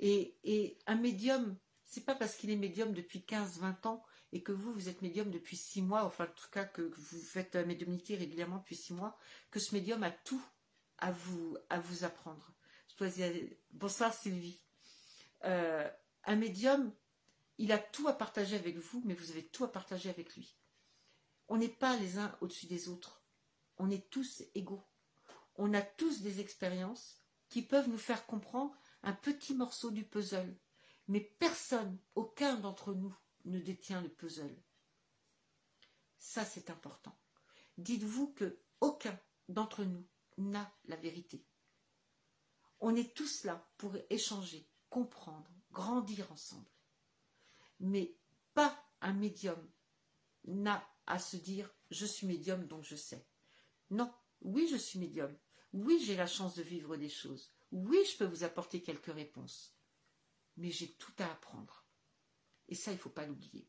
Et, 0.00 0.78
un 0.86 0.96
médium, 0.96 1.56
c'est 1.84 2.04
pas 2.04 2.14
parce 2.14 2.34
qu'il 2.34 2.50
est 2.50 2.56
médium 2.56 2.92
depuis 2.92 3.20
15-20 3.20 3.86
ans 3.86 4.02
et 4.32 4.42
que 4.42 4.52
vous, 4.52 4.72
vous 4.72 4.88
êtes 4.88 5.02
médium 5.02 5.30
depuis 5.30 5.56
six 5.56 5.82
mois, 5.82 6.04
enfin 6.04 6.24
en 6.24 6.34
tout 6.34 6.48
cas 6.50 6.64
que 6.64 6.82
vous 6.82 7.20
faites 7.20 7.54
la 7.54 7.64
médiumnité 7.64 8.16
régulièrement 8.16 8.58
depuis 8.58 8.76
six 8.76 8.94
mois, 8.94 9.18
que 9.50 9.60
ce 9.60 9.74
médium 9.74 10.02
a 10.02 10.10
tout 10.10 10.42
à 10.98 11.12
vous, 11.12 11.56
à 11.68 11.78
vous 11.78 12.04
apprendre. 12.04 12.52
Bonsoir 13.72 14.14
Sylvie. 14.14 14.62
Euh, 15.44 15.88
un 16.24 16.36
médium, 16.36 16.92
il 17.60 17.72
a 17.72 17.78
tout 17.78 18.08
à 18.08 18.14
partager 18.14 18.56
avec 18.56 18.78
vous, 18.78 19.02
mais 19.04 19.12
vous 19.12 19.30
avez 19.30 19.46
tout 19.46 19.64
à 19.64 19.70
partager 19.70 20.08
avec 20.08 20.34
lui. 20.34 20.56
On 21.46 21.58
n'est 21.58 21.68
pas 21.68 21.94
les 21.98 22.16
uns 22.16 22.34
au-dessus 22.40 22.64
des 22.64 22.88
autres. 22.88 23.22
On 23.76 23.90
est 23.90 24.08
tous 24.08 24.42
égaux. 24.54 24.82
On 25.56 25.74
a 25.74 25.82
tous 25.82 26.22
des 26.22 26.40
expériences 26.40 27.20
qui 27.50 27.60
peuvent 27.60 27.90
nous 27.90 27.98
faire 27.98 28.24
comprendre 28.24 28.74
un 29.02 29.12
petit 29.12 29.54
morceau 29.54 29.90
du 29.90 30.04
puzzle. 30.04 30.56
Mais 31.06 31.20
personne, 31.20 31.98
aucun 32.14 32.54
d'entre 32.56 32.94
nous, 32.94 33.14
ne 33.44 33.58
détient 33.58 34.00
le 34.00 34.08
puzzle. 34.08 34.56
Ça, 36.16 36.46
c'est 36.46 36.70
important. 36.70 37.14
Dites-vous 37.76 38.32
que 38.32 38.58
aucun 38.80 39.20
d'entre 39.50 39.84
nous 39.84 40.08
n'a 40.38 40.72
la 40.86 40.96
vérité. 40.96 41.44
On 42.80 42.96
est 42.96 43.14
tous 43.14 43.44
là 43.44 43.68
pour 43.76 43.94
échanger, 44.08 44.66
comprendre, 44.88 45.50
grandir 45.72 46.32
ensemble. 46.32 46.70
Mais 47.80 48.14
pas 48.54 48.76
un 49.00 49.12
médium 49.12 49.58
n'a 50.44 50.86
à 51.06 51.18
se 51.18 51.36
dire 51.36 51.74
je 51.90 52.06
suis 52.06 52.26
médium 52.26 52.66
donc 52.66 52.84
je 52.84 52.96
sais. 52.96 53.26
Non, 53.90 54.12
oui 54.42 54.68
je 54.70 54.76
suis 54.76 54.98
médium. 54.98 55.36
Oui 55.72 56.02
j'ai 56.04 56.16
la 56.16 56.26
chance 56.26 56.54
de 56.54 56.62
vivre 56.62 56.96
des 56.96 57.08
choses. 57.08 57.52
Oui 57.72 57.98
je 58.10 58.16
peux 58.16 58.24
vous 58.24 58.44
apporter 58.44 58.82
quelques 58.82 59.12
réponses. 59.12 59.74
Mais 60.56 60.70
j'ai 60.70 60.92
tout 60.92 61.12
à 61.18 61.26
apprendre. 61.30 61.84
Et 62.68 62.74
ça, 62.74 62.92
il 62.92 62.94
ne 62.94 63.00
faut 63.00 63.10
pas 63.10 63.26
l'oublier. 63.26 63.68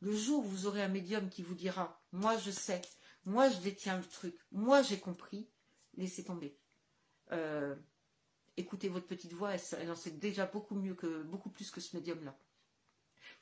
Le 0.00 0.14
jour 0.14 0.40
où 0.40 0.48
vous 0.48 0.66
aurez 0.66 0.82
un 0.82 0.88
médium 0.88 1.30
qui 1.30 1.42
vous 1.42 1.54
dira 1.54 2.02
Moi, 2.12 2.36
je 2.38 2.50
sais, 2.50 2.82
moi, 3.24 3.48
je 3.48 3.58
détiens 3.58 3.96
le 3.96 4.04
truc, 4.04 4.36
moi, 4.50 4.82
j'ai 4.82 4.98
compris, 4.98 5.48
laissez 5.94 6.24
tomber. 6.24 6.58
Euh, 7.30 7.74
écoutez 8.56 8.88
votre 8.88 9.06
petite 9.06 9.32
voix, 9.32 9.54
elle, 9.54 9.90
en 9.90 9.94
sait 9.94 10.10
déjà 10.10 10.46
beaucoup 10.46 10.74
mieux 10.74 10.94
que 10.94 11.22
beaucoup 11.22 11.50
plus 11.50 11.70
que 11.70 11.80
ce 11.80 11.96
médium-là. 11.96 12.36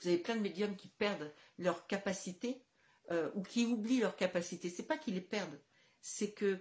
Vous 0.01 0.09
avez 0.09 0.19
plein 0.19 0.37
de 0.37 0.41
médiums 0.41 0.77
qui 0.77 0.89
perdent 0.89 1.33
leur 1.59 1.87
capacité 1.87 2.63
euh, 3.11 3.31
ou 3.35 3.43
qui 3.43 3.67
oublient 3.67 4.01
leur 4.01 4.17
capacité. 4.17 4.71
C'est 4.71 4.85
pas 4.85 4.97
qu'ils 4.97 5.15
les 5.15 5.21
perdent, 5.21 5.61
c'est 6.01 6.33
qu'ils 6.33 6.61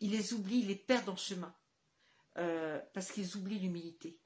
les 0.00 0.34
oublient, 0.34 0.60
ils 0.60 0.68
les 0.68 0.76
perdent 0.76 1.08
en 1.08 1.16
chemin 1.16 1.54
euh, 2.38 2.78
parce 2.92 3.10
qu'ils 3.10 3.36
oublient 3.36 3.58
l'humilité. 3.58 4.20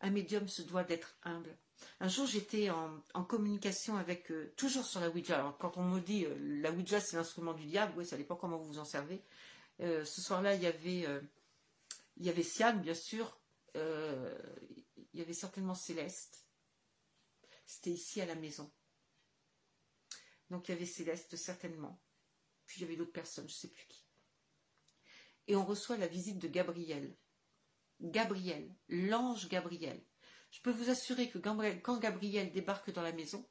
Un 0.00 0.10
médium 0.10 0.48
se 0.48 0.62
doit 0.62 0.84
d'être 0.84 1.16
humble. 1.22 1.56
Un 2.00 2.08
jour, 2.08 2.26
j'étais 2.26 2.70
en, 2.70 3.24
communication 3.24 3.96
avec, 3.96 4.30
euh, 4.32 4.52
toujours 4.56 4.84
sur 4.84 5.00
la 5.00 5.10
Ouija. 5.10 5.38
Alors, 5.38 5.58
quand 5.58 5.76
on 5.76 5.84
me 5.84 6.00
dit 6.00 6.26
la 6.40 6.72
Ouija, 6.72 6.98
c'est 6.98 7.16
l'instrument 7.16 7.52
du 7.52 7.66
diable, 7.66 7.92
oui, 7.96 8.06
ça 8.06 8.16
dépend 8.16 8.36
comment 8.36 8.56
vous 8.56 8.72
vous 8.72 8.78
en 8.78 8.84
servez. 8.84 9.22
ce 9.80 10.04
soir-là, 10.04 10.54
il 10.54 10.62
y 10.62 10.66
avait, 10.66 11.06
il 12.16 12.28
avait 12.28 12.46
bien 12.80 12.94
sûr. 12.94 13.38
il 13.74 13.80
y 15.14 15.20
avait 15.20 15.32
certainement 15.34 15.74
Céleste. 15.74 16.41
C'était 17.66 17.90
ici 17.90 18.20
à 18.20 18.26
la 18.26 18.34
maison. 18.34 18.72
Donc, 20.50 20.68
il 20.68 20.72
y 20.72 20.74
avait 20.74 20.86
Céleste, 20.86 21.36
certainement. 21.36 22.00
Puis, 22.66 22.80
il 22.80 22.82
y 22.82 22.84
avait 22.84 22.96
d'autres 22.96 23.12
personnes, 23.12 23.48
je 23.48 23.54
ne 23.54 23.58
sais 23.58 23.68
plus 23.68 23.86
qui. 23.88 24.06
Et 25.48 25.56
on 25.56 25.64
reçoit 25.64 25.96
la 25.96 26.06
visite 26.06 26.38
de 26.38 26.48
Gabriel. 26.48 27.16
Gabriel, 28.00 28.74
l'ange 28.88 29.48
Gabriel. 29.48 30.04
Je 30.50 30.60
peux 30.60 30.70
vous 30.70 30.90
assurer 30.90 31.30
que 31.30 31.38
quand 31.38 31.98
Gabriel 31.98 32.52
débarque 32.52 32.92
dans 32.92 33.02
la 33.02 33.12
maison, 33.12 33.48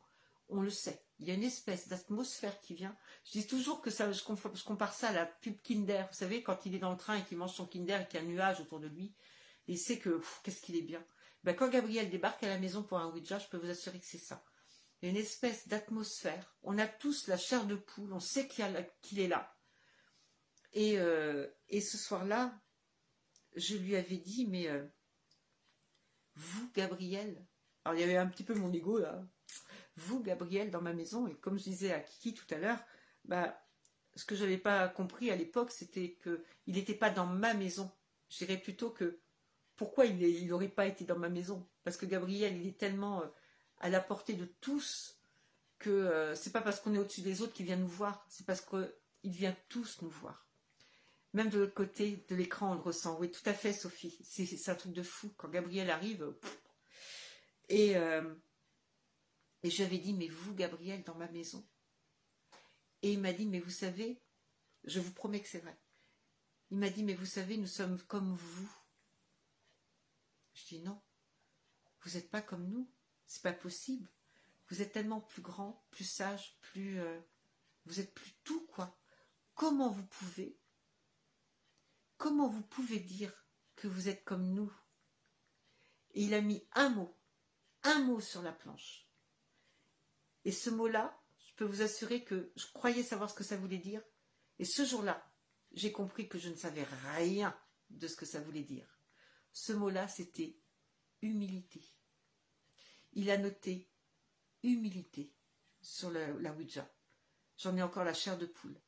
on 0.51 0.61
le 0.61 0.69
sait. 0.69 1.03
Il 1.19 1.27
y 1.27 1.31
a 1.31 1.33
une 1.33 1.43
espèce 1.43 1.87
d'atmosphère 1.87 2.59
qui 2.61 2.73
vient. 2.75 2.95
Je 3.25 3.39
dis 3.39 3.47
toujours 3.47 3.81
que 3.81 3.89
ça, 3.89 4.11
je, 4.11 4.23
compare 4.23 4.93
ça 4.93 5.09
à 5.09 5.13
la 5.13 5.25
pub 5.25 5.59
Kinder. 5.61 6.05
Vous 6.09 6.17
savez, 6.17 6.43
quand 6.43 6.65
il 6.65 6.75
est 6.75 6.79
dans 6.79 6.91
le 6.91 6.97
train 6.97 7.17
et 7.17 7.23
qu'il 7.23 7.37
mange 7.37 7.53
son 7.53 7.65
Kinder 7.65 8.01
et 8.01 8.07
qu'il 8.07 8.19
y 8.19 8.23
a 8.23 8.25
un 8.25 8.29
nuage 8.29 8.59
autour 8.59 8.79
de 8.79 8.87
lui, 8.87 9.15
et 9.67 9.73
il 9.73 9.77
sait 9.77 9.97
que 9.97 10.21
qu'est-ce 10.43 10.61
qu'il 10.61 10.75
est 10.75 10.81
bien. 10.81 11.03
Ben, 11.43 11.55
quand 11.55 11.69
Gabriel 11.69 12.09
débarque 12.09 12.43
à 12.43 12.47
la 12.47 12.59
maison 12.59 12.83
pour 12.83 12.99
un 12.99 13.11
Ouija, 13.11 13.39
je 13.39 13.47
peux 13.47 13.57
vous 13.57 13.69
assurer 13.69 13.99
que 13.99 14.05
c'est 14.05 14.17
ça. 14.17 14.43
Il 15.01 15.05
y 15.05 15.07
a 15.09 15.11
une 15.11 15.17
espèce 15.19 15.67
d'atmosphère. 15.67 16.55
On 16.61 16.77
a 16.77 16.87
tous 16.87 17.27
la 17.27 17.37
chair 17.37 17.65
de 17.65 17.75
poule, 17.75 18.13
on 18.13 18.19
sait 18.19 18.47
qu'il 18.47 19.19
est 19.19 19.27
là. 19.27 19.55
Et, 20.73 20.99
euh, 20.99 21.47
et 21.69 21.81
ce 21.81 21.97
soir-là, 21.97 22.61
je 23.55 23.75
lui 23.75 23.95
avais 23.95 24.17
dit, 24.17 24.47
mais 24.47 24.67
euh, 24.67 24.85
vous, 26.35 26.71
Gabriel, 26.73 27.45
alors 27.83 27.97
il 27.97 28.01
y 28.01 28.03
avait 28.03 28.17
un 28.17 28.27
petit 28.27 28.43
peu 28.43 28.53
mon 28.53 28.71
ego 28.71 28.99
là, 28.99 29.25
vous, 29.97 30.21
Gabriel, 30.21 30.71
dans 30.71 30.81
ma 30.81 30.93
maison, 30.93 31.27
et 31.27 31.35
comme 31.35 31.57
je 31.57 31.63
disais 31.63 31.91
à 31.91 31.99
Kiki 31.99 32.33
tout 32.33 32.51
à 32.53 32.57
l'heure, 32.57 32.79
bah, 33.25 33.61
ce 34.15 34.25
que 34.25 34.35
je 34.35 34.43
n'avais 34.43 34.57
pas 34.57 34.87
compris 34.87 35.31
à 35.31 35.35
l'époque, 35.35 35.71
c'était 35.71 36.17
qu'il 36.23 36.75
n'était 36.75 36.95
pas 36.95 37.09
dans 37.09 37.25
ma 37.25 37.53
maison. 37.53 37.91
Je 38.29 38.37
dirais 38.37 38.57
plutôt 38.57 38.91
que 38.91 39.20
pourquoi 39.81 40.05
il 40.05 40.47
n'aurait 40.47 40.67
pas 40.67 40.85
été 40.85 41.05
dans 41.05 41.17
ma 41.17 41.27
maison? 41.27 41.67
Parce 41.83 41.97
que 41.97 42.05
Gabriel, 42.05 42.55
il 42.55 42.67
est 42.67 42.77
tellement 42.77 43.23
euh, 43.23 43.27
à 43.79 43.89
la 43.89 43.99
portée 43.99 44.35
de 44.35 44.45
tous 44.45 45.19
que 45.79 45.89
euh, 45.89 46.35
c'est 46.35 46.51
pas 46.51 46.61
parce 46.61 46.79
qu'on 46.79 46.93
est 46.93 46.99
au-dessus 46.99 47.21
des 47.21 47.41
autres 47.41 47.53
qu'il 47.53 47.65
vient 47.65 47.77
nous 47.77 47.87
voir, 47.87 48.23
c'est 48.29 48.45
parce 48.45 48.61
qu'il 48.61 48.91
vient 49.23 49.57
tous 49.69 50.03
nous 50.03 50.11
voir. 50.11 50.47
Même 51.33 51.49
de 51.49 51.57
l'autre 51.57 51.73
côté 51.73 52.23
de 52.29 52.35
l'écran, 52.35 52.73
on 52.73 52.75
le 52.75 52.81
ressent. 52.81 53.17
Oui, 53.19 53.31
tout 53.31 53.41
à 53.49 53.55
fait, 53.55 53.73
Sophie. 53.73 54.15
C'est 54.23 54.69
un 54.69 54.75
truc 54.75 54.93
de 54.93 55.01
fou. 55.01 55.33
Quand 55.35 55.49
Gabriel 55.49 55.89
arrive, 55.89 56.31
et, 57.67 57.97
euh, 57.97 58.35
et 59.63 59.71
j'avais 59.71 59.97
dit, 59.97 60.13
mais 60.13 60.27
vous, 60.27 60.53
Gabriel, 60.53 61.01
dans 61.05 61.15
ma 61.15 61.27
maison. 61.27 61.67
Et 63.01 63.13
il 63.13 63.19
m'a 63.19 63.33
dit, 63.33 63.47
mais 63.47 63.59
vous 63.59 63.71
savez, 63.71 64.21
je 64.83 64.99
vous 64.99 65.11
promets 65.11 65.41
que 65.41 65.47
c'est 65.47 65.57
vrai. 65.57 65.75
Il 66.69 66.77
m'a 66.77 66.91
dit, 66.91 67.03
mais 67.03 67.15
vous 67.15 67.25
savez, 67.25 67.57
nous 67.57 67.65
sommes 67.65 67.99
comme 68.03 68.35
vous. 68.35 68.80
Je 70.53 70.65
dis 70.65 70.81
non, 70.81 71.01
vous 72.01 72.11
n'êtes 72.11 72.29
pas 72.29 72.41
comme 72.41 72.67
nous. 72.67 72.89
C'est 73.25 73.43
pas 73.43 73.53
possible. 73.53 74.09
Vous 74.69 74.81
êtes 74.81 74.91
tellement 74.91 75.21
plus 75.21 75.41
grand, 75.41 75.85
plus 75.91 76.05
sage, 76.05 76.57
plus. 76.61 76.99
Euh, 76.99 77.19
vous 77.85 77.99
êtes 77.99 78.13
plus 78.13 78.33
tout, 78.43 78.65
quoi. 78.67 78.97
Comment 79.53 79.89
vous 79.89 80.05
pouvez 80.05 80.57
Comment 82.17 82.47
vous 82.47 82.61
pouvez 82.61 82.99
dire 82.99 83.33
que 83.75 83.87
vous 83.87 84.07
êtes 84.07 84.23
comme 84.23 84.53
nous? 84.53 84.71
Et 86.13 86.23
il 86.23 86.33
a 86.33 86.41
mis 86.41 86.67
un 86.73 86.89
mot, 86.89 87.17
un 87.83 88.03
mot 88.03 88.19
sur 88.19 88.41
la 88.41 88.51
planche. 88.51 89.07
Et 90.45 90.51
ce 90.51 90.69
mot-là, 90.69 91.19
je 91.39 91.53
peux 91.55 91.65
vous 91.65 91.81
assurer 91.81 92.23
que 92.23 92.51
je 92.55 92.67
croyais 92.73 93.03
savoir 93.03 93.29
ce 93.29 93.35
que 93.35 93.43
ça 93.43 93.57
voulait 93.57 93.77
dire. 93.77 94.03
Et 94.59 94.65
ce 94.65 94.85
jour-là, 94.85 95.25
j'ai 95.71 95.91
compris 95.91 96.27
que 96.27 96.37
je 96.37 96.49
ne 96.49 96.55
savais 96.55 96.83
rien 96.83 97.57
de 97.89 98.07
ce 98.07 98.15
que 98.15 98.25
ça 98.25 98.41
voulait 98.41 98.63
dire. 98.63 99.00
Ce 99.53 99.73
mot-là, 99.73 100.07
c'était 100.07 100.57
humilité. 101.21 101.81
Il 103.13 103.29
a 103.29 103.37
noté 103.37 103.89
humilité 104.63 105.33
sur 105.81 106.11
la, 106.11 106.53
Ouija. 106.53 106.89
J'en 107.57 107.75
ai 107.75 107.81
encore 107.81 108.03
la 108.03 108.13
chair 108.13 108.37
de 108.37 108.45
poule. 108.45 108.79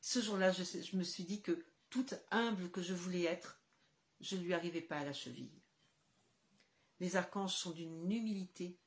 Ce 0.00 0.20
jour-là, 0.20 0.52
je, 0.52 0.96
me 0.96 1.02
suis 1.02 1.24
dit 1.24 1.42
que 1.42 1.66
toute 1.90 2.14
humble 2.30 2.70
que 2.70 2.82
je 2.82 2.94
voulais 2.94 3.24
être, 3.24 3.60
je 4.20 4.36
ne 4.36 4.42
lui 4.42 4.54
arrivais 4.54 4.82
pas 4.82 4.98
à 4.98 5.04
la 5.04 5.12
cheville. 5.12 5.62
Les 7.00 7.16
archanges 7.16 7.54
sont 7.54 7.72
d'une 7.72 8.10
humilité, 8.10 8.78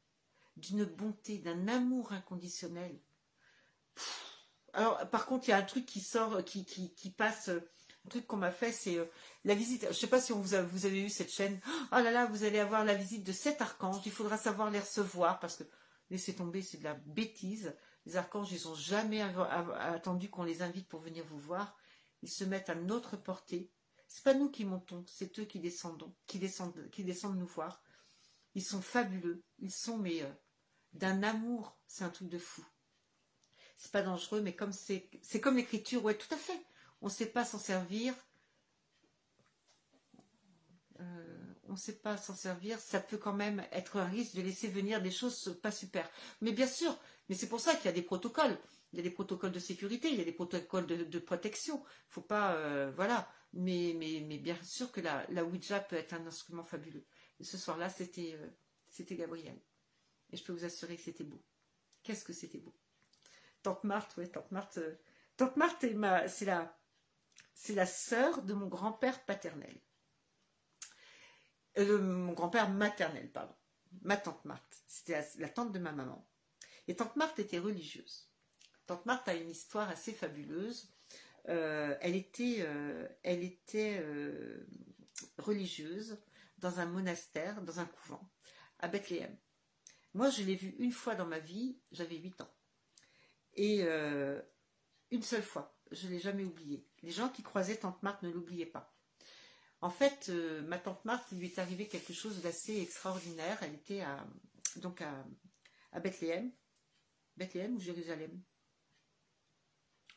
d'une 0.58 0.86
bonté, 0.86 1.38
d'un 1.38 1.68
amour 1.68 2.14
inconditionnel. 2.14 3.00
Alors, 4.74 5.10
par 5.10 5.26
contre, 5.26 5.48
il 5.48 5.52
y 5.52 5.54
a 5.54 5.58
un 5.58 5.64
truc 5.64 5.86
qui 5.86 6.00
sort, 6.00 6.44
qui, 6.44 6.66
qui, 6.66 7.12
passe, 7.12 7.50
un 8.06 8.10
truc 8.10 8.26
qu'on 8.28 8.38
m'a 8.38 8.52
fait, 8.52 8.72
c'est 8.72 8.98
euh, 8.98 9.06
la 9.44 9.56
visite. 9.56 9.84
Je 9.84 9.88
ne 9.88 9.94
sais 9.94 10.08
pas 10.08 10.22
si 10.22 10.32
vous, 10.32 10.54
avez, 10.54 10.68
vous 10.68 10.86
avez 10.86 11.02
eu 11.02 11.10
cette 11.10 11.32
chaîne. 11.32 11.60
Oh 11.92 11.96
là 11.96 12.12
là, 12.12 12.26
vous 12.26 12.44
allez 12.44 12.60
avoir 12.60 12.86
la 12.86 12.96
visite 12.96 13.24
de 13.24 13.32
sept 13.32 13.62
archanges. 13.62 14.02
Il 14.06 14.12
faudra 14.12 14.38
savoir 14.38 14.72
les 14.72 14.80
recevoir 14.80 15.40
parce 15.40 15.58
que 15.58 15.64
laissez 16.10 16.36
tomber, 16.36 16.62
c'est 16.62 16.78
de 16.78 16.84
la 16.86 16.94
bêtise. 16.94 17.76
Les 18.06 18.16
archanges, 18.16 18.52
ils 18.52 18.68
n'ont 18.68 18.76
jamais 18.76 19.22
attendu 19.22 20.30
qu'on 20.30 20.44
les 20.44 20.62
invite 20.62 20.88
pour 20.88 21.02
venir 21.02 21.24
vous 21.26 21.40
voir 21.40 21.76
ils 22.22 22.30
se 22.30 22.44
mettent 22.44 22.70
à 22.70 22.76
notre 22.76 23.18
portée. 23.18 23.72
C'est 24.08 24.24
pas 24.24 24.34
nous 24.34 24.50
qui 24.50 24.66
montons, 24.66 25.06
c'est 25.08 25.40
eux 25.40 25.46
qui 25.46 25.60
descendons, 25.60 26.16
qui 26.26 26.40
descendent, 26.40 26.90
qui 26.92 27.04
descendent 27.04 27.38
nous 27.38 27.46
voir. 27.46 27.82
Ils 28.56 28.64
sont 28.64 28.82
fabuleux, 28.82 29.44
ils 29.60 29.72
sont 29.72 29.98
mais 29.98 30.24
euh, 30.24 30.32
d'un 30.94 31.22
amour, 31.22 31.78
c'est 31.86 32.04
un 32.04 32.10
truc 32.10 32.30
de 32.30 32.40
fou. 32.40 32.66
C'est 33.78 33.92
pas 33.92 34.02
dangereux, 34.02 34.42
mais 34.42 34.56
comme 34.56 34.74
c'est, 34.74 35.10
c'est 35.22 35.40
comme 35.40 35.58
l'écriture, 35.58 36.04
ouais, 36.04 36.18
tout 36.18 36.34
à 36.34 36.38
fait. 36.38 36.60
On 37.02 37.08
ne 37.08 37.12
sait 37.12 37.28
pas 37.28 37.46
s'en 37.46 37.60
servir. 37.60 38.14
Euh, 41.00 41.54
on 41.68 41.74
ne 41.74 41.78
sait 41.78 41.98
pas 41.98 42.18
s'en 42.18 42.36
servir. 42.36 42.80
Ça 42.80 43.00
peut 43.00 43.18
quand 43.18 43.34
même 43.34 43.66
être 43.72 43.98
un 43.98 44.06
risque 44.06 44.36
de 44.36 44.42
laisser 44.42 44.68
venir 44.68 45.02
des 45.02 45.12
choses 45.12 45.58
pas 45.62 45.72
super. 45.72 46.10
Mais 46.42 46.52
bien 46.52 46.68
sûr, 46.68 46.98
mais 47.30 47.36
c'est 47.36 47.48
pour 47.48 47.60
ça 47.60 47.76
qu'il 47.76 47.86
y 47.86 47.90
a 47.90 47.94
des 47.94 48.02
protocoles 48.02 48.58
il 48.92 48.98
y 48.98 49.00
a 49.00 49.04
des 49.04 49.12
protocoles 49.12 49.52
de 49.52 49.60
sécurité, 49.60 50.10
il 50.10 50.18
y 50.18 50.22
a 50.22 50.26
des 50.26 50.32
protocoles 50.32 50.88
de, 50.88 51.20
protection. 51.20 51.84
Faut 52.08 52.22
pas, 52.22 52.56
euh, 52.56 52.92
voilà. 52.96 53.30
Mais, 53.54 53.94
bien 53.94 54.58
sûr 54.64 54.92
que 54.92 55.02
la, 55.02 55.44
Ouija 55.44 55.80
peut 55.80 55.96
être 55.96 56.14
un 56.14 56.26
instrument 56.26 56.64
fabuleux. 56.64 57.06
Ce 57.42 57.58
soir-là, 57.58 57.90
c'était, 57.90 58.36
euh, 58.36 58.48
c'était 58.90 59.16
Gabriel. 59.16 59.60
Et 60.32 60.38
je 60.38 60.44
peux 60.44 60.54
vous 60.54 60.66
assurer 60.66 60.96
que 60.96 61.04
c'était 61.04 61.24
beau. 61.24 61.42
Qu'est-ce 62.04 62.26
que 62.26 62.34
c'était 62.34 62.58
beau. 62.58 62.74
Tante 63.62 63.84
Marthe, 63.84 64.14
oui, 64.18 64.30
Tante 64.30 64.52
Marthe. 64.52 64.80
Tante 65.38 65.56
Marthe 65.58 65.84
est 65.84 65.94
ma, 65.94 66.28
c'est 66.28 66.46
la, 66.46 66.79
c'est 67.62 67.76
la 67.76 67.86
sœur 67.86 68.42
de 68.44 68.54
mon 68.54 68.68
grand-père 68.68 69.26
paternel. 69.26 69.82
mon 71.78 72.32
grand-père 72.32 72.70
maternel, 72.70 73.30
pardon. 73.30 73.54
Ma 74.02 74.16
tante 74.16 74.46
Marthe. 74.46 74.82
C'était 74.88 75.22
la 75.40 75.50
tante 75.50 75.74
de 75.74 75.80
ma 75.80 75.92
maman. 75.92 76.26
Et 76.88 76.96
tante 76.96 77.18
Marthe 77.18 77.38
était 77.40 77.60
religieuse. 77.60 78.30
Tante 78.86 79.06
Marthe 79.06 79.28
a 79.28 79.34
une 79.34 79.50
histoire 79.50 79.90
assez 79.90 80.14
fabuleuse. 80.14 80.90
Euh, 81.50 81.98
elle 82.00 82.16
était, 82.16 82.60
euh, 82.60 83.06
elle 83.24 83.44
était 83.44 84.00
euh, 84.02 84.66
religieuse 85.38 86.18
dans 86.60 86.80
un 86.80 86.86
monastère, 86.86 87.62
dans 87.62 87.82
un 87.82 87.86
couvent, 87.86 88.32
à 88.80 88.88
Bethléem. 88.88 89.36
Moi, 90.14 90.30
je 90.30 90.44
l'ai 90.44 90.56
vue 90.56 90.76
une 90.80 90.94
fois 90.94 91.16
dans 91.16 91.28
ma 91.28 91.40
vie, 91.40 91.78
j'avais 91.92 92.16
8 92.16 92.40
ans. 92.40 92.54
Et 93.56 93.82
une 95.12 95.24
seule 95.24 95.44
fois, 95.44 95.78
je 95.92 96.08
ne 96.08 96.14
l'ai 96.14 96.20
jamais 96.20 96.46
oubliée. 96.46 96.89
Les 97.04 97.12
gens 97.12 97.30
qui 97.30 97.44
croisaient 97.44 97.78
Tante 97.78 98.02
Marthe 98.04 98.24
ne 98.24 98.30
l'oubliaient 98.30 98.66
pas. 98.66 98.94
En 99.82 99.90
fait, 99.90 100.30
ma 100.68 100.78
tante 100.78 101.06
Marthe, 101.06 101.28
il 101.32 101.40
lui 101.40 101.48
est 101.48 101.60
arrivé 101.60 101.88
quelque 101.88 102.14
chose 102.14 102.42
d'assez 102.42 102.82
extraordinaire. 102.82 103.58
Elle 103.62 103.76
était 103.76 104.02
à, 104.02 104.26
donc 104.78 105.02
à, 105.02 106.00
Bethléem. 106.00 106.52
Bethléem 107.38 107.76
ou 107.76 107.80
Jérusalem? 107.80 108.42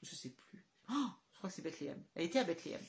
Je 0.02 0.16
sais 0.16 0.30
plus. 0.30 0.66
Oh, 0.90 1.08
je 1.32 1.38
crois 1.38 1.50
que 1.50 1.56
c'est 1.56 1.62
Bethléem. 1.62 2.04
Elle 2.14 2.24
était 2.24 2.40
à 2.40 2.44
Bethléem. 2.44 2.80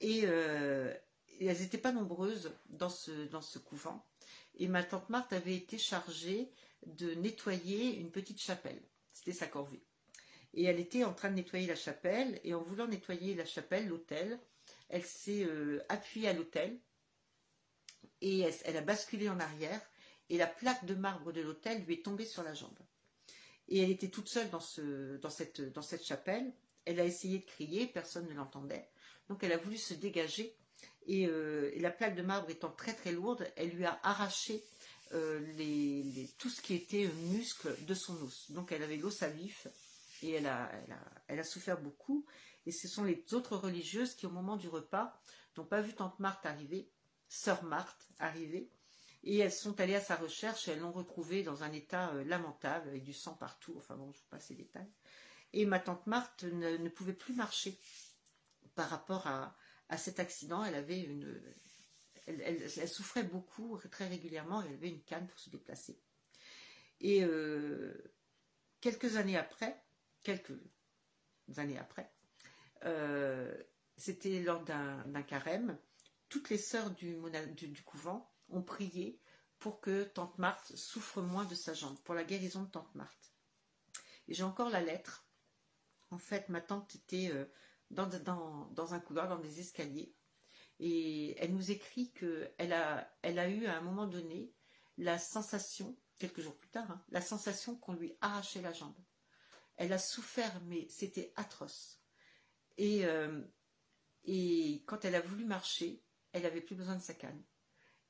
Et, 0.00 0.22
euh, 0.24 0.94
elles 1.38 1.60
n'étaient 1.60 1.78
pas 1.78 1.92
nombreuses 1.92 2.54
dans 2.68 2.88
ce 2.88 3.58
couvent. 3.58 4.06
Et 4.54 4.68
ma 4.68 4.82
tante 4.82 5.08
Marthe 5.10 5.32
avait 5.32 5.56
été 5.56 5.78
chargée 5.78 6.50
de 6.86 7.14
nettoyer 7.14 7.96
une 7.96 8.10
petite 8.10 8.40
chapelle. 8.40 8.82
C'était 9.12 9.32
sa 9.32 9.46
corvée. 9.46 9.82
Et 10.54 10.64
elle 10.64 10.80
était 10.80 11.04
en 11.04 11.14
train 11.14 11.30
de 11.30 11.36
nettoyer 11.36 11.66
la 11.66 11.76
chapelle. 11.76 12.40
Et 12.44 12.54
en 12.54 12.62
voulant 12.62 12.88
nettoyer 12.88 13.34
la 13.34 13.44
chapelle, 13.44 13.88
l'autel, 13.88 14.38
elle 14.88 15.04
s'est 15.04 15.44
euh, 15.44 15.82
appuyée 15.88 16.28
à 16.28 16.32
l'autel. 16.32 16.78
Et 18.20 18.40
elle, 18.40 18.76
a 18.76 18.82
basculé 18.82 19.28
en 19.28 19.38
arrière. 19.38 19.80
Et 20.28 20.36
la 20.36 20.46
plaque 20.46 20.84
de 20.84 20.94
marbre 20.94 21.32
de 21.32 21.40
l'autel 21.40 21.84
lui 21.84 21.94
est 21.94 22.04
tombée 22.04 22.24
sur 22.24 22.42
la 22.42 22.54
jambe. 22.54 22.78
Et 23.68 23.80
elle 23.80 23.90
était 23.90 24.08
toute 24.08 24.28
seule 24.28 24.50
dans, 24.50 24.60
ce, 24.60 25.16
dans, 25.18 25.30
cette, 25.30 26.04
chapelle. 26.04 26.52
Elle 26.84 27.00
a 27.00 27.04
essayé 27.04 27.38
de 27.38 27.44
crier, 27.44 27.86
personne 27.86 28.28
ne 28.28 28.34
l'entendait. 28.34 28.88
Donc 29.28 29.44
elle 29.44 29.52
a 29.52 29.56
voulu 29.56 29.76
se 29.76 29.94
dégager. 29.94 30.56
Et, 31.06 31.26
euh, 31.26 31.72
la 31.76 31.90
plaque 31.90 32.16
de 32.16 32.22
marbre 32.22 32.50
étant 32.50 32.70
très 32.70 32.94
très 32.94 33.12
lourde, 33.12 33.46
elle 33.56 33.70
lui 33.70 33.84
a 33.84 33.98
arraché 34.02 34.62
tout 36.38 36.48
ce 36.48 36.62
qui 36.62 36.74
était 36.74 37.08
muscle 37.32 37.74
de 37.84 37.94
son 37.94 38.14
os. 38.22 38.52
Donc 38.52 38.70
elle 38.70 38.84
avait 38.84 38.96
l'os 38.96 39.24
à 39.24 39.28
vif 39.28 39.66
et 40.22 40.32
elle 40.32 40.46
a, 40.46 40.70
elle 41.28 41.38
a, 41.38 41.44
souffert 41.44 41.80
beaucoup. 41.80 42.26
Et 42.66 42.72
ce 42.72 42.88
sont 42.88 43.04
les 43.04 43.24
autres 43.32 43.56
religieuses 43.56 44.14
qui, 44.14 44.26
au 44.26 44.30
moment 44.30 44.56
du 44.56 44.68
repas, 44.68 45.20
n'ont 45.56 45.64
pas 45.64 45.80
vu 45.80 45.94
tante 45.94 46.18
Marthe 46.18 46.46
arriver, 46.46 46.90
sœur 47.28 47.62
Marthe 47.64 48.08
arriver, 48.18 48.70
et 49.22 49.38
elles 49.38 49.52
sont 49.52 49.78
allées 49.80 49.94
à 49.94 50.00
sa 50.00 50.16
recherche 50.16 50.66
et 50.66 50.72
elles 50.72 50.80
l'ont 50.80 50.92
retrouvée 50.92 51.42
dans 51.42 51.62
un 51.62 51.72
état 51.72 52.10
euh, 52.14 52.24
lamentable, 52.24 52.88
avec 52.88 53.02
du 53.02 53.12
sang 53.12 53.34
partout, 53.34 53.74
enfin 53.76 53.96
bon, 53.96 54.12
je 54.12 54.18
vous 54.18 54.28
passe 54.30 54.48
les 54.50 54.56
détails. 54.56 54.90
Et 55.52 55.66
ma 55.66 55.80
tante 55.80 56.06
Marthe 56.06 56.44
ne, 56.44 56.88
pouvait 56.88 57.12
plus 57.12 57.34
marcher 57.34 57.78
par 58.74 58.88
rapport 58.88 59.26
à, 59.26 59.56
cet 59.96 60.20
accident. 60.20 60.64
Elle 60.64 60.76
avait 60.76 61.00
une, 61.00 61.42
elle, 62.26 62.88
souffrait 62.88 63.24
beaucoup, 63.24 63.76
très 63.90 64.06
régulièrement, 64.06 64.62
elle 64.62 64.74
avait 64.74 64.88
une 64.88 65.02
canne 65.02 65.26
pour 65.26 65.38
se 65.40 65.50
déplacer. 65.50 65.98
Et 67.00 67.24
euh, 67.24 68.14
quelques 68.80 69.16
années 69.16 69.36
après, 69.36 69.82
quelques 70.22 70.58
années 71.56 71.78
après, 71.78 72.12
euh, 72.84 73.54
c'était 73.96 74.40
lors 74.40 74.64
d'un 74.64 75.22
carême, 75.22 75.78
toutes 76.28 76.48
les 76.48 76.58
sœurs 76.58 76.90
du, 76.90 77.18
couvent 77.84 78.32
ont 78.48 78.62
prié 78.62 79.20
pour 79.58 79.80
que 79.80 80.04
tante 80.04 80.38
Marthe 80.38 80.74
souffre 80.74 81.20
moins 81.20 81.44
de 81.44 81.54
sa 81.54 81.74
jambe, 81.74 81.98
pour 82.02 82.14
la 82.14 82.24
guérison 82.24 82.62
de 82.62 82.70
tante 82.70 82.94
Marthe. 82.94 83.34
Et 84.28 84.34
j'ai 84.34 84.44
encore 84.44 84.70
la 84.70 84.80
lettre. 84.80 85.26
En 86.10 86.18
fait, 86.18 86.48
ma 86.48 86.60
tante 86.60 86.94
était 86.94 87.30
euh, 87.30 87.44
dans, 87.90 88.94
un 88.94 89.00
couloir, 89.00 89.28
dans 89.28 89.38
des 89.38 89.60
escaliers, 89.60 90.14
et 90.78 91.36
elle 91.38 91.52
nous 91.52 91.70
écrit 91.70 92.10
qu'elle 92.12 92.72
a, 92.72 93.12
elle 93.22 93.38
a 93.38 93.48
eu 93.50 93.66
à 93.66 93.76
un 93.76 93.82
moment 93.82 94.06
donné 94.06 94.54
la 94.96 95.18
sensation, 95.18 95.96
quelques 96.18 96.40
jours 96.40 96.56
plus 96.56 96.70
tard, 96.70 96.90
hein, 96.90 97.04
la 97.10 97.20
sensation 97.20 97.76
qu'on 97.76 97.92
lui 97.92 98.16
arrachait 98.20 98.62
la 98.62 98.72
jambe. 98.72 98.96
Elle 99.80 99.94
a 99.94 99.98
souffert, 99.98 100.60
mais 100.66 100.86
c'était 100.90 101.32
atroce. 101.36 102.02
Et, 102.76 103.06
euh, 103.06 103.40
quand 104.84 105.06
elle 105.06 105.14
a 105.14 105.22
voulu 105.22 105.46
marcher, 105.46 106.04
elle 106.32 106.42
n'avait 106.42 106.60
plus 106.60 106.76
besoin 106.76 106.96
de 106.96 107.02
sa 107.02 107.14
canne. 107.14 107.42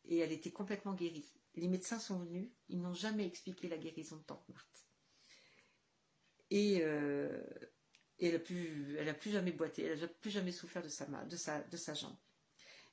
Et 0.05 0.19
elle 0.19 0.33
était 0.33 0.51
complètement 0.51 0.95
guérie. 0.95 1.33
Les 1.55 1.69
médecins 1.69 2.01
sont 2.01 2.19
venus, 2.19 2.51
ils 2.69 2.81
n'ont 2.81 2.93
jamais 2.93 3.25
expliqué 3.25 3.69
la 3.69 3.79
guérison 3.79 4.17
de 4.17 4.23
Tante 4.23 4.49
Marthe. 4.49 4.89
Et, 6.51 6.81
euh, 6.83 7.41
elle 8.19 8.33
n'a 8.33 8.41
plus, 8.41 8.99
plus 9.21 9.31
jamais 9.31 9.53
boité, 9.53 9.85
elle 9.85 10.01
n'a 10.01 10.09
plus 10.09 10.31
jamais 10.31 10.51
souffert 10.51 10.83
de 10.83 10.89
sa 10.89 11.95
jambe. 11.95 12.17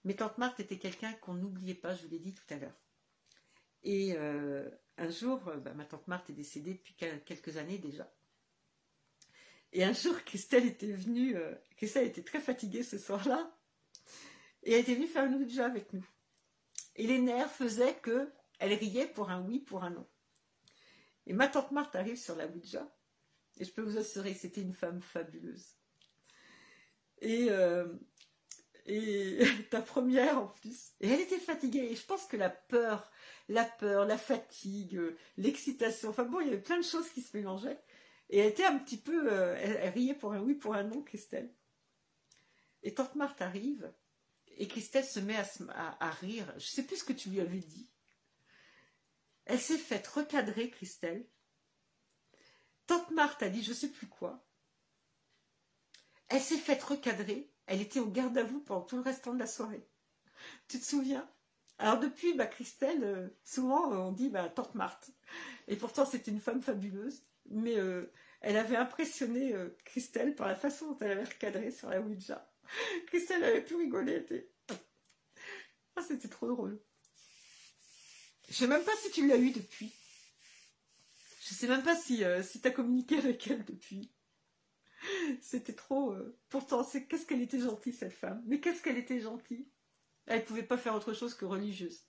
Mais 0.04 0.16
Tante 0.16 0.38
Marthe 0.38 0.60
était 0.60 0.78
quelqu'un 0.78 1.14
qu'on 1.14 1.34
n'oubliait 1.34 1.74
pas, 1.74 1.96
je 1.96 2.04
vous 2.04 2.12
l'ai 2.12 2.20
dit 2.20 2.36
tout 2.36 2.54
à 2.54 2.58
l'heure. 2.58 2.80
Et 3.82 4.14
euh, 4.18 4.70
un 4.98 5.10
jour, 5.10 5.40
bah, 5.40 5.74
ma 5.74 5.86
tante 5.86 6.08
Marthe 6.08 6.30
est 6.30 6.34
décédée 6.34 6.76
depuis 6.76 6.94
quelques 6.94 7.58
années 7.58 7.80
déjà. 7.80 8.08
Et 9.74 9.84
un 9.84 9.94
jour, 9.94 10.16
Christelle 10.24 10.66
était 10.66 10.92
venue, 10.92 11.36
euh, 11.36 11.54
Christelle 11.76 12.08
était 12.08 12.24
très 12.24 12.40
fatiguée 12.40 12.84
ce 12.84 12.98
soir-là, 12.98 13.52
et 14.64 14.74
elle 14.74 14.82
était 14.82 14.96
venue 14.96 15.08
faire 15.08 15.26
une 15.26 15.36
ouija 15.36 15.66
avec 15.66 15.94
nous. 15.94 16.08
Et 16.96 17.06
les 17.06 17.20
nerfs 17.20 17.52
faisaient 17.52 17.96
que 17.96 18.30
elle 18.60 18.74
riait 18.74 19.08
pour 19.08 19.30
un 19.30 19.42
oui, 19.42 19.60
pour 19.60 19.84
un 19.84 19.92
non. 19.92 20.08
Et 21.28 21.34
ma 21.34 21.48
tante 21.48 21.72
Marthe 21.72 21.96
arrive 21.96 22.18
sur 22.18 22.36
la 22.36 22.48
ouija, 22.48 22.92
et 23.60 23.66
je 23.66 23.72
peux 23.72 23.82
vous 23.82 23.98
assurer 23.98 24.34
que 24.34 24.40
c'était 24.40 24.62
une 24.62 24.74
femme 24.74 25.02
fabuleuse. 25.02 25.76
Et, 27.22 27.48
euh, 27.50 27.88
et 28.86 29.40
ta 29.70 29.82
première 29.82 30.38
en 30.40 30.48
plus. 30.48 30.92
Et 31.02 31.10
elle 31.10 31.22
était 31.22 31.40
fatiguée. 31.40 31.92
Et 31.92 31.96
je 31.96 32.06
pense 32.06 32.26
que 32.26 32.38
la 32.38 32.50
peur, 32.50 33.12
la 33.50 33.66
peur, 33.66 34.06
la 34.06 34.18
fatigue, 34.18 35.00
l'excitation, 35.38 36.10
enfin 36.10 36.24
bon, 36.24 36.40
il 36.40 36.48
y 36.48 36.50
avait 36.50 36.62
plein 36.62 36.78
de 36.78 36.86
choses 36.86 37.10
qui 37.10 37.22
se 37.22 37.36
mélangeaient. 37.36 37.80
Et 38.30 38.40
elle 38.40 38.52
était 38.52 38.66
un 38.66 38.78
petit 38.78 38.98
peu. 38.98 39.32
Euh, 39.32 39.56
elle, 39.60 39.90
riait 39.90 40.14
pour 40.14 40.34
un 40.34 40.40
oui, 40.40 40.56
pour 40.56 40.76
un 40.76 40.84
non, 40.84 41.02
Christelle. 41.02 41.54
Et 42.84 42.94
tante 42.94 43.16
Marthe 43.16 43.42
arrive, 43.42 43.92
et 44.58 44.68
Christelle 44.68 45.06
se 45.06 45.20
met 45.20 45.38
à, 45.70 46.10
rire. 46.12 46.46
Je 46.52 46.66
ne 46.66 46.70
sais 46.70 46.84
plus 46.84 46.98
ce 46.98 47.04
que 47.04 47.14
tu 47.14 47.30
lui 47.30 47.40
avais 47.40 47.60
dit. 47.60 47.92
Elle 49.46 49.60
s'est 49.60 49.78
faite 49.78 50.08
recadrer, 50.08 50.70
Christelle. 50.70 51.28
Tante 52.86 53.12
Marthe 53.12 53.44
a 53.44 53.50
dit 53.50 53.64
je 53.64 53.70
ne 53.70 53.76
sais 53.76 53.90
plus 53.90 54.08
quoi. 54.08 54.46
Elle 56.30 56.42
s'est 56.42 56.58
faite 56.58 56.84
recadrer. 56.84 57.52
Elle 57.66 57.82
était 57.82 58.00
au 58.00 58.08
garde 58.08 58.38
à 58.38 58.44
vous 58.44 58.62
pendant 58.62 58.86
tout 58.86 58.96
le 58.98 59.02
restant 59.02 59.34
de 59.34 59.40
la 59.40 59.48
soirée. 59.48 59.88
Tu 60.68 60.80
te 60.80 60.86
souviens? 60.86 61.30
Alors 61.80 62.00
depuis, 62.00 62.34
bah, 62.34 62.48
Christelle, 62.48 63.04
euh, 63.04 63.30
souvent 63.44 63.92
on 63.92 64.12
dit 64.12 64.30
bah, 64.30 64.50
Tante 64.50 64.76
Marthe. 64.76 65.12
Et 65.68 65.76
pourtant 65.76 66.06
c'était 66.06 66.32
une 66.32 66.42
femme 66.42 66.62
fabuleuse 66.62 67.24
mais 67.50 67.78
euh, 67.78 68.12
elle 68.42 68.58
avait 68.58 68.76
impressionné 68.76 69.54
euh, 69.54 69.70
Christelle 69.86 70.36
par 70.36 70.48
la 70.48 70.56
façon 70.56 70.92
dont 70.92 70.98
elle 71.00 71.12
avait 71.12 71.24
recadré 71.24 71.72
sur 71.72 71.90
la 71.90 72.02
Ouija. 72.02 72.52
Christelle 73.08 73.44
avait 73.44 73.64
plus 73.64 73.76
rigolé. 73.76 74.26
Ah, 76.00 76.04
c'était 76.08 76.28
trop 76.28 76.48
drôle. 76.48 76.80
Je 78.48 78.54
sais 78.54 78.68
même 78.68 78.84
pas 78.84 78.96
si 79.02 79.10
tu 79.10 79.28
l'as 79.28 79.38
eu 79.38 79.50
depuis. 79.50 79.92
Je 81.42 81.56
sais 81.56 81.68
même 81.68 81.82
pas 81.82 81.96
si, 81.96 82.24
euh, 82.24 82.44
si 82.44 82.62
tu 82.62 82.68
as 82.68 82.72
communiqué 82.72 83.18
avec 83.18 83.48
elle 83.48 83.66
depuis. 83.66 84.14
C'était 85.42 85.74
trop. 85.74 86.16
Pourtant, 86.50 86.84
qu'est-ce 86.84 87.26
qu'elle 87.26 87.42
était 87.42 87.60
gentille 87.60 87.94
cette 87.94 88.14
femme. 88.14 88.44
Mais 88.46 88.60
qu'est-ce 88.60 88.84
qu'elle 88.84 89.00
était 89.00 89.22
gentille. 89.22 89.72
Elle 90.28 90.46
pouvait 90.46 90.62
pas 90.62 90.78
faire 90.78 90.94
autre 90.94 91.14
chose 91.14 91.34
que 91.34 91.46
religieuse 91.46 92.07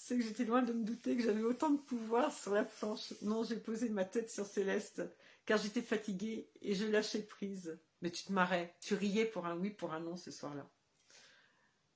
c'est 0.00 0.16
que 0.16 0.22
j'étais 0.22 0.44
loin 0.44 0.62
de 0.62 0.72
me 0.72 0.84
douter 0.84 1.16
que 1.16 1.24
j'avais 1.24 1.42
autant 1.42 1.70
de 1.70 1.80
pouvoir 1.80 2.32
sur 2.32 2.54
la 2.54 2.64
planche. 2.64 3.12
Non, 3.22 3.42
j'ai 3.42 3.56
posé 3.56 3.88
ma 3.88 4.04
tête 4.04 4.30
sur 4.30 4.46
Céleste, 4.46 5.02
car 5.44 5.58
j'étais 5.58 5.82
fatiguée 5.82 6.48
et 6.62 6.76
je 6.76 6.86
lâchais 6.86 7.22
prise. 7.22 7.76
Mais 8.00 8.12
tu 8.12 8.22
te 8.22 8.32
marrais, 8.32 8.76
tu 8.80 8.94
riais 8.94 9.24
pour 9.24 9.44
un 9.46 9.56
oui, 9.56 9.70
pour 9.70 9.92
un 9.92 9.98
non 9.98 10.16
ce 10.16 10.30
soir-là. 10.30 10.70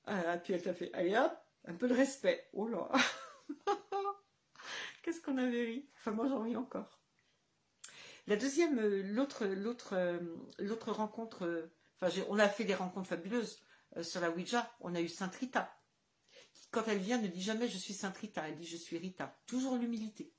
Ah, 0.06 0.36
puis 0.36 0.52
elle 0.52 0.62
t'a 0.62 0.74
fait, 0.74 0.92
allez 0.94 1.16
hop, 1.16 1.32
un 1.64 1.74
peu 1.74 1.86
de 1.86 1.94
respect. 1.94 2.48
Oh 2.52 2.66
là 2.66 2.90
Qu'est-ce 5.04 5.20
qu'on 5.20 5.38
avait 5.38 5.62
ri 5.64 5.88
Enfin, 5.94 6.10
moi 6.10 6.26
j'en 6.26 6.42
ris 6.42 6.56
encore. 6.56 7.00
La 8.26 8.34
deuxième, 8.34 8.80
euh, 8.80 9.02
l'autre, 9.04 9.46
l'autre, 9.46 9.94
euh, 9.94 10.18
l'autre 10.58 10.90
rencontre, 10.90 11.46
euh, 11.46 11.72
enfin, 12.00 12.12
on 12.28 12.38
a 12.40 12.48
fait 12.48 12.64
des 12.64 12.74
rencontres 12.74 13.08
fabuleuses 13.08 13.62
sur 14.02 14.20
la 14.20 14.30
Ouija. 14.30 14.74
On 14.80 14.96
a 14.96 15.00
eu 15.00 15.08
Sainte 15.08 15.36
Rita 15.36 15.72
quand 16.72 16.88
elle 16.88 16.98
vient, 16.98 17.18
ne 17.18 17.28
dit 17.28 17.42
jamais 17.42 17.68
je 17.68 17.78
suis 17.78 17.94
Sainte 17.94 18.16
Rita, 18.16 18.48
elle 18.48 18.56
dit 18.56 18.66
je 18.66 18.76
suis 18.76 18.98
Rita. 18.98 19.38
Toujours 19.46 19.76
l'humilité. 19.76 20.32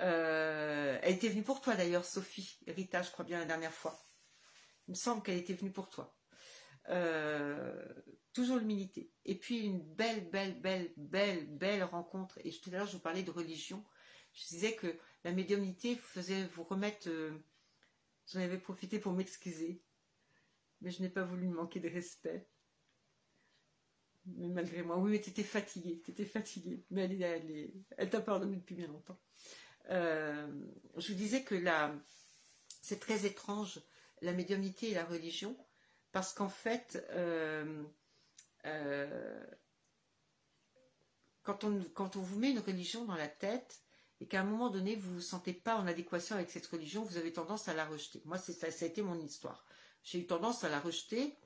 Euh, 0.00 0.98
elle 1.02 1.14
était 1.14 1.28
venue 1.28 1.42
pour 1.42 1.60
toi 1.60 1.74
d'ailleurs, 1.74 2.04
Sophie, 2.04 2.58
Rita, 2.66 3.02
je 3.02 3.10
crois 3.10 3.24
bien 3.24 3.38
la 3.38 3.46
dernière 3.46 3.72
fois. 3.72 3.98
Il 4.86 4.90
me 4.90 4.96
semble 4.96 5.22
qu'elle 5.22 5.38
était 5.38 5.54
venue 5.54 5.72
pour 5.72 5.88
toi. 5.88 6.14
Euh, 6.88 7.84
toujours 8.32 8.58
l'humilité. 8.58 9.10
Et 9.24 9.36
puis 9.36 9.60
une 9.60 9.80
belle, 9.80 10.28
belle, 10.30 10.60
belle, 10.60 10.92
belle, 10.96 11.46
belle 11.46 11.84
rencontre. 11.84 12.38
Et 12.44 12.50
tout 12.50 12.70
à 12.70 12.72
l'heure, 12.74 12.86
je 12.86 12.96
vous 12.96 13.02
parlais 13.02 13.22
de 13.22 13.30
religion. 13.30 13.84
Je 14.32 14.46
disais 14.48 14.74
que 14.74 14.98
la 15.24 15.32
médiumnité 15.32 15.96
faisait 15.96 16.44
vous 16.46 16.64
remettre. 16.64 17.08
Euh, 17.08 17.38
j'en 18.26 18.40
avais 18.40 18.58
profité 18.58 18.98
pour 18.98 19.12
m'excuser. 19.12 19.80
Mais 20.80 20.90
je 20.90 21.02
n'ai 21.02 21.08
pas 21.08 21.24
voulu 21.24 21.48
manquer 21.48 21.80
de 21.80 21.88
respect 21.88 22.48
mais 24.36 24.48
malgré 24.48 24.82
moi. 24.82 24.98
Oui, 24.98 25.12
mais 25.12 25.20
tu 25.20 25.30
étais 25.30 25.42
fatiguée, 25.42 26.00
tu 26.04 26.10
étais 26.10 26.24
fatiguée. 26.24 26.84
Mais 26.90 27.02
elle, 27.02 27.22
elle, 27.22 27.70
elle 27.96 28.10
t'a 28.10 28.20
pardonné 28.20 28.56
depuis 28.56 28.74
bien 28.74 28.88
longtemps. 28.88 29.18
Euh, 29.90 30.46
je 30.96 31.08
vous 31.12 31.18
disais 31.18 31.42
que 31.42 31.54
là, 31.54 31.94
c'est 32.82 33.00
très 33.00 33.26
étrange, 33.26 33.80
la 34.22 34.32
médiumnité 34.32 34.90
et 34.90 34.94
la 34.94 35.04
religion, 35.04 35.56
parce 36.12 36.32
qu'en 36.32 36.48
fait, 36.48 37.04
euh, 37.10 37.84
euh, 38.66 39.46
quand, 41.42 41.64
on, 41.64 41.82
quand 41.94 42.16
on 42.16 42.20
vous 42.20 42.38
met 42.38 42.50
une 42.50 42.58
religion 42.58 43.04
dans 43.04 43.16
la 43.16 43.28
tête, 43.28 43.82
et 44.20 44.26
qu'à 44.26 44.40
un 44.40 44.44
moment 44.44 44.68
donné, 44.68 44.96
vous 44.96 45.10
ne 45.10 45.14
vous 45.14 45.20
sentez 45.20 45.52
pas 45.52 45.76
en 45.76 45.86
adéquation 45.86 46.34
avec 46.34 46.50
cette 46.50 46.66
religion, 46.66 47.04
vous 47.04 47.16
avez 47.18 47.32
tendance 47.32 47.68
à 47.68 47.74
la 47.74 47.86
rejeter. 47.86 48.20
Moi, 48.24 48.36
ça, 48.36 48.52
ça 48.52 48.84
a 48.84 48.88
été 48.88 49.00
mon 49.00 49.18
histoire. 49.20 49.64
J'ai 50.02 50.18
eu 50.18 50.26
tendance 50.26 50.64
à 50.64 50.68
la 50.68 50.80
rejeter 50.80 51.36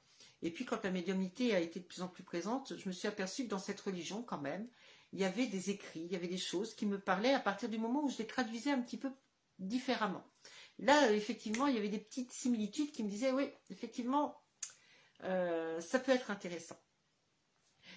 et 0.43 0.51
puis 0.51 0.65
quand 0.65 0.83
la 0.83 0.91
médiumnité 0.91 1.55
a 1.55 1.61
été 1.61 1.81
de 1.81 1.85
plus 1.85 2.03
en 2.03 2.09
plus 2.09 2.25
présente, 2.25 2.77
je 2.77 2.89
me 2.89 2.93
suis 2.93 3.09
aperçue 3.09 3.45
que 3.45 3.49
dans 3.49 3.59
cette 3.59 3.81
religion, 3.81 4.23
quand 4.23 4.41
même, 4.41 4.69
il 5.13 5.21
y 5.21 5.25
avait 5.25 5.47
des 5.47 5.71
écrits, 5.71 6.01
il 6.01 6.13
y 6.13 6.17
avait 6.17 6.29
des 6.29 6.39
choses 6.39 6.75
qui 6.75 6.87
me 6.87 6.99
parlaient 6.99 7.35
à 7.35 7.41
partir 7.41 7.69
du 7.69 7.79
moment 7.79 8.03
où 8.03 8.09
je 8.09 8.19
les 8.19 8.27
traduisais 8.27 8.71
un 8.71 8.81
petit 8.81 8.97
peu 8.97 9.11
différemment. 9.59 10.25
Là, 10.79 11.13
effectivement, 11.13 11.67
il 11.67 11.77
y 11.77 11.79
avait 11.79 11.89
des 11.89 11.99
petites 11.99 12.33
similitudes 12.33 12.91
qui 12.93 13.05
me 13.05 13.09
disaient, 13.09 13.31
oui, 13.31 13.49
effectivement, 13.71 14.43
euh, 15.23 15.81
ça 15.81 15.99
peut 15.99 16.13
être 16.13 16.31
intéressant. 16.31 16.81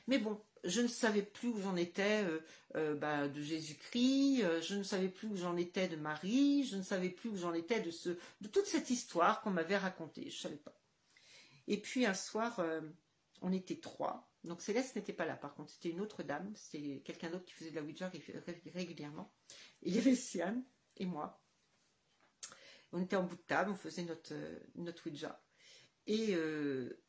Mais 0.08 0.20
bon, 0.20 0.40
je 0.64 0.82
ne 0.82 0.88
savais 0.88 1.24
plus 1.24 1.48
où 1.48 1.60
j'en 1.60 1.76
étais 1.78 2.24
euh, 2.26 2.40
euh, 2.76 2.96
bah, 2.96 3.28
de 3.28 3.42
Jésus-Christ, 3.42 4.62
je 4.62 4.76
ne 4.76 4.84
savais 4.84 5.10
plus 5.10 5.28
où 5.30 5.36
j'en 5.38 5.58
étais 5.58 5.88
de 5.88 5.96
Marie, 5.96 6.64
je 6.66 6.76
ne 6.76 6.84
savais 6.84 7.10
plus 7.10 7.30
où 7.30 7.38
j'en 7.38 7.54
étais 7.54 7.80
de 7.80 8.48
toute 8.50 8.68
cette 8.68 8.90
histoire 8.90 9.42
qu'on 9.42 9.52
m'avait 9.52 9.78
racontée. 9.78 10.30
Je 10.30 10.36
ne 10.36 10.42
savais 10.42 10.58
pas. 10.58 10.76
Et 11.68 11.82
puis 11.82 12.06
un 12.06 12.14
soir, 12.14 12.60
euh, 12.60 12.82
on 13.42 13.52
était 13.52 13.80
trois, 13.80 14.32
Donc 14.44 14.62
Céleste 14.62 14.96
n'était 14.96 15.14
pas 15.14 15.26
là, 15.26 15.36
par 15.36 15.56
contre, 15.56 15.72
c'était 15.72 15.90
une 15.90 16.02
autre 16.02 16.24
dame, 16.24 16.54
c'était 16.56 17.02
quelqu'un 17.04 17.30
d'autre 17.30 17.46
qui 17.46 17.54
faisait 17.54 17.72
de 17.72 17.76
la 17.76 17.82
Ouija 17.82 18.12
régulièrement. 18.74 19.34
il 19.82 19.96
y 19.96 19.98
avait 19.98 20.16
Sian 20.16 20.64
et 20.98 21.06
moi. 21.06 21.44
On 22.92 23.02
était 23.02 23.16
en 23.16 23.24
bout 23.24 23.36
de 23.36 23.42
table, 23.42 23.72
on 23.72 23.76
faisait 23.76 24.04
notre, 24.04 24.34
euh, 24.34 24.60
notre 24.76 25.10
Ouija. 25.10 25.44
Et 26.08 26.36
euh, 26.36 27.04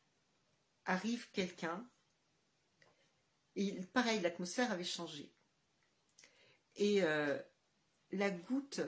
arrive 0.84 1.30
quelqu'un, 1.32 1.88
et 3.54 3.80
pareil, 3.92 4.20
l'atmosphère 4.20 4.72
avait 4.72 4.84
changé. 4.84 5.32
Et 6.78 7.00
la 7.00 8.30
goutte 8.30 8.82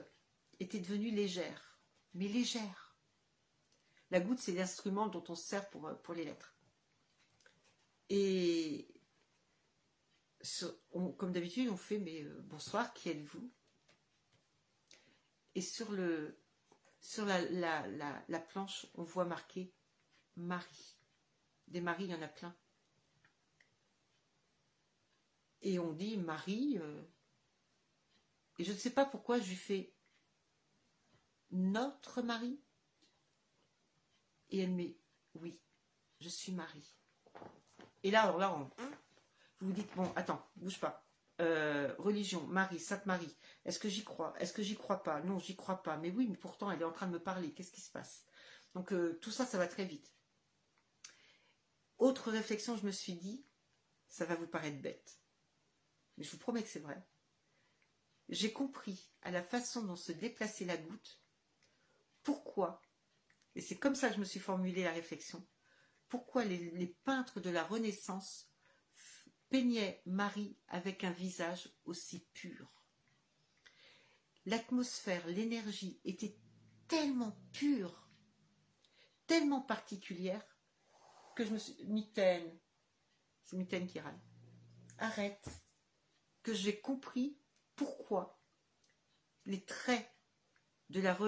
était 0.61 0.78
devenue 0.78 1.11
légère, 1.11 1.81
mais 2.12 2.28
légère. 2.28 2.88
La 4.10 4.20
goutte, 4.20 4.39
c'est 4.39 4.52
l'instrument 4.52 5.09
dont 5.09 5.24
on 5.28 5.35
se 5.35 5.47
sert 5.47 5.68
pour, 5.70 5.90
pour 6.02 6.14
les 6.14 6.24
lettres. 6.24 6.56
Et 8.09 8.89
comme 11.16 11.32
d'habitude, 11.32 11.68
on 11.68 11.76
fait 11.76 11.98
mais 11.98 12.22
euh, 12.22 12.40
bonsoir, 12.43 12.94
qui 12.94 13.10
êtes-vous? 13.10 13.52
Et 15.55 15.60
sur, 15.60 15.93
la, 15.93 16.32
planche, 18.48 18.86
on 18.94 19.02
voit 19.02 19.24
marqué 19.24 19.72
Marie. 20.36 20.97
Des 21.66 21.80
maris, 21.80 22.05
il 22.05 22.10
y 22.10 22.14
en 22.14 22.22
a 22.22 22.28
plein. 22.28 22.56
Et 25.62 25.78
on 25.78 25.93
dit 25.93 26.16
Marie. 26.16 26.78
Euh, 26.78 27.02
et 28.59 28.64
je 28.64 28.72
ne 28.72 28.76
sais 28.76 28.90
pas 28.90 29.05
pourquoi 29.05 29.40
je 29.40 29.48
lui 29.48 29.56
fais 29.56 29.93
notre 31.51 32.22
mari. 32.22 32.60
Et 34.51 34.61
elle 34.61 34.73
met 34.73 34.97
oui, 35.35 35.61
je 36.20 36.29
suis 36.29 36.53
Marie. 36.53 36.97
Et 38.03 38.11
là, 38.11 38.31
vous 38.31 38.70
vous 39.61 39.73
dites, 39.73 39.93
bon, 39.95 40.11
attends, 40.15 40.45
bouge 40.57 40.79
pas. 40.79 41.05
Euh, 41.41 41.95
religion, 41.99 42.47
Marie, 42.47 42.81
Sainte 42.81 43.07
Marie, 43.07 43.37
est-ce 43.65 43.79
que 43.79 43.89
j'y 43.89 44.05
crois? 44.05 44.35
Est-ce 44.39 44.53
que 44.53 44.62
j'y 44.62 44.77
crois 44.77 45.03
pas? 45.03 45.20
Non, 45.23 45.39
j'y 45.39 45.57
crois 45.57 45.83
pas. 45.83 45.97
Mais 45.97 46.11
oui, 46.11 46.27
mais 46.29 46.37
pourtant, 46.37 46.70
elle 46.70 46.81
est 46.81 46.85
en 46.85 46.93
train 46.93 47.07
de 47.07 47.12
me 47.12 47.23
parler. 47.23 47.53
Qu'est-ce 47.53 47.73
qui 47.73 47.81
se 47.81 47.91
passe? 47.91 48.25
Donc, 48.75 48.93
euh, 48.93 49.19
tout 49.20 49.31
ça, 49.31 49.47
ça 49.47 49.59
va 49.59 49.69
très 49.69 49.85
vite. 49.85 50.12
Autre 51.99 52.31
réflexion, 52.31 52.77
je 52.77 52.87
me 52.87 52.93
suis 52.93 53.15
dit, 53.15 53.45
ça 54.09 54.25
va 54.25 54.35
vous 54.37 54.47
paraître 54.47 54.81
bête. 54.81 55.20
Mais 56.16 56.25
je 56.25 56.31
vous 56.31 56.39
promets 56.39 56.62
que 56.62 56.69
c'est 56.69 56.81
vrai. 56.81 57.07
J'ai 58.29 58.53
compris 58.53 59.11
à 59.23 59.31
la 59.31 59.43
façon 59.43 59.83
dont 59.83 59.97
se 59.97 60.12
déplaçait 60.12 60.65
la 60.65 60.77
goutte, 60.77 61.23
pourquoi, 62.23 62.81
et 63.59 63.60
c'est 63.60 63.76
comme 63.76 63.97
ça 63.97 64.09
que 64.09 64.14
je 64.14 64.20
me 64.20 64.24
suis 64.24 64.39
formulé 64.39 64.85
la 64.85 64.93
réflexion, 64.93 65.44
pourquoi 66.06 66.44
les, 66.44 66.97
peintres 67.02 67.40
de 67.40 67.51
la 67.51 67.64
Renaissance 67.64 68.48
peignaient 69.48 70.01
Marie 70.06 70.56
avec 70.68 71.02
un 71.02 71.10
visage 71.10 71.68
aussi 71.85 72.20
pur? 72.35 72.72
L'atmosphère, 74.47 75.26
l'énergie 75.26 76.01
était 76.05 76.39
tellement 76.86 77.36
pure, 77.52 78.09
tellement 79.26 79.60
particulière, 79.60 80.47
que 81.35 81.44
je 81.44 81.51
me 81.51 81.59
suis... 81.59 81.85
Mitaine, 81.86 82.60
c'est 83.43 83.56
Mitaine 83.56 83.89
qui 83.89 83.98
râle. 83.98 84.20
Arrête. 84.98 85.48
Que 86.44 86.55
j'ai 86.55 86.80
compris 86.80 87.36
pourquoi 87.74 88.40
les 89.47 89.64
traits 89.64 90.09
de 90.90 91.01
la, 91.01 91.19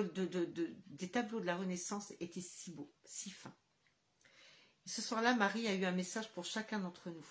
des 0.86 1.10
tableaux 1.10 1.40
de 1.40 1.46
la 1.46 1.56
Renaissance 1.56 2.12
étaient 2.20 2.40
si 2.40 2.72
beaux, 2.72 2.92
si 3.04 3.30
fins. 3.30 3.56
Ce 4.86 5.02
soir-là, 5.02 5.34
Marie 5.34 5.66
a 5.68 5.74
eu 5.74 5.84
un 5.84 5.92
message 5.92 6.32
pour 6.32 6.44
chacun 6.44 6.80
d'entre 6.80 7.10
nous. 7.10 7.26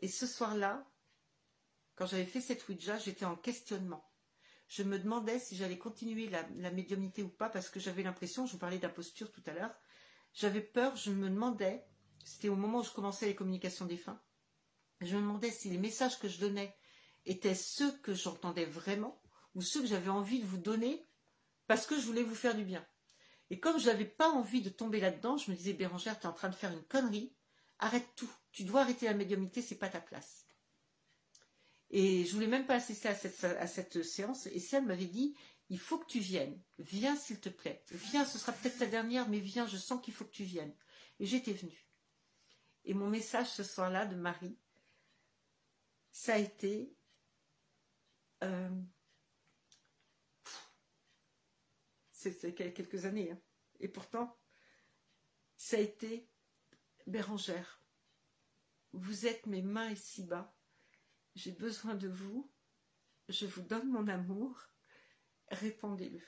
Et 0.00 0.08
ce 0.08 0.26
soir-là, 0.26 0.86
quand 1.94 2.06
j'avais 2.06 2.26
fait 2.26 2.40
cette 2.40 2.68
Ouija, 2.68 2.98
j'étais 2.98 3.24
en 3.24 3.36
questionnement. 3.36 4.10
Je 4.66 4.82
me 4.82 4.98
demandais 4.98 5.38
si 5.38 5.56
j'allais 5.56 5.78
continuer 5.78 6.28
la, 6.28 6.70
médiumnité 6.70 7.22
ou 7.22 7.28
pas, 7.28 7.50
parce 7.50 7.68
que 7.68 7.78
j'avais 7.78 8.02
l'impression, 8.02 8.46
je 8.46 8.52
vous 8.52 8.58
parlais 8.58 8.78
d'imposture 8.78 9.30
tout 9.30 9.42
à 9.46 9.52
l'heure, 9.52 9.74
j'avais 10.32 10.62
peur, 10.62 10.96
je 10.96 11.10
me 11.10 11.28
demandais, 11.28 11.86
c'était 12.24 12.48
au 12.48 12.56
moment 12.56 12.80
où 12.80 12.84
je 12.84 12.90
commençais 12.90 13.26
les 13.26 13.34
communications 13.34 13.86
des 13.86 13.98
fins, 13.98 14.20
je 15.00 15.14
me 15.14 15.20
demandais 15.20 15.50
si 15.50 15.68
les 15.70 15.78
messages 15.78 16.18
que 16.18 16.28
je 16.28 16.40
donnais 16.40 16.74
étaient 17.26 17.54
ceux 17.54 17.96
que 17.98 18.14
j'entendais 18.14 18.64
vraiment, 18.64 19.22
ou 19.54 19.62
ceux 19.62 19.80
que 19.80 19.86
j'avais 19.86 20.10
envie 20.10 20.40
de 20.40 20.46
vous 20.46 20.58
donner 20.58 21.06
parce 21.66 21.86
que 21.86 21.96
je 21.96 22.06
voulais 22.06 22.22
vous 22.22 22.34
faire 22.34 22.54
du 22.54 22.64
bien. 22.64 22.86
Et 23.50 23.60
comme 23.60 23.78
je 23.78 23.86
n'avais 23.86 24.04
pas 24.04 24.30
envie 24.30 24.62
de 24.62 24.70
tomber 24.70 25.00
là-dedans, 25.00 25.36
je 25.36 25.50
me 25.50 25.56
disais, 25.56 25.74
Bérangère, 25.74 26.18
tu 26.18 26.24
es 26.24 26.28
en 26.28 26.32
train 26.32 26.48
de 26.48 26.54
faire 26.54 26.72
une 26.72 26.84
connerie, 26.84 27.34
arrête 27.78 28.08
tout. 28.16 28.30
Tu 28.52 28.64
dois 28.64 28.82
arrêter 28.82 29.06
la 29.06 29.14
médiumnité, 29.14 29.62
c'est 29.62 29.78
pas 29.78 29.88
ta 29.88 30.00
place. 30.00 30.46
Et 31.90 32.24
je 32.24 32.32
voulais 32.32 32.46
même 32.46 32.66
pas 32.66 32.76
assister 32.76 33.08
à 33.08 33.14
cette, 33.14 34.02
séance. 34.02 34.46
Et 34.46 34.62
elle 34.72 34.86
m'avait 34.86 35.06
dit, 35.06 35.36
il 35.68 35.78
faut 35.78 35.98
que 35.98 36.06
tu 36.06 36.18
viennes. 36.18 36.60
Viens, 36.78 37.16
s'il 37.16 37.40
te 37.40 37.48
plaît. 37.48 37.82
Viens, 37.90 38.24
ce 38.24 38.38
sera 38.38 38.52
peut-être 38.52 38.78
ta 38.78 38.86
dernière, 38.86 39.28
mais 39.28 39.38
viens, 39.38 39.66
je 39.66 39.76
sens 39.76 40.02
qu'il 40.02 40.14
faut 40.14 40.24
que 40.24 40.30
tu 40.30 40.44
viennes. 40.44 40.74
Et 41.20 41.26
j'étais 41.26 41.52
venue. 41.52 41.86
Et 42.84 42.94
mon 42.94 43.08
message 43.08 43.50
ce 43.50 43.62
soir-là 43.62 44.06
de 44.06 44.16
Marie, 44.16 44.58
ça 46.10 46.34
a 46.34 46.38
été 46.38 46.94
euh, 48.42 48.70
c'est 52.32 52.54
quelques 52.54 53.04
années. 53.04 53.32
Hein. 53.32 53.40
Et 53.80 53.88
pourtant, 53.88 54.38
ça 55.56 55.76
a 55.76 55.80
été 55.80 56.28
Bérangère. 57.06 57.84
Vous 58.92 59.26
êtes 59.26 59.46
mes 59.46 59.62
mains 59.62 59.90
ici-bas. 59.90 60.56
J'ai 61.34 61.52
besoin 61.52 61.94
de 61.94 62.08
vous. 62.08 62.50
Je 63.28 63.46
vous 63.46 63.62
donne 63.62 63.90
mon 63.90 64.08
amour. 64.08 64.68
Répondez-le. 65.50 66.22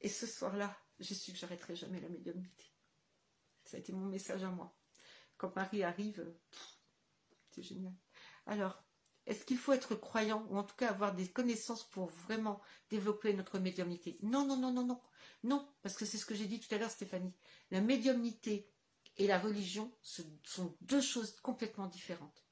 Et 0.00 0.08
ce 0.08 0.26
soir-là, 0.26 0.76
j'ai 0.98 1.14
su 1.14 1.32
que 1.32 1.38
j'arrêterai 1.38 1.76
jamais 1.76 2.00
la 2.00 2.08
médiumnité. 2.08 2.64
Ça 3.64 3.76
a 3.76 3.80
été 3.80 3.92
mon 3.92 4.06
message 4.06 4.42
à 4.42 4.50
moi. 4.50 4.76
Quand 5.36 5.54
Marie 5.56 5.82
arrive, 5.82 6.34
c'est 7.50 7.62
génial. 7.62 7.94
Alors, 8.46 8.83
est-ce 9.26 9.44
qu'il 9.44 9.58
faut 9.58 9.72
être 9.72 9.94
croyant 9.94 10.46
ou 10.50 10.58
en 10.58 10.64
tout 10.64 10.76
cas 10.76 10.90
avoir 10.90 11.14
des 11.14 11.28
connaissances 11.28 11.88
pour 11.90 12.06
vraiment 12.26 12.60
développer 12.90 13.32
notre 13.32 13.58
médiumnité? 13.58 14.18
Non, 14.22 14.46
non, 14.46 14.56
non, 14.56 14.72
non, 14.72 14.84
non. 14.84 15.00
Non, 15.42 15.66
parce 15.82 15.96
que 15.96 16.04
c'est 16.04 16.18
ce 16.18 16.26
que 16.26 16.34
j'ai 16.34 16.46
dit 16.46 16.60
tout 16.60 16.74
à 16.74 16.78
l'heure, 16.78 16.90
Stéphanie. 16.90 17.32
La 17.70 17.80
médiumnité 17.80 18.68
et 19.16 19.26
la 19.26 19.38
religion 19.38 19.92
sont 20.02 20.74
deux 20.82 21.00
choses 21.00 21.36
complètement 21.42 21.86
différentes. 21.86 22.44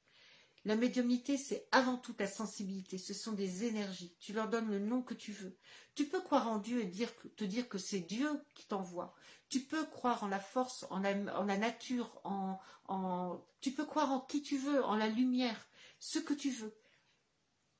La 0.65 0.75
médiumnité, 0.77 1.37
c'est 1.37 1.67
avant 1.71 1.97
tout 1.97 2.13
ta 2.13 2.25
sensibilité. 2.25 2.97
Ce 2.97 3.13
sont 3.13 3.33
des 3.33 3.65
énergies. 3.65 4.15
Tu 4.19 4.31
leur 4.31 4.47
donnes 4.47 4.69
le 4.69 4.79
nom 4.79 5.01
que 5.01 5.13
tu 5.13 5.33
veux. 5.33 5.57
Tu 5.93 6.05
peux 6.05 6.21
croire 6.21 6.47
en 6.47 6.57
Dieu 6.57 6.81
et 6.81 6.89
te 7.35 7.43
dire 7.43 7.67
que 7.67 7.77
c'est 7.77 7.99
Dieu 7.99 8.29
qui 8.55 8.65
t'envoie. 8.65 9.13
Tu 9.49 9.59
peux 9.59 9.85
croire 9.85 10.23
en 10.23 10.27
la 10.27 10.39
force, 10.39 10.85
en 10.89 10.99
la, 10.99 11.13
nature, 11.57 12.21
en, 12.23 12.57
tu 13.59 13.71
peux 13.71 13.85
croire 13.85 14.11
en 14.11 14.21
qui 14.21 14.41
tu 14.41 14.57
veux, 14.57 14.83
en 14.85 14.95
la 14.95 15.09
lumière 15.09 15.67
ce 16.03 16.19
que 16.19 16.33
tu 16.33 16.49
veux. 16.49 16.75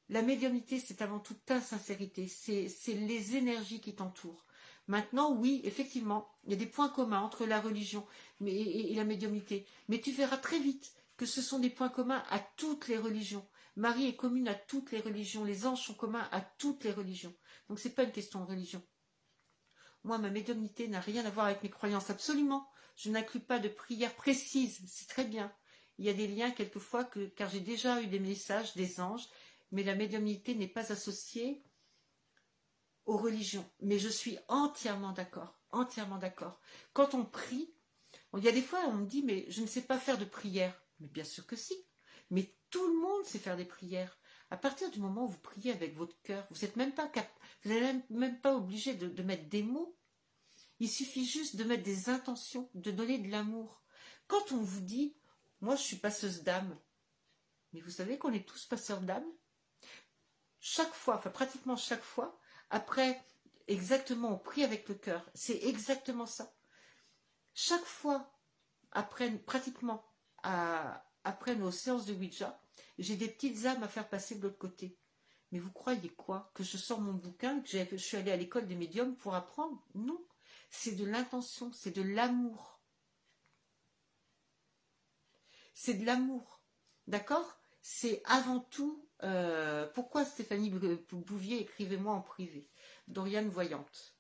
La 0.08 0.22
médiumnité, 0.22 0.80
c'est 0.80 1.02
avant 1.02 1.20
tout 1.20 1.34
ta 1.34 1.60
sincérité, 1.60 2.30
c'est 2.30 2.94
les 2.94 3.36
énergies 3.36 3.82
qui 3.82 3.96
t'entourent. 3.96 4.46
Maintenant, 4.88 5.34
oui, 5.34 5.60
effectivement, 5.66 6.34
il 6.46 6.52
y 6.52 6.54
a 6.54 6.58
des 6.58 6.66
points 6.66 6.88
communs 6.88 7.20
entre 7.20 7.46
la 7.46 7.60
religion 7.60 8.08
et, 8.46 8.96
la 8.96 9.04
médiumnité, 9.04 9.66
mais 9.90 10.00
tu 10.00 10.14
verras 10.14 10.38
très 10.38 10.60
vite 10.60 10.94
que 11.18 11.26
ce 11.26 11.42
sont 11.42 11.60
des 11.60 11.70
points 11.70 11.90
communs 11.90 12.24
à 12.30 12.40
toutes 12.40 12.88
les 12.88 12.98
religions. 12.98 13.46
Marie 13.76 14.08
est 14.08 14.16
commune 14.16 14.48
à 14.48 14.56
toutes 14.56 14.92
les 14.92 15.02
religions, 15.02 15.44
les 15.44 15.66
anges 15.66 15.86
sont 15.86 15.94
communs 15.94 16.28
à 16.32 16.40
toutes 16.40 16.86
les 16.86 16.92
religions. 16.94 17.36
Donc 17.68 17.80
ce 17.80 17.90
n'est 17.90 17.94
pas 17.94 18.04
une 18.04 18.14
question 18.14 18.40
de 18.40 18.50
religion. 18.50 18.82
Moi, 20.06 20.18
ma 20.18 20.30
médiumnité 20.30 20.88
n'a 20.88 21.02
rien 21.02 21.26
à 21.26 21.30
voir 21.30 21.48
avec 21.48 21.62
mes 21.62 21.70
croyances, 21.70 22.10
absolument. 22.10 22.70
Je 22.96 23.10
n'inclus 23.10 23.42
pas 23.42 23.60
de 23.60 23.68
prière 23.68 24.16
précise, 24.16 24.82
c'est 24.88 25.10
très 25.10 25.26
bien 25.26 25.54
il 26.04 26.08
y 26.08 26.10
a 26.10 26.14
des 26.14 26.28
liens 26.28 26.52
quelquefois 26.52 27.06
que, 27.06 27.28
car 27.28 27.50
j'ai 27.50 27.62
déjà 27.62 28.02
eu 28.02 28.08
des 28.08 28.20
messages 28.20 28.76
des 28.76 29.00
anges, 29.00 29.26
mais 29.72 29.84
la 29.84 29.96
médiumnité 29.96 30.54
n'est 30.54 30.68
pas 30.68 30.92
associée 30.92 31.64
aux 33.06 33.16
religions. 33.16 33.66
Mais 33.80 34.00
je 34.00 34.10
suis 34.10 34.38
entièrement 34.50 35.14
d'accord, 35.14 35.58
entièrement 35.72 36.18
d'accord. 36.18 36.60
Quand 36.92 37.14
on 37.14 37.24
prie, 37.24 37.74
il 38.38 38.44
y 38.44 38.50
a 38.50 38.52
des 38.52 38.62
fois 38.62 38.82
on 38.88 38.96
me 38.96 39.06
dit 39.06 39.24
mais 39.24 39.46
je 39.48 39.62
ne 39.62 39.66
sais 39.66 39.84
pas 39.84 39.98
faire 39.98 40.18
de 40.18 40.26
prière. 40.26 40.78
Mais 41.00 41.08
bien 41.08 41.24
sûr 41.24 41.48
que 41.48 41.56
si. 41.56 41.74
Mais 42.32 42.54
tout 42.70 42.86
le 42.86 43.00
monde 43.00 43.24
sait 43.24 43.40
faire 43.40 43.56
des 43.56 43.64
prières. 43.64 44.20
À 44.52 44.58
partir 44.58 44.92
du 44.92 45.00
moment 45.00 45.24
où 45.24 45.30
vous 45.30 45.40
priez 45.40 45.72
avec 45.72 45.96
votre 45.96 46.22
cœur, 46.22 46.46
vous 46.52 46.60
n'êtes 46.64 46.76
même 46.76 46.94
pas 46.94 47.10
vous 47.64 47.70
n'êtes 47.70 48.10
même, 48.10 48.42
pas 48.42 48.58
obligé 48.58 48.94
de 48.94 49.24
mettre 49.24 49.48
des 49.48 49.64
mots. 49.64 49.96
Il 50.82 50.90
suffit 50.90 51.26
juste 51.26 51.56
de 51.56 51.64
mettre 51.64 51.84
des 51.84 52.10
intentions, 52.10 52.70
de 52.74 52.92
donner 52.92 53.20
de 53.20 53.32
l'amour. 53.32 53.84
Quand 54.28 54.52
on 54.52 54.62
vous 54.62 54.82
dit 54.82 55.16
moi, 55.64 55.76
je 55.78 55.82
suis 55.82 55.96
passeuse 55.96 56.44
d'âme. 56.44 56.78
Mais 57.72 57.80
vous 57.80 57.90
savez 57.90 58.18
qu'on 58.18 58.34
est 58.34 58.48
tous 58.48 58.66
passeurs 58.66 59.02
d'âme? 59.02 59.26
Chaque 60.60 60.94
fois, 60.94 61.16
enfin 61.16 61.30
pratiquement 61.30 61.78
chaque 61.78 62.04
fois, 62.04 62.38
après, 62.70 63.20
exactement, 63.68 64.34
on 64.34 64.38
prie 64.38 64.64
avec 64.64 64.88
le 64.90 64.96
cœur. 64.96 65.26
C'est 65.34 65.64
exactement 65.64 66.26
ça. 66.26 66.54
Chaque 67.54 67.86
fois, 67.86 68.32
après, 68.92 69.32
pratiquement 69.32 70.06
après 70.44 71.56
nos 71.56 71.72
séances 71.72 72.06
de 72.06 72.14
Ouija, 72.14 72.62
j'ai 72.98 73.16
des 73.16 73.30
petites 73.30 73.66
âmes 73.66 73.84
à 73.84 73.88
faire 73.88 74.10
passer 74.10 74.36
de 74.36 74.42
l'autre 74.42 74.58
côté. 74.58 74.98
Mais 75.52 75.60
vous 75.60 75.72
croyez 75.72 76.10
quoi? 76.10 76.52
Que 76.54 76.64
je 76.64 76.78
sors 76.78 77.00
mon 77.00 77.14
bouquin, 77.14 77.62
que 77.62 77.70
je 77.70 77.96
suis 77.96 78.18
allée 78.18 78.32
à 78.32 78.38
l'école 78.38 78.68
des 78.68 78.76
médiums 78.76 79.16
pour 79.16 79.34
apprendre? 79.34 79.82
Non. 79.96 80.22
C'est 80.70 80.96
de 80.96 81.06
l'intention, 81.06 81.72
c'est 81.72 81.96
de 81.96 82.02
l'amour. 82.02 82.82
C'est 85.74 85.96
de 85.96 86.06
l'amour. 86.06 86.62
D'accord? 87.08 87.60
C'est 87.82 88.22
avant 88.26 88.60
tout. 88.60 89.08
Euh, 89.24 89.88
pourquoi 89.94 90.26
Stéphanie 90.26 90.70
Bouvier, 90.70 91.62
écrivez-moi 91.62 92.14
en 92.14 92.22
privé? 92.22 92.70
Doriane 93.08 93.50
Voyante. 93.50 94.16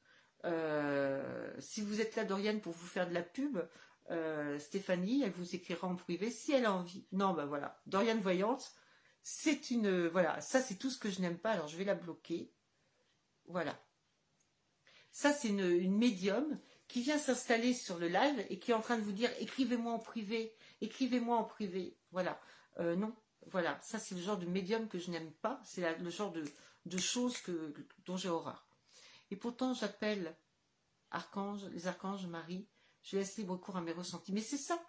Euh, 0.46 1.54
si 1.60 1.82
vous 1.82 2.02
êtes 2.02 2.16
là, 2.16 2.26
Doriane, 2.26 2.62
pour 2.62 2.74
vous 2.74 2.88
faire 2.88 3.08
de 3.08 3.14
la 3.14 3.24
pub, 3.24 3.60
euh, 4.12 4.60
Stéphanie, 4.60 5.24
elle 5.24 5.32
vous 5.32 5.56
écrira 5.56 5.88
en 5.88 5.96
privé 5.96 6.30
si 6.30 6.52
elle 6.52 6.66
a 6.66 6.74
envie. 6.74 7.08
Non, 7.12 7.34
ben 7.34 7.46
voilà. 7.46 7.82
Doriane 7.86 8.20
Voyante, 8.20 8.74
c'est 9.22 9.72
une... 9.72 10.08
Voilà, 10.08 10.42
ça 10.42 10.62
c'est 10.62 10.76
tout 10.76 10.90
ce 10.90 11.00
que 11.00 11.10
je 11.10 11.22
n'aime 11.22 11.38
pas, 11.38 11.52
alors 11.52 11.68
je 11.68 11.78
vais 11.78 11.86
la 11.86 11.96
bloquer. 11.96 12.52
Voilà. 13.48 13.80
Ça 15.12 15.32
c'est 15.32 15.50
une, 15.50 15.96
médium 15.96 16.60
qui 16.88 17.02
vient 17.02 17.18
s'installer 17.18 17.74
sur 17.74 17.98
le 17.98 18.08
live 18.08 18.46
et 18.50 18.60
qui 18.60 18.72
est 18.72 18.74
en 18.74 18.82
train 18.82 18.98
de 18.98 19.04
vous 19.04 19.12
dire 19.12 19.32
écrivez-moi 19.40 19.94
en 19.94 20.00
privé, 20.00 20.54
écrivez-moi 20.82 21.38
en 21.38 21.44
privé. 21.44 21.98
Voilà. 22.12 22.40
Euh, 22.80 22.96
non, 22.96 23.16
voilà. 23.48 23.80
Ça 23.82 24.00
c'est 24.00 24.16
le 24.16 24.22
genre 24.22 24.38
de 24.38 24.46
médium 24.46 24.88
que 24.88 25.00
je 25.00 25.12
n'aime 25.12 25.32
pas. 25.32 25.62
C'est 25.64 26.00
le 26.00 26.10
genre 26.10 26.32
de, 26.32 26.98
choses 26.98 27.38
que, 27.40 27.74
dont 28.06 28.18
j'ai 28.18 28.30
horreur. 28.30 28.68
Et 29.32 29.36
pourtant 29.36 29.74
j'appelle 29.74 30.36
les 31.72 31.88
archanges 31.88 32.28
Marie. 32.28 32.68
Je 33.02 33.18
laisse 33.18 33.38
libre 33.38 33.58
cours 33.58 33.78
à 33.78 33.82
mes 33.82 33.92
ressentis. 33.92 34.32
Mais 34.34 34.42
c'est 34.42 34.58
ça. 34.58 34.80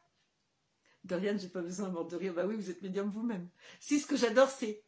Dorian, 1.05 1.36
j'ai 1.36 1.48
pas 1.48 1.61
besoin 1.61 1.90
de 1.90 2.16
rire. 2.16 2.32
Bah 2.32 2.47
oui, 2.47 2.56
vous 2.56 2.70
êtes 2.70 2.81
médium 2.81 3.11
vous-même. 3.11 3.48
Si, 3.78 4.01
ce 4.01 4.06
que 4.06 4.16
j'adore, 4.16 4.48
c'est, 4.48 4.82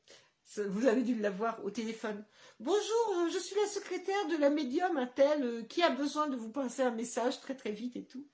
vous 0.69 0.87
avez 0.87 1.03
dû 1.03 1.15
l'avoir 1.17 1.63
au 1.65 1.71
téléphone. 1.71 2.25
Bonjour, 2.59 3.15
euh, 3.17 3.29
je 3.31 3.39
suis 3.39 3.57
la 3.57 3.67
secrétaire 3.67 4.29
de 4.29 4.37
la 4.37 4.49
médium, 4.49 4.97
un 4.97 5.07
tel, 5.07 5.43
euh, 5.43 5.63
qui 5.65 5.83
a 5.83 5.91
besoin 5.91 6.29
de 6.29 6.37
vous 6.37 6.51
passer 6.51 6.83
un 6.83 6.93
message 6.93 7.41
très 7.41 7.55
très 7.55 7.73
vite 7.73 7.97
et 7.97 8.07
tout. 8.07 8.27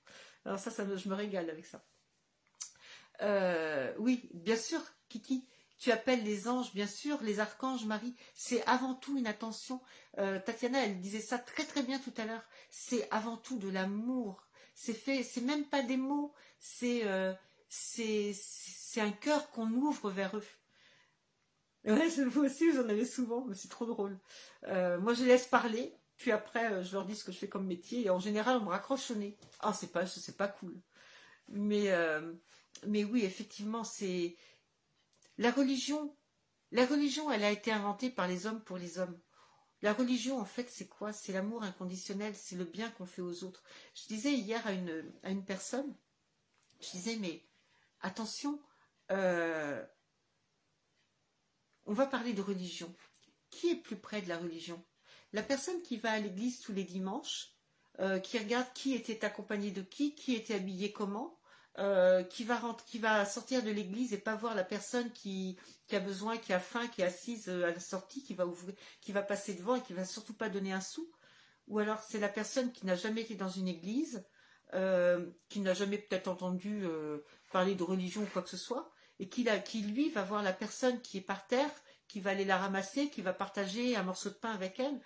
Alors 0.45 0.59
ça, 0.59 0.71
ça 0.71 0.85
je 0.95 1.09
me 1.09 1.15
régale 1.15 1.49
avec 1.49 1.65
ça. 1.65 1.83
Euh, 3.21 3.93
oui, 3.99 4.29
bien 4.33 4.55
sûr, 4.55 4.81
Kiki, 5.09 5.47
tu 5.77 5.91
appelles 5.91 6.23
les 6.23 6.47
anges, 6.47 6.73
bien 6.73 6.87
sûr, 6.87 7.21
les 7.21 7.39
archanges, 7.39 7.85
Marie, 7.85 8.15
c'est 8.33 8.65
avant 8.67 8.95
tout 8.95 9.17
une 9.17 9.27
attention. 9.27 9.81
Tatiana, 10.15 10.85
elle 10.85 10.99
disait 11.01 11.19
ça 11.19 11.37
très 11.37 11.65
très 11.65 11.83
bien 11.83 11.99
tout 11.99 12.13
à 12.17 12.25
l'heure. 12.25 12.43
C'est 12.69 13.07
avant 13.11 13.37
tout 13.37 13.57
de 13.57 13.69
l'amour. 13.69 14.47
C'est 14.75 14.93
fait, 14.93 15.23
c'est 15.23 15.41
même 15.41 15.65
pas 15.65 15.81
des 15.81 15.97
mots, 15.97 16.33
c'est 16.59 17.03
c'est 17.67 19.01
un 19.01 19.11
cœur 19.11 19.49
qu'on 19.49 19.71
ouvre 19.71 20.09
vers 20.11 20.37
eux. 20.37 20.43
Ouais, 21.85 22.07
vous 22.07 22.43
aussi, 22.45 22.69
vous 22.69 22.79
en 22.79 22.89
avez 22.89 23.05
souvent, 23.05 23.45
mais 23.45 23.55
c'est 23.55 23.67
trop 23.67 23.85
drôle. 23.85 24.17
Euh, 24.67 24.99
moi, 24.99 25.13
je 25.13 25.25
laisse 25.25 25.47
parler, 25.47 25.93
puis 26.17 26.31
après, 26.31 26.71
euh, 26.71 26.83
je 26.83 26.93
leur 26.93 27.05
dis 27.05 27.15
ce 27.15 27.23
que 27.25 27.31
je 27.31 27.37
fais 27.37 27.49
comme 27.49 27.65
métier, 27.65 28.05
et 28.05 28.09
en 28.09 28.19
général, 28.19 28.57
on 28.57 28.65
me 28.65 28.69
raccroche 28.69 29.11
au 29.11 29.15
nez. 29.15 29.37
Ah, 29.59 29.73
c'est 29.73 29.91
pas, 29.91 30.05
pas 30.37 30.47
cool. 30.47 30.79
Mais, 31.49 31.91
euh, 31.91 32.33
mais 32.87 33.03
oui, 33.03 33.23
effectivement, 33.23 33.83
c'est 33.83 34.35
la 35.37 35.51
religion. 35.51 36.15
La 36.71 36.85
religion, 36.85 37.31
elle 37.31 37.43
a 37.43 37.51
été 37.51 37.71
inventée 37.71 38.09
par 38.09 38.27
les 38.27 38.45
hommes 38.45 38.63
pour 38.63 38.77
les 38.77 38.99
hommes. 38.99 39.19
La 39.81 39.93
religion, 39.93 40.39
en 40.39 40.45
fait, 40.45 40.69
c'est 40.69 40.87
quoi? 40.87 41.11
C'est 41.11 41.33
l'amour 41.33 41.63
inconditionnel, 41.63 42.33
c'est 42.35 42.55
le 42.55 42.63
bien 42.63 42.89
qu'on 42.91 43.05
fait 43.05 43.21
aux 43.21 43.43
autres. 43.43 43.63
Je 43.93 44.07
disais 44.07 44.33
hier 44.33 44.65
à 44.65 44.71
une, 44.71 45.45
personne, 45.45 45.93
je 46.79 46.91
disais, 46.91 47.17
mais 47.17 47.45
attention, 47.99 48.61
euh, 49.11 49.85
on 51.85 51.93
va 51.93 52.05
parler 52.05 52.33
de 52.33 52.41
religion. 52.41 52.95
Qui 53.49 53.71
est 53.71 53.75
plus 53.75 53.97
près 53.97 54.21
de 54.21 54.29
la 54.29 54.37
religion? 54.37 54.83
La 55.33 55.43
personne 55.43 55.81
qui 55.81 55.97
va 55.97 56.11
à 56.11 56.19
l'église 56.19 56.61
tous 56.61 56.73
les 56.73 56.85
dimanches, 56.85 57.53
euh, 57.99 58.19
qui 58.19 58.39
regarde 58.39 58.71
qui 58.73 58.93
était 58.93 59.25
accompagné 59.25 59.69
de 59.69 59.81
qui, 59.81 60.15
qui 60.15 60.33
était 60.33 60.55
habillé 60.55 60.91
comment, 60.91 61.37
euh, 61.79 62.23
qui, 62.23 62.43
va 62.43 63.25
sortir 63.25 63.63
de 63.63 63.71
l'église 63.71 64.13
et 64.13 64.17
pas 64.17 64.35
voir 64.35 64.55
la 64.55 64.63
personne 64.63 65.11
qui, 65.11 65.57
a 65.91 65.99
besoin, 65.99 66.37
qui 66.37 66.53
a 66.53 66.59
faim, 66.59 66.87
qui 66.87 67.01
est 67.01 67.05
assise 67.05 67.49
à 67.49 67.71
la 67.71 67.79
sortie, 67.79 68.23
qui 68.23 68.33
va 68.33 68.45
ouvrir, 68.45 68.75
qui 69.01 69.11
va 69.11 69.21
passer 69.21 69.53
devant 69.53 69.75
et 69.75 69.81
qui 69.81 69.93
va 69.93 70.05
surtout 70.05 70.33
pas 70.33 70.49
donner 70.49 70.73
un 70.73 70.81
sou. 70.81 71.09
Ou 71.67 71.79
alors 71.79 72.01
c'est 72.01 72.19
la 72.19 72.29
personne 72.29 72.71
qui 72.71 72.85
n'a 72.85 72.95
jamais 72.95 73.21
été 73.21 73.35
dans 73.35 73.49
une 73.49 73.67
église, 73.67 74.23
qui 75.49 75.59
n'a 75.59 75.73
jamais 75.73 75.99
peut-être 75.99 76.27
entendu 76.27 76.83
parler 77.51 77.75
de 77.75 77.83
religion 77.83 78.23
ou 78.23 78.25
quoi 78.25 78.41
que 78.41 78.49
ce 78.49 78.57
soit, 78.57 78.91
et 79.19 79.29
qui 79.29 79.81
lui 79.81 80.09
va 80.09 80.23
voir 80.23 80.43
la 80.43 80.53
personne 80.53 80.99
qui 81.01 81.19
est 81.19 81.21
par 81.21 81.47
terre, 81.47 81.69
qui 82.07 82.19
va 82.19 82.31
aller 82.31 82.45
la 82.45 82.57
ramasser, 82.57 83.09
qui 83.09 83.21
va 83.21 83.33
partager 83.33 83.95
un 83.95 84.03
morceau 84.03 84.29
de 84.29 84.35
pain 84.35 84.51
avec 84.51 84.79
elle. 84.79 84.99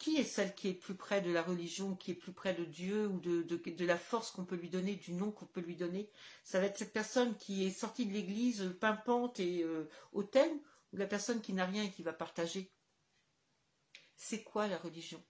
Qui 0.00 0.16
est 0.16 0.24
celle 0.24 0.54
qui 0.54 0.68
est 0.68 0.74
plus 0.74 0.94
près 0.94 1.20
de 1.20 1.30
la 1.30 1.42
religion, 1.42 1.94
qui 1.94 2.12
est 2.12 2.14
plus 2.14 2.32
près 2.32 2.54
de 2.54 2.64
Dieu 2.64 3.06
ou 3.06 3.20
de, 3.20 3.84
la 3.84 3.98
force 3.98 4.30
qu'on 4.30 4.46
peut 4.46 4.56
lui 4.56 4.70
donner, 4.70 4.96
du 4.96 5.12
nom 5.12 5.30
qu'on 5.30 5.44
peut 5.44 5.60
lui 5.60 5.76
donner? 5.76 6.10
Ça 6.42 6.58
va 6.58 6.64
être 6.64 6.78
cette 6.78 6.94
personne 6.94 7.36
qui 7.36 7.66
est 7.66 7.70
sortie 7.70 8.06
de 8.06 8.14
l'église 8.14 8.74
pimpante 8.80 9.38
et 9.40 9.62
euh, 9.62 9.90
hautaine, 10.12 10.58
ou 10.94 10.96
la 10.96 11.06
personne 11.06 11.42
qui 11.42 11.52
n'a 11.52 11.66
rien 11.66 11.82
et 11.82 11.90
qui 11.90 12.02
va 12.02 12.14
partager? 12.14 12.72
C'est 14.16 14.42
quoi 14.42 14.68
la 14.68 14.78
religion? 14.78 15.22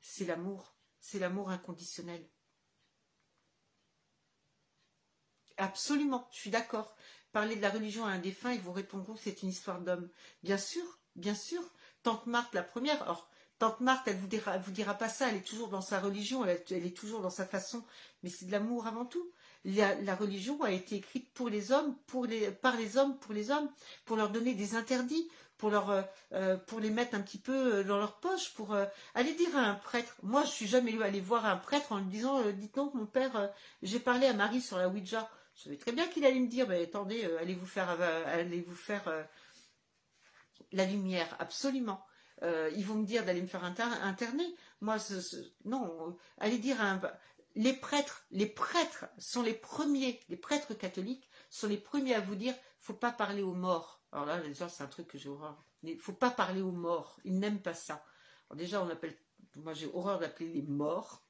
C'est 0.00 0.26
l'amour, 0.26 0.76
c'est 1.00 1.18
l'amour 1.18 1.50
inconditionnel. 1.50 2.24
Absolument, 5.56 6.28
je 6.30 6.38
suis 6.38 6.50
d'accord. 6.50 6.94
Parler 7.32 7.56
de 7.56 7.62
la 7.62 7.70
religion 7.70 8.04
à 8.04 8.10
un 8.10 8.20
défunt, 8.20 8.52
ils 8.52 8.60
vous 8.60 8.70
répondront 8.70 9.14
que 9.14 9.20
c'est 9.20 9.42
une 9.42 9.48
histoire 9.48 9.80
d'homme. 9.80 10.08
Bien 10.44 10.56
sûr, 10.56 11.00
bien 11.16 11.34
sûr. 11.34 11.62
Tante 12.04 12.26
Marthe, 12.26 12.54
la 12.54 12.62
première, 12.62 13.28
Tante 13.58 13.80
Marthe, 13.80 14.06
elle 14.08 14.16
vous 14.16 14.26
dira, 14.26 14.58
vous 14.58 14.70
dira 14.70 14.94
pas 14.94 15.08
ça, 15.08 15.28
elle 15.28 15.36
est 15.36 15.46
toujours 15.46 15.68
dans 15.68 15.80
sa 15.80 15.98
religion, 15.98 16.44
elle, 16.44 16.86
est 16.86 16.96
toujours 16.96 17.22
dans 17.22 17.30
sa 17.30 17.46
façon, 17.46 17.82
mais 18.22 18.28
c'est 18.28 18.44
de 18.44 18.52
l'amour 18.52 18.86
avant 18.86 19.06
tout. 19.06 19.30
La, 19.64 20.14
religion 20.14 20.62
a 20.62 20.70
été 20.70 20.96
écrite 20.96 21.32
pour 21.32 21.48
les 21.48 21.72
hommes, 21.72 21.96
pour 22.06 22.26
les, 22.26 22.50
par 22.50 22.76
les 22.76 22.98
hommes, 22.98 23.18
pour 23.18 23.32
les 23.32 23.50
hommes, 23.50 23.68
pour 24.04 24.16
leur 24.16 24.30
donner 24.30 24.54
des 24.54 24.76
interdits, 24.76 25.26
pour, 25.56 25.70
leur, 25.70 25.90
euh, 25.90 26.02
euh, 26.32 26.56
pour 26.56 26.80
les 26.80 26.90
mettre 26.90 27.14
un 27.14 27.20
petit 27.20 27.38
peu 27.38 27.76
euh, 27.76 27.82
dans 27.82 27.98
leur 27.98 28.20
poche, 28.20 28.52
pour 28.54 28.76
aller 29.14 29.34
dire 29.34 29.56
à 29.56 29.60
un 29.60 29.74
prêtre. 29.74 30.16
Moi, 30.22 30.44
je 30.44 30.50
suis 30.50 30.66
jamais 30.66 31.00
allée 31.02 31.20
voir 31.20 31.46
un 31.46 31.56
prêtre 31.56 31.92
en 31.92 31.98
lui 31.98 32.06
disant, 32.06 32.42
dites 32.52 32.74
donc, 32.74 32.94
mon 32.94 33.06
père, 33.06 33.50
j'ai 33.82 34.00
parlé 34.00 34.26
à 34.26 34.34
Marie 34.34 34.60
sur 34.60 34.76
la 34.76 34.88
Ouija. 34.88 35.28
Je 35.56 35.62
savais 35.64 35.76
très 35.76 35.92
bien 35.92 36.06
qu'il 36.08 36.26
allait 36.26 36.38
me 36.38 36.48
dire, 36.48 36.68
mais 36.68 36.82
attendez, 36.82 37.24
allez 37.40 37.54
vous 37.54 37.66
faire, 37.66 37.88
allez 38.26 38.60
vous 38.60 38.74
faire 38.74 39.04
la 40.72 40.84
lumière, 40.84 41.34
absolument. 41.38 42.04
Ils 42.42 42.84
vont 42.84 42.96
me 42.96 43.06
dire 43.06 43.24
d'aller 43.24 43.42
me 43.42 43.46
faire 43.46 43.64
interner. 43.64 44.54
Moi, 44.80 44.96
non, 45.64 46.16
allez 46.38 46.58
dire 46.58 46.80
un, 46.80 47.00
les 47.56 47.72
prêtres, 47.72 48.26
les 48.30 48.46
prêtres 48.46 49.06
sont 49.18 49.42
les 49.42 49.54
premiers, 49.54 50.20
les 50.28 50.36
prêtres 50.36 50.74
catholiques 50.74 51.28
sont 51.48 51.66
les 51.66 51.78
premiers 51.78 52.14
à 52.14 52.20
vous 52.20 52.34
dire, 52.34 52.54
faut 52.78 52.94
pas 52.94 53.12
parler 53.12 53.42
aux 53.42 53.54
morts. 53.54 54.02
Alors 54.12 54.26
là, 54.26 54.40
déjà, 54.40 54.68
c'est 54.68 54.82
un 54.82 54.88
truc 54.88 55.08
que 55.08 55.18
j'ai 55.18 55.28
horreur. 55.28 55.64
Il 55.82 55.98
faut 55.98 56.12
pas 56.12 56.30
parler 56.30 56.60
aux 56.60 56.72
morts. 56.72 57.18
Ils 57.24 57.38
n'aiment 57.38 57.62
pas 57.62 57.74
ça. 57.74 58.04
Alors 58.48 58.58
déjà, 58.58 58.82
on 58.82 58.88
appelle, 58.90 59.16
moi 59.56 59.72
j'ai 59.72 59.90
horreur 59.92 60.18
d'appeler 60.18 60.52
les 60.52 60.62
morts. 60.62 61.26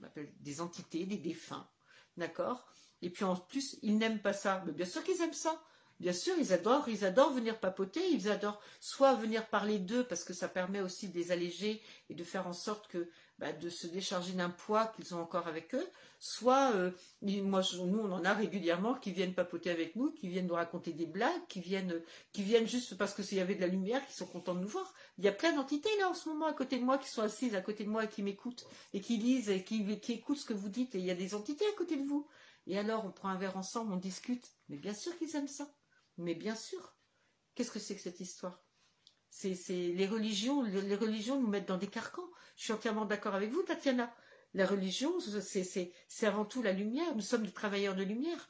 On 0.00 0.04
appelle 0.04 0.32
des 0.40 0.60
entités, 0.60 1.04
des 1.06 1.18
défunts. 1.18 1.68
D'accord? 2.16 2.66
Et 3.02 3.10
puis 3.10 3.24
en 3.24 3.36
plus, 3.36 3.78
ils 3.82 3.98
n'aiment 3.98 4.20
pas 4.20 4.32
ça. 4.32 4.62
Mais 4.66 4.72
bien 4.72 4.86
sûr 4.86 5.04
qu'ils 5.04 5.20
aiment 5.20 5.32
ça. 5.32 5.62
Bien 5.98 6.12
sûr, 6.12 6.34
ils 6.38 6.52
adorent, 6.52 6.88
ils 6.88 7.06
adorent 7.06 7.32
venir 7.32 7.58
papoter, 7.58 8.06
ils 8.10 8.28
adorent 8.28 8.60
soit 8.80 9.14
venir 9.14 9.46
parler 9.48 9.78
d'eux 9.78 10.04
parce 10.04 10.24
que 10.24 10.34
ça 10.34 10.46
permet 10.46 10.80
aussi 10.82 11.08
de 11.08 11.14
les 11.14 11.32
alléger 11.32 11.80
et 12.10 12.14
de 12.14 12.22
faire 12.22 12.46
en 12.46 12.52
sorte 12.52 12.86
que 12.88 13.08
bah, 13.38 13.52
de 13.52 13.70
se 13.70 13.86
décharger 13.86 14.32
d'un 14.32 14.50
poids 14.50 14.92
qu'ils 14.94 15.14
ont 15.14 15.20
encore 15.20 15.46
avec 15.46 15.74
eux, 15.74 15.86
soit 16.18 16.72
euh, 16.74 16.90
moi, 17.22 17.62
nous 17.72 17.98
on 17.98 18.12
en 18.12 18.24
a 18.26 18.34
régulièrement 18.34 18.94
qui 18.94 19.10
viennent 19.10 19.34
papoter 19.34 19.70
avec 19.70 19.96
nous, 19.96 20.10
qui 20.12 20.28
viennent 20.28 20.46
nous 20.46 20.54
raconter 20.54 20.92
des 20.92 21.06
blagues, 21.06 21.46
qui 21.48 21.60
viennent, 21.60 22.02
qui 22.32 22.42
viennent 22.42 22.68
juste 22.68 22.96
parce 22.98 23.14
que 23.14 23.22
s'il 23.22 23.38
y 23.38 23.40
avait 23.42 23.54
de 23.54 23.60
la 23.62 23.66
lumière, 23.66 24.06
qui 24.06 24.14
sont 24.14 24.26
contents 24.26 24.54
de 24.54 24.60
nous 24.60 24.68
voir. 24.68 24.92
Il 25.16 25.24
y 25.24 25.28
a 25.28 25.32
plein 25.32 25.54
d'entités 25.54 25.90
là 25.98 26.10
en 26.10 26.14
ce 26.14 26.28
moment 26.28 26.46
à 26.46 26.52
côté 26.52 26.78
de 26.78 26.84
moi 26.84 26.98
qui 26.98 27.08
sont 27.08 27.22
assises 27.22 27.54
à 27.54 27.62
côté 27.62 27.84
de 27.84 27.90
moi 27.90 28.04
et 28.04 28.08
qui 28.08 28.22
m'écoutent 28.22 28.66
et 28.92 29.00
qui 29.00 29.16
lisent 29.16 29.48
et 29.48 29.64
qui 29.64 29.82
écoutent 30.08 30.38
ce 30.38 30.46
que 30.46 30.54
vous 30.54 30.68
dites 30.68 30.94
et 30.94 30.98
il 30.98 31.06
y 31.06 31.10
a 31.10 31.14
des 31.14 31.34
entités 31.34 31.66
à 31.66 31.76
côté 31.76 31.96
de 31.96 32.06
vous. 32.06 32.26
Et 32.66 32.78
alors, 32.78 33.04
on 33.06 33.12
prend 33.12 33.28
un 33.28 33.38
verre 33.38 33.56
ensemble, 33.56 33.92
on 33.92 33.96
discute. 33.96 34.52
Mais 34.68 34.76
bien 34.76 34.94
sûr 34.94 35.16
qu'ils 35.18 35.34
aiment 35.36 35.48
ça. 35.48 35.68
Mais 36.18 36.34
bien 36.34 36.54
sûr. 36.54 36.96
Qu'est-ce 37.54 37.70
que 37.70 37.78
c'est 37.78 37.96
que 37.96 38.02
cette 38.02 38.20
histoire? 38.20 38.62
C'est 39.30 39.54
les 39.68 40.06
religions. 40.06 40.62
Les 40.62 40.96
religions 40.96 41.40
nous 41.40 41.48
mettent 41.48 41.68
dans 41.68 41.78
des 41.78 41.88
carcans. 41.88 42.28
Je 42.56 42.64
suis 42.64 42.72
entièrement 42.72 43.04
d'accord 43.04 43.34
avec 43.34 43.50
vous, 43.50 43.62
Tatiana. 43.62 44.14
La 44.54 44.66
religion, 44.66 45.12
c'est 45.20 45.92
avant 46.22 46.44
tout 46.44 46.62
la 46.62 46.72
lumière. 46.72 47.14
Nous 47.14 47.22
sommes 47.22 47.44
des 47.44 47.52
travailleurs 47.52 47.94
de 47.94 48.02
lumière. 48.02 48.48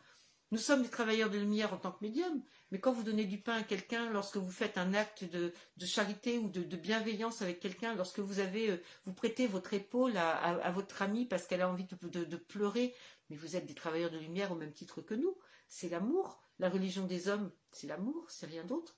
Nous 0.53 0.59
sommes 0.59 0.85
des 0.85 0.89
travailleurs 0.89 1.29
de 1.31 1.39
lumière 1.39 1.75
en 1.75 1.77
tant 1.77 1.91
que 1.91 2.05
médium, 2.05 2.41
mais 2.71 2.79
quand 2.79 2.93
vous 2.93 3.03
donnez 3.03 3.25
du 3.25 3.39
pain 3.39 3.55
à 3.57 3.63
quelqu'un, 3.65 4.13
lorsque 4.13 4.37
vous 4.37 4.51
faites 4.51 4.79
un 4.79 4.95
acte 4.95 5.25
de, 5.25 5.53
charité 5.85 6.39
ou 6.39 6.49
de, 6.49 6.77
bienveillance 6.77 7.43
avec 7.43 7.59
quelqu'un, 7.59 7.97
lorsque 7.97 8.21
vous 8.21 8.39
avez, 8.39 8.71
euh, 8.71 8.83
vous 9.07 9.13
prêtez 9.13 9.49
votre 9.49 9.75
épaule 9.75 10.17
à, 10.17 10.71
votre 10.71 11.03
amie 11.03 11.27
parce 11.27 11.49
qu'elle 11.49 11.63
a 11.63 11.69
envie 11.69 11.85
de, 11.85 12.37
pleurer, 12.37 12.95
Mais 13.29 13.37
vous 13.37 13.57
êtes 13.57 13.67
des 13.67 13.75
travailleurs 13.75 14.13
de 14.13 14.19
lumière 14.19 14.53
au 14.53 14.55
même 14.55 14.73
titre 14.73 15.03
que 15.03 15.15
nous. 15.15 15.37
C'est 15.69 15.89
l'amour. 15.89 16.43
La 16.59 16.71
religion 16.71 17.07
des 17.07 17.29
hommes, 17.29 17.53
c'est 17.71 17.87
l'amour, 17.87 18.31
c'est 18.31 18.47
rien 18.47 18.65
d'autre. 18.65 18.97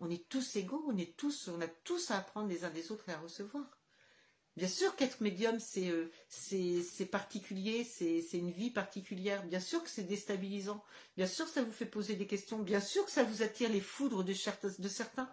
On 0.00 0.10
est 0.10 0.28
tous 0.28 0.56
égaux, 0.56 0.84
on 0.86 0.96
est 0.96 1.16
tous, 1.16 1.48
on 1.48 1.60
a 1.60 1.66
tous 1.66 2.12
à 2.12 2.18
apprendre 2.18 2.48
les 2.48 2.64
uns 2.64 2.70
des 2.70 2.92
autres 2.92 3.08
et 3.08 3.12
à 3.12 3.18
recevoir. 3.18 3.78
Bien 4.58 4.68
sûr 4.68 4.96
qu'être 4.96 5.20
médium, 5.20 5.60
c'est 5.60 5.88
euh, 5.88 6.10
particulier, 7.12 7.84
c'est 7.84 8.20
une 8.32 8.50
vie 8.50 8.70
particulière. 8.70 9.44
Bien 9.44 9.60
sûr 9.60 9.82
que 9.84 9.88
c'est 9.88 10.02
déstabilisant. 10.02 10.82
Bien 11.16 11.28
sûr 11.28 11.46
que 11.46 11.52
ça 11.52 11.62
vous 11.62 11.72
fait 11.72 11.86
poser 11.86 12.16
des 12.16 12.26
questions. 12.26 12.58
Bien 12.58 12.80
sûr 12.80 13.04
que 13.04 13.10
ça 13.12 13.22
vous 13.22 13.42
attire 13.42 13.70
les 13.70 13.80
foudres 13.80 14.24
de, 14.24 14.32
de 14.32 14.88
certains. 14.88 15.30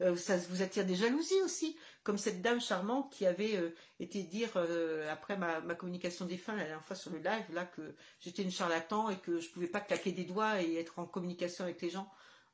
Euh, 0.00 0.14
ça 0.16 0.36
vous 0.36 0.62
attire 0.62 0.86
des 0.86 0.94
jalousies 0.94 1.40
aussi, 1.42 1.76
comme 2.04 2.18
cette 2.18 2.40
dame 2.40 2.60
charmante 2.60 3.12
qui 3.12 3.26
avait 3.26 3.56
euh, 3.56 3.74
été 3.98 4.22
dire 4.22 4.50
euh, 4.54 5.10
après 5.10 5.36
ma, 5.36 5.60
communication 5.74 6.24
des 6.24 6.36
fins 6.36 6.54
la 6.54 6.64
dernière 6.64 6.84
fois 6.84 6.94
sur 6.94 7.10
le 7.10 7.18
live 7.18 7.52
là 7.52 7.64
que 7.64 7.96
j'étais 8.20 8.42
une 8.42 8.50
charlatan 8.52 9.10
et 9.10 9.18
que 9.18 9.40
je 9.40 9.50
pouvais 9.50 9.66
pas 9.66 9.80
claquer 9.80 10.12
des 10.12 10.24
doigts 10.24 10.62
et 10.62 10.76
être 10.76 11.00
en 11.00 11.06
communication 11.06 11.64
avec 11.64 11.82
les 11.82 11.90
gens. 11.90 12.08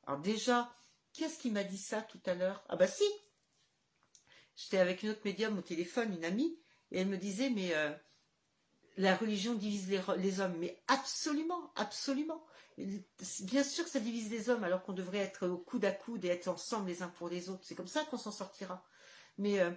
Alors 0.07 0.19
déjà, 0.21 0.73
qu'est-ce 1.13 1.37
qui 1.37 1.51
m'a 1.51 1.63
dit 1.63 1.77
ça 1.77 2.01
tout 2.01 2.19
à 2.25 2.33
l'heure? 2.33 2.63
Ah 2.67 2.77
bah 2.77 2.87
si 2.87 3.03
J'étais 4.55 4.79
avec 4.79 5.03
une 5.03 5.09
autre 5.09 5.21
médium 5.25 5.57
au 5.57 5.61
téléphone, 5.61 6.13
une 6.13 6.25
amie, 6.25 6.57
et 6.91 6.99
elle 7.01 7.07
me 7.07 7.17
disait 7.17 7.49
mais 7.49 7.73
la 8.95 9.15
religion 9.17 9.53
divise 9.53 9.91
les 10.17 10.39
hommes, 10.39 10.55
mais 10.57 10.81
absolument, 10.87 11.73
absolument. 11.75 12.41
Bien 12.77 13.63
sûr 13.63 13.85
que 13.85 13.89
ça 13.89 13.99
divise 13.99 14.29
les 14.29 14.49
hommes 14.49 14.63
alors 14.63 14.83
qu'on 14.83 14.93
devrait 14.93 15.19
être 15.19 15.47
au 15.47 15.57
coude 15.57 15.85
à 15.85 15.91
coude 15.91 16.25
et 16.25 16.29
être 16.29 16.49
ensemble 16.49 16.87
les 16.87 17.03
uns 17.03 17.07
pour 17.07 17.29
les 17.29 17.49
autres. 17.49 17.63
C'est 17.63 17.75
comme 17.75 17.87
ça 17.87 18.03
qu'on 18.03 18.17
s'en 18.17 18.31
sortira. 18.31 18.85
Mais 19.37 19.59
euh, 19.59 19.71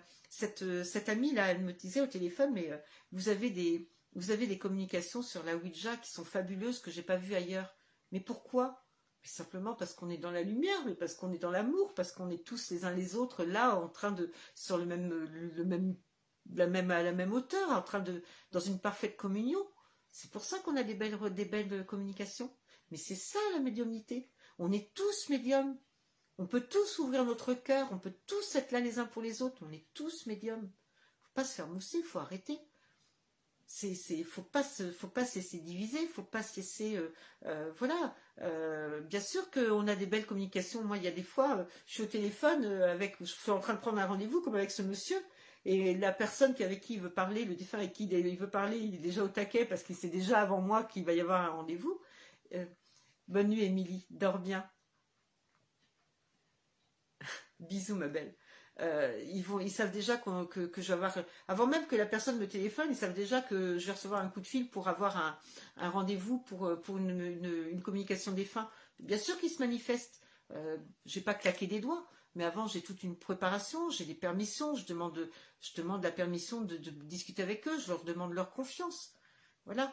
euh, 0.62 0.84
cette, 0.84 1.08
amie-là, 1.08 1.48
elle 1.48 1.62
me 1.62 1.72
disait 1.72 2.00
au 2.00 2.06
téléphone, 2.06 2.52
mais 2.52 2.70
euh, 2.70 2.78
vous, 3.12 3.28
avez 3.28 3.50
des, 3.50 3.88
vous 4.14 4.30
avez 4.30 4.46
des 4.46 4.58
communications 4.58 5.22
sur 5.22 5.42
la 5.44 5.56
Ouija 5.56 5.96
qui 5.96 6.10
sont 6.10 6.24
fabuleuses 6.24 6.80
que 6.80 6.90
j'ai 6.90 7.02
pas 7.02 7.16
vues 7.16 7.34
ailleurs. 7.34 7.72
Mais 8.12 8.20
pourquoi? 8.20 8.84
Simplement 9.22 9.74
parce 9.74 9.94
qu'on 9.94 10.08
est 10.08 10.18
dans 10.18 10.30
la 10.30 10.42
lumière, 10.42 10.78
mais 10.86 10.94
parce 10.94 11.14
qu'on 11.14 11.32
est 11.32 11.38
dans 11.38 11.50
l'amour, 11.50 11.92
parce 11.94 12.12
qu'on 12.12 12.30
est 12.30 12.46
tous 12.46 12.70
les 12.70 12.84
uns 12.84 12.94
les 12.94 13.14
autres 13.14 13.44
là, 13.44 13.76
en 13.76 13.88
train 13.88 14.10
de, 14.10 14.32
sur 14.54 14.78
le 14.78 14.86
même, 14.86 15.10
le 15.10 15.64
même, 15.64 15.96
la 16.54 16.66
même, 16.66 16.90
à 16.90 17.02
la 17.02 17.12
même 17.12 17.34
hauteur, 17.34 17.70
en 17.70 17.82
train 17.82 18.00
de, 18.00 18.22
dans 18.52 18.60
une 18.60 18.80
parfaite 18.80 19.16
communion. 19.16 19.60
C'est 20.10 20.30
pour 20.30 20.44
ça 20.44 20.58
qu'on 20.60 20.76
a 20.76 20.82
des 20.82 20.94
belles, 20.94 21.18
des 21.34 21.44
belles 21.44 21.84
communications. 21.84 22.50
Mais 22.90 22.97
c'est 22.97 23.15
ça 23.15 23.39
la 23.52 23.60
médiumnité. 23.60 24.28
On 24.59 24.73
est 24.73 24.93
tous 24.94 25.28
médiums. 25.28 25.77
On 26.39 26.47
peut 26.47 26.60
tous 26.60 27.01
ouvrir 27.01 27.24
notre 27.24 27.52
cœur, 27.52 27.89
on 27.90 27.98
peut 27.98 28.15
tous 28.27 28.55
être 28.55 28.70
là 28.70 28.78
les 28.78 29.01
uns 29.01 29.06
pour 29.06 29.23
les 29.23 29.43
autres, 29.43 29.59
on 29.66 29.73
est 29.73 29.85
tous 29.93 30.27
médiums. 30.27 30.70
Faut 31.20 31.32
pas 31.35 31.44
se 31.44 31.55
faire 31.55 31.66
mousser, 31.66 32.01
faut 32.01 32.20
arrêter. 32.20 32.60
C'est, 33.66 33.94
c'est, 33.94 34.23
faut 34.23 34.43
pas 34.43 34.62
se, 34.62 34.93
faut 34.93 35.09
pas 35.09 35.27
se 35.27 35.40
laisser 35.40 35.59
diviser, 35.59 36.06
faut 36.06 36.23
pas 36.23 36.44
se 36.44 36.60
euh, 36.97 37.12
euh, 37.44 37.73
voilà. 37.77 38.15
Euh, 38.40 39.01
bien 39.01 39.20
sûr 39.20 39.51
qu'on 39.51 39.86
a 39.89 39.97
des 39.97 40.06
belles 40.06 40.27
communications. 40.27 40.85
Moi, 40.85 40.97
il 40.98 41.02
y 41.02 41.09
a 41.09 41.10
des 41.12 41.24
fois, 41.24 41.66
je 41.86 41.94
suis 41.94 42.02
au 42.05 42.06
téléphone 42.06 42.65
avec, 42.65 43.16
je 43.20 43.27
suis 43.27 43.51
en 43.51 43.59
train 43.59 43.74
de 43.74 43.81
prendre 43.81 43.98
un 43.98 44.06
rendez-vous 44.06 44.40
comme 44.40 44.55
avec 44.55 44.70
ce 44.70 44.82
monsieur, 44.82 45.19
et 45.65 45.94
la 45.97 46.12
personne 46.12 46.55
avec 46.60 46.81
qui 46.81 46.94
il 46.94 47.01
veut 47.01 47.12
parler, 47.12 47.44
le 47.44 47.56
défunt 47.56 47.78
avec 47.78 47.93
qui 47.93 48.05
il 48.05 48.39
veut 48.39 48.48
parler, 48.48 48.78
il 48.78 48.94
est 48.94 48.98
déjà 48.98 49.24
au 49.24 49.28
taquet 49.28 49.65
parce 49.65 49.82
qu'il 49.82 49.97
sait 49.97 50.09
déjà 50.09 50.39
avant 50.39 50.60
moi 50.60 50.85
qu'il 50.85 51.05
va 51.05 51.12
y 51.12 51.20
avoir 51.20 51.43
un 51.43 51.51
rendez-vous. 51.51 52.01
Euh, 52.54 52.66
bonne 53.26 53.48
nuit, 53.48 53.64
Émilie. 53.64 54.06
Dors 54.10 54.38
bien. 54.38 54.68
Bisous, 57.60 57.96
ma 57.96 58.08
belle. 58.08 58.34
Euh, 58.80 59.20
ils, 59.26 59.42
vont, 59.42 59.58
ils 59.58 59.70
savent 59.70 59.90
déjà 59.90 60.16
que, 60.16 60.70
je 60.76 60.86
vais 60.86 60.92
avoir. 60.92 61.16
Avant 61.48 61.66
même 61.66 61.86
que 61.86 61.96
la 61.96 62.06
personne 62.06 62.38
me 62.38 62.46
téléphone, 62.46 62.88
ils 62.90 62.96
savent 62.96 63.14
déjà 63.14 63.40
que 63.40 63.76
je 63.78 63.86
vais 63.86 63.92
recevoir 63.92 64.20
un 64.20 64.28
coup 64.28 64.40
de 64.40 64.46
fil 64.46 64.70
pour 64.70 64.88
avoir 64.88 65.16
un, 65.76 65.90
rendez-vous 65.90 66.38
pour, 66.38 66.66
euh, 66.66 66.76
pour 66.76 66.98
une, 66.98 67.82
communication 67.82 68.32
des 68.32 68.44
fins. 68.44 68.70
Bien 69.00 69.18
sûr 69.18 69.38
qu'ils 69.38 69.50
se 69.50 69.58
manifestent. 69.58 70.20
Euh, 70.52 70.78
j'ai 71.04 71.20
pas 71.20 71.34
claqué 71.34 71.66
des 71.66 71.80
doigts, 71.80 72.08
mais 72.34 72.44
avant 72.44 72.66
j'ai 72.66 72.80
toute 72.80 73.02
une 73.02 73.18
préparation, 73.18 73.90
j'ai 73.90 74.06
des 74.06 74.14
permissions, 74.14 74.74
je 74.74 74.86
demande, 74.86 75.28
je 75.60 75.74
demande 75.74 76.02
la 76.02 76.10
permission 76.10 76.62
de, 76.62 76.78
de, 76.78 76.90
discuter 76.90 77.42
avec 77.42 77.68
eux, 77.68 77.78
je 77.78 77.88
leur 77.88 78.04
demande 78.04 78.32
leur 78.32 78.52
confiance. 78.52 79.12
Voilà. 79.66 79.92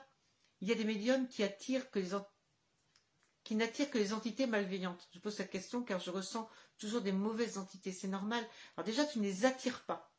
Il 0.62 0.70
y 0.70 0.72
a 0.72 0.76
des 0.76 0.86
médiums 0.86 1.28
qui 1.28 1.44
attirent 1.44 1.92
que 1.92 2.00
les, 2.00 2.14
qui 3.46 3.56
n'attire 3.56 3.90
que 3.90 3.98
les 3.98 4.12
entités 4.12 4.48
malveillantes 4.48 5.08
Je 5.14 5.20
pose 5.20 5.36
cette 5.36 5.52
question 5.52 5.84
car 5.84 6.02
je 6.02 6.10
ressens 6.10 6.50
toujours 6.78 7.02
des 7.02 7.14
mauvaises 7.14 7.58
entités. 7.58 7.94
C'est 7.94 8.10
normal. 8.10 8.44
Alors 8.76 8.86
déjà, 8.86 9.06
tu 9.06 9.20
ne 9.20 9.24
les 9.24 9.46
attires 9.46 9.84
pas. 9.84 10.12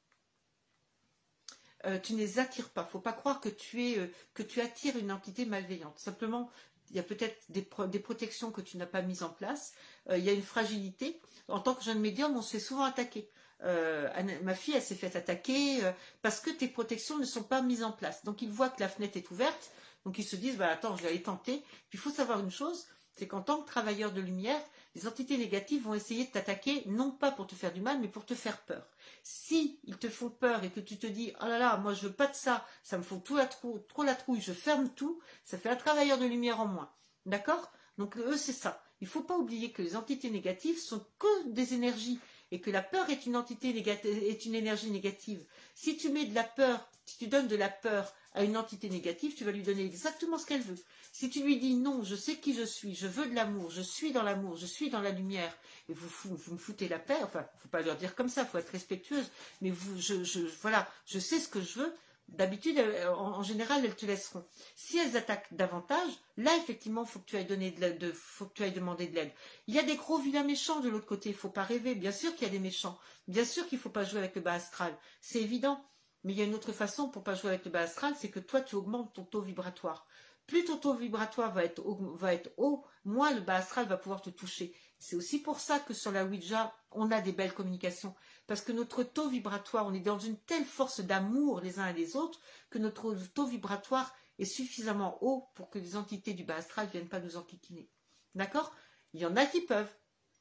Euh, 1.84 1.98
tu 1.98 2.14
ne 2.14 2.18
les 2.18 2.38
attires 2.38 2.70
pas. 2.70 2.84
Faut 2.84 3.00
pas 3.00 3.12
croire 3.12 3.40
que 3.40 3.48
tu 3.48 3.84
es 3.84 3.98
euh, 3.98 4.06
que 4.32 4.42
tu 4.42 4.60
attires 4.60 4.96
une 4.96 5.12
entité 5.12 5.44
malveillante. 5.44 5.98
Simplement, 5.98 6.50
il 6.90 6.96
y 6.96 7.00
a 7.00 7.02
peut-être 7.02 7.36
des, 7.48 7.62
protections 7.62 8.52
que 8.52 8.60
tu 8.60 8.76
n'as 8.76 8.86
pas 8.86 9.02
mises 9.02 9.24
en 9.24 9.28
place. 9.28 9.74
Euh, 10.08 10.16
il 10.16 10.24
y 10.24 10.30
a 10.30 10.32
une 10.32 10.42
fragilité. 10.42 11.20
En 11.48 11.58
tant 11.58 11.74
que 11.74 11.82
jeune 11.82 12.00
médium, 12.00 12.34
on 12.36 12.42
se 12.42 12.52
fait 12.52 12.60
souvent 12.60 12.84
attaquer. 12.84 13.28
ma 13.60 14.54
fille, 14.54 14.74
elle 14.74 14.82
s'est 14.82 14.94
faite 14.94 15.16
attaquer 15.16 15.80
parce 16.22 16.40
que 16.40 16.50
tes 16.50 16.68
protections 16.68 17.18
ne 17.18 17.24
sont 17.24 17.42
pas 17.42 17.60
mises 17.60 17.82
en 17.82 17.92
place. 17.92 18.24
Donc, 18.24 18.40
ils 18.40 18.50
voient 18.50 18.68
que 18.70 18.80
la 18.80 18.88
fenêtre 18.88 19.16
est 19.16 19.30
ouverte. 19.32 19.72
Donc, 20.04 20.18
ils 20.18 20.24
se 20.24 20.36
disent, 20.36 20.56
bah, 20.56 20.70
attends, 20.70 20.96
je 20.96 21.02
vais 21.02 21.08
aller 21.08 21.22
tenter. 21.22 21.64
Puis, 21.90 21.98
il 21.98 21.98
faut 21.98 22.10
savoir 22.10 22.38
une 22.38 22.50
chose, 22.50 22.86
c'est 23.16 23.26
qu'en 23.26 23.42
tant 23.42 23.62
que 23.62 23.66
travailleur 23.66 24.12
de 24.12 24.20
lumière, 24.20 24.60
les 24.94 25.06
entités 25.06 25.36
négatives 25.38 25.82
vont 25.82 25.94
essayer 25.94 26.24
de 26.24 26.30
t'attaquer, 26.30 26.82
non 26.86 27.10
pas 27.10 27.30
pour 27.30 27.46
te 27.46 27.54
faire 27.54 27.72
du 27.72 27.80
mal, 27.80 27.98
mais 28.00 28.08
pour 28.08 28.24
te 28.24 28.34
faire 28.34 28.62
peur. 28.62 28.86
Si 29.22 29.80
ils 29.84 29.98
te 29.98 30.08
font 30.08 30.30
peur 30.30 30.64
et 30.64 30.70
que 30.70 30.80
tu 30.80 30.98
te 30.98 31.06
dis, 31.06 31.32
oh 31.40 31.46
là 31.46 31.58
là, 31.58 31.76
moi 31.78 31.94
je 31.94 32.06
veux 32.06 32.12
pas 32.12 32.26
de 32.26 32.34
ça, 32.34 32.66
ça 32.82 32.96
me 32.98 33.02
fout 33.02 33.22
trop 33.24 34.04
la 34.04 34.14
trouille, 34.14 34.40
je 34.40 34.52
ferme 34.52 34.88
tout, 34.90 35.20
ça 35.44 35.58
fait 35.58 35.68
un 35.68 35.76
travailleur 35.76 36.18
de 36.18 36.26
lumière 36.26 36.60
en 36.60 36.66
moins. 36.66 36.90
D'accord? 37.24 37.72
Donc 37.98 38.16
eux, 38.18 38.36
c'est 38.36 38.52
ça. 38.52 38.82
Il 39.00 39.04
ne 39.04 39.10
faut 39.10 39.22
pas 39.22 39.36
oublier 39.36 39.72
que 39.72 39.82
les 39.82 39.96
entités 39.96 40.30
négatives 40.30 40.78
sont 40.78 41.04
que 41.18 41.48
des 41.48 41.74
énergies 41.74 42.18
et 42.50 42.60
que 42.60 42.70
la 42.70 42.82
peur 42.82 43.10
est 43.10 43.26
une 43.26 43.36
entité 43.36 43.68
est 43.68 44.44
une 44.46 44.54
énergie 44.54 44.90
négative. 44.90 45.44
Si 45.74 45.96
tu 45.96 46.10
mets 46.10 46.26
de 46.26 46.34
la 46.34 46.44
peur, 46.44 46.88
si 47.06 47.18
tu 47.18 47.28
donnes 47.28 47.48
de 47.48 47.56
la 47.56 47.68
peur 47.68 48.12
à 48.34 48.42
une 48.42 48.56
entité 48.56 48.90
négative, 48.90 49.34
tu 49.34 49.44
vas 49.44 49.52
lui 49.52 49.62
donner 49.62 49.84
exactement 49.84 50.38
ce 50.38 50.44
qu'elle 50.44 50.60
veut. 50.60 50.78
Si 51.12 51.30
tu 51.30 51.42
lui 51.42 51.58
dis 51.58 51.74
non, 51.74 52.02
je 52.02 52.14
sais 52.14 52.36
qui 52.36 52.52
je 52.52 52.64
suis, 52.64 52.94
je 52.94 53.06
veux 53.06 53.26
de 53.26 53.34
l'amour, 53.34 53.70
je 53.70 53.80
suis 53.80 54.12
dans 54.12 54.22
l'amour, 54.22 54.56
je 54.56 54.66
suis 54.66 54.90
dans 54.90 55.00
la 55.00 55.10
lumière, 55.10 55.56
et 55.88 55.94
vous, 55.94 56.30
me 56.52 56.58
foutez 56.58 56.88
la 56.88 56.98
paix, 56.98 57.16
enfin, 57.22 57.46
faut 57.56 57.68
pas 57.68 57.80
leur 57.80 57.96
dire 57.96 58.14
comme 58.14 58.28
ça, 58.28 58.44
faut 58.44 58.58
être 58.58 58.70
respectueuse, 58.70 59.30
mais 59.62 59.72
je, 59.96 60.40
voilà, 60.60 60.86
je 61.06 61.18
sais 61.18 61.38
ce 61.38 61.48
que 61.48 61.62
je 61.62 61.78
veux, 61.78 61.94
D'habitude, 62.28 62.82
en, 63.16 63.44
général, 63.44 63.84
elles 63.84 63.94
te 63.94 64.04
laisseront. 64.04 64.44
Si 64.74 64.98
elles 64.98 65.16
attaquent 65.16 65.46
davantage, 65.52 66.10
là, 66.36 66.50
effectivement, 66.56 67.04
faut 67.04 67.20
que 67.20 67.26
tu 67.26 67.36
ailles 67.36 67.46
donner 67.46 67.70
de, 67.70 68.10
faut 68.10 68.46
que 68.46 68.54
tu 68.54 68.64
ailles 68.64 68.72
demander 68.72 69.06
de 69.06 69.14
l'aide. 69.14 69.30
Il 69.68 69.74
y 69.74 69.78
a 69.78 69.84
des 69.84 69.94
gros 69.94 70.18
vilains 70.18 70.42
méchants 70.42 70.80
de 70.80 70.88
l'autre 70.88 71.06
côté. 71.06 71.28
Il 71.28 71.36
faut 71.36 71.50
pas 71.50 71.62
rêver. 71.62 71.94
Bien 71.94 72.10
sûr 72.10 72.34
qu'il 72.34 72.46
y 72.46 72.50
a 72.50 72.52
des 72.52 72.58
méchants. 72.58 72.98
Bien 73.28 73.44
sûr 73.44 73.68
qu'il 73.68 73.78
faut 73.78 73.90
pas 73.90 74.02
jouer 74.02 74.18
avec 74.18 74.34
le 74.34 74.40
bas 74.40 74.54
astral. 74.54 74.92
C'est 75.20 75.40
évident. 75.40 75.80
Mais 76.26 76.32
il 76.32 76.40
y 76.40 76.42
a 76.42 76.44
une 76.44 76.56
autre 76.56 76.72
façon 76.72 77.08
pour 77.08 77.22
pas 77.22 77.36
jouer 77.36 77.50
avec 77.50 77.64
le 77.64 77.70
bas 77.70 77.82
astral, 77.82 78.12
c'est 78.18 78.30
que 78.30 78.40
toi, 78.40 78.60
tu 78.60 78.74
augmentes 78.74 79.14
ton 79.14 79.22
taux 79.22 79.42
vibratoire. 79.42 80.08
Plus 80.48 80.64
ton 80.64 80.76
taux 80.76 80.94
vibratoire 80.94 81.52
va 81.52 81.62
être, 81.62 81.80
va 82.16 82.34
être 82.34 82.50
haut, 82.56 82.84
moins 83.04 83.32
le 83.32 83.42
bas 83.42 83.54
astral 83.54 83.86
va 83.86 83.96
pouvoir 83.96 84.22
te 84.22 84.30
toucher. 84.30 84.74
C'est 84.98 85.14
aussi 85.14 85.38
pour 85.38 85.60
ça 85.60 85.78
que 85.78 85.94
sur 85.94 86.10
la 86.10 86.24
Ouija, 86.24 86.74
on 86.90 87.12
a 87.12 87.20
des 87.20 87.30
belles 87.30 87.54
communications. 87.54 88.12
Parce 88.48 88.60
que 88.60 88.72
notre 88.72 89.04
taux 89.04 89.28
vibratoire, 89.28 89.86
on 89.86 89.94
est 89.94 90.00
dans 90.00 90.18
une 90.18 90.36
telle 90.36 90.64
force 90.64 90.98
d'amour 90.98 91.60
les 91.60 91.78
uns 91.78 91.86
et 91.86 91.92
les 91.92 92.16
autres, 92.16 92.40
que 92.70 92.78
notre 92.78 93.14
taux 93.32 93.46
vibratoire 93.46 94.12
est 94.40 94.46
suffisamment 94.46 95.18
haut 95.20 95.46
pour 95.54 95.70
que 95.70 95.78
les 95.78 95.94
entités 95.94 96.34
du 96.34 96.42
bas 96.42 96.56
astral 96.56 96.86
ne 96.86 96.90
viennent 96.90 97.08
pas 97.08 97.20
nous 97.20 97.36
enquiquiner. 97.36 97.88
D'accord? 98.34 98.74
Il 99.12 99.20
y 99.20 99.26
en 99.26 99.36
a 99.36 99.46
qui 99.46 99.60
peuvent. 99.60 99.94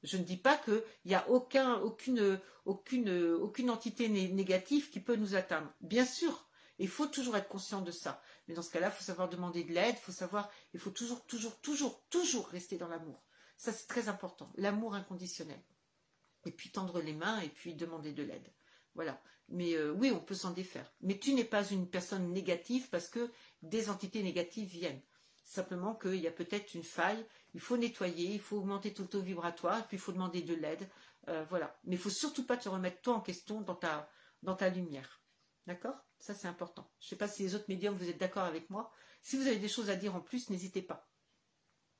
Je 0.05 0.17
ne 0.17 0.23
dis 0.23 0.37
pas 0.37 0.57
qu'il 0.57 0.81
n'y 1.05 1.15
a 1.15 1.27
aucun, 1.29 1.75
aucune, 1.75 2.39
aucune, 2.65 3.69
entité 3.69 4.07
négative 4.09 4.89
qui 4.89 4.99
peut 4.99 5.15
nous 5.15 5.35
atteindre. 5.35 5.71
Bien 5.81 6.05
sûr, 6.05 6.47
il 6.79 6.87
faut 6.87 7.07
toujours 7.07 7.37
être 7.37 7.49
conscient 7.49 7.81
de 7.81 7.91
ça. 7.91 8.21
Mais 8.47 8.53
dans 8.53 8.61
ce 8.61 8.69
cas-là, 8.71 8.87
il 8.87 8.93
faut 8.97 9.03
savoir 9.03 9.29
demander 9.29 9.63
de 9.63 9.73
l'aide, 9.73 9.95
il 9.97 10.01
faut 10.03 10.11
savoir, 10.11 10.49
il 10.73 10.79
faut 10.79 10.91
toujours, 10.91 11.25
toujours, 11.25 11.59
toujours, 11.61 12.03
toujours 12.09 12.47
rester 12.47 12.77
dans 12.77 12.87
l'amour. 12.87 13.23
Ça, 13.57 13.71
c'est 13.71 13.87
très 13.87 14.09
important. 14.09 14.51
L'amour 14.55 14.95
inconditionnel. 14.95 15.61
Et 16.45 16.51
puis 16.51 16.69
tendre 16.69 17.01
les 17.01 17.13
mains 17.13 17.39
et 17.39 17.49
puis 17.49 17.73
demander 17.73 18.13
de 18.13 18.23
l'aide. 18.23 18.51
Voilà. 18.93 19.21
Mais 19.49 19.73
euh, 19.73 19.91
oui, 19.91 20.11
on 20.11 20.19
peut 20.19 20.35
s'en 20.35 20.51
défaire. 20.51 20.91
Mais 21.01 21.17
tu 21.17 21.33
n'es 21.33 21.43
pas 21.43 21.67
une 21.67 21.89
personne 21.89 22.31
négative 22.33 22.89
parce 22.89 23.07
que 23.07 23.31
des 23.61 23.89
entités 23.89 24.23
négatives 24.23 24.69
viennent. 24.69 25.01
Simplement 25.43 25.95
qu'il 25.95 26.15
y 26.15 26.27
a 26.27 26.31
peut-être 26.31 26.73
une 26.73 26.83
faille, 26.83 27.23
il 27.55 27.61
faut 27.61 27.77
nettoyer, 27.77 28.33
il 28.33 28.41
faut 28.41 28.57
augmenter 28.57 28.93
ton 28.93 29.05
taux 29.05 29.21
vibratoire, 29.21 29.79
et 29.79 29.83
puis 29.83 29.95
il 29.95 29.99
faut 29.99 30.11
demander 30.11 30.41
de 30.41 30.53
l'aide. 30.53 30.89
Euh, 31.29 31.45
voilà. 31.49 31.79
Mais 31.85 31.95
il 31.95 31.97
ne 31.97 32.03
faut 32.03 32.09
surtout 32.09 32.45
pas 32.45 32.57
te 32.57 32.67
remettre 32.67 33.01
toi 33.01 33.15
en 33.15 33.21
question 33.21 33.61
dans 33.61 33.75
ta, 33.75 34.11
dans 34.43 34.55
ta 34.55 34.67
lumière. 34.67 35.21
D'accord? 35.65 35.95
Ça, 36.19 36.33
c'est 36.33 36.49
important. 36.49 36.91
Je 36.99 37.05
ne 37.05 37.09
sais 37.11 37.15
pas 37.15 37.29
si 37.29 37.43
les 37.43 37.55
autres 37.55 37.69
médiums, 37.69 37.95
vous 37.95 38.09
êtes 38.09 38.19
d'accord 38.19 38.43
avec 38.43 38.69
moi. 38.69 38.91
Si 39.21 39.37
vous 39.37 39.47
avez 39.47 39.57
des 39.57 39.69
choses 39.69 39.89
à 39.89 39.95
dire 39.95 40.15
en 40.15 40.19
plus, 40.19 40.49
n'hésitez 40.49 40.81
pas. 40.81 41.09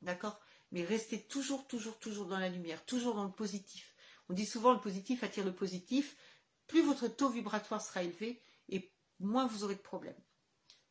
D'accord? 0.02 0.42
Mais 0.72 0.84
restez 0.84 1.26
toujours, 1.26 1.66
toujours, 1.68 1.98
toujours 2.00 2.26
dans 2.26 2.38
la 2.38 2.50
lumière, 2.50 2.84
toujours 2.86 3.16
dans 3.16 3.24
le 3.24 3.32
positif. 3.32 3.96
On 4.28 4.34
dit 4.34 4.46
souvent 4.46 4.74
le 4.74 4.82
positif 4.82 5.24
attire 5.24 5.46
le 5.46 5.56
positif. 5.56 6.18
Plus 6.68 6.82
votre 6.82 7.08
taux 7.08 7.30
vibratoire 7.30 7.82
sera 7.82 8.04
élevé 8.04 8.44
et 8.68 8.92
moins 9.20 9.48
vous 9.48 9.64
aurez 9.64 9.76
de 9.76 9.80
problèmes. 9.80 10.22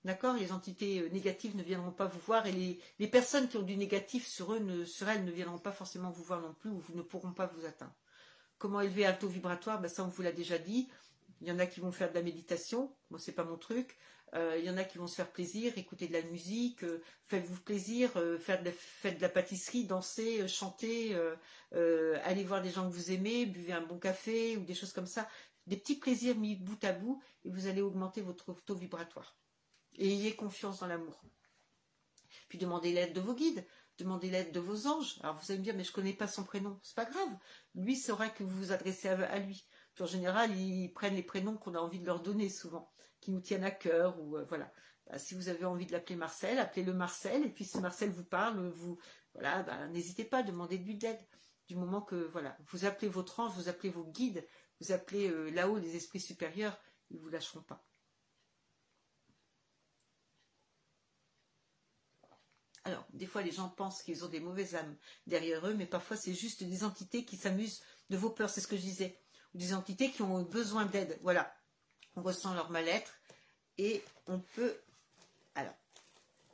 D'accord 0.05 0.37
Les 0.37 0.53
entités 0.53 1.01
euh, 1.01 1.09
négatives 1.09 1.57
ne 1.57 1.63
viendront 1.63 1.91
pas 1.91 2.05
vous 2.05 2.21
voir 2.21 2.47
et 2.47 2.53
les, 2.99 3.09
personnes 3.09 3.49
qui 3.49 3.57
ont 3.57 3.63
du 3.63 3.77
négatif 3.77 4.27
sur 4.27 4.53
eux, 4.53 4.85
sur 4.85 5.09
elles, 5.09 5.25
ne 5.25 5.33
viendront 5.33 5.59
pas 5.59 5.73
forcément 5.73 6.11
vous 6.11 6.23
voir 6.23 6.43
non 6.43 6.53
plus 6.53 6.71
ou 6.71 6.83
ne 6.95 7.03
pourront 7.03 7.33
pas 7.33 7.47
vous 7.47 7.65
atteindre. 7.65 7.95
Comment 8.59 8.83
élever 8.83 9.07
un 9.07 9.15
taux 9.15 9.29
vibratoire? 9.29 9.81
Ben, 9.81 9.89
Ça, 9.89 10.05
on 10.05 10.09
vous 10.09 10.23
l'a 10.23 10.33
déjà 10.33 10.59
dit. 10.59 10.89
Il 11.41 11.49
y 11.49 11.53
en 11.53 11.59
a 11.59 11.67
qui 11.67 11.81
vont 11.81 11.91
faire 11.91 12.11
de 12.11 12.15
la 12.15 12.23
méditation. 12.23 12.95
Moi, 13.11 13.19
c'est 13.19 13.33
pas 13.33 13.45
mon 13.45 13.57
truc. 13.57 13.97
Euh, 14.35 14.57
il 14.59 14.65
y 14.65 14.71
en 14.71 14.77
a 14.77 14.85
qui 14.85 14.99
vont 14.99 15.07
se 15.07 15.15
faire 15.15 15.31
plaisir, 15.31 15.73
écouter 15.79 16.07
de 16.07 16.13
la 16.13 16.23
musique, 16.23 16.85
euh, 16.85 17.03
faites-vous 17.25 17.61
plaisir, 17.61 18.11
faire 18.41 18.61
de 18.61 18.67
la, 18.67 18.73
faites 18.73 19.17
de 19.17 19.23
la 19.23 19.29
pâtisserie, 19.29 19.87
danser, 19.87 20.47
chanter, 20.49 21.17
aller 21.73 22.45
voir 22.45 22.61
des 22.61 22.71
gens 22.71 22.89
que 22.89 22.95
vous 22.95 23.11
aimez, 23.11 23.47
buvez 23.47 23.73
un 23.73 23.87
bon 23.87 23.99
café 23.99 24.57
ou 24.57 24.65
des 24.65 24.75
choses 24.75 24.93
comme 24.93 25.07
ça. 25.07 25.29
Des 25.67 25.77
petits 25.77 25.97
plaisirs 25.97 26.37
mis 26.37 26.57
bout 26.57 26.83
à 26.85 26.93
bout 26.93 27.23
et 27.45 27.51
vous 27.51 27.69
allez 27.69 27.81
augmenter 27.81 28.21
votre 28.21 28.53
taux 28.65 28.75
vibratoire. 28.75 29.37
Et 29.97 30.13
ayez 30.13 30.35
confiance 30.35 30.81
dans 30.81 30.87
l'amour. 30.87 31.23
Puis 32.49 32.59
demandez 32.59 32.93
l'aide 32.93 33.13
de 33.13 33.21
vos 33.21 33.35
guides, 33.35 33.65
demandez 33.99 34.31
l'aide 34.31 34.53
de 34.53 34.61
vos 34.61 34.87
anges. 34.87 35.19
Alors 35.23 35.37
vous 35.37 35.51
allez 35.51 35.59
me 35.59 35.65
dire, 35.65 35.75
mais 35.77 35.85
je 35.85 35.91
ne 35.91 35.95
connais 35.95 36.13
pas 36.13 36.27
son 36.27 36.45
prénom. 36.45 36.79
C'est 36.83 36.97
pas 36.97 37.05
grave. 37.05 37.29
Lui 37.75 37.97
saura 37.97 38.29
que 38.29 38.43
vous 38.43 38.57
vous 38.57 38.73
adressez 38.73 39.09
à, 39.09 39.39
lui. 39.39 39.67
en 40.01 40.07
général, 40.07 40.57
ils 40.57 40.93
prennent 40.93 41.15
les 41.15 41.23
prénoms 41.23 41.57
qu'on 41.57 41.75
a 41.75 41.79
envie 41.79 42.01
de 42.01 42.07
leur 42.07 42.21
donner 42.21 42.49
souvent 42.49 42.91
qui 43.21 43.31
nous 43.31 43.41
tiennent 43.41 43.65
à 43.65 43.71
cœur 43.71 44.21
ou 44.21 44.37
euh, 44.37 44.45
voilà. 44.49 44.71
Bah, 45.07 45.19
si 45.19 45.35
vous 45.35 45.49
avez 45.49 45.65
envie 45.65 45.87
de 45.87 45.93
l'appeler 45.93 46.17
Marcel, 46.17 46.59
appelez-le 46.59 46.93
Marcel 46.93 47.45
et 47.45 47.51
puis 47.51 47.65
si 47.65 47.79
Marcel 47.79 48.11
vous 48.11 48.25
parle, 48.25 48.69
vous 48.69 48.99
voilà, 49.33 49.63
bah, 49.63 49.87
n'hésitez 49.89 50.25
pas 50.25 50.39
à 50.39 50.43
demander 50.43 50.79
de 50.79 50.85
lui 50.85 50.97
d'aide. 50.97 51.21
Du 51.67 51.77
moment 51.77 52.03
que 52.03 52.15
voilà, 52.15 52.57
vous 52.67 52.85
appelez 52.85 53.09
votre 53.09 53.41
ange, 53.41 53.53
vous 53.53 53.69
appelez 53.69 53.89
vos 53.89 54.05
guides, 54.05 54.47
vous 54.81 54.93
appelez 54.93 55.31
euh, 55.31 55.51
là-haut 55.51 55.79
les 55.79 55.97
esprits 55.97 56.21
supérieurs, 56.21 56.79
ils 57.11 57.19
vous 57.19 57.31
lâcheront 57.31 57.63
pas. 57.63 57.85
Alors, 62.85 63.05
des 63.13 63.27
fois, 63.27 63.43
les 63.43 63.53
gens 63.53 63.69
pensent 63.69 64.03
qu'ils 64.03 64.25
ont 64.25 64.29
des 64.29 64.41
mauvaises 64.41 64.75
âmes 64.75 64.97
derrière 65.27 65.67
eux, 65.67 65.75
mais 65.75 65.87
parfois, 65.87 66.17
c'est 66.17 66.35
juste 66.35 66.63
des 66.65 66.85
entités 66.85 67.25
qui 67.25 67.37
s'amusent 67.37 67.83
de 68.11 68.17
vos 68.17 68.31
peurs, 68.31 68.51
c'est 68.51 68.61
ce 68.61 68.69
que 68.69 68.77
je 68.77 68.83
disais. 68.83 69.19
Des 69.55 69.73
entités 69.73 70.11
qui 70.11 70.23
ont 70.23 70.43
besoin 70.43 70.85
d'aide. 70.85 71.19
Voilà 71.23 71.55
on 72.17 72.23
ressent 72.23 72.55
leur 72.55 72.71
mal-être 72.71 73.15
et 73.79 74.03
on 74.27 74.39
peut. 74.39 74.77
Alors, 75.55 75.75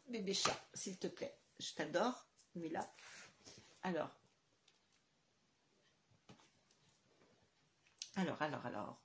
bébé 0.09 0.35
chat, 0.35 0.59
s'il 0.75 0.99
te 0.99 1.07
plaît, 1.07 1.37
je 1.59 1.73
t'adore, 1.73 2.27
mais 2.55 2.69
là. 2.69 2.89
Alors. 3.83 4.11
Alors, 8.17 8.41
alors, 8.43 8.67
alors. 8.67 9.01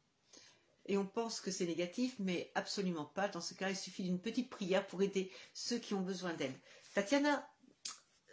Et 0.88 0.98
on 0.98 1.06
pense 1.06 1.42
que 1.42 1.50
c'est 1.50 1.66
négatif, 1.66 2.16
mais 2.20 2.52
absolument 2.54 3.06
pas. 3.06 3.28
Dans 3.28 3.42
ce 3.42 3.54
cas, 3.56 3.70
il 3.70 3.76
suffit 3.76 4.04
d'une 4.04 4.20
petite 4.20 4.50
prière 4.50 4.86
pour 4.86 5.02
aider 5.02 5.32
ceux 5.54 5.80
qui 5.80 5.94
ont 5.94 6.02
besoin 6.02 6.34
d'aide. 6.34 6.56
Tatiana, 6.96 7.46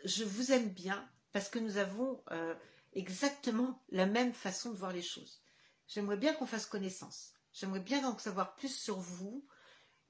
je 0.04 0.22
vous 0.22 0.52
aime 0.52 0.68
bien 0.68 1.10
parce 1.32 1.48
que 1.48 1.58
nous 1.58 1.78
avons 1.78 2.22
euh, 2.30 2.54
exactement 2.92 3.84
la 3.88 4.06
même 4.06 4.32
façon 4.32 4.70
de 4.70 4.76
voir 4.76 4.92
les 4.92 5.02
choses. 5.02 5.42
J'aimerais 5.88 6.16
bien 6.16 6.32
qu'on 6.32 6.46
fasse 6.46 6.66
connaissance. 6.66 7.32
J'aimerais 7.52 7.80
bien 7.80 8.06
en 8.06 8.16
savoir 8.16 8.54
plus 8.54 8.72
sur 8.72 9.00
vous 9.00 9.44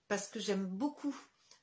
parce 0.06 0.28
que 0.28 0.38
j'aime 0.38 0.66
beaucoup 0.66 1.16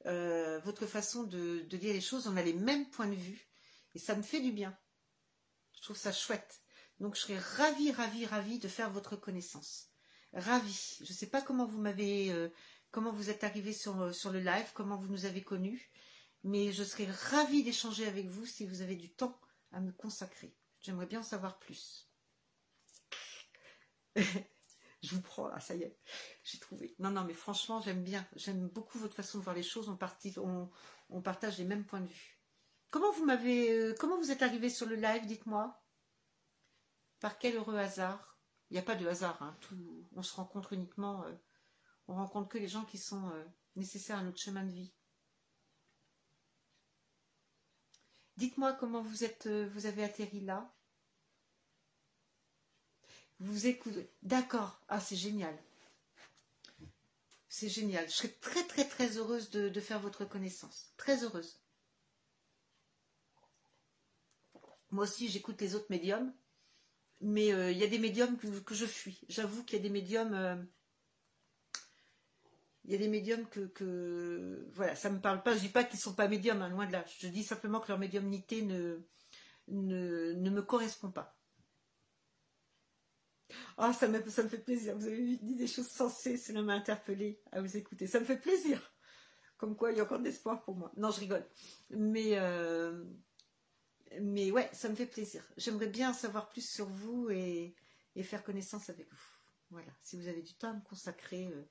euh, 0.08 0.58
votre 0.62 0.88
façon 0.88 1.26
de, 1.26 1.60
dire 1.60 1.94
les 1.94 2.02
choses. 2.02 2.26
On 2.26 2.38
a 2.38 2.42
les 2.42 2.54
mêmes 2.54 2.90
points 2.90 3.06
de 3.06 3.14
vue 3.14 3.48
et 3.94 4.00
ça 4.00 4.16
me 4.16 4.24
fait 4.24 4.42
du 4.42 4.52
bien. 4.52 4.76
Je 5.76 5.84
trouve 5.84 5.98
ça 5.98 6.12
chouette. 6.12 6.60
Donc 7.00 7.16
je 7.16 7.22
serais 7.22 7.38
ravie, 7.38 7.92
ravie, 7.92 8.26
ravie 8.26 8.58
de 8.58 8.68
faire 8.68 8.90
votre 8.90 9.16
connaissance. 9.16 9.92
Ravie. 10.34 10.98
Je 11.02 11.14
ne 11.14 11.18
sais 11.18 11.30
pas 11.30 11.44
comment 11.44 11.68
vous 11.68 11.80
m'avez, 11.80 12.32
euh, 12.32 12.50
comment 12.90 13.12
vous 13.12 13.30
êtes 13.30 13.44
arrivé 13.44 13.74
sur 13.74 13.94
le 13.96 14.40
live, 14.40 14.72
comment 14.74 14.98
vous 14.98 15.08
nous 15.08 15.26
avez 15.26 15.44
connus, 15.44 15.92
mais 16.44 16.72
je 16.72 16.84
serais 16.84 17.06
ravie 17.06 17.64
d'échanger 17.64 18.08
avec 18.08 18.28
vous 18.28 18.46
si 18.46 18.66
vous 18.66 18.82
avez 18.82 18.96
du 18.96 19.10
temps 19.10 19.40
à 19.72 19.80
me 19.80 19.92
consacrer. 19.92 20.56
J'aimerais 20.82 21.06
bien 21.06 21.20
en 21.20 21.24
savoir 21.24 21.60
plus. 21.60 22.10
je 25.02 25.16
vous 25.16 25.22
prends, 25.22 25.48
ah 25.48 25.60
ça 25.60 25.76
y 25.76 25.84
est, 25.84 25.98
j'ai 26.44 26.60
trouvé. 26.60 26.96
Non, 27.00 27.12
non, 27.12 27.24
mais 27.24 27.34
franchement, 27.34 27.82
j'aime 27.82 28.04
bien, 28.04 28.28
j'aime 28.36 28.68
beaucoup 28.68 28.98
votre 28.98 29.16
façon 29.16 29.38
de 29.40 29.44
voir 29.44 29.56
les 29.56 29.64
choses, 29.64 29.90
on, 30.38 30.70
on, 31.10 31.22
partage 31.22 31.58
les 31.58 31.66
mêmes 31.66 31.86
points 31.86 32.02
de 32.02 32.08
vue. 32.08 32.40
Comment 32.90 33.12
vous 33.12 33.26
m'avez, 33.26 33.72
euh, 33.72 33.96
comment 34.00 34.18
vous 34.18 34.32
êtes 34.32 34.42
arrivé 34.42 34.70
sur 34.70 34.88
le 34.88 34.96
live, 34.96 35.26
dites-moi? 35.26 35.82
Par 37.20 37.38
quel 37.38 37.56
heureux 37.56 37.78
hasard? 37.78 38.38
Il 38.70 38.74
n'y 38.74 38.80
a 38.80 38.84
pas 38.84 38.96
de 38.96 39.08
hasard, 39.08 39.42
hein, 39.42 39.58
on 40.16 40.22
se 40.22 40.36
rencontre 40.36 40.74
uniquement, 40.74 41.24
euh, 41.24 41.34
on 42.08 42.16
rencontre 42.16 42.50
que 42.50 42.58
les 42.58 42.68
gens 42.68 42.86
qui 42.86 42.98
sont 42.98 43.30
euh, 43.30 43.44
nécessaires 43.76 44.20
à 44.20 44.24
notre 44.24 44.40
chemin 44.40 44.64
de 44.64 44.72
vie. 44.72 44.94
Dites-moi 48.40 48.74
comment 48.74 49.02
vous 49.02 49.24
êtes, 49.24 49.48
vous 49.48 49.86
avez 49.86 50.04
atterri 50.04 50.40
là 50.40 50.74
vous 53.40 53.68
écoutez. 53.68 54.10
D'accord. 54.22 54.82
Ah, 54.90 55.00
c'est 55.00 55.16
génial. 55.16 55.58
C'est 57.48 57.70
génial. 57.70 58.08
Je 58.10 58.14
serais 58.14 58.36
très, 58.42 58.66
très, 58.66 58.86
très 58.88 59.18
heureuse 59.18 59.50
de, 59.50 59.80
faire 59.80 60.00
votre 60.00 60.26
connaissance. 60.26 60.94
Très 60.98 61.24
heureuse. 61.24 61.60
Moi 64.92 65.04
aussi, 65.06 65.30
j'écoute 65.30 65.62
les 65.62 65.76
autres 65.76 65.90
médiums. 65.90 66.34
Mais 67.22 67.54
euh, 67.54 67.72
il 67.72 67.78
y 67.78 67.84
a 67.84 67.88
des 67.88 68.00
médiums 68.00 68.38
que, 68.38 68.76
je 68.76 68.86
fuis. 68.86 69.22
J'avoue 69.30 69.64
qu'il 69.64 69.78
y 69.78 69.80
a 69.80 69.84
des 69.84 69.90
médiums. 69.90 70.34
Euh, 70.34 70.56
il 72.86 72.92
y 72.92 72.96
a 72.96 72.98
des 72.98 73.08
médiums 73.08 73.46
que, 73.48 74.70
voilà, 74.74 74.96
ça 74.96 75.10
ne 75.10 75.16
me 75.16 75.22
parle 75.22 75.44
pas. 75.44 75.52
Je 75.52 75.58
ne 75.58 75.64
dis 75.64 75.70
pas 75.70 75.84
qu'ils 75.84 75.98
ne 75.98 76.02
sont 76.02 76.16
pas 76.16 76.28
médiums, 76.28 76.62
hein, 76.62 76.70
loin 76.70 76.88
de 76.88 76.92
là. 76.92 77.04
Je 77.20 77.28
dis 77.28 77.44
simplement 77.44 77.80
que 77.80 77.90
leur 77.90 78.00
médiumnité 78.00 78.62
ne, 78.62 79.00
ne 79.68 80.50
me 80.50 80.62
correspond 80.62 81.12
pas. 81.12 81.40
Ah, 83.78 83.94
ça 83.94 84.08
me, 84.08 84.28
ça 84.30 84.44
me 84.44 84.50
fait 84.50 84.60
plaisir. 84.60 84.96
Vous 84.98 85.08
avez 85.08 85.38
dit 85.38 85.56
des 85.56 85.68
choses 85.68 85.88
sensées, 85.88 86.38
cela 86.38 86.62
m'a 86.62 86.74
interpellé 86.74 87.42
à 87.52 87.62
vous 87.62 87.78
écouter. 87.78 88.08
Ça 88.08 88.20
me 88.20 88.26
fait 88.26 88.38
plaisir. 88.40 88.94
Comme 89.58 89.76
quoi, 89.76 89.92
il 89.92 89.98
y 89.98 90.00
a 90.00 90.04
encore 90.04 90.20
de 90.20 90.24
l'espoir 90.26 90.64
pour 90.64 90.76
moi. 90.76 90.92
Non, 90.98 91.12
je 91.12 91.20
rigole. 91.20 91.46
Mais, 91.90 92.38
euh, 92.38 93.04
mais 94.22 94.52
ouais, 94.52 94.70
ça 94.74 94.90
me 94.90 94.96
fait 94.96 95.06
plaisir. 95.06 95.44
J'aimerais 95.58 95.88
bien 95.88 96.14
savoir 96.14 96.50
plus 96.50 96.68
sur 96.68 96.88
vous 96.88 97.30
et, 97.30 97.76
faire 98.24 98.44
connaissance 98.44 98.90
avec 98.90 99.10
vous. 99.10 99.28
Voilà. 99.70 99.92
Si 100.02 100.18
vous 100.18 100.28
avez 100.28 100.42
du 100.42 100.54
temps 100.56 100.72
à 100.72 100.74
me 100.74 100.82
consacrer 100.82 101.48
euh, 101.48 101.64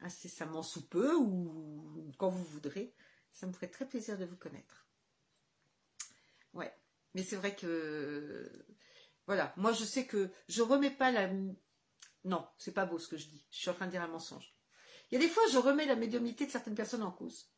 incessamment 0.00 0.62
sous 0.62 0.86
peu 0.86 1.14
ou 1.14 2.12
quand 2.18 2.28
vous 2.28 2.44
voudrez, 2.44 2.94
ça 3.32 3.46
me 3.46 3.52
ferait 3.52 3.70
très 3.70 3.88
plaisir 3.88 4.18
de 4.18 4.24
vous 4.24 4.36
connaître. 4.36 4.86
Ouais. 6.54 6.74
Mais 7.14 7.22
c'est 7.22 7.36
vrai 7.36 7.54
que 7.54 8.50
voilà, 9.26 9.52
moi 9.56 9.72
je 9.72 9.84
sais 9.84 10.06
que 10.06 10.30
je 10.48 10.62
remets 10.62 10.90
pas 10.90 11.10
la... 11.10 11.30
Non, 12.24 12.46
c'est 12.58 12.74
pas 12.74 12.86
beau 12.86 12.98
ce 12.98 13.08
que 13.08 13.16
je 13.16 13.28
dis. 13.28 13.46
Je 13.50 13.58
suis 13.58 13.70
en 13.70 13.74
train 13.74 13.86
de 13.86 13.92
dire 13.92 14.02
un 14.02 14.08
mensonge. 14.08 14.54
Il 15.10 15.14
y 15.14 15.18
a 15.18 15.20
des 15.20 15.32
fois, 15.32 15.42
je 15.50 15.58
remets 15.58 15.86
la 15.86 15.96
médiumnité 15.96 16.46
de 16.46 16.50
certaines 16.50 16.74
personnes 16.74 17.02
en 17.02 17.10
cause. 17.10 17.50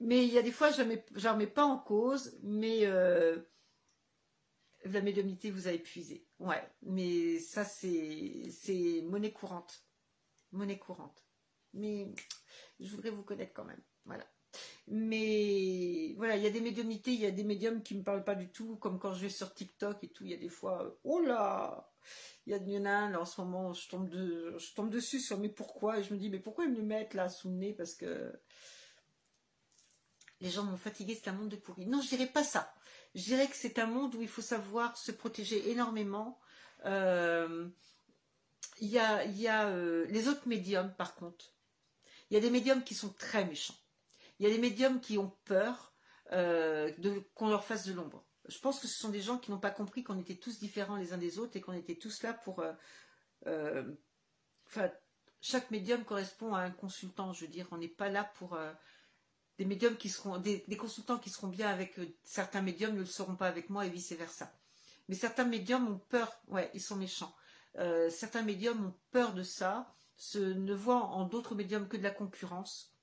Mais 0.00 0.24
il 0.24 0.32
y 0.32 0.38
a 0.38 0.42
des 0.42 0.52
fois, 0.52 0.70
je 0.70 0.82
ne 0.82 1.28
remets 1.28 1.46
pas 1.46 1.64
en 1.64 1.78
cause, 1.78 2.38
mais 2.42 2.86
euh, 2.86 3.38
la 4.84 5.00
médiumnité 5.00 5.50
vous 5.50 5.68
a 5.68 5.72
épuisé. 5.72 6.26
Ouais, 6.38 6.62
mais 6.82 7.38
ça, 7.38 7.64
c'est 7.64 9.02
monnaie 9.04 9.32
courante. 9.32 9.84
Monnaie 10.52 10.78
courante. 10.78 11.24
Mais 11.74 12.12
je 12.80 12.90
voudrais 12.90 13.10
vous 13.10 13.22
connaître 13.22 13.52
quand 13.52 13.64
même. 13.64 13.82
Voilà. 14.04 14.26
Mais 14.86 16.14
voilà, 16.16 16.36
il 16.36 16.42
y 16.42 16.46
a 16.46 16.50
des 16.50 16.62
médiumnités, 16.62 17.12
il 17.12 17.20
y 17.20 17.26
a 17.26 17.30
des 17.30 17.44
médiums 17.44 17.82
qui 17.82 17.94
ne 17.94 18.00
me 18.00 18.04
parlent 18.04 18.24
pas 18.24 18.34
du 18.34 18.48
tout, 18.48 18.76
comme 18.76 18.98
quand 18.98 19.12
je 19.12 19.20
vais 19.20 19.28
sur 19.28 19.52
TikTok 19.52 20.02
et 20.02 20.08
tout, 20.08 20.24
il 20.24 20.30
y 20.30 20.34
a 20.34 20.38
des 20.38 20.48
fois, 20.48 20.82
euh, 20.84 20.90
oh 21.04 21.20
là 21.20 21.90
il 22.46 22.52
y, 22.52 22.54
a, 22.54 22.58
y 22.58 22.78
en 22.78 23.10
là, 23.10 23.20
en 23.20 23.24
ce 23.26 23.40
moment, 23.40 23.74
je 23.74 23.88
tombe, 23.88 24.08
de, 24.08 24.56
je 24.58 24.74
tombe 24.74 24.90
dessus 24.90 25.20
sur 25.20 25.38
mais 25.38 25.50
pourquoi 25.50 25.98
Et 25.98 26.02
je 26.02 26.14
me 26.14 26.18
dis, 26.18 26.30
mais 26.30 26.38
pourquoi 26.38 26.64
ils 26.64 26.72
me 26.72 26.80
mettent 26.82 27.14
là 27.14 27.28
sous 27.28 27.50
le 27.50 27.56
nez 27.56 27.74
Parce 27.74 27.94
que 27.94 28.32
les 30.40 30.50
gens 30.50 30.64
m'ont 30.64 30.76
fatigué, 30.76 31.14
c'est 31.14 31.28
un 31.28 31.34
monde 31.34 31.50
de 31.50 31.56
pourri. 31.56 31.86
Non, 31.86 32.00
je 32.00 32.08
dirais 32.08 32.26
pas 32.26 32.44
ça. 32.44 32.72
Je 33.14 33.22
dirais 33.22 33.46
que 33.48 33.56
c'est 33.56 33.78
un 33.78 33.86
monde 33.86 34.14
où 34.14 34.22
il 34.22 34.28
faut 34.28 34.42
savoir 34.42 34.96
se 34.96 35.12
protéger 35.12 35.70
énormément. 35.70 36.40
Euh, 36.86 37.68
il 38.80 38.88
y 38.88 38.98
a, 38.98 39.68
euh, 39.68 40.06
les 40.08 40.28
autres 40.28 40.46
médiums, 40.46 40.92
par 40.96 41.14
contre. 41.14 41.54
Il 42.30 42.34
y 42.34 42.36
a 42.36 42.40
des 42.40 42.50
médiums 42.50 42.84
qui 42.84 42.94
sont 42.94 43.10
très 43.10 43.44
méchants. 43.44 43.76
Il 44.38 44.46
y 44.46 44.50
a 44.50 44.54
des 44.54 44.60
médiums 44.60 45.00
qui 45.00 45.18
ont 45.18 45.32
peur 45.44 45.92
euh, 46.32 46.92
qu'on 47.34 47.48
leur 47.48 47.64
fasse 47.64 47.86
de 47.86 47.92
l'ombre. 47.92 48.24
Je 48.48 48.58
pense 48.58 48.80
que 48.80 48.86
ce 48.86 48.98
sont 48.98 49.08
des 49.08 49.20
gens 49.20 49.38
qui 49.38 49.50
n'ont 49.50 49.58
pas 49.58 49.70
compris 49.70 50.04
qu'on 50.04 50.18
était 50.18 50.36
tous 50.36 50.58
différents 50.58 50.96
les 50.96 51.12
uns 51.12 51.18
des 51.18 51.38
autres 51.38 51.56
et 51.56 51.60
qu'on 51.60 51.72
était 51.72 51.96
tous 51.96 52.22
là 52.22 52.32
pour. 52.32 52.64
Euh, 53.46 53.82
chaque 55.40 55.70
médium 55.70 56.04
correspond 56.04 56.54
à 56.54 56.60
un 56.60 56.70
consultant. 56.70 57.32
Je 57.32 57.42
veux 57.42 57.50
dire, 57.50 57.68
on 57.70 57.78
n'est 57.78 57.88
pas 57.88 58.08
là 58.08 58.24
pour 58.24 58.58
des 59.56 59.64
médiums 59.64 59.96
qui 59.96 60.08
seront 60.08 60.38
des, 60.38 60.64
consultants 60.76 61.18
qui 61.18 61.30
seront 61.30 61.48
bien 61.48 61.68
avec 61.68 61.98
certains 62.24 62.60
médiums 62.60 62.94
ne 62.94 63.00
le 63.00 63.06
seront 63.06 63.36
pas 63.36 63.48
avec 63.48 63.70
moi 63.70 63.86
et 63.86 63.90
vice 63.90 64.12
versa. 64.12 64.52
Mais 65.08 65.14
certains 65.14 65.44
médiums 65.44 65.88
ont 65.88 65.98
peur. 65.98 66.32
Ouais, 66.48 66.70
ils 66.74 66.82
sont 66.82 66.96
méchants. 66.96 67.34
Certains 68.10 68.42
médiums 68.42 68.86
ont 68.86 68.94
peur 69.10 69.34
de 69.34 69.42
ça 69.42 69.94
ne 70.34 70.74
voient 70.74 71.04
en 71.04 71.24
d'autres 71.24 71.54
médiums 71.54 71.88
que 71.88 71.96
de 71.96 72.02
la 72.02 72.10
concurrence. 72.10 72.94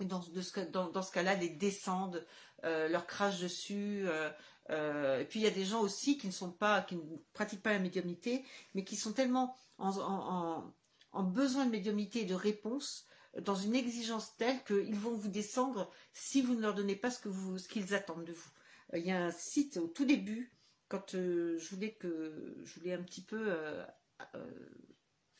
Dans, 0.00 0.22
ce, 0.22 1.12
cas-là, 1.12 1.34
les 1.34 1.48
descendent, 1.48 2.24
euh, 2.64 2.88
leur 2.88 3.06
crachent 3.06 3.40
dessus. 3.40 4.04
Euh, 4.06 4.30
euh, 4.70 5.20
et 5.20 5.24
puis 5.24 5.40
il 5.40 5.42
y 5.42 5.48
a 5.48 5.50
des 5.50 5.64
gens 5.64 5.80
aussi 5.80 6.18
qui 6.18 6.28
ne 6.28 6.32
sont 6.32 6.52
pas, 6.52 6.82
qui 6.82 6.96
ne 6.96 7.02
pratiquent 7.32 7.62
pas 7.62 7.72
la 7.72 7.80
médiumnité, 7.80 8.44
mais 8.74 8.84
qui 8.84 8.96
sont 8.96 9.12
tellement 9.12 9.56
en, 9.78 10.72
besoin 11.14 11.66
de 11.66 11.70
médiumnité 11.70 12.20
et 12.20 12.26
de 12.26 12.34
réponse, 12.34 13.06
dans 13.40 13.56
une 13.56 13.74
exigence 13.74 14.36
telle 14.36 14.62
qu'ils 14.64 14.98
vont 14.98 15.16
vous 15.16 15.28
descendre 15.28 15.90
si 16.12 16.42
vous 16.42 16.54
ne 16.54 16.60
leur 16.60 16.74
donnez 16.74 16.96
pas 16.96 17.10
ce 17.10 17.68
qu'ils 17.68 17.94
attendent 17.94 18.24
de 18.24 18.32
vous. 18.32 18.50
Il 18.94 19.04
y 19.04 19.10
a 19.10 19.26
un 19.26 19.32
site 19.32 19.76
au 19.78 19.88
tout 19.88 20.04
début, 20.04 20.52
quand 20.88 21.12
je 21.12 21.68
voulais 21.70 21.92
que 21.94 22.56
je 22.64 22.74
voulais 22.78 22.94
un 22.94 23.02
petit 23.02 23.22
peu 23.22 23.54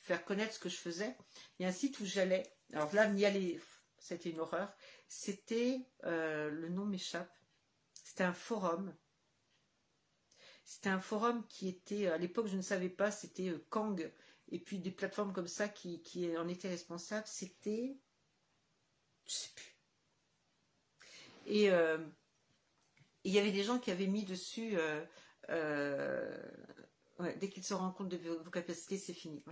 faire 0.09 0.25
connaître 0.25 0.55
ce 0.55 0.59
que 0.59 0.69
je 0.69 0.77
faisais. 0.77 1.17
Il 1.59 1.63
y 1.63 1.67
a 1.67 1.69
un 1.69 1.73
site 1.73 2.01
où 2.01 2.07
j'allais. 2.07 2.43
Alors 2.73 2.93
là, 2.95 3.13
y 3.13 3.27
aller, 3.27 3.61
c'était 3.99 4.31
une 4.31 4.41
horreur. 4.41 4.73
C'était, 5.07 5.87
euh, 6.05 6.51
le 6.51 6.69
nom 6.71 6.87
m'échappe. 6.87 7.33
C'était 7.93 8.25
un 8.25 8.33
forum. 8.33 8.97
C'était 10.65 10.89
un 10.89 11.01
forum 11.01 11.47
qui 11.49 11.69
était, 11.69 12.09
à 12.09 12.19
l'époque, 12.19 12.47
je 12.47 12.57
ne 12.57 12.63
savais 12.63 12.89
pas, 12.89 13.11
c'était 13.11 13.51
euh, 13.51 13.67
Kang. 13.69 14.11
Et 14.51 14.59
puis 14.59 14.79
des 14.79 14.91
plateformes 14.91 15.35
comme 15.35 15.47
ça 15.47 15.69
qui, 15.69 16.01
en 16.39 16.49
étaient 16.49 16.71
responsables. 16.71 17.27
C'était, 17.27 17.99
je 19.27 19.33
sais 19.33 19.51
plus. 19.55 19.77
Et 21.45 21.71
euh, 21.71 21.99
il 23.25 23.33
y 23.33 23.39
avait 23.39 23.53
des 23.53 23.63
gens 23.63 23.79
qui 23.79 23.91
avaient 23.91 24.07
mis 24.07 24.25
dessus. 24.25 24.79
Dès 25.49 27.49
qu'ils 27.49 27.65
se 27.65 27.75
rendent 27.75 27.95
compte 27.95 28.09
de 28.09 28.17
vos 28.17 28.51
capacités, 28.51 28.99
c'est 28.99 29.15
fini. 29.15 29.43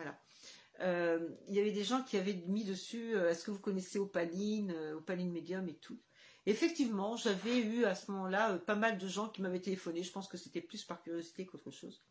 Euh, 0.81 1.29
il 1.49 1.55
y 1.55 1.61
avait 1.61 1.73
des 1.73 1.85
gens 1.85 2.03
qui 2.03 2.17
avaient 2.17 2.43
mis 2.47 2.65
dessus 2.65 3.17
euh, 3.17 3.31
est-ce 3.31 3.45
que 3.45 3.51
vous 3.51 3.61
connaissez 3.61 3.99
Opaline, 3.99 4.73
euh, 4.73 4.97
Opaline 4.97 5.33
Medium 5.33 5.67
et 5.69 5.77
tout. 5.77 5.99
effectivement, 6.45 7.17
j'avais 7.17 7.59
eu 7.59 7.87
à 7.87 7.95
ce 7.95 8.11
moment-là 8.11 8.59
pas 8.59 8.75
mal 8.75 8.99
de 8.99 9.09
gens 9.09 9.29
qui 9.29 9.41
m'avaient 9.41 9.61
téléphoné. 9.61 10.03
Je 10.03 10.13
pense 10.13 10.29
que 10.29 10.37
c'était 10.37 10.61
plus 10.61 10.85
par 10.85 11.03
curiosité 11.03 11.47
qu'autre 11.47 11.71
chose. 11.71 12.05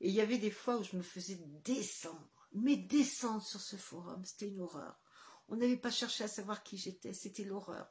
Et 0.00 0.08
il 0.08 0.14
y 0.14 0.20
avait 0.20 0.38
des 0.38 0.50
fois 0.50 0.76
où 0.76 0.84
je 0.84 0.96
me 0.96 1.02
faisais 1.02 1.40
descendre, 1.64 2.46
mais 2.52 2.76
descendre 2.76 3.42
sur 3.42 3.60
ce 3.60 3.76
forum, 3.76 4.22
c'était 4.24 4.48
une 4.48 4.60
horreur. 4.60 5.00
On 5.48 5.56
n'avait 5.56 5.78
pas 5.78 5.90
cherché 5.90 6.24
à 6.24 6.28
savoir 6.28 6.62
qui 6.62 6.76
j'étais, 6.76 7.14
c'était 7.14 7.44
l'horreur. 7.44 7.90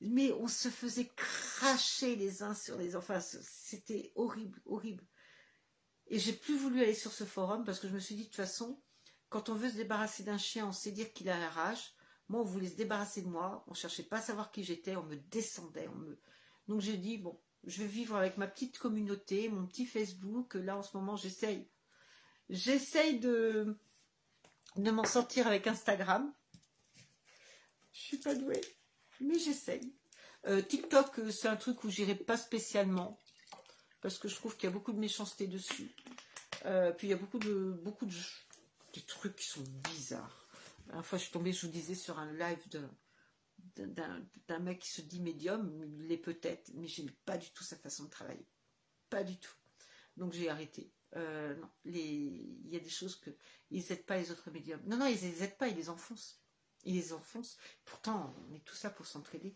Mais 0.00 0.32
on 0.32 0.48
se 0.48 0.68
faisait 0.68 1.10
cracher 1.14 2.16
les 2.16 2.42
uns 2.42 2.54
sur 2.54 2.76
les 2.76 2.96
autres. 2.96 3.10
Enfin, 3.10 3.20
c'était 3.20 4.12
horrible, 4.14 4.60
horrible. 4.64 5.04
Et 6.06 6.18
j'ai 6.18 6.32
plus 6.32 6.56
voulu 6.56 6.82
aller 6.82 6.94
sur 6.94 7.12
ce 7.12 7.24
forum 7.24 7.64
parce 7.64 7.78
que 7.78 7.88
je 7.88 7.94
me 7.94 8.00
suis 8.00 8.14
dit 8.14 8.22
de 8.22 8.26
toute 8.28 8.36
façon, 8.36 8.80
quand 9.28 9.48
on 9.48 9.54
veut 9.54 9.70
se 9.70 9.76
débarrasser 9.76 10.24
d'un 10.24 10.38
chien, 10.38 10.66
on 10.66 10.72
sait 10.72 10.90
dire 10.90 11.12
qu'il 11.12 11.28
a 11.28 11.38
la 11.38 11.50
rage. 11.50 11.94
Moi, 12.28 12.40
on 12.40 12.44
voulait 12.44 12.68
se 12.68 12.76
débarrasser 12.76 13.22
de 13.22 13.28
moi. 13.28 13.64
On 13.68 13.74
cherchait 13.74 14.02
pas 14.02 14.18
à 14.18 14.22
savoir 14.22 14.50
qui 14.50 14.64
j'étais. 14.64 14.96
On 14.96 15.04
me 15.04 15.16
descendait. 15.16 15.88
Donc 16.66 16.80
j'ai 16.80 16.96
dit, 16.96 17.18
bon, 17.18 17.40
je 17.64 17.82
vais 17.82 17.88
vivre 17.88 18.16
avec 18.16 18.38
ma 18.38 18.46
petite 18.46 18.78
communauté, 18.78 19.48
mon 19.48 19.66
petit 19.66 19.86
Facebook. 19.86 20.54
Là, 20.54 20.76
en 20.76 20.82
ce 20.82 20.96
moment, 20.96 21.16
j'essaye. 21.16 21.68
J'essaye 22.48 23.20
de, 23.20 23.76
de 24.76 24.90
m'en 24.90 25.04
sortir 25.04 25.46
avec 25.46 25.66
Instagram. 25.66 26.32
Je 27.92 28.00
suis 28.00 28.18
pas 28.18 28.34
douée, 28.34 28.60
mais 29.20 29.38
j'essaye. 29.38 29.94
Euh, 30.46 30.62
TikTok, 30.62 31.18
euh, 31.18 31.30
c'est 31.30 31.48
un 31.48 31.56
truc 31.56 31.84
où 31.84 31.90
j'irai 31.90 32.14
pas 32.14 32.36
spécialement 32.36 33.20
parce 34.00 34.18
que 34.18 34.28
je 34.28 34.34
trouve 34.34 34.56
qu'il 34.56 34.68
y 34.68 34.72
a 34.72 34.74
beaucoup 34.74 34.92
de 34.92 34.98
méchanceté 34.98 35.46
dessus. 35.46 35.94
Euh, 36.64 36.92
puis 36.92 37.08
il 37.08 37.10
y 37.10 37.14
a 37.14 37.16
beaucoup 37.16 37.38
de 37.38 37.72
beaucoup 37.84 38.06
de 38.06 39.00
trucs 39.06 39.36
qui 39.36 39.46
sont 39.46 39.64
bizarres. 39.90 40.48
Une 40.92 41.02
fois, 41.02 41.18
je 41.18 41.24
suis 41.24 41.32
tombée, 41.32 41.52
je 41.52 41.66
vous 41.66 41.72
disais, 41.72 41.94
sur 41.94 42.18
un 42.18 42.32
live 42.32 42.58
d'un 43.76 44.58
mec 44.58 44.80
qui 44.80 44.90
se 44.90 45.02
dit 45.02 45.20
médium, 45.20 45.70
il 45.84 46.08
l'est 46.08 46.16
peut-être, 46.16 46.72
mais 46.74 46.88
j'aime 46.88 47.10
pas 47.24 47.38
du 47.38 47.50
tout 47.50 47.62
sa 47.62 47.76
façon 47.76 48.04
de 48.04 48.10
travailler. 48.10 48.46
Pas 49.08 49.22
du 49.22 49.38
tout. 49.38 49.54
Donc 50.16 50.32
j'ai 50.32 50.48
arrêté. 50.48 50.90
Non, 51.14 51.68
il 51.84 52.68
y 52.68 52.76
a 52.76 52.80
des 52.80 52.88
choses 52.88 53.16
que 53.16 53.30
ils 53.70 53.84
n'aident 53.88 54.06
pas 54.06 54.16
les 54.16 54.30
autres 54.32 54.50
médiums. 54.50 54.82
Non, 54.86 54.96
non, 54.96 55.06
ils 55.06 55.20
les 55.20 55.44
aident 55.44 55.58
pas, 55.58 55.68
ils 55.68 55.76
les 55.76 55.90
enfoncent. 55.90 56.39
Ils 56.84 56.94
les 56.94 57.12
enfoncent. 57.12 57.58
Pourtant, 57.84 58.34
on 58.48 58.54
est 58.54 58.64
tout 58.64 58.74
ça 58.74 58.90
pour 58.90 59.06
s'entraider. 59.06 59.54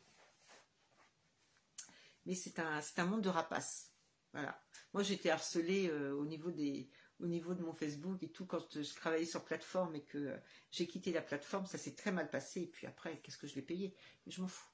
Mais 2.27 2.35
c'est 2.35 2.59
un, 2.59 2.81
un 2.97 3.05
monde 3.05 3.23
de 3.23 3.29
rapaces. 3.29 3.93
Voilà. 4.33 4.61
Moi, 4.93 5.03
j'étais 5.03 5.31
harcelée 5.31 5.89
euh, 5.89 6.13
au 6.15 6.25
niveau 6.25 6.51
des, 6.51 6.89
au 7.21 7.27
niveau 7.27 7.55
de 7.55 7.63
mon 7.63 7.73
Facebook 7.73 8.23
et 8.23 8.31
tout, 8.31 8.47
quand 8.47 8.83
je 8.83 8.95
travaillais 8.95 9.27
sur 9.27 9.45
plateforme 9.45 9.95
et 9.95 10.03
que 10.03 10.19
euh, 10.19 10.37
j'ai 10.71 10.87
quitté 10.87 11.13
la 11.13 11.23
plateforme, 11.23 11.67
ça 11.67 11.79
s'est 11.79 11.95
très 11.95 12.13
mal 12.13 12.31
passé. 12.31 12.63
Et 12.63 12.67
puis 12.67 12.87
après, 12.87 13.21
qu'est-ce 13.21 13.39
que 13.39 13.47
je 13.47 13.55
vais 13.55 13.63
payer? 13.63 13.95
Mais 14.27 14.33
je 14.33 14.41
m'en 14.41 14.49
fous. 14.49 14.69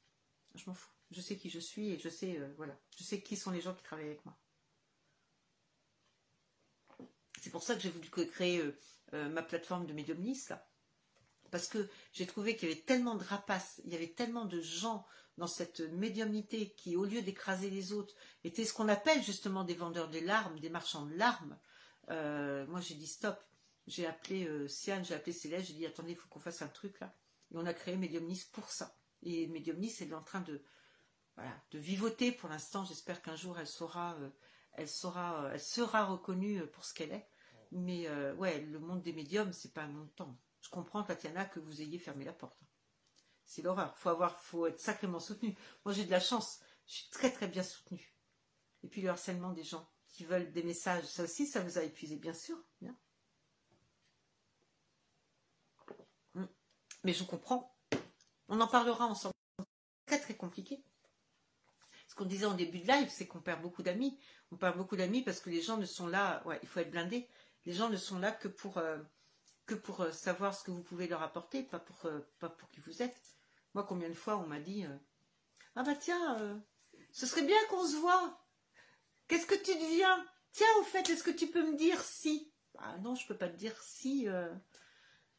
Je 0.54 0.64
m'en 0.66 0.74
fous. 0.74 0.90
Je 1.10 1.20
sais 1.20 1.36
qui 1.36 1.50
je 1.50 1.58
suis 1.58 1.90
et 1.90 1.98
je 1.98 2.08
sais, 2.08 2.38
euh, 2.38 2.52
voilà, 2.56 2.78
je 2.96 3.02
sais 3.02 3.20
qui 3.20 3.36
sont 3.36 3.50
les 3.50 3.60
gens 3.60 3.74
qui 3.74 3.82
travaillent 3.82 4.06
avec 4.06 4.24
moi. 4.24 4.38
C'est 7.40 7.50
pour 7.50 7.62
ça 7.62 7.74
que 7.74 7.80
j'ai 7.80 7.90
voulu 7.90 8.08
créer 8.08 8.62
euh, 9.12 9.28
ma 9.28 9.42
plateforme 9.42 9.86
de 9.86 9.92
Mediumnis, 9.92 10.46
là. 10.50 10.69
Parce 11.50 11.68
que 11.68 11.88
j'ai 12.12 12.26
trouvé 12.26 12.56
qu'il 12.56 12.68
y 12.68 12.72
avait 12.72 12.80
tellement 12.80 13.14
de 13.14 13.24
rapaces, 13.24 13.80
il 13.84 13.92
y 13.92 13.96
avait 13.96 14.12
tellement 14.12 14.44
de 14.44 14.60
gens 14.60 15.06
dans 15.38 15.46
cette 15.46 15.80
médiumnité 15.80 16.70
qui, 16.76 16.96
au 16.96 17.04
lieu 17.04 17.22
d'écraser 17.22 17.70
les 17.70 17.92
autres, 17.92 18.14
étaient 18.44 18.64
ce 18.64 18.72
qu'on 18.72 18.88
appelle 18.88 19.22
justement 19.22 19.64
des 19.64 19.74
vendeurs 19.74 20.10
de 20.10 20.18
larmes, 20.18 20.60
des 20.60 20.68
marchands 20.68 21.06
de 21.06 21.14
larmes, 21.14 21.58
euh, 22.10 22.66
moi, 22.66 22.80
j'ai 22.80 22.94
dit 22.94 23.06
stop. 23.06 23.38
J'ai 23.86 24.06
appelé 24.06 24.46
euh, 24.46 24.68
Siane, 24.68 25.04
j'ai 25.04 25.14
appelé 25.14 25.32
Céleste, 25.32 25.68
j'ai 25.68 25.74
dit 25.74 25.86
attendez, 25.86 26.12
il 26.12 26.16
faut 26.16 26.28
qu'on 26.28 26.40
fasse 26.40 26.62
un 26.62 26.68
truc 26.68 27.00
là. 27.00 27.14
Et 27.52 27.56
on 27.56 27.66
a 27.66 27.74
créé 27.74 27.96
Mediumnis 27.96 28.44
pour 28.52 28.70
ça. 28.70 28.96
Et 29.22 29.48
Mediumnis, 29.48 29.96
elle 30.00 30.10
est 30.10 30.14
en 30.14 30.22
train 30.22 30.40
de, 30.40 30.62
de 31.70 31.78
vivoter 31.78 32.32
pour 32.32 32.48
l'instant. 32.48 32.84
J'espère 32.84 33.22
qu'un 33.22 33.36
jour, 33.36 33.58
elle 33.58 33.66
euh, 33.80 34.30
elle 34.74 34.88
sera 34.88 36.04
reconnue 36.04 36.66
pour 36.68 36.84
ce 36.84 36.94
qu'elle 36.94 37.12
est. 37.12 37.28
Mais 37.72 38.08
ouais, 38.32 38.60
le 38.62 38.80
monde 38.80 39.02
des 39.02 39.12
médiums, 39.12 39.52
c'est 39.52 39.72
pas 39.72 39.82
un 39.82 39.88
monde 39.88 40.12
temps. 40.16 40.36
Je 40.60 40.68
comprends, 40.68 41.02
Tatiana, 41.02 41.44
que 41.44 41.60
vous 41.60 41.82
ayez 41.82 41.98
fermé 41.98 42.24
la 42.24 42.32
porte. 42.32 42.58
C'est 43.44 43.62
l'horreur. 43.62 43.96
Faut 43.96 44.10
avoir, 44.10 44.38
faut 44.38 44.66
être 44.66 44.80
sacrément 44.80 45.20
soutenu. 45.20 45.56
Moi, 45.84 45.94
j'ai 45.94 46.04
de 46.04 46.10
la 46.10 46.20
chance. 46.20 46.60
Je 46.86 46.94
suis 46.94 47.10
très 47.10 47.32
très 47.32 47.48
bien 47.48 47.62
soutenue. 47.62 48.14
Et 48.82 48.88
puis 48.88 49.02
le 49.02 49.10
harcèlement 49.10 49.52
des 49.52 49.64
gens 49.64 49.88
qui 50.08 50.24
veulent 50.24 50.52
des 50.52 50.62
messages, 50.62 51.04
ça 51.04 51.24
aussi, 51.24 51.46
ça 51.46 51.60
vous 51.60 51.78
a 51.78 51.82
épuisé, 51.82 52.16
bien 52.16 52.34
sûr. 52.34 52.56
Hmm. 56.34 56.46
Mais 57.04 57.12
je 57.12 57.24
comprends. 57.24 57.76
On 58.48 58.60
en 58.60 58.68
parlera 58.68 59.06
ensemble. 59.06 59.34
Très 60.06 60.20
très 60.20 60.36
compliqué. 60.36 60.82
Ce 62.08 62.14
qu'on 62.16 62.24
disait 62.24 62.46
en 62.46 62.54
début 62.54 62.80
de 62.80 62.88
live, 62.88 63.08
c'est 63.08 63.28
qu'on 63.28 63.40
perd 63.40 63.62
beaucoup 63.62 63.82
d'amis. 63.82 64.18
On 64.50 64.56
perd 64.56 64.76
beaucoup 64.76 64.96
d'amis 64.96 65.22
parce 65.22 65.40
que 65.40 65.50
les 65.50 65.62
gens 65.62 65.76
ne 65.76 65.86
sont 65.86 66.08
là. 66.08 66.42
Ouais, 66.44 66.58
il 66.62 66.68
faut 66.68 66.80
être 66.80 66.90
blindé. 66.90 67.28
Les 67.66 67.72
gens 67.72 67.88
ne 67.88 67.96
sont 67.96 68.18
là 68.18 68.32
que 68.32 68.48
pour 68.48 68.78
euh, 68.78 68.98
que 69.70 69.74
pour 69.76 70.00
euh, 70.00 70.10
savoir 70.10 70.54
ce 70.54 70.64
que 70.64 70.72
vous 70.72 70.82
pouvez 70.82 71.06
leur 71.06 71.22
apporter, 71.22 71.62
pas 71.62 71.78
pour 71.78 72.06
euh, 72.06 72.20
pas 72.40 72.48
pour 72.48 72.68
qui 72.70 72.80
vous 72.80 73.02
êtes. 73.02 73.36
Moi, 73.74 73.84
combien 73.84 74.08
de 74.08 74.14
fois 74.14 74.36
on 74.36 74.46
m'a 74.46 74.58
dit 74.58 74.84
ah 75.76 75.84
bah 75.84 75.94
tiens, 75.94 76.60
ce 77.12 77.24
serait 77.24 77.44
bien 77.44 77.56
qu'on 77.68 77.86
se 77.86 77.94
voit. 77.94 78.40
Qu'est-ce 79.28 79.46
que 79.46 79.54
tu 79.54 79.72
deviens? 79.72 80.26
Tiens, 80.50 80.66
au 80.80 80.82
fait, 80.82 81.08
est-ce 81.08 81.22
que 81.22 81.30
tu 81.30 81.46
peux 81.46 81.64
me 81.64 81.76
dire 81.76 82.00
si? 82.02 82.52
Ah 82.78 82.98
non, 82.98 83.14
je 83.14 83.24
peux 83.28 83.36
pas 83.36 83.48
te 83.48 83.56
dire 83.56 83.80
si. 83.80 84.28
Euh. 84.28 84.52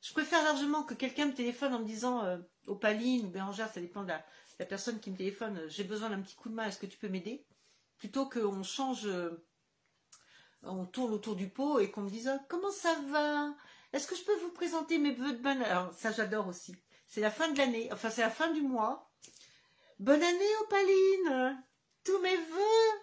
Je 0.02 0.14
préfère 0.14 0.44
largement 0.44 0.84
que 0.84 0.94
quelqu'un 0.94 1.26
me 1.26 1.34
téléphone 1.34 1.74
en 1.74 1.80
me 1.80 1.86
disant 1.86 2.24
euh, 2.24 2.38
Opaline 2.68 3.26
ou 3.26 3.30
Bérangère, 3.30 3.70
ça 3.70 3.82
dépend 3.82 4.04
de 4.04 4.08
la, 4.08 4.66
personne 4.66 5.00
qui 5.02 5.12
me 5.12 5.18
téléphone, 5.18 5.58
euh, 5.58 5.68
j'ai 5.68 5.84
besoin 5.84 6.10
d'un 6.10 6.22
petit 6.22 6.36
coup 6.36 6.50
de 6.50 6.56
main, 6.56 6.68
est-ce 6.68 6.80
que 6.80 6.86
tu 6.86 6.98
peux 6.98 7.10
m'aider? 7.10 7.46
Plutôt 7.98 8.28
qu'on 8.28 8.64
change, 8.64 9.08
on 10.64 10.86
tourne 10.86 11.14
autour 11.14 11.36
du 11.36 11.50
pot 11.50 11.80
et 11.80 11.92
qu'on 11.92 12.02
me 12.02 12.10
dise 12.10 12.32
Comment 12.48 12.72
ça 12.72 12.96
va? 13.10 13.54
Est-ce 13.94 14.08
que 14.08 14.16
je 14.16 14.24
peux 14.24 14.38
vous 14.38 14.52
présenter 14.52 14.98
mes 14.98 15.14
vœux 15.14 15.34
de 15.34 15.42
bonne 15.42 15.62
Alors, 15.64 15.94
ça, 15.94 16.12
j'adore 16.12 16.48
aussi. 16.48 16.76
C'est 17.08 17.22
la 17.22 17.32
fin 17.32 17.50
de 17.50 17.58
l'année, 17.58 17.90
enfin, 17.92 18.10
c'est 18.10 18.22
la 18.22 18.30
fin 18.30 18.52
du 18.52 18.62
mois. 18.62 19.12
Bonne 20.00 20.24
année, 20.24 20.56
Opaline 20.62 21.64
Tous 22.04 22.20
mes 22.20 22.38
vœux 22.38 23.00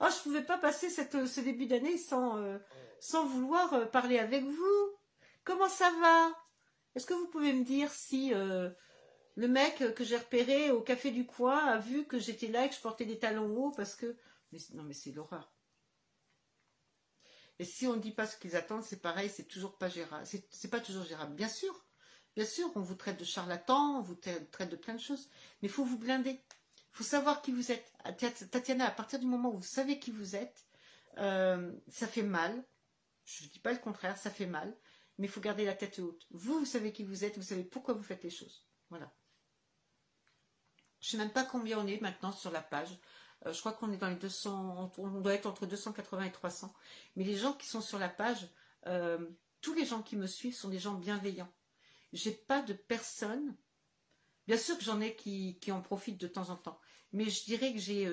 Oh, 0.00 0.06
je 0.10 0.22
pouvais 0.22 0.42
pas 0.42 0.58
passer 0.58 0.90
cette, 0.90 1.26
ce 1.26 1.40
début 1.40 1.66
d'année 1.66 1.96
sans, 1.96 2.36
euh, 2.36 2.58
sans 3.00 3.24
vouloir 3.24 3.72
euh, 3.72 3.86
parler 3.86 4.18
avec 4.18 4.44
vous. 4.44 4.90
Comment 5.44 5.68
ça 5.68 5.90
va? 6.00 6.30
Est-ce 6.94 7.06
que 7.06 7.14
vous 7.14 7.28
pouvez 7.28 7.52
me 7.52 7.64
dire 7.64 7.90
si 7.90 8.34
euh, 8.34 8.68
le 9.36 9.48
mec 9.48 9.94
que 9.94 10.04
j'ai 10.04 10.18
repéré 10.18 10.70
au 10.70 10.82
café 10.82 11.10
du 11.10 11.24
coin 11.24 11.58
a 11.58 11.78
vu 11.78 12.04
que 12.04 12.18
j'étais 12.18 12.48
là 12.48 12.66
et 12.66 12.68
que 12.68 12.74
je 12.74 12.80
portais 12.80 13.06
des 13.06 13.18
talons 13.18 13.56
hauts 13.56 13.70
parce 13.70 13.94
que... 13.94 14.16
Non, 14.74 14.82
mais 14.82 14.94
c'est 14.94 15.12
l'horreur. 15.12 15.55
Et 17.58 17.64
si 17.64 17.86
on 17.86 17.96
ne 17.96 18.00
dit 18.00 18.12
pas 18.12 18.26
ce 18.26 18.36
qu'ils 18.36 18.56
attendent, 18.56 18.84
c'est 18.84 19.00
pareil, 19.00 19.30
c'est 19.30 19.48
toujours 19.48 19.78
pas 19.78 19.88
gérable. 19.88 20.26
C'est 20.50 20.70
pas 20.70 20.80
toujours 20.80 21.04
gérable. 21.04 21.34
Bien 21.34 21.48
sûr, 21.48 21.86
bien 22.34 22.44
sûr, 22.44 22.70
on 22.74 22.80
vous 22.80 22.94
traite 22.94 23.18
de 23.18 23.24
charlatan, 23.24 23.98
on 23.98 24.02
vous 24.02 24.14
traite 24.14 24.70
de 24.70 24.76
plein 24.76 24.94
de 24.94 25.00
choses, 25.00 25.28
mais 25.62 25.68
il 25.68 25.72
faut 25.72 25.84
vous 25.84 25.98
blinder 25.98 26.42
faut 26.96 27.04
savoir 27.04 27.42
qui 27.42 27.52
vous 27.52 27.72
êtes. 27.72 27.92
Tatiana, 28.50 28.86
à 28.86 28.90
partir 28.90 29.18
du 29.18 29.26
moment 29.26 29.50
où 29.50 29.56
vous 29.56 29.62
savez 29.62 29.98
qui 29.98 30.10
vous 30.10 30.34
êtes, 30.34 30.66
euh, 31.18 31.70
ça 31.88 32.06
fait 32.06 32.22
mal. 32.22 32.64
Je 33.24 33.44
ne 33.44 33.50
dis 33.50 33.58
pas 33.58 33.72
le 33.72 33.78
contraire, 33.78 34.16
ça 34.16 34.30
fait 34.30 34.46
mal. 34.46 34.74
mais 35.18 35.26
il 35.26 35.30
faut 35.30 35.40
garder 35.40 35.66
la 35.66 35.74
tête 35.74 35.98
haute. 35.98 36.26
Vous, 36.30 36.58
vous 36.58 36.64
savez 36.64 36.92
qui 36.92 37.04
vous 37.04 37.24
êtes, 37.24 37.36
vous 37.36 37.42
savez 37.42 37.64
pourquoi 37.64 37.92
vous 37.92 38.02
faites 38.02 38.24
les 38.24 38.30
choses. 38.30 38.66
Voilà. 38.88 39.14
Je 41.00 41.08
ne 41.08 41.10
sais 41.10 41.16
même 41.18 41.32
pas 41.32 41.44
combien 41.44 41.78
on 41.78 41.86
est 41.86 42.00
maintenant 42.00 42.32
sur 42.32 42.50
la 42.50 42.62
page. 42.62 42.98
Euh, 43.44 43.52
je 43.52 43.60
crois 43.60 43.72
qu'on 43.72 43.92
est 43.92 43.96
dans 43.96 44.08
les 44.08 44.16
200, 44.16 44.92
on 44.98 45.20
doit 45.20 45.34
être 45.34 45.46
entre 45.46 45.66
280 45.66 46.24
et 46.24 46.32
300. 46.32 46.72
Mais 47.16 47.24
les 47.24 47.36
gens 47.36 47.52
qui 47.52 47.66
sont 47.66 47.80
sur 47.80 47.98
la 47.98 48.08
page, 48.08 48.48
euh, 48.86 49.18
tous 49.60 49.74
les 49.74 49.84
gens 49.84 50.02
qui 50.02 50.16
me 50.16 50.26
suivent 50.26 50.56
sont 50.56 50.68
des 50.68 50.78
gens 50.78 50.94
bienveillants. 50.94 51.52
J'ai 52.12 52.32
pas 52.32 52.62
de 52.62 52.72
personne. 52.72 53.56
Bien 54.46 54.56
sûr 54.56 54.78
que 54.78 54.84
j'en 54.84 55.00
ai 55.00 55.14
qui, 55.14 55.58
en 55.70 55.82
profitent 55.82 56.20
de 56.20 56.28
temps 56.28 56.50
en 56.50 56.56
temps. 56.56 56.80
Mais 57.12 57.28
je 57.28 57.44
dirais 57.44 57.72
que 57.72 57.78
j'ai 57.78 58.08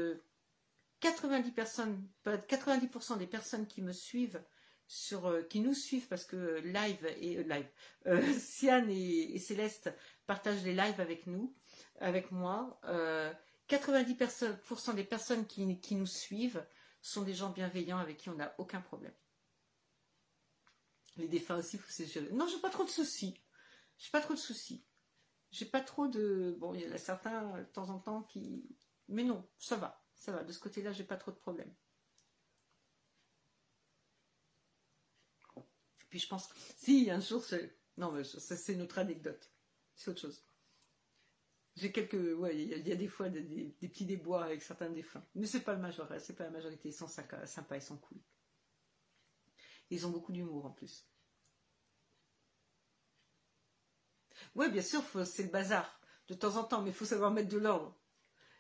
90 1.00 1.50
euh, 1.50 1.52
personnes, 1.52 2.08
90% 2.26 3.18
des 3.18 3.28
personnes 3.28 3.68
qui 3.68 3.82
me 3.82 3.92
suivent 3.92 4.44
sur, 4.88 5.48
qui 5.48 5.60
nous 5.62 5.74
suivent 5.74 6.08
parce 6.08 6.26
que 6.26 6.60
live 6.64 7.06
et 7.20 7.44
live, 7.44 7.70
Sian 8.40 8.88
et, 8.90 9.38
Céleste 9.38 9.94
partagent 10.26 10.64
les 10.64 10.74
lives 10.74 11.00
avec 11.00 11.28
nous, 11.28 11.56
avec 12.00 12.32
moi. 12.32 12.80
90% 13.70 14.96
des 14.96 15.04
personnes 15.04 15.46
qui, 15.48 15.96
nous 15.96 16.06
suivent 16.06 16.66
sont 17.02 17.24
des 17.24 17.34
gens 17.34 17.50
bienveillants 17.50 17.98
avec 17.98 18.18
qui 18.18 18.30
on 18.30 18.36
n'a 18.36 18.54
aucun 18.58 18.82
problème. 18.82 19.14
Les 21.18 21.28
défunts 21.28 21.58
aussi, 21.58 21.78
il 21.78 21.80
faut 21.80 21.92
se 21.92 22.04
gérer. 22.04 22.32
Non, 22.32 22.48
j'ai 22.48 22.60
pas 22.60 22.70
trop 22.70 22.84
de 22.84 22.90
soucis. 22.90 23.40
J'ai 23.98 24.10
pas 24.10 24.22
trop 24.22 24.34
de 24.34 24.40
soucis. 24.40 24.84
J'ai 25.52 25.66
pas 25.66 25.82
trop 25.82 26.08
de. 26.08 26.56
Bon, 26.60 26.74
il 26.74 26.82
y 26.82 26.88
en 26.88 26.92
a 26.92 26.98
certains 26.98 27.60
de 27.60 27.64
temps 27.66 27.90
en 27.90 28.00
temps 28.00 28.24
qui. 28.24 28.68
Mais 29.08 29.24
non, 29.24 29.48
ça 29.60 29.76
va. 29.76 30.04
Ça 30.16 30.32
va. 30.32 30.44
De 30.44 30.52
ce 30.52 30.60
côté-là, 30.60 30.92
j'ai 30.92 31.04
pas 31.04 31.18
trop 31.18 31.32
de 31.32 31.38
problèmes. 31.38 31.74
Puis 36.10 36.20
je 36.20 36.28
pense. 36.28 36.50
Si, 36.78 37.10
un 37.12 37.20
jour, 37.20 37.44
c'est. 37.44 37.78
Non, 37.98 38.12
mais 38.12 38.24
ça, 38.24 38.56
c'est 38.56 38.76
notre 38.76 38.98
anecdote. 38.98 39.52
C'est 39.96 40.10
autre 40.10 40.22
chose. 40.22 40.44
J'ai 41.76 41.92
quelques, 41.92 42.38
ouais, 42.40 42.56
il 42.56 42.88
y, 42.88 42.92
a 42.92 42.96
des 42.96 43.08
fois 43.08 43.30
des, 43.30 43.76
petits 43.82 44.06
déboires 44.06 44.44
avec 44.44 44.62
certains 44.62 44.92
défunts, 44.92 45.26
mais 45.34 45.48
c'est 45.48 45.62
pas 45.62 45.80
c'est 46.20 46.36
pas 46.36 46.44
la 46.44 46.52
majorité. 46.52 46.90
Ils 46.90 46.94
sont 46.94 47.08
sympas, 47.08 47.76
ils 47.76 47.82
sont 47.82 47.98
cool. 47.98 48.20
Ils 49.90 50.06
ont 50.06 50.12
beaucoup 50.12 50.32
d'humour 50.32 50.66
en 50.66 50.72
plus. 50.72 51.08
Ouais, 54.56 54.70
bien 54.70 54.84
sûr, 54.84 55.04
c'est 55.26 55.44
le 55.44 55.50
bazar 55.50 56.00
de 56.28 56.36
temps 56.36 56.58
en 56.58 56.64
temps, 56.64 56.82
mais 56.82 56.92
il 56.92 56.96
faut 56.96 57.06
savoir 57.06 57.32
mettre 57.32 57.50
de 57.50 57.58
l'ordre. 57.58 57.98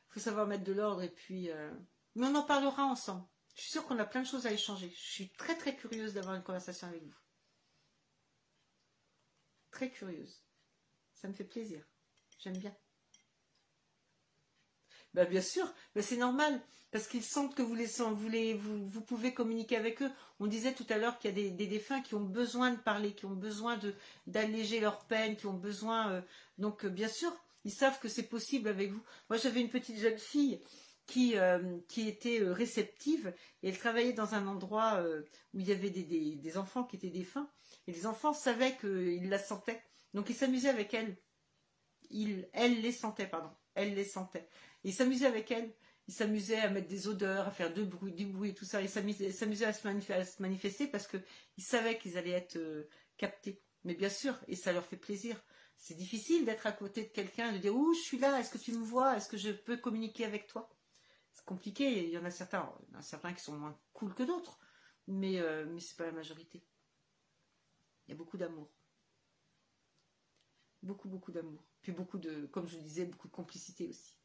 Il 0.09 0.13
faut 0.13 0.19
savoir 0.19 0.47
mettre 0.47 0.63
de 0.63 0.73
l'ordre 0.73 1.03
et 1.03 1.09
puis, 1.09 1.51
euh, 1.51 1.71
mais 2.15 2.27
on 2.27 2.35
en 2.35 2.43
parlera 2.43 2.83
ensemble. 2.83 3.27
Je 3.55 3.61
suis 3.61 3.71
sûre 3.71 3.85
qu'on 3.85 3.99
a 3.99 4.05
plein 4.05 4.21
de 4.21 4.27
choses 4.27 4.47
à 4.47 4.51
échanger. 4.51 4.89
Je 4.89 5.11
suis 5.11 5.31
très 5.33 5.55
très 5.55 5.75
curieuse 5.75 6.13
d'avoir 6.13 6.35
une 6.35 6.43
conversation 6.43 6.87
avec 6.87 7.03
vous. 7.03 7.19
Très 9.69 9.91
curieuse. 9.91 10.43
Ça 11.13 11.27
me 11.27 11.33
fait 11.33 11.43
plaisir. 11.43 11.85
J'aime 12.39 12.57
bien. 12.57 12.75
Ben, 15.13 15.29
bien 15.29 15.41
sûr, 15.41 15.71
c'est 15.99 16.17
normal, 16.17 16.59
parce 16.91 17.07
qu'ils 17.07 17.23
sentent 17.23 17.55
que 17.55 17.61
vous, 17.61 17.75
les, 17.75 18.53
vous, 18.53 18.87
vous, 18.87 19.01
pouvez 19.01 19.33
communiquer 19.33 19.77
avec 19.77 20.01
eux. 20.01 20.11
On 20.39 20.47
disait 20.47 20.73
tout 20.73 20.85
à 20.89 20.97
l'heure 20.97 21.17
qu'il 21.19 21.37
y 21.37 21.47
a 21.47 21.49
des, 21.51 21.67
défunts 21.67 22.01
qui 22.01 22.15
ont 22.15 22.23
besoin 22.23 22.71
de 22.71 22.79
parler, 22.79 23.13
qui 23.13 23.25
ont 23.25 23.35
besoin 23.35 23.79
d'alléger 24.27 24.79
leur 24.79 25.05
peine, 25.05 25.35
qui 25.35 25.47
ont 25.47 25.53
besoin... 25.53 26.11
Euh, 26.11 26.21
donc, 26.57 26.85
euh, 26.85 26.89
bien 26.89 27.07
sûr, 27.07 27.31
ils 27.63 27.71
savent 27.71 27.99
que 27.99 28.07
c'est 28.07 28.29
possible 28.29 28.69
avec 28.69 28.91
vous. 28.91 29.03
Moi, 29.29 29.37
j'avais 29.37 29.61
une 29.61 29.69
petite 29.69 29.97
jeune 29.97 30.17
fille 30.17 30.61
qui, 31.05 31.37
euh, 31.37 31.77
qui 31.87 32.07
était 32.07 32.39
réceptive, 32.41 33.33
et 33.61 33.69
elle 33.69 33.77
travaillait 33.77 34.13
dans 34.13 34.33
un 34.33 34.47
endroit 34.47 35.03
où 35.53 35.59
il 35.59 35.67
y 35.67 35.71
avait 35.71 35.89
des, 35.89 36.03
des, 36.35 36.57
enfants 36.57 36.83
qui 36.83 36.95
étaient 36.95 37.09
défunts, 37.09 37.49
et 37.87 37.91
les 37.91 38.05
enfants 38.05 38.33
savaient 38.33 38.77
qu'ils 38.77 39.29
la 39.29 39.39
sentaient. 39.39 39.81
Donc, 40.13 40.29
ils 40.29 40.35
s'amusaient 40.35 40.69
avec 40.69 40.93
elle. 40.93 41.17
Elle 42.53 42.81
les 42.81 42.91
sentait, 42.91 43.27
pardon. 43.27 43.49
Elle 43.75 43.95
les 43.95 44.05
sentait. 44.05 44.47
Il 44.83 44.93
s'amusait 44.93 45.25
avec 45.25 45.51
elle. 45.51 45.73
Il 46.07 46.13
s'amusait 46.13 46.59
à 46.59 46.69
mettre 46.69 46.89
des 46.89 47.07
odeurs, 47.07 47.47
à 47.47 47.51
faire 47.51 47.73
du 47.73 47.85
bruit, 47.85 48.11
du 48.11 48.25
bruit, 48.25 48.53
tout 48.53 48.65
ça. 48.65 48.81
Il 48.81 48.89
s'amusait 48.89 49.65
à, 49.65 49.73
se 49.73 50.41
manifester 50.41 50.87
parce 50.87 51.07
qu'il 51.07 51.23
savait 51.63 51.97
qu'ils 51.97 52.17
allaient 52.17 52.31
être 52.31 52.57
euh, 52.57 52.89
captés. 53.17 53.61
Mais 53.85 53.95
bien 53.95 54.09
sûr, 54.09 54.37
et 54.47 54.55
ça 54.55 54.73
leur 54.73 54.85
fait 54.85 54.97
plaisir. 54.97 55.41
C'est 55.77 55.95
difficile 55.95 56.45
d'être 56.45 56.67
à 56.67 56.71
côté 56.71 57.03
de 57.03 57.09
quelqu'un 57.09 57.51
et 57.51 57.53
de 57.53 57.57
dire 57.59 57.75
Ouh, 57.75 57.93
je 57.93 58.01
suis 58.01 58.17
là, 58.17 58.39
est-ce 58.39 58.49
que 58.49 58.57
tu 58.57 58.73
me 58.73 58.83
vois? 58.83 59.15
Est-ce 59.15 59.29
que 59.29 59.37
je 59.37 59.51
peux 59.51 59.77
communiquer 59.77 60.25
avec 60.25 60.47
toi? 60.47 60.69
C'est 61.33 61.45
compliqué. 61.45 62.03
Il 62.03 62.09
y 62.09 62.17
en 62.17 62.25
a 62.25 62.31
certains, 62.31 62.71
il 62.87 62.93
y 62.93 62.95
en 62.97 62.99
a 62.99 63.01
certains 63.01 63.33
qui 63.33 63.43
sont 63.43 63.57
moins 63.57 63.77
cool 63.93 64.13
que 64.13 64.23
d'autres, 64.23 64.59
mais, 65.07 65.39
euh, 65.39 65.65
mais 65.65 65.79
ce 65.79 65.93
n'est 65.93 65.97
pas 65.97 66.05
la 66.05 66.11
majorité. 66.11 66.65
Il 68.07 68.11
y 68.11 68.13
a 68.13 68.17
beaucoup 68.17 68.37
d'amour. 68.37 68.69
Beaucoup, 70.81 71.07
beaucoup 71.07 71.31
d'amour. 71.31 71.63
Puis 71.81 71.93
beaucoup 71.93 72.17
de, 72.17 72.45
comme 72.47 72.67
je 72.67 72.75
le 72.75 72.83
disais, 72.83 73.05
beaucoup 73.05 73.29
de 73.29 73.33
complicité 73.33 73.87
aussi. 73.87 74.15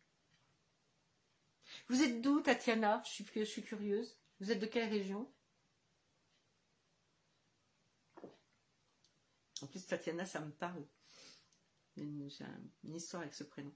Vous 1.89 2.03
êtes 2.03 2.21
d'où, 2.21 2.41
Tatiana? 2.41 3.03
Je 3.05 3.45
suis, 3.45 3.63
curieuse. 3.63 4.19
Vous 4.41 4.51
êtes 4.51 4.61
de 4.61 4.67
quelle 4.67 4.89
région? 4.89 5.33
En 9.61 9.67
plus, 9.67 9.87
Tatiana, 9.87 10.25
ça 10.25 10.41
me 10.41 10.53
parle. 10.53 10.87
J'ai 11.97 12.05
une 12.05 12.95
histoire 12.95 13.23
avec 13.23 13.35
ce 13.35 13.45
prénom. 13.45 13.75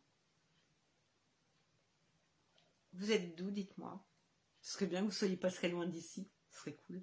Vous 2.93 3.11
êtes 3.11 3.35
d'où, 3.37 3.51
dites-moi? 3.51 4.05
Ce 4.61 4.75
serait 4.75 4.87
bien 4.87 5.01
que 5.01 5.07
vous 5.07 5.13
soyez 5.13 5.37
pas 5.37 5.51
très 5.51 5.69
loin 5.69 5.87
d'ici. 5.87 6.31
Ce 6.51 6.59
serait 6.59 6.77
cool. 6.87 7.03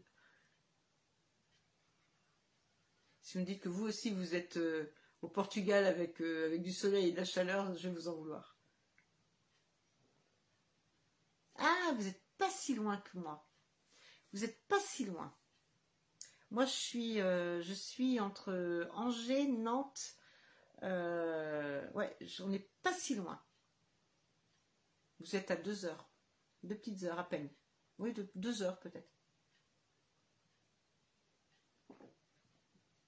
Si 3.22 3.34
vous 3.34 3.42
me 3.42 3.46
dites 3.46 3.62
que 3.62 3.70
vous 3.70 3.86
aussi, 3.86 4.12
vous 4.12 4.34
êtes 4.34 4.58
euh, 4.58 4.92
au 5.22 5.28
Portugal 5.28 5.86
avec, 5.86 6.22
euh, 6.22 6.48
avec 6.48 6.62
du 6.62 6.74
soleil 6.74 7.10
et 7.10 7.12
de 7.12 7.18
la 7.18 7.26
chaleur, 7.26 7.76
je 7.76 7.90
vais 7.90 7.94
vous 7.94 8.08
en 8.08 8.16
vouloir. 8.16 8.49
Ah, 11.60 11.92
vous 11.96 12.04
n'êtes 12.04 12.24
pas 12.38 12.50
si 12.50 12.74
loin 12.76 12.98
que 12.98 13.18
moi. 13.18 13.48
Vous 14.34 14.40
n'êtes 14.40 14.66
pas 14.68 14.80
si 14.80 15.06
loin. 15.06 15.36
Moi, 16.52 16.66
je 16.66 16.72
suis, 16.72 17.22
euh, 17.22 17.62
je 17.62 17.74
suis 17.74 18.20
entre 18.20 18.88
Angers, 18.94 19.48
Nantes. 19.48 20.16
Euh, 20.84 21.90
ouais, 21.92 22.18
on 22.40 22.48
n'est 22.48 22.72
pas 22.82 22.94
si 22.94 23.16
loin. 23.16 23.44
Vous 25.20 25.36
êtes 25.36 25.52
à 25.52 25.56
deux 25.56 25.86
heures. 25.86 26.10
Deux 26.64 26.76
petites 26.76 27.04
heures 27.04 27.20
à 27.20 27.28
peine. 27.28 27.50
Oui, 27.98 28.14
deux 28.36 28.64
heures 28.64 28.80
peut-être. 28.80 29.12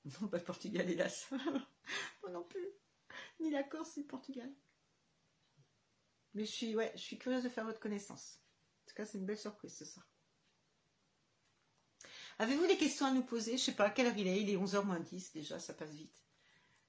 Non, 0.06 0.28
pas 0.28 0.38
le 0.38 0.44
Portugal, 0.44 0.90
hélas. 0.90 1.30
Moi 2.22 2.32
non 2.32 2.44
plus. 2.44 2.68
Ni 3.40 3.49
la 3.52 3.64
Corse, 3.64 3.98
ni 3.98 4.03
le 4.03 4.07
Portugal. 4.07 4.52
Mais 6.34 6.45
je 6.45 6.52
suis, 6.52 6.76
ouais, 6.76 6.91
je 6.95 7.02
suis 7.02 7.18
curieuse 7.18 7.44
de 7.44 7.49
faire 7.49 7.65
votre 7.65 7.80
connaissance. 7.80 8.40
Tout 8.91 8.97
cas, 8.97 9.05
c'est 9.05 9.19
une 9.19 9.26
belle 9.26 9.38
surprise 9.38 9.77
ce 9.77 9.85
soir. 9.85 10.05
Avez-vous 12.39 12.68
des 12.68 12.76
questions 12.76 13.05
à 13.05 13.11
nous 13.11 13.23
poser? 13.23 13.57
Je 13.57 13.63
sais 13.63 13.72
pas, 13.72 13.85
à 13.85 13.89
quelle 13.89 14.07
heure 14.07 14.18
il 14.18 14.27
est? 14.27 14.41
Il 14.41 14.49
est 14.49 14.57
11h 14.57 14.84
moins 14.84 14.99
10 14.99 15.31
déjà, 15.31 15.59
ça 15.59 15.73
passe 15.73 15.91
vite. 15.91 16.26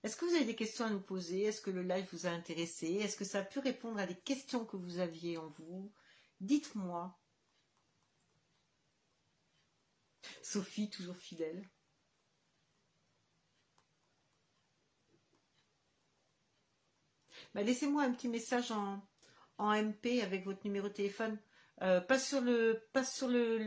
Est-ce 0.02 0.16
que 0.16 0.24
vous 0.24 0.34
avez 0.34 0.44
des 0.44 0.56
questions 0.56 0.84
à 0.84 0.90
nous 0.90 1.00
poser? 1.00 1.44
Est-ce 1.44 1.60
que 1.60 1.70
le 1.70 1.84
live 1.84 2.08
vous 2.10 2.26
a 2.26 2.30
intéressé? 2.30 2.88
Est-ce 2.94 3.16
que 3.16 3.24
ça 3.24 3.38
a 3.38 3.44
pu 3.44 3.60
répondre 3.60 4.00
à 4.00 4.06
des 4.06 4.16
questions 4.16 4.64
que 4.64 4.76
vous 4.76 4.98
aviez 4.98 5.38
en 5.38 5.46
vous? 5.46 5.92
Dites-moi. 6.40 7.16
Sophie, 10.42 10.90
toujours 10.90 11.16
fidèle. 11.16 11.70
Bah, 17.54 17.62
laissez-moi 17.62 18.02
un 18.02 18.12
petit 18.12 18.28
message 18.28 18.72
en, 18.72 19.00
en 19.58 19.72
MP 19.80 20.20
avec 20.20 20.44
votre 20.44 20.64
numéro 20.64 20.88
de 20.88 20.94
téléphone. 20.94 21.38
Euh, 21.80 22.00
pas 22.00 22.18
sur 22.18 22.40
le, 22.40 22.78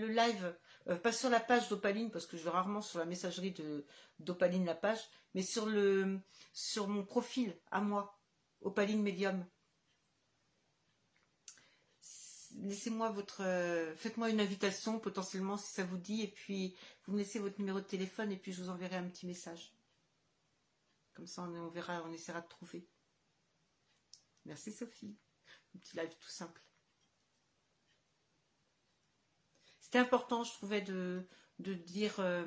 live, 0.07 0.57
euh, 0.87 0.95
pas 0.95 1.11
sur 1.11 1.29
la 1.29 1.39
page 1.39 1.67
d'Opaline, 1.69 2.11
parce 2.11 2.27
que 2.27 2.37
je 2.37 2.43
vais 2.43 2.49
rarement 2.49 2.81
sur 2.81 2.99
la 2.99 3.05
messagerie 3.05 3.53
d'Opaline 4.19 4.65
la 4.65 4.75
page, 4.75 5.01
mais 5.33 5.41
sur 5.41 5.65
le 5.65 6.19
sur 6.53 6.87
mon 6.87 7.03
profil 7.03 7.57
à 7.71 7.81
moi, 7.81 8.17
Opaline 8.61 9.01
Medium. 9.01 9.45
Laissez-moi 12.57 13.09
votre 13.09 13.41
euh, 13.43 13.93
faites-moi 13.97 14.29
une 14.29 14.39
invitation 14.39 14.99
potentiellement 14.99 15.57
si 15.57 15.73
ça 15.73 15.83
vous 15.83 15.97
dit, 15.97 16.21
et 16.21 16.29
puis 16.29 16.75
vous 17.05 17.13
me 17.13 17.17
laissez 17.17 17.39
votre 17.39 17.59
numéro 17.59 17.81
de 17.81 17.85
téléphone 17.85 18.31
et 18.31 18.37
puis 18.37 18.53
je 18.53 18.63
vous 18.63 18.69
enverrai 18.69 18.95
un 18.95 19.09
petit 19.09 19.25
message. 19.25 19.73
Comme 21.15 21.27
ça 21.27 21.41
on 21.41 21.67
verra, 21.67 22.01
on 22.05 22.13
essaiera 22.13 22.41
de 22.41 22.47
trouver. 22.47 22.87
Merci 24.45 24.71
Sophie. 24.71 25.17
Un 25.75 25.79
petit 25.79 25.97
live 25.97 26.15
tout 26.17 26.29
simple. 26.29 26.61
C'était 29.95 30.07
important, 30.07 30.43
je 30.43 30.51
trouvais, 30.51 30.81
de, 30.81 31.25
dire, 31.57 32.19
euh, 32.19 32.43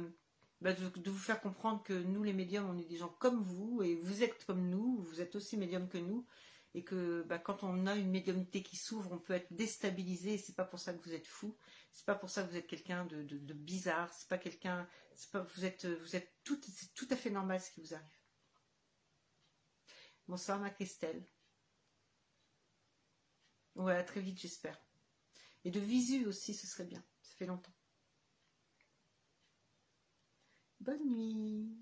bah, 0.61 0.75
de, 0.75 1.11
vous 1.11 1.17
faire 1.17 1.41
comprendre 1.41 1.83
que 1.83 1.95
nous, 1.95 2.23
les 2.23 2.35
médiums, 2.35 2.69
on 2.69 2.77
est 2.77 2.85
des 2.85 2.99
gens 2.99 3.09
comme 3.09 3.43
vous, 3.43 3.83
et 3.83 3.95
vous 3.95 4.23
êtes 4.23 4.45
comme 4.45 4.69
nous, 4.69 4.99
vous 4.99 5.23
êtes 5.23 5.35
aussi 5.35 5.57
médiums 5.57 5.89
que 5.89 5.97
nous, 5.97 6.27
et 6.75 6.85
que 6.85 7.23
bah, 7.23 7.39
quand 7.39 7.63
on 7.63 7.87
a 7.87 7.95
une 7.95 8.11
médiumnité 8.11 8.63
qui 8.63 8.77
s'ouvre, 8.77 9.13
on 9.13 9.19
peut 9.19 9.33
être 9.33 9.51
déstabilisé. 9.51 10.37
C'est 10.37 10.57
pas 10.57 10.67
pour 10.67 10.79
ça 10.79 10.93
que 10.93 11.03
vous 11.03 11.15
êtes 11.15 11.27
fou. 11.27 11.57
C'est 11.91 12.05
pas 12.05 12.15
pour 12.15 12.29
ça 12.29 12.43
que 12.43 12.51
vous 12.51 12.57
êtes 12.59 12.67
quelqu'un 12.67 13.07
de, 13.07 13.23
de, 13.23 13.55
bizarre. 13.55 14.13
C'est 14.13 14.29
pas 14.29 14.37
quelqu'un. 14.37 14.87
C'est 15.15 15.31
pas 15.31 15.41
vous 15.41 15.65
êtes 15.65 15.87
vous 15.87 16.17
êtes 16.17 16.31
tout. 16.45 16.61
C'est 16.71 16.93
tout 16.93 17.09
à 17.09 17.17
fait 17.17 17.31
normal 17.31 17.63
ce 17.63 17.71
qui 17.71 17.81
vous 17.81 17.95
arrive. 17.95 18.21
Bonsoir 20.27 20.61
ma 20.61 20.69
Christelle. 20.69 21.27
Ouais, 23.75 24.05
très 24.05 24.21
vite 24.21 24.39
j'espère. 24.39 24.79
Et 25.65 25.71
de 25.71 25.81
visu 25.81 26.27
aussi, 26.27 26.53
ce 26.53 26.67
serait 26.67 26.85
bien. 26.85 27.03
Fait 27.39 27.47
longtemps. 27.47 27.73
Bonne 30.81 31.09
nuit. 31.09 31.77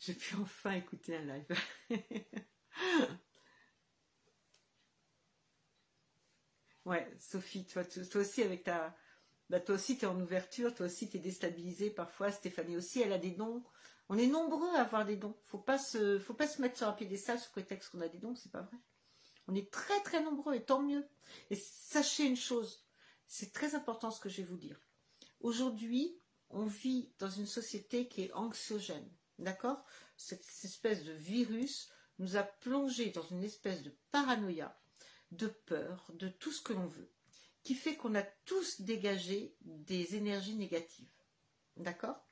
J'ai 0.00 0.14
pu 0.14 0.34
enfin 0.36 0.72
écouter 0.72 1.16
un 1.16 1.22
live. 1.22 1.46
ouais, 6.84 7.16
Sophie, 7.20 7.66
toi, 7.66 7.84
toi 7.84 8.20
aussi 8.20 8.42
avec 8.42 8.64
ta... 8.64 8.96
Bah, 9.50 9.60
toi 9.60 9.76
aussi, 9.76 9.96
tu 9.96 10.04
es 10.04 10.08
en 10.08 10.20
ouverture, 10.20 10.74
toi 10.74 10.86
aussi, 10.86 11.08
tu 11.08 11.18
es 11.18 11.20
déstabilisée 11.20 11.90
parfois. 11.90 12.32
Stéphanie 12.32 12.76
aussi, 12.76 13.00
elle 13.00 13.12
a 13.12 13.18
des 13.18 13.30
dons. 13.30 13.62
On 14.08 14.18
est 14.18 14.26
nombreux 14.26 14.74
à 14.74 14.80
avoir 14.80 15.04
des 15.06 15.16
dons. 15.16 15.36
Faut 15.44 15.58
pas 15.58 15.78
se, 15.78 16.18
faut 16.18 16.34
pas 16.34 16.48
se 16.48 16.60
mettre 16.60 16.76
sur 16.76 16.88
un 16.88 16.92
piédestal 16.92 17.38
sous 17.38 17.52
prétexte 17.52 17.90
qu'on 17.90 18.00
a 18.00 18.08
des 18.08 18.18
dons, 18.18 18.34
c'est 18.34 18.50
pas 18.50 18.62
vrai. 18.62 18.76
On 19.48 19.54
est 19.54 19.70
très 19.70 20.00
très 20.02 20.22
nombreux 20.22 20.54
et 20.54 20.64
tant 20.64 20.82
mieux. 20.82 21.06
Et 21.50 21.56
sachez 21.56 22.24
une 22.24 22.36
chose, 22.36 22.84
c'est 23.26 23.52
très 23.52 23.74
important 23.74 24.10
ce 24.10 24.20
que 24.20 24.28
je 24.28 24.38
vais 24.38 24.48
vous 24.48 24.56
dire. 24.56 24.80
Aujourd'hui, 25.40 26.18
on 26.50 26.66
vit 26.66 27.10
dans 27.18 27.30
une 27.30 27.46
société 27.46 28.08
qui 28.08 28.22
est 28.22 28.32
anxiogène. 28.32 29.10
D'accord? 29.38 29.84
Cette 30.16 30.46
espèce 30.64 31.04
de 31.04 31.12
virus 31.12 31.90
nous 32.18 32.36
a 32.36 32.44
plongé 32.44 33.10
dans 33.10 33.26
une 33.26 33.42
espèce 33.42 33.82
de 33.82 33.92
paranoïa, 34.12 34.78
de 35.32 35.48
peur, 35.48 36.10
de 36.14 36.28
tout 36.28 36.52
ce 36.52 36.62
que 36.62 36.72
l'on 36.72 36.86
veut, 36.86 37.10
qui 37.64 37.74
fait 37.74 37.96
qu'on 37.96 38.14
a 38.14 38.22
tous 38.22 38.82
dégagé 38.82 39.56
des 39.62 40.14
énergies 40.14 40.54
négatives. 40.54 41.10
D'accord? 41.76 42.24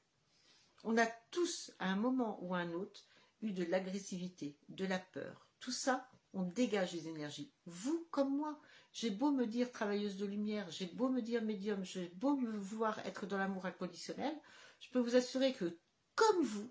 On 0.84 0.96
a 0.96 1.06
tous, 1.30 1.72
à 1.78 1.90
un 1.90 1.96
moment 1.96 2.38
ou 2.42 2.54
à 2.54 2.58
un 2.58 2.72
autre, 2.72 3.04
eu 3.40 3.52
de 3.52 3.64
l'agressivité, 3.64 4.56
de 4.68 4.84
la 4.84 4.98
peur. 4.98 5.48
Tout 5.58 5.72
ça, 5.72 6.08
on 6.32 6.42
dégage 6.42 6.92
les 6.92 7.08
énergies. 7.08 7.52
Vous 7.66 8.06
comme 8.10 8.36
moi, 8.36 8.60
j'ai 8.92 9.10
beau 9.10 9.30
me 9.30 9.46
dire 9.46 9.70
travailleuse 9.70 10.16
de 10.16 10.26
lumière, 10.26 10.70
j'ai 10.70 10.86
beau 10.86 11.08
me 11.08 11.22
dire 11.22 11.42
médium, 11.42 11.84
j'ai 11.84 12.08
beau 12.08 12.36
me 12.36 12.56
voir 12.58 12.98
être 13.00 13.26
dans 13.26 13.38
l'amour 13.38 13.66
inconditionnel, 13.66 14.34
je 14.80 14.90
peux 14.90 14.98
vous 14.98 15.16
assurer 15.16 15.52
que, 15.52 15.78
comme 16.14 16.42
vous, 16.42 16.70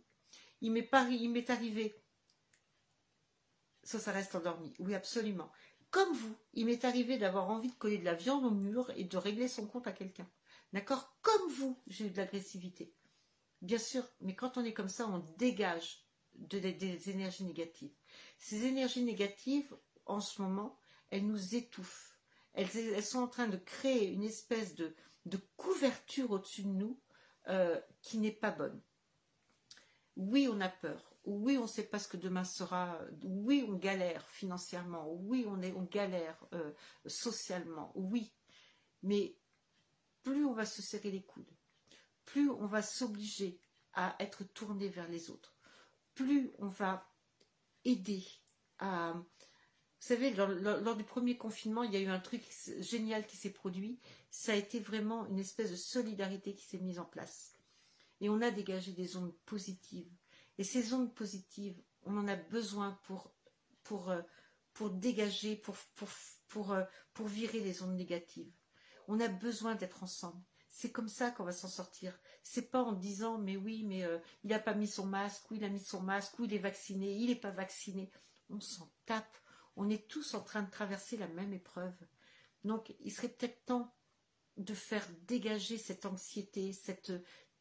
il 0.62 0.72
m'est 0.72 0.94
arrivé, 0.94 2.04
ça, 3.84 4.00
ça 4.00 4.12
reste 4.12 4.36
endormi, 4.36 4.74
oui, 4.80 4.94
absolument. 4.94 5.52
Comme 5.90 6.14
vous, 6.14 6.36
il 6.54 6.68
m'est 6.68 6.86
arrivé 6.86 7.18
d'avoir 7.18 7.50
envie 7.50 7.70
de 7.70 7.76
coller 7.76 7.98
de 7.98 8.06
la 8.06 8.14
viande 8.14 8.46
au 8.46 8.52
mur 8.52 8.92
et 8.96 9.04
de 9.04 9.18
régler 9.18 9.48
son 9.48 9.68
compte 9.68 9.88
à 9.88 9.92
quelqu'un. 9.92 10.30
D'accord? 10.72 11.18
Comme 11.22 11.52
vous, 11.52 11.78
j'ai 11.88 12.06
eu 12.06 12.10
de 12.12 12.18
l'agressivité. 12.18 12.94
Bien 13.62 13.78
sûr, 13.78 14.08
mais 14.22 14.36
quand 14.36 14.58
on 14.58 14.64
est 14.64 14.74
comme 14.74 14.90
ça, 14.90 15.08
on 15.08 15.20
dégage 15.38 16.06
des 16.36 17.10
énergies 17.10 17.44
négatives. 17.44 17.94
Ces 18.38 18.66
énergies 18.66 19.04
négatives, 19.04 19.76
en 20.06 20.20
ce 20.20 20.42
moment, 20.42 20.78
elles 21.10 21.26
nous 21.26 21.56
étouffent. 21.56 22.20
Elles, 22.54 23.04
sont 23.04 23.20
en 23.20 23.28
train 23.28 23.48
de 23.48 23.58
créer 23.58 24.08
une 24.12 24.24
espèce 24.24 24.76
de, 24.76 24.94
couverture 25.56 26.32
au-dessus 26.32 26.64
de 26.64 26.70
nous 26.70 27.00
euh, 27.48 27.80
qui 28.02 28.18
n'est 28.18 28.32
pas 28.32 28.52
bonne. 28.52 28.82
Oui, 30.18 30.50
on 30.52 30.60
a 30.60 30.70
peur. 30.70 31.16
Oui, 31.24 31.58
on 31.58 31.64
ne 31.64 31.68
sait 31.68 31.88
pas 31.88 32.00
ce 32.00 32.08
que 32.08 32.18
demain 32.18 32.44
sera. 32.44 33.00
Oui, 33.24 33.64
on 33.68 33.76
galère 33.76 34.28
financièrement. 34.28 35.08
Oui, 35.08 35.46
on, 35.48 35.62
est, 35.62 35.72
on 35.74 35.84
galère 35.84 36.44
euh, 36.54 36.74
socialement. 37.06 37.92
Oui. 37.96 38.34
Mais 39.04 39.36
plus 40.24 40.46
on 40.46 40.54
va 40.54 40.66
se 40.66 40.82
serrer 40.82 41.12
les 41.12 41.24
coudes, 41.24 41.52
plus 42.26 42.50
on 42.50 42.66
va 42.66 42.82
s'obliger 42.82 43.60
à 43.94 44.16
être 44.20 44.44
tourné 44.44 44.88
vers 44.88 45.08
les 45.08 45.30
autres, 45.30 45.56
plus 46.14 46.52
on 46.60 46.68
va 46.68 47.08
aider 47.86 48.24
à... 48.80 49.14
Vous 49.14 50.08
savez, 50.08 50.34
lors, 50.34 50.96
du 50.96 51.04
premier 51.04 51.38
confinement, 51.38 51.84
il 51.84 51.94
y 51.94 51.96
a 51.96 52.00
eu 52.00 52.08
un 52.08 52.20
truc 52.20 52.44
génial 52.80 53.28
qui 53.28 53.38
s'est 53.38 53.52
produit. 53.52 54.00
Ça 54.32 54.54
a 54.54 54.56
été 54.56 54.80
vraiment 54.80 55.28
une 55.28 55.38
espèce 55.38 55.70
de 55.70 55.76
solidarité 55.76 56.56
qui 56.56 56.66
s'est 56.66 56.80
mise 56.80 56.98
en 56.98 57.06
place. 57.06 57.56
Et 58.20 58.28
on 58.28 58.42
a 58.42 58.50
dégagé 58.50 58.94
des 58.94 59.16
ondes 59.16 59.36
positives. 59.46 60.12
Et 60.58 60.64
ces 60.64 60.94
ondes 60.94 61.14
positives, 61.14 61.80
on 62.04 62.18
en 62.18 62.28
a 62.28 62.36
besoin 62.36 63.00
pour, 63.04 63.32
pour, 63.84 64.10
euh, 64.10 64.22
pour 64.74 64.90
dégager, 64.90 65.56
pour, 65.56 65.76
pour, 65.96 66.10
pour, 66.48 66.72
euh, 66.72 66.84
pour 67.14 67.28
virer 67.28 67.60
les 67.60 67.84
ondes 67.84 67.96
négatives. 67.96 68.52
On 69.08 69.20
a 69.20 69.28
besoin 69.28 69.76
d'être 69.76 70.02
ensemble. 70.02 70.42
C'est 70.74 70.92
comme 70.92 71.10
ça 71.10 71.32
qu'on 71.32 71.44
va 71.44 71.52
s'en 71.52 71.68
sortir. 71.68 72.18
C'est 72.44 72.72
pas 72.72 72.82
en 72.82 72.94
disant 72.94 73.38
mais 73.38 73.58
oui, 73.58 73.84
mais 73.84 74.04
euh, 74.04 74.18
il 74.44 74.50
n'a 74.50 74.60
pas 74.60 74.74
mis 74.74 74.88
son 74.88 75.06
masque, 75.06 75.52
ou 75.52 75.56
il 75.56 75.64
a 75.66 75.70
mis 75.70 75.84
son 75.84 76.02
masque, 76.02 76.40
ou 76.40 76.46
il 76.46 76.54
est 76.54 76.60
vacciné, 76.60 77.14
il 77.14 77.28
n'est 77.28 77.36
pas 77.36 77.52
vacciné. 77.52 78.10
On 78.50 78.60
s'en 78.60 78.90
tape. 79.06 79.38
On 79.76 79.90
est 79.90 80.08
tous 80.08 80.34
en 80.34 80.42
train 80.42 80.64
de 80.64 80.72
traverser 80.72 81.18
la 81.18 81.28
même 81.28 81.54
épreuve. 81.54 81.94
Donc 82.64 82.96
il 83.02 83.12
serait 83.12 83.30
peut-être 83.30 83.66
temps 83.66 83.94
de 84.58 84.74
faire 84.74 85.06
dégager 85.28 85.78
cette 85.78 86.06
anxiété, 86.06 86.74
cette 86.74 87.12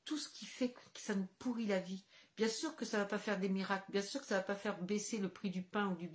tout 0.05 0.17
ce 0.17 0.29
qui 0.29 0.47
fait 0.47 0.73
que 0.73 1.01
ça 1.01 1.15
nous 1.15 1.29
pourrit 1.39 1.67
la 1.67 1.79
vie. 1.79 2.05
Bien 2.37 2.49
sûr 2.49 2.75
que 2.75 2.85
ça 2.85 2.97
ne 2.99 3.03
va 3.03 3.09
pas 3.09 3.19
faire 3.19 3.39
des 3.39 3.49
miracles, 3.49 3.91
bien 3.91 4.03
sûr 4.03 4.21
que 4.21 4.27
ça 4.27 4.37
ne 4.37 4.41
va 4.41 4.45
pas 4.45 4.55
faire 4.55 4.81
baisser 4.83 5.19
le 5.19 5.29
prix 5.29 5.51
du 5.51 5.63
pain 5.63 5.89
ou 5.89 5.97
du, 5.97 6.09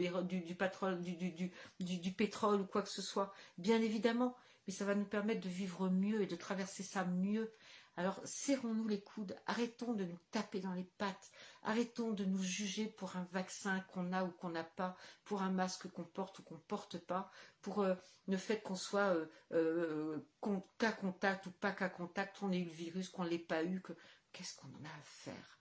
du 1.99 2.13
pétrole 2.13 2.61
ou 2.61 2.65
quoi 2.65 2.81
que 2.81 2.89
ce 2.89 3.01
soit, 3.01 3.31
bien 3.57 3.81
évidemment, 3.81 4.35
mais 4.67 4.73
ça 4.73 4.85
va 4.85 4.95
nous 4.95 5.05
permettre 5.05 5.41
de 5.41 5.49
vivre 5.49 5.89
mieux 5.89 6.21
et 6.21 6.27
de 6.27 6.35
traverser 6.35 6.83
ça 6.83 7.05
mieux. 7.05 7.53
Alors 7.97 8.19
serrons-nous 8.25 8.87
les 8.89 9.01
coudes, 9.01 9.37
arrêtons 9.45 9.93
de 9.93 10.03
nous 10.03 10.19
taper 10.31 10.59
dans 10.59 10.73
les 10.73 10.83
pattes, 10.97 11.31
arrêtons 11.63 12.11
de 12.11 12.25
nous 12.25 12.43
juger 12.43 12.87
pour 12.87 13.15
un 13.15 13.25
vaccin 13.31 13.79
qu'on 13.93 14.11
a 14.11 14.25
ou 14.25 14.31
qu'on 14.31 14.49
n'a 14.49 14.65
pas, 14.65 14.97
pour 15.23 15.41
un 15.41 15.51
masque 15.51 15.87
qu'on 15.89 16.03
porte 16.03 16.39
ou 16.39 16.43
qu'on 16.43 16.55
ne 16.55 16.59
porte 16.59 16.97
pas, 16.97 17.31
pour 17.61 17.79
euh, 17.79 17.95
le 18.27 18.35
fait 18.35 18.61
qu'on 18.61 18.75
soit 18.75 19.15
euh, 19.15 19.27
euh, 19.53 20.27
contact 20.41 21.45
ou 21.45 21.51
pas 21.51 21.71
cas 21.71 21.87
contact, 21.87 22.39
qu'on 22.39 22.51
ait 22.51 22.59
eu 22.59 22.65
le 22.65 22.71
virus, 22.71 23.07
qu'on 23.07 23.23
ne 23.23 23.29
l'ait 23.29 23.39
pas 23.39 23.63
eu, 23.63 23.81
que 23.81 23.93
qu'est-ce 24.33 24.57
qu'on 24.57 24.67
en 24.67 24.83
a 24.83 24.89
à 24.89 25.03
faire? 25.03 25.54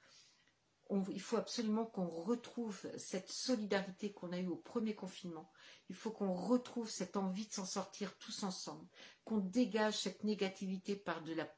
Il 1.09 1.21
faut 1.21 1.37
absolument 1.37 1.87
qu'on 1.87 2.07
retrouve 2.07 2.87
cette 2.99 3.31
solidarité 3.31 4.13
qu'on 4.13 4.33
a 4.33 4.39
eue 4.39 4.49
au 4.49 4.57
premier 4.57 4.95
confinement. 4.95 5.51
Il 5.89 5.95
faut 5.95 6.11
qu'on 6.11 6.35
retrouve 6.35 6.91
cette 6.91 7.17
envie 7.17 7.47
de 7.47 7.53
s'en 7.53 7.67
sortir 7.67 8.17
tous 8.19 8.43
ensemble, 8.43 8.87
qu'on 9.25 9.39
dégage 9.39 9.99
cette 9.99 10.25
négativité 10.25 10.97
par 10.97 11.23
de 11.23 11.35
la, 11.35 11.49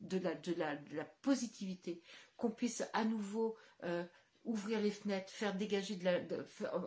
de 0.00 0.54
la, 0.54 1.04
positivité, 1.22 2.02
qu'on 2.36 2.50
puisse 2.50 2.82
à 2.92 3.04
nouveau 3.04 3.56
euh, 3.84 4.04
ouvrir 4.44 4.80
les 4.80 4.90
fenêtres, 4.90 5.30
faire 5.30 5.56
dégager 5.56 5.96
la, 5.98 6.20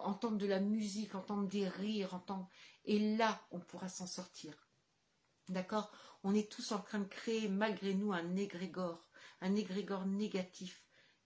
entendre 0.02 0.38
de 0.38 0.48
la 0.48 0.60
musique, 0.60 1.16
entendre 1.16 1.48
des 1.48 1.68
rires, 1.68 2.14
entendre, 2.14 2.50
et 2.86 3.16
là 3.18 3.46
on 3.52 3.60
pourra 3.60 3.88
s'en 3.88 4.08
sortir. 4.08 4.68
D'accord? 5.50 5.92
On 6.24 6.34
est 6.34 6.52
tous 6.52 6.72
en 6.72 6.80
train 6.80 7.00
de 7.00 7.08
créer 7.08 7.50
malgré 7.50 7.94
nous 7.94 8.14
un 8.14 8.36
égrégore, 8.36 9.08
un 9.42 9.56
égrégore 9.56 10.06
négatif 10.06 10.83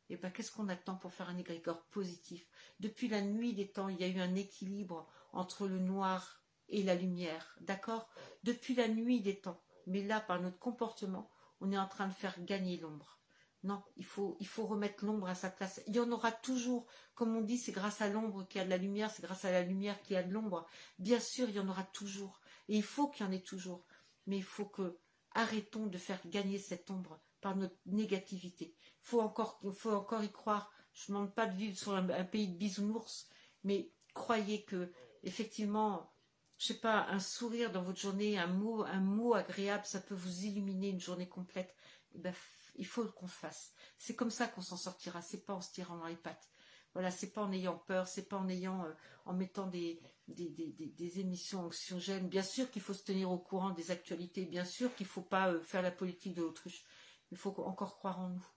et 0.09 0.13
eh 0.13 0.17
bien, 0.17 0.29
qu'est-ce 0.29 0.53
qu'on 0.53 0.69
attend 0.69 0.95
pour 0.95 1.11
faire 1.11 1.27
un 1.27 1.37
égrégore 1.37 1.83
positif? 1.87 2.47
Depuis 2.79 3.09
la 3.09 3.21
nuit 3.21 3.53
des 3.53 3.69
temps, 3.69 3.89
il 3.89 3.99
y 3.99 4.05
a 4.05 4.07
eu 4.07 4.21
un 4.21 4.35
équilibre 4.35 5.05
entre 5.33 5.67
le 5.67 5.79
noir 5.79 6.41
et 6.69 6.81
la 6.81 6.95
lumière, 6.95 7.57
d'accord? 7.59 8.09
Depuis 8.43 8.73
la 8.73 8.87
nuit 8.87 9.19
des 9.19 9.39
temps. 9.41 9.61
Mais 9.85 10.01
là, 10.03 10.21
par 10.21 10.39
notre 10.39 10.59
comportement, 10.59 11.29
on 11.59 11.73
est 11.73 11.77
en 11.77 11.87
train 11.87 12.07
de 12.07 12.13
faire 12.13 12.41
gagner 12.45 12.77
l'ombre. 12.77 13.19
Non, 13.63 13.83
il 13.97 14.05
faut 14.05 14.37
remettre 14.65 15.03
l'ombre 15.03 15.27
à 15.27 15.35
sa 15.35 15.49
place. 15.49 15.81
Il 15.87 15.95
y 15.95 15.99
en 15.99 16.11
aura 16.11 16.31
toujours, 16.31 16.85
comme 17.13 17.35
on 17.35 17.41
dit, 17.41 17.57
c'est 17.57 17.73
grâce 17.73 18.01
à 18.01 18.07
l'ombre 18.07 18.47
qu'il 18.47 18.59
y 18.59 18.61
a 18.61 18.65
de 18.65 18.69
la 18.69 18.77
lumière, 18.77 19.11
c'est 19.11 19.23
grâce 19.23 19.43
à 19.43 19.51
la 19.51 19.63
lumière 19.63 20.01
qu'il 20.03 20.13
y 20.13 20.17
a 20.17 20.23
de 20.23 20.31
l'ombre. 20.31 20.67
Bien 20.99 21.19
sûr, 21.19 21.49
il 21.49 21.55
y 21.55 21.59
en 21.59 21.67
aura 21.67 21.83
toujours. 21.83 22.39
Et 22.69 22.77
il 22.77 22.83
faut 22.83 23.09
qu'il 23.09 23.25
y 23.25 23.29
en 23.29 23.31
ait 23.33 23.41
toujours. 23.41 23.85
Mais 24.25 24.37
il 24.37 24.43
faut 24.43 24.67
que 24.67 24.99
arrêtons 25.33 25.87
de 25.87 25.97
faire 25.97 26.21
gagner 26.27 26.59
cette 26.59 26.89
ombre 26.91 27.19
notre 27.55 27.75
négativité. 27.85 28.75
Faut 28.99 29.21
encore, 29.21 29.59
faut 29.75 29.91
encore 29.91 30.23
y 30.23 30.31
croire. 30.31 30.71
Je 30.93 31.11
ne 31.11 31.17
demande 31.17 31.35
pas 31.35 31.45
de 31.45 31.55
vivre 31.55 31.77
sur 31.77 31.93
un, 31.93 32.23
pays 32.23 32.47
de 32.47 32.57
bisounours, 32.57 33.29
mais 33.63 33.91
croyez 34.13 34.63
que, 34.63 34.91
effectivement, 35.23 36.11
je 36.57 36.67
sais 36.67 36.79
pas, 36.79 37.05
un 37.09 37.19
sourire 37.19 37.71
dans 37.71 37.83
votre 37.83 37.99
journée, 37.99 38.37
un 38.39 38.47
mot, 38.47 38.83
un 38.83 38.99
mot 38.99 39.35
agréable, 39.35 39.85
ça 39.85 39.99
peut 40.01 40.15
vous 40.15 40.45
illuminer 40.45 40.89
une 40.89 40.99
journée 40.99 41.29
complète. 41.29 41.75
Eh 42.15 42.19
ben, 42.19 42.33
il 42.75 42.85
faut 42.85 43.05
qu'on 43.05 43.27
fasse. 43.27 43.73
C'est 43.97 44.15
comme 44.15 44.31
ça 44.31 44.47
qu'on 44.47 44.61
s'en 44.61 44.77
sortira. 44.77 45.21
C'est 45.21 45.45
pas 45.45 45.53
en 45.53 45.61
se 45.61 45.71
tirant 45.71 45.97
dans 45.97 46.07
les 46.07 46.15
pattes. 46.15 46.49
Voilà, 46.93 47.11
c'est 47.11 47.31
pas 47.31 47.43
en 47.43 47.51
ayant 47.51 47.77
peur, 47.77 48.07
c'est 48.07 48.27
pas 48.27 48.37
en 48.37 48.49
ayant, 48.49 48.83
euh, 48.83 48.91
en 49.25 49.33
mettant 49.33 49.67
des, 49.67 50.01
des, 50.27 51.19
émissions 51.19 51.65
anxiogènes. 51.65 52.27
Bien 52.27 52.41
sûr 52.41 52.71
qu'il 52.71 52.81
faut 52.81 52.93
se 52.93 53.03
tenir 53.03 53.29
au 53.29 53.37
courant 53.37 53.69
des 53.69 53.91
actualités. 53.91 54.45
Bien 54.45 54.65
sûr 54.65 54.95
qu'il 54.95 55.05
faut 55.05 55.21
pas 55.21 55.51
euh, 55.51 55.61
faire 55.61 55.83
la 55.83 55.91
politique 55.91 56.33
de 56.33 56.41
l'autruche. 56.41 56.83
Il 57.31 57.37
faut 57.37 57.53
encore 57.63 57.97
croire 57.97 58.19
en 58.19 58.29
nous. 58.29 58.47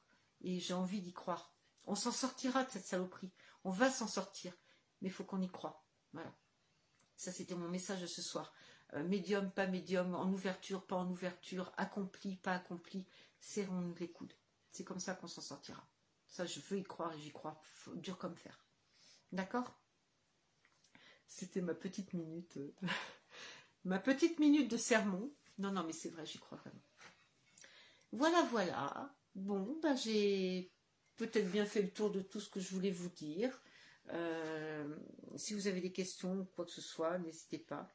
Et 0.43 0.59
j'ai 0.59 0.75
envie 0.75 1.01
d'y 1.01 1.13
croire. 1.13 1.55
On 1.87 1.95
s'en 1.95 2.13
sortira 2.13 2.65
de 2.65 2.71
cette 2.71 2.87
saloperie. 2.87 3.33
On 3.65 3.71
va 3.71 3.91
s'en 3.91 4.07
sortir. 4.07 4.53
Mais 5.01 5.09
il 5.09 5.13
faut 5.13 5.25
qu'on 5.25 5.41
y 5.41 5.51
croit. 5.51 5.85
Voilà. 6.13 6.35
Ça, 7.17 7.33
c'était 7.33 7.55
mon 7.55 7.69
message 7.69 8.01
de 8.01 8.07
ce 8.07 8.23
soir. 8.23 8.53
Euh, 8.95 9.05
médium, 9.05 9.51
pas 9.51 9.67
médium, 9.67 10.15
en 10.15 10.29
ouverture, 10.33 10.87
pas 10.87 10.97
en 10.97 11.09
ouverture, 11.11 11.73
accompli, 11.77 12.37
pas 12.37 12.55
accompli, 12.55 13.07
serrons-nous 13.39 13.95
les 13.97 14.11
coudes. 14.11 14.33
C'est 14.71 14.85
comme 14.85 14.99
ça 14.99 15.15
qu'on 15.15 15.29
s'en 15.29 15.41
sortira. 15.41 15.87
Ça, 16.27 16.47
je 16.47 16.61
veux 16.61 16.79
y 16.79 16.83
croire 16.83 17.13
et 17.13 17.21
j'y 17.21 17.31
crois, 17.31 17.61
dur 17.95 18.19
comme 18.19 18.37
fer. 18.37 18.65
D'accord? 19.33 19.79
C'était 21.27 21.61
ma 21.61 21.75
petite 21.75 22.13
minute. 22.15 22.57
Euh, 22.57 22.75
ma 23.85 24.01
petite 24.01 24.41
minute 24.41 24.71
de 24.71 24.77
sermon. 24.77 25.33
Non, 25.59 25.71
non, 25.71 25.85
mais 25.85 25.93
c'est 25.93 26.11
vrai, 26.11 26.27
j'y 26.27 26.39
crois 26.39 26.59
vraiment. 26.59 26.83
Voilà, 28.13 28.43
voilà. 28.51 29.15
Bon, 29.35 29.79
ben 29.83 29.97
j'ai 29.97 30.73
peut-être 31.17 31.51
bien 31.51 31.67
fait 31.67 31.83
le 31.83 31.91
tour 31.91 32.11
de 32.11 32.21
tout 32.21 32.41
ce 32.41 32.51
que 32.51 32.61
je 32.61 32.75
voulais 32.75 32.91
vous 32.91 33.11
dire. 33.11 33.61
Euh, 34.13 34.97
si 35.37 35.55
vous 35.55 35.67
avez 35.67 35.81
des 35.81 35.93
questions 35.93 36.41
ou 36.41 36.45
quoi 36.45 36.65
que 36.65 36.73
ce 36.73 36.81
soit, 36.81 37.19
n'hésitez 37.19 37.59
pas. 37.59 37.89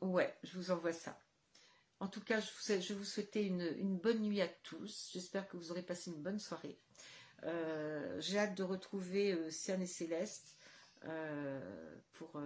Ouais, 0.00 0.36
je 0.42 0.58
vous 0.58 0.70
envoie 0.70 0.92
ça. 0.92 1.18
En 2.00 2.08
tout 2.08 2.20
cas, 2.20 2.40
je, 2.40 2.50
vous, 2.50 2.82
je 2.82 2.92
vous 2.92 3.04
souhaitais 3.04 3.44
une, 3.44 3.96
bonne 3.98 4.20
nuit 4.20 4.42
à 4.42 4.48
tous. 4.48 5.08
J'espère 5.12 5.48
que 5.48 5.56
vous 5.56 5.70
aurez 5.70 5.82
passé 5.82 6.10
une 6.10 6.22
bonne 6.22 6.38
soirée. 6.38 6.78
Euh, 7.44 8.20
j'ai 8.20 8.38
hâte 8.38 8.54
de 8.54 8.62
retrouver 8.62 9.32
euh, 9.32 9.48
et 9.48 9.86
Céleste 9.86 10.56
pour, 12.12 12.40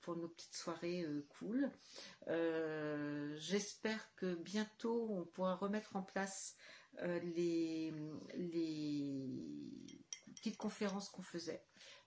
pour 0.00 0.16
nos 0.16 0.28
petites 0.28 0.54
soirées 0.54 1.06
cool. 1.30 1.70
J'espère 3.36 4.14
que 4.16 4.34
bientôt 4.34 5.08
on 5.10 5.24
pourra 5.24 5.56
remettre 5.56 5.96
en 5.96 6.02
place 6.02 6.56
les, 7.02 7.92
les 8.36 9.28
petites 10.34 10.56
conférences 10.56 11.08
qu'on 11.08 11.22
faisait. 11.22 11.64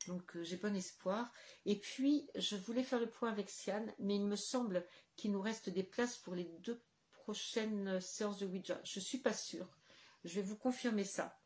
Donc 0.08 0.36
euh, 0.36 0.44
j'ai 0.44 0.58
bon 0.58 0.76
espoir. 0.76 1.32
Et 1.66 1.80
puis, 1.80 2.30
je 2.36 2.56
voulais 2.56 2.84
faire 2.84 3.00
le 3.00 3.10
point 3.10 3.32
avec 3.32 3.50
Siane, 3.50 3.94
mais 4.00 4.16
il 4.16 4.26
me 4.26 4.36
semble 4.36 4.86
qu'il 5.16 5.32
nous 5.32 5.42
reste 5.42 5.70
des 5.70 5.84
places 5.84 6.18
pour 6.18 6.36
les 6.36 6.46
deux 6.60 6.82
prochaines 7.12 8.00
séances 8.00 8.40
de 8.40 8.46
Ouija. 8.46 8.80
Je 8.84 9.00
ne 9.00 9.04
suis 9.04 9.18
pas 9.18 9.34
sûre. 9.34 9.68
Je 10.24 10.36
vais 10.36 10.46
vous 10.46 10.58
confirmer 10.58 11.04
ça. 11.04 11.40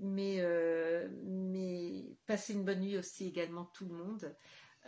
Mais, 0.00 0.36
euh, 0.40 1.08
mais 1.24 2.04
passez 2.26 2.52
une 2.52 2.64
bonne 2.64 2.80
nuit 2.80 2.98
aussi 2.98 3.26
également 3.26 3.66
tout 3.66 3.86
le 3.86 3.94
monde. 3.94 4.36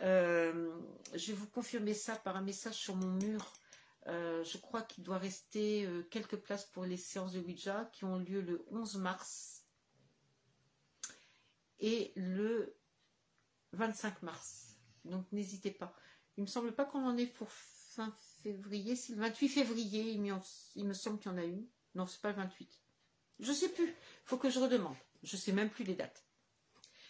Euh, 0.01 0.77
je 1.15 1.27
vais 1.27 1.37
vous 1.37 1.47
confirmer 1.47 1.93
ça 1.93 2.15
par 2.15 2.35
un 2.35 2.41
message 2.41 2.75
sur 2.75 2.95
mon 2.95 3.11
mur. 3.11 3.53
je 4.05 4.57
crois 4.57 4.81
qu'il 4.81 5.03
doit 5.03 5.17
rester 5.17 5.87
quelques 6.11 6.37
places 6.37 6.65
pour 6.65 6.85
les 6.85 6.97
séances 6.97 7.33
de 7.33 7.39
Ouija 7.39 7.89
qui 7.93 8.05
ont 8.05 8.17
lieu 8.17 8.41
le 8.41 8.65
11 8.71 8.97
mars 8.97 9.65
et 11.79 12.11
le 12.15 12.75
25 13.73 14.21
mars. 14.23 14.77
Donc 15.05 15.25
n'hésitez 15.31 15.71
pas. 15.71 15.95
Il 16.37 16.41
me 16.41 16.47
semble 16.47 16.73
pas 16.73 16.85
qu'on 16.85 17.05
en 17.05 17.17
ait 17.17 17.27
pour 17.27 17.49
fin 17.51 18.13
février. 18.43 18.95
C'est 18.95 19.13
le 19.13 19.21
28 19.21 19.49
février, 19.49 20.11
il, 20.11 20.85
me 20.85 20.93
semble 20.93 21.19
qu'il 21.19 21.31
y 21.31 21.33
en 21.33 21.37
a 21.37 21.43
une. 21.43 21.65
Non, 21.95 22.05
c'est 22.05 22.21
pas 22.21 22.29
le 22.29 22.37
28. 22.37 22.83
Je 23.39 23.51
sais 23.51 23.69
plus. 23.69 23.95
Faut 24.23 24.37
que 24.37 24.49
je 24.49 24.59
redemande. 24.59 24.95
Je 25.23 25.37
sais 25.37 25.51
même 25.51 25.69
plus 25.69 25.83
les 25.83 25.95
dates. 25.95 26.23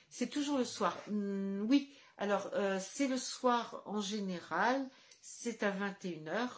C'est 0.09 0.29
toujours 0.29 0.57
le 0.57 0.65
soir. 0.65 0.97
Hmm, 1.07 1.61
oui, 1.67 1.93
alors 2.17 2.49
euh, 2.53 2.79
c'est 2.79 3.07
le 3.07 3.17
soir 3.17 3.81
en 3.85 4.01
général. 4.01 4.89
C'est 5.21 5.63
à 5.63 5.71
21h. 5.71 6.49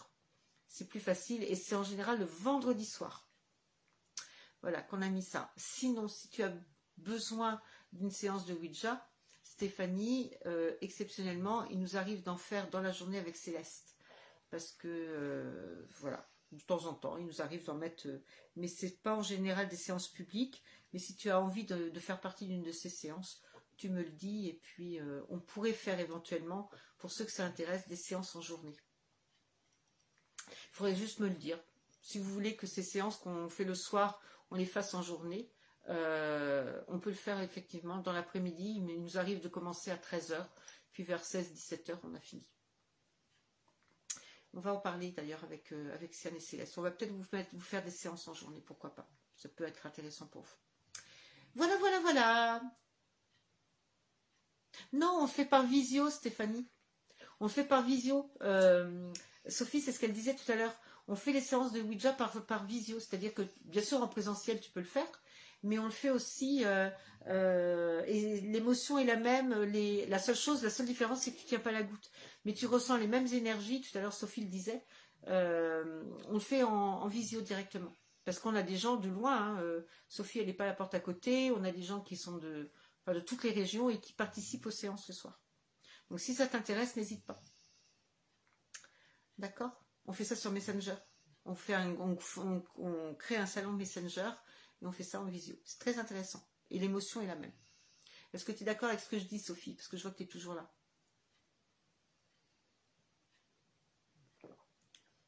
C'est 0.68 0.88
plus 0.88 1.00
facile. 1.00 1.44
Et 1.44 1.56
c'est 1.56 1.76
en 1.76 1.84
général 1.84 2.20
le 2.20 2.26
vendredi 2.26 2.86
soir. 2.86 3.28
Voilà, 4.62 4.82
qu'on 4.82 5.02
a 5.02 5.10
mis 5.10 5.24
ça. 5.24 5.52
Sinon, 5.56 6.08
si 6.08 6.30
tu 6.30 6.44
as 6.44 6.54
besoin 6.98 7.62
d'une 7.94 8.12
séance 8.12 8.46
de 8.46 8.54
Ouija, 8.54 9.08
Stéphanie, 9.44 10.32
euh, 10.46 10.76
exceptionnellement, 10.82 11.66
il 11.66 11.80
nous 11.80 11.98
arrive 11.98 12.24
d'en 12.24 12.38
faire 12.38 12.70
dans 12.70 12.82
la 12.82 12.92
journée 12.92 13.18
avec 13.18 13.36
Céleste. 13.36 13.96
Parce 14.50 14.72
que, 14.72 14.88
euh, 14.88 15.86
voilà, 16.00 16.30
de 16.52 16.62
temps 16.64 16.86
en 16.86 16.94
temps, 16.94 17.18
il 17.18 17.26
nous 17.26 17.42
arrive 17.42 17.66
d'en 17.66 17.76
mettre. 17.76 18.08
Mais 18.08 18.14
euh, 18.14 18.24
mais 18.56 18.68
c'est 18.68 19.02
pas 19.02 19.16
en 19.16 19.22
général 19.22 19.70
des 19.70 19.76
séances 19.76 20.08
publiques. 20.08 20.64
Mais 20.92 21.00
si 21.00 21.16
tu 21.16 21.30
as 21.30 21.40
envie 21.40 21.66
de, 21.66 22.00
faire 22.00 22.20
partie 22.20 22.48
d'une 22.48 22.64
de 22.64 22.72
ces 22.72 22.90
séances, 22.90 23.42
tu 23.78 23.90
me 23.90 24.02
le 24.02 24.10
dis. 24.10 24.50
Et 24.50 24.54
puis, 24.54 25.00
on 25.30 25.40
pourrait 25.40 25.72
faire 25.72 26.00
éventuellement, 26.00 26.70
pour 26.98 27.12
ceux 27.12 27.26
que 27.26 27.32
ça 27.32 27.46
intéresse, 27.46 27.88
des 27.88 27.96
séances 27.96 28.36
en 28.36 28.42
journée. 28.42 28.76
Il 30.48 30.72
faudrait 30.72 30.96
juste 30.96 31.20
me 31.20 31.28
le 31.28 31.36
dire. 31.36 31.60
Si 32.02 32.18
vous 32.18 32.32
voulez 32.34 32.56
que 32.56 32.68
ces 32.68 32.84
séances 32.84 33.18
qu'on 33.18 33.50
fait 33.50 33.66
le 33.66 33.76
soir, 33.76 34.20
on 34.52 34.56
les 34.56 34.66
fasse 34.66 34.94
en 34.94 35.04
journée, 35.04 35.52
euh, 35.90 36.82
on 36.88 37.00
peut 37.00 37.10
le 37.10 37.16
faire 37.16 37.42
effectivement 37.42 37.98
dans 37.98 38.14
l'après-midi, 38.14 38.82
mais 38.82 38.94
il 38.94 39.02
nous 39.02 39.18
arrive 39.18 39.42
de 39.42 39.48
commencer 39.48 39.92
à 39.92 39.98
13h, 39.98 40.46
puis 40.92 41.04
vers 41.04 41.24
16-17h, 41.24 41.98
on 42.04 42.14
a 42.14 42.20
fini. 42.20 42.46
On 44.54 44.60
va 44.60 44.74
en 44.74 44.80
parler 44.80 45.12
d'ailleurs 45.12 45.44
avec, 45.44 45.72
euh, 45.72 45.98
et 46.00 46.40
Céleste. 46.40 46.78
On 46.78 46.82
va 46.82 46.92
peut-être 46.92 47.12
vous, 47.12 47.26
vous 47.54 47.60
faire 47.60 47.84
des 47.84 47.92
séances 47.92 48.28
en 48.28 48.34
journée, 48.34 48.62
pourquoi 48.62 48.96
pas. 48.96 49.08
Ça 49.36 49.48
peut 49.50 49.64
être 49.64 49.86
intéressant 49.86 50.28
pour 50.28 50.42
vous. 50.42 50.56
Voilà, 51.56 51.78
voilà, 51.78 52.00
voilà. 52.00 52.62
Non, 54.94 55.20
on 55.22 55.28
fait 55.28 55.46
par 55.46 55.66
visio, 55.66 56.10
Stéphanie. 56.10 56.68
On 57.40 57.48
fait 57.48 57.64
par 57.64 57.84
visio. 57.84 58.32
Euh, 58.42 59.12
Sophie, 59.48 59.82
c'est 59.82 59.92
ce 59.92 60.00
qu'elle 60.00 60.14
disait 60.14 60.36
tout 60.36 60.52
à 60.52 60.56
l'heure. 60.56 60.76
On 61.08 61.16
fait 61.16 61.32
les 61.32 61.42
séances 61.42 61.72
de 61.72 61.82
Ouija 61.82 62.14
par, 62.14 62.46
par 62.46 62.66
visio. 62.66 63.00
C'est-à-dire 63.00 63.34
que, 63.34 63.44
bien 63.66 63.82
sûr, 63.82 64.02
en 64.02 64.08
présentiel, 64.08 64.60
tu 64.60 64.72
peux 64.72 64.80
le 64.80 64.86
faire 64.86 65.08
mais 65.64 65.80
on 65.80 65.86
le 65.86 65.92
fait 65.92 66.10
aussi 66.10 66.64
euh, 66.66 66.90
euh, 67.28 68.04
et 68.06 68.42
l'émotion 68.42 68.98
est 68.98 69.06
la 69.06 69.18
même. 69.18 69.54
la 69.54 70.20
seule 70.20 70.36
chose, 70.36 70.64
la 70.64 70.70
seule 70.70 70.86
différence, 70.86 71.22
c'est 71.22 71.32
que 71.32 71.40
tu 71.40 71.46
tiens 71.46 71.60
pas 71.60 71.72
la 71.72 71.84
goutte, 71.84 72.12
mais 72.46 72.54
tu 72.54 72.66
ressens 72.66 72.98
les 72.98 73.08
mêmes 73.08 73.28
énergies. 73.28 73.82
Tout 73.82 73.98
à 73.98 74.02
l'heure, 74.02 74.14
Sophie 74.14 74.42
le 74.42 74.50
disait. 74.50 74.86
Euh, 75.28 76.04
on 76.28 76.34
le 76.34 76.40
fait 76.40 76.64
en, 76.64 77.06
visio 77.08 77.42
directement 77.42 77.92
parce 78.24 78.40
qu'on 78.40 78.56
a 78.56 78.64
des 78.64 78.78
gens 78.78 78.96
de 78.96 79.10
loin. 79.10 79.58
Hein, 79.58 79.84
Sophie, 80.08 80.40
elle 80.40 80.48
n'est 80.48 80.54
pas 80.54 80.64
à 80.64 80.68
la 80.68 80.74
porte 80.74 80.94
à 80.94 81.00
côté. 81.00 81.52
On 81.52 81.64
a 81.64 81.72
des 81.72 81.82
gens 81.82 82.02
qui 82.02 82.16
sont 82.16 82.38
de, 82.38 82.72
toutes 83.26 83.44
les 83.44 83.52
régions 83.52 83.90
et 83.90 84.00
qui 84.00 84.14
participent 84.14 84.68
aux 84.68 84.72
séances 84.72 85.06
ce 85.06 85.14
soir. 85.14 85.42
Donc, 86.10 86.20
si 86.20 86.34
ça 86.34 86.48
t'intéresse, 86.48 86.96
n'hésite 86.96 87.26
pas. 87.26 87.44
D'accord? 89.38 89.84
On 90.06 90.14
fait 90.14 90.26
ça 90.26 90.36
sur 90.36 90.52
Messenger. 90.52 90.96
On, 91.46 91.56
fait 91.56 91.76
on 91.76 93.16
crée 93.16 93.38
un 93.38 93.46
salon 93.46 93.74
Messenger 93.74 94.30
et 94.82 94.86
on 94.86 94.92
fait 94.92 95.04
ça 95.04 95.22
en 95.22 95.26
visio. 95.26 95.56
C'est 95.66 95.80
très 95.80 96.00
intéressant. 96.00 96.44
Et 96.70 96.80
l'émotion 96.80 97.22
est 97.22 97.28
la 97.28 97.36
même. 97.36 97.54
Est-ce 98.34 98.46
que 98.46 98.52
tu 98.52 98.64
es 98.64 98.66
d'accord 98.66 98.90
avec 98.90 99.00
ce 99.00 99.10
que 99.10 99.20
je 99.20 99.26
dis, 99.26 99.40
Sophie? 99.40 99.76
Parce 99.76 99.88
que 99.88 99.98
je 99.98 100.04
vois 100.04 100.12
que 100.12 100.18
tu 100.18 100.24
es 100.24 100.28
toujours 100.28 100.54
là. 100.54 100.72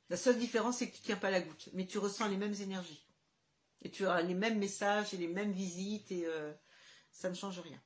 La 0.09 0.17
seule 0.17 0.37
différence, 0.37 0.77
c'est 0.77 0.89
que 0.89 0.95
tu 0.95 1.01
ne 1.01 1.05
tiens 1.05 1.17
pas 1.17 1.31
la 1.31 1.41
goutte, 1.41 1.69
mais 1.73 1.87
tu 1.87 1.97
ressens 1.97 2.27
les 2.27 2.37
mêmes 2.37 2.53
énergies. 2.53 3.07
Et 3.81 3.89
tu 3.89 4.05
as 4.05 4.21
les 4.21 4.35
mêmes 4.35 4.59
messages 4.59 5.13
et 5.13 5.17
les 5.17 5.29
mêmes 5.29 5.53
visites, 5.53 6.11
et 6.11 6.25
euh, 6.25 6.53
ça 7.11 7.29
ne 7.29 7.33
change 7.33 7.59
rien. 7.59 7.81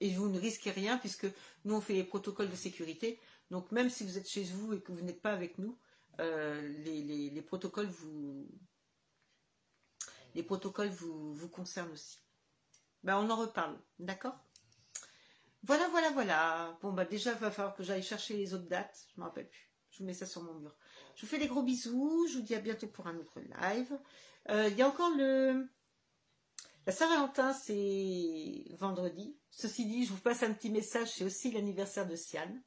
Et 0.00 0.10
vous 0.14 0.28
ne 0.28 0.38
risquez 0.38 0.70
rien, 0.70 0.98
puisque 0.98 1.26
nous, 1.64 1.74
on 1.74 1.80
fait 1.80 1.92
les 1.92 2.04
protocoles 2.04 2.50
de 2.50 2.56
sécurité. 2.56 3.20
Donc, 3.50 3.70
même 3.72 3.90
si 3.90 4.04
vous 4.04 4.18
êtes 4.18 4.28
chez 4.28 4.42
vous 4.44 4.72
et 4.72 4.80
que 4.80 4.92
vous 4.92 5.02
n'êtes 5.02 5.22
pas 5.22 5.32
avec 5.32 5.58
nous, 5.58 5.78
euh, 6.20 6.60
les, 6.84 7.42
protocoles 7.42 7.86
vous 7.86 8.48
les 10.34 10.42
protocoles 10.42 10.88
vous, 10.88 11.34
vous 11.34 11.48
concernent 11.48 11.92
aussi. 11.92 12.18
Ben, 13.02 13.18
on 13.18 13.30
en 13.30 13.36
reparle, 13.36 13.78
d'accord? 13.98 14.36
Voilà, 15.62 15.88
voilà, 15.88 16.10
voilà. 16.10 16.78
Bon, 16.82 16.92
bah 16.92 17.04
déjà, 17.04 17.32
il 17.32 17.38
va 17.38 17.50
falloir 17.50 17.74
que 17.74 17.82
j'aille 17.82 18.02
chercher 18.02 18.36
les 18.36 18.54
autres 18.54 18.68
dates. 18.68 19.06
Je 19.08 19.14
ne 19.20 19.22
me 19.22 19.28
rappelle 19.28 19.48
plus. 19.48 19.70
Je 19.90 19.98
vous 19.98 20.04
mets 20.04 20.14
ça 20.14 20.26
sur 20.26 20.42
mon 20.42 20.54
mur. 20.54 20.76
Je 21.14 21.22
vous 21.22 21.26
fais 21.26 21.38
des 21.38 21.48
gros 21.48 21.62
bisous. 21.62 22.26
Je 22.28 22.36
vous 22.36 22.42
dis 22.42 22.54
à 22.54 22.60
bientôt 22.60 22.86
pour 22.86 23.06
un 23.06 23.16
autre 23.16 23.40
live. 23.40 23.98
Euh, 24.50 24.68
il 24.68 24.76
y 24.76 24.82
a 24.82 24.88
encore 24.88 25.10
le... 25.16 25.66
La 26.86 26.92
Saint-Valentin, 26.92 27.52
c'est 27.52 28.64
vendredi. 28.78 29.36
Ceci 29.50 29.86
dit, 29.86 30.04
je 30.04 30.12
vous 30.12 30.20
passe 30.20 30.44
un 30.44 30.52
petit 30.52 30.70
message. 30.70 31.10
C'est 31.12 31.24
aussi 31.24 31.50
l'anniversaire 31.50 32.06
de 32.06 32.14
Siane 32.14 32.62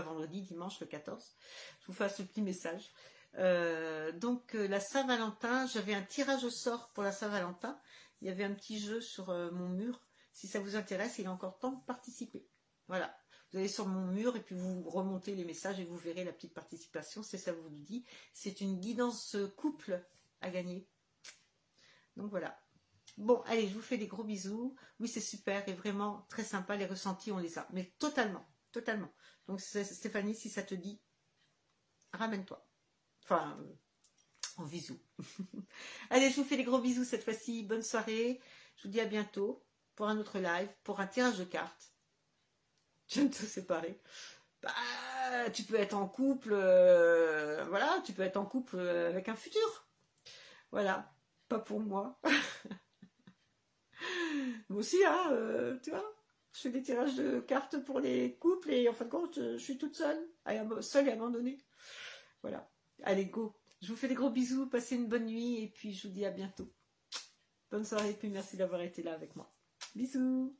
vendredi, 0.00 0.42
dimanche 0.42 0.80
le 0.80 0.86
14. 0.86 1.36
Je 1.80 1.86
vous 1.86 1.92
fasse 1.92 2.18
le 2.18 2.24
petit 2.24 2.42
message. 2.42 2.90
Euh, 3.38 4.12
donc 4.12 4.54
euh, 4.54 4.66
la 4.66 4.80
Saint-Valentin, 4.80 5.66
j'avais 5.66 5.94
un 5.94 6.02
tirage 6.02 6.44
au 6.44 6.50
sort 6.50 6.90
pour 6.94 7.02
la 7.02 7.12
Saint-Valentin. 7.12 7.78
Il 8.20 8.28
y 8.28 8.30
avait 8.30 8.44
un 8.44 8.54
petit 8.54 8.78
jeu 8.78 9.00
sur 9.00 9.30
euh, 9.30 9.50
mon 9.50 9.68
mur. 9.68 10.00
Si 10.32 10.46
ça 10.46 10.60
vous 10.60 10.76
intéresse, 10.76 11.18
il 11.18 11.26
est 11.26 11.28
encore 11.28 11.58
temps 11.58 11.72
de 11.72 11.84
participer. 11.84 12.46
Voilà. 12.88 13.16
Vous 13.52 13.58
allez 13.58 13.68
sur 13.68 13.86
mon 13.86 14.06
mur 14.06 14.36
et 14.36 14.40
puis 14.40 14.54
vous 14.54 14.82
remontez 14.88 15.34
les 15.34 15.44
messages 15.44 15.78
et 15.78 15.84
vous 15.84 15.96
verrez 15.96 16.24
la 16.24 16.32
petite 16.32 16.54
participation. 16.54 17.22
C'est 17.22 17.38
ça 17.38 17.52
vous 17.52 17.68
dit. 17.70 18.04
C'est 18.32 18.60
une 18.60 18.80
guidance 18.80 19.36
couple 19.56 20.02
à 20.40 20.50
gagner. 20.50 20.86
Donc 22.16 22.30
voilà. 22.30 22.58
Bon, 23.18 23.40
allez, 23.46 23.66
je 23.68 23.74
vous 23.74 23.80
fais 23.80 23.96
des 23.96 24.08
gros 24.08 24.24
bisous. 24.24 24.74
Oui, 25.00 25.08
c'est 25.08 25.20
super 25.20 25.66
et 25.68 25.72
vraiment 25.72 26.26
très 26.28 26.44
sympa. 26.44 26.76
Les 26.76 26.86
ressentis, 26.86 27.32
on 27.32 27.38
les 27.38 27.58
a. 27.58 27.66
Mais 27.72 27.92
totalement, 27.98 28.46
totalement. 28.72 29.10
Donc 29.46 29.60
Stéphanie, 29.60 30.34
si 30.34 30.50
ça 30.50 30.62
te 30.62 30.74
dit, 30.74 31.00
ramène-toi. 32.12 32.66
Enfin, 33.24 33.58
en 34.56 34.64
visou. 34.64 34.98
Allez, 36.10 36.30
je 36.30 36.36
vous 36.36 36.44
fais 36.44 36.56
des 36.56 36.64
gros 36.64 36.80
bisous 36.80 37.04
cette 37.04 37.24
fois-ci. 37.24 37.62
Bonne 37.62 37.82
soirée. 37.82 38.40
Je 38.76 38.84
vous 38.84 38.88
dis 38.88 39.00
à 39.00 39.06
bientôt 39.06 39.64
pour 39.94 40.08
un 40.08 40.18
autre 40.18 40.38
live, 40.38 40.68
pour 40.84 41.00
un 41.00 41.06
tirage 41.06 41.38
de 41.38 41.44
cartes. 41.44 41.92
De 43.14 43.28
te 43.28 43.34
séparer. 43.34 44.00
Bah, 44.62 45.50
tu 45.52 45.62
peux 45.62 45.76
être 45.76 45.94
en 45.94 46.08
couple, 46.08 46.50
euh, 46.52 47.64
voilà, 47.68 48.00
tu 48.04 48.12
peux 48.12 48.22
être 48.22 48.36
en 48.36 48.46
couple 48.46 48.76
euh, 48.78 49.08
avec 49.08 49.28
un 49.28 49.36
futur. 49.36 49.86
Voilà, 50.72 51.12
pas 51.48 51.58
pour 51.58 51.80
moi. 51.80 52.18
moi 54.68 54.80
aussi, 54.80 55.04
hein, 55.04 55.28
euh, 55.30 55.78
tu 55.82 55.90
vois, 55.90 56.15
je 56.56 56.62
fais 56.62 56.70
des 56.70 56.80
tirages 56.80 57.16
de 57.16 57.40
cartes 57.40 57.84
pour 57.84 58.00
les 58.00 58.36
couples 58.36 58.72
et 58.72 58.88
en 58.88 58.94
fin 58.94 59.04
de 59.04 59.10
compte, 59.10 59.34
je 59.34 59.58
suis 59.58 59.76
toute 59.76 59.94
seule, 59.94 60.18
seule 60.80 61.06
et 61.06 61.12
abandonnée. 61.12 61.58
Voilà. 62.40 62.66
Allez, 63.02 63.26
go. 63.26 63.54
Je 63.82 63.88
vous 63.88 63.96
fais 63.96 64.08
des 64.08 64.14
gros 64.14 64.30
bisous, 64.30 64.66
passez 64.66 64.96
une 64.96 65.06
bonne 65.06 65.26
nuit 65.26 65.62
et 65.62 65.66
puis 65.68 65.92
je 65.92 66.08
vous 66.08 66.14
dis 66.14 66.24
à 66.24 66.30
bientôt. 66.30 66.72
Bonne 67.70 67.84
soirée 67.84 68.08
et 68.08 68.14
puis 68.14 68.30
merci 68.30 68.56
d'avoir 68.56 68.80
été 68.80 69.02
là 69.02 69.12
avec 69.12 69.36
moi. 69.36 69.52
Bisous. 69.94 70.56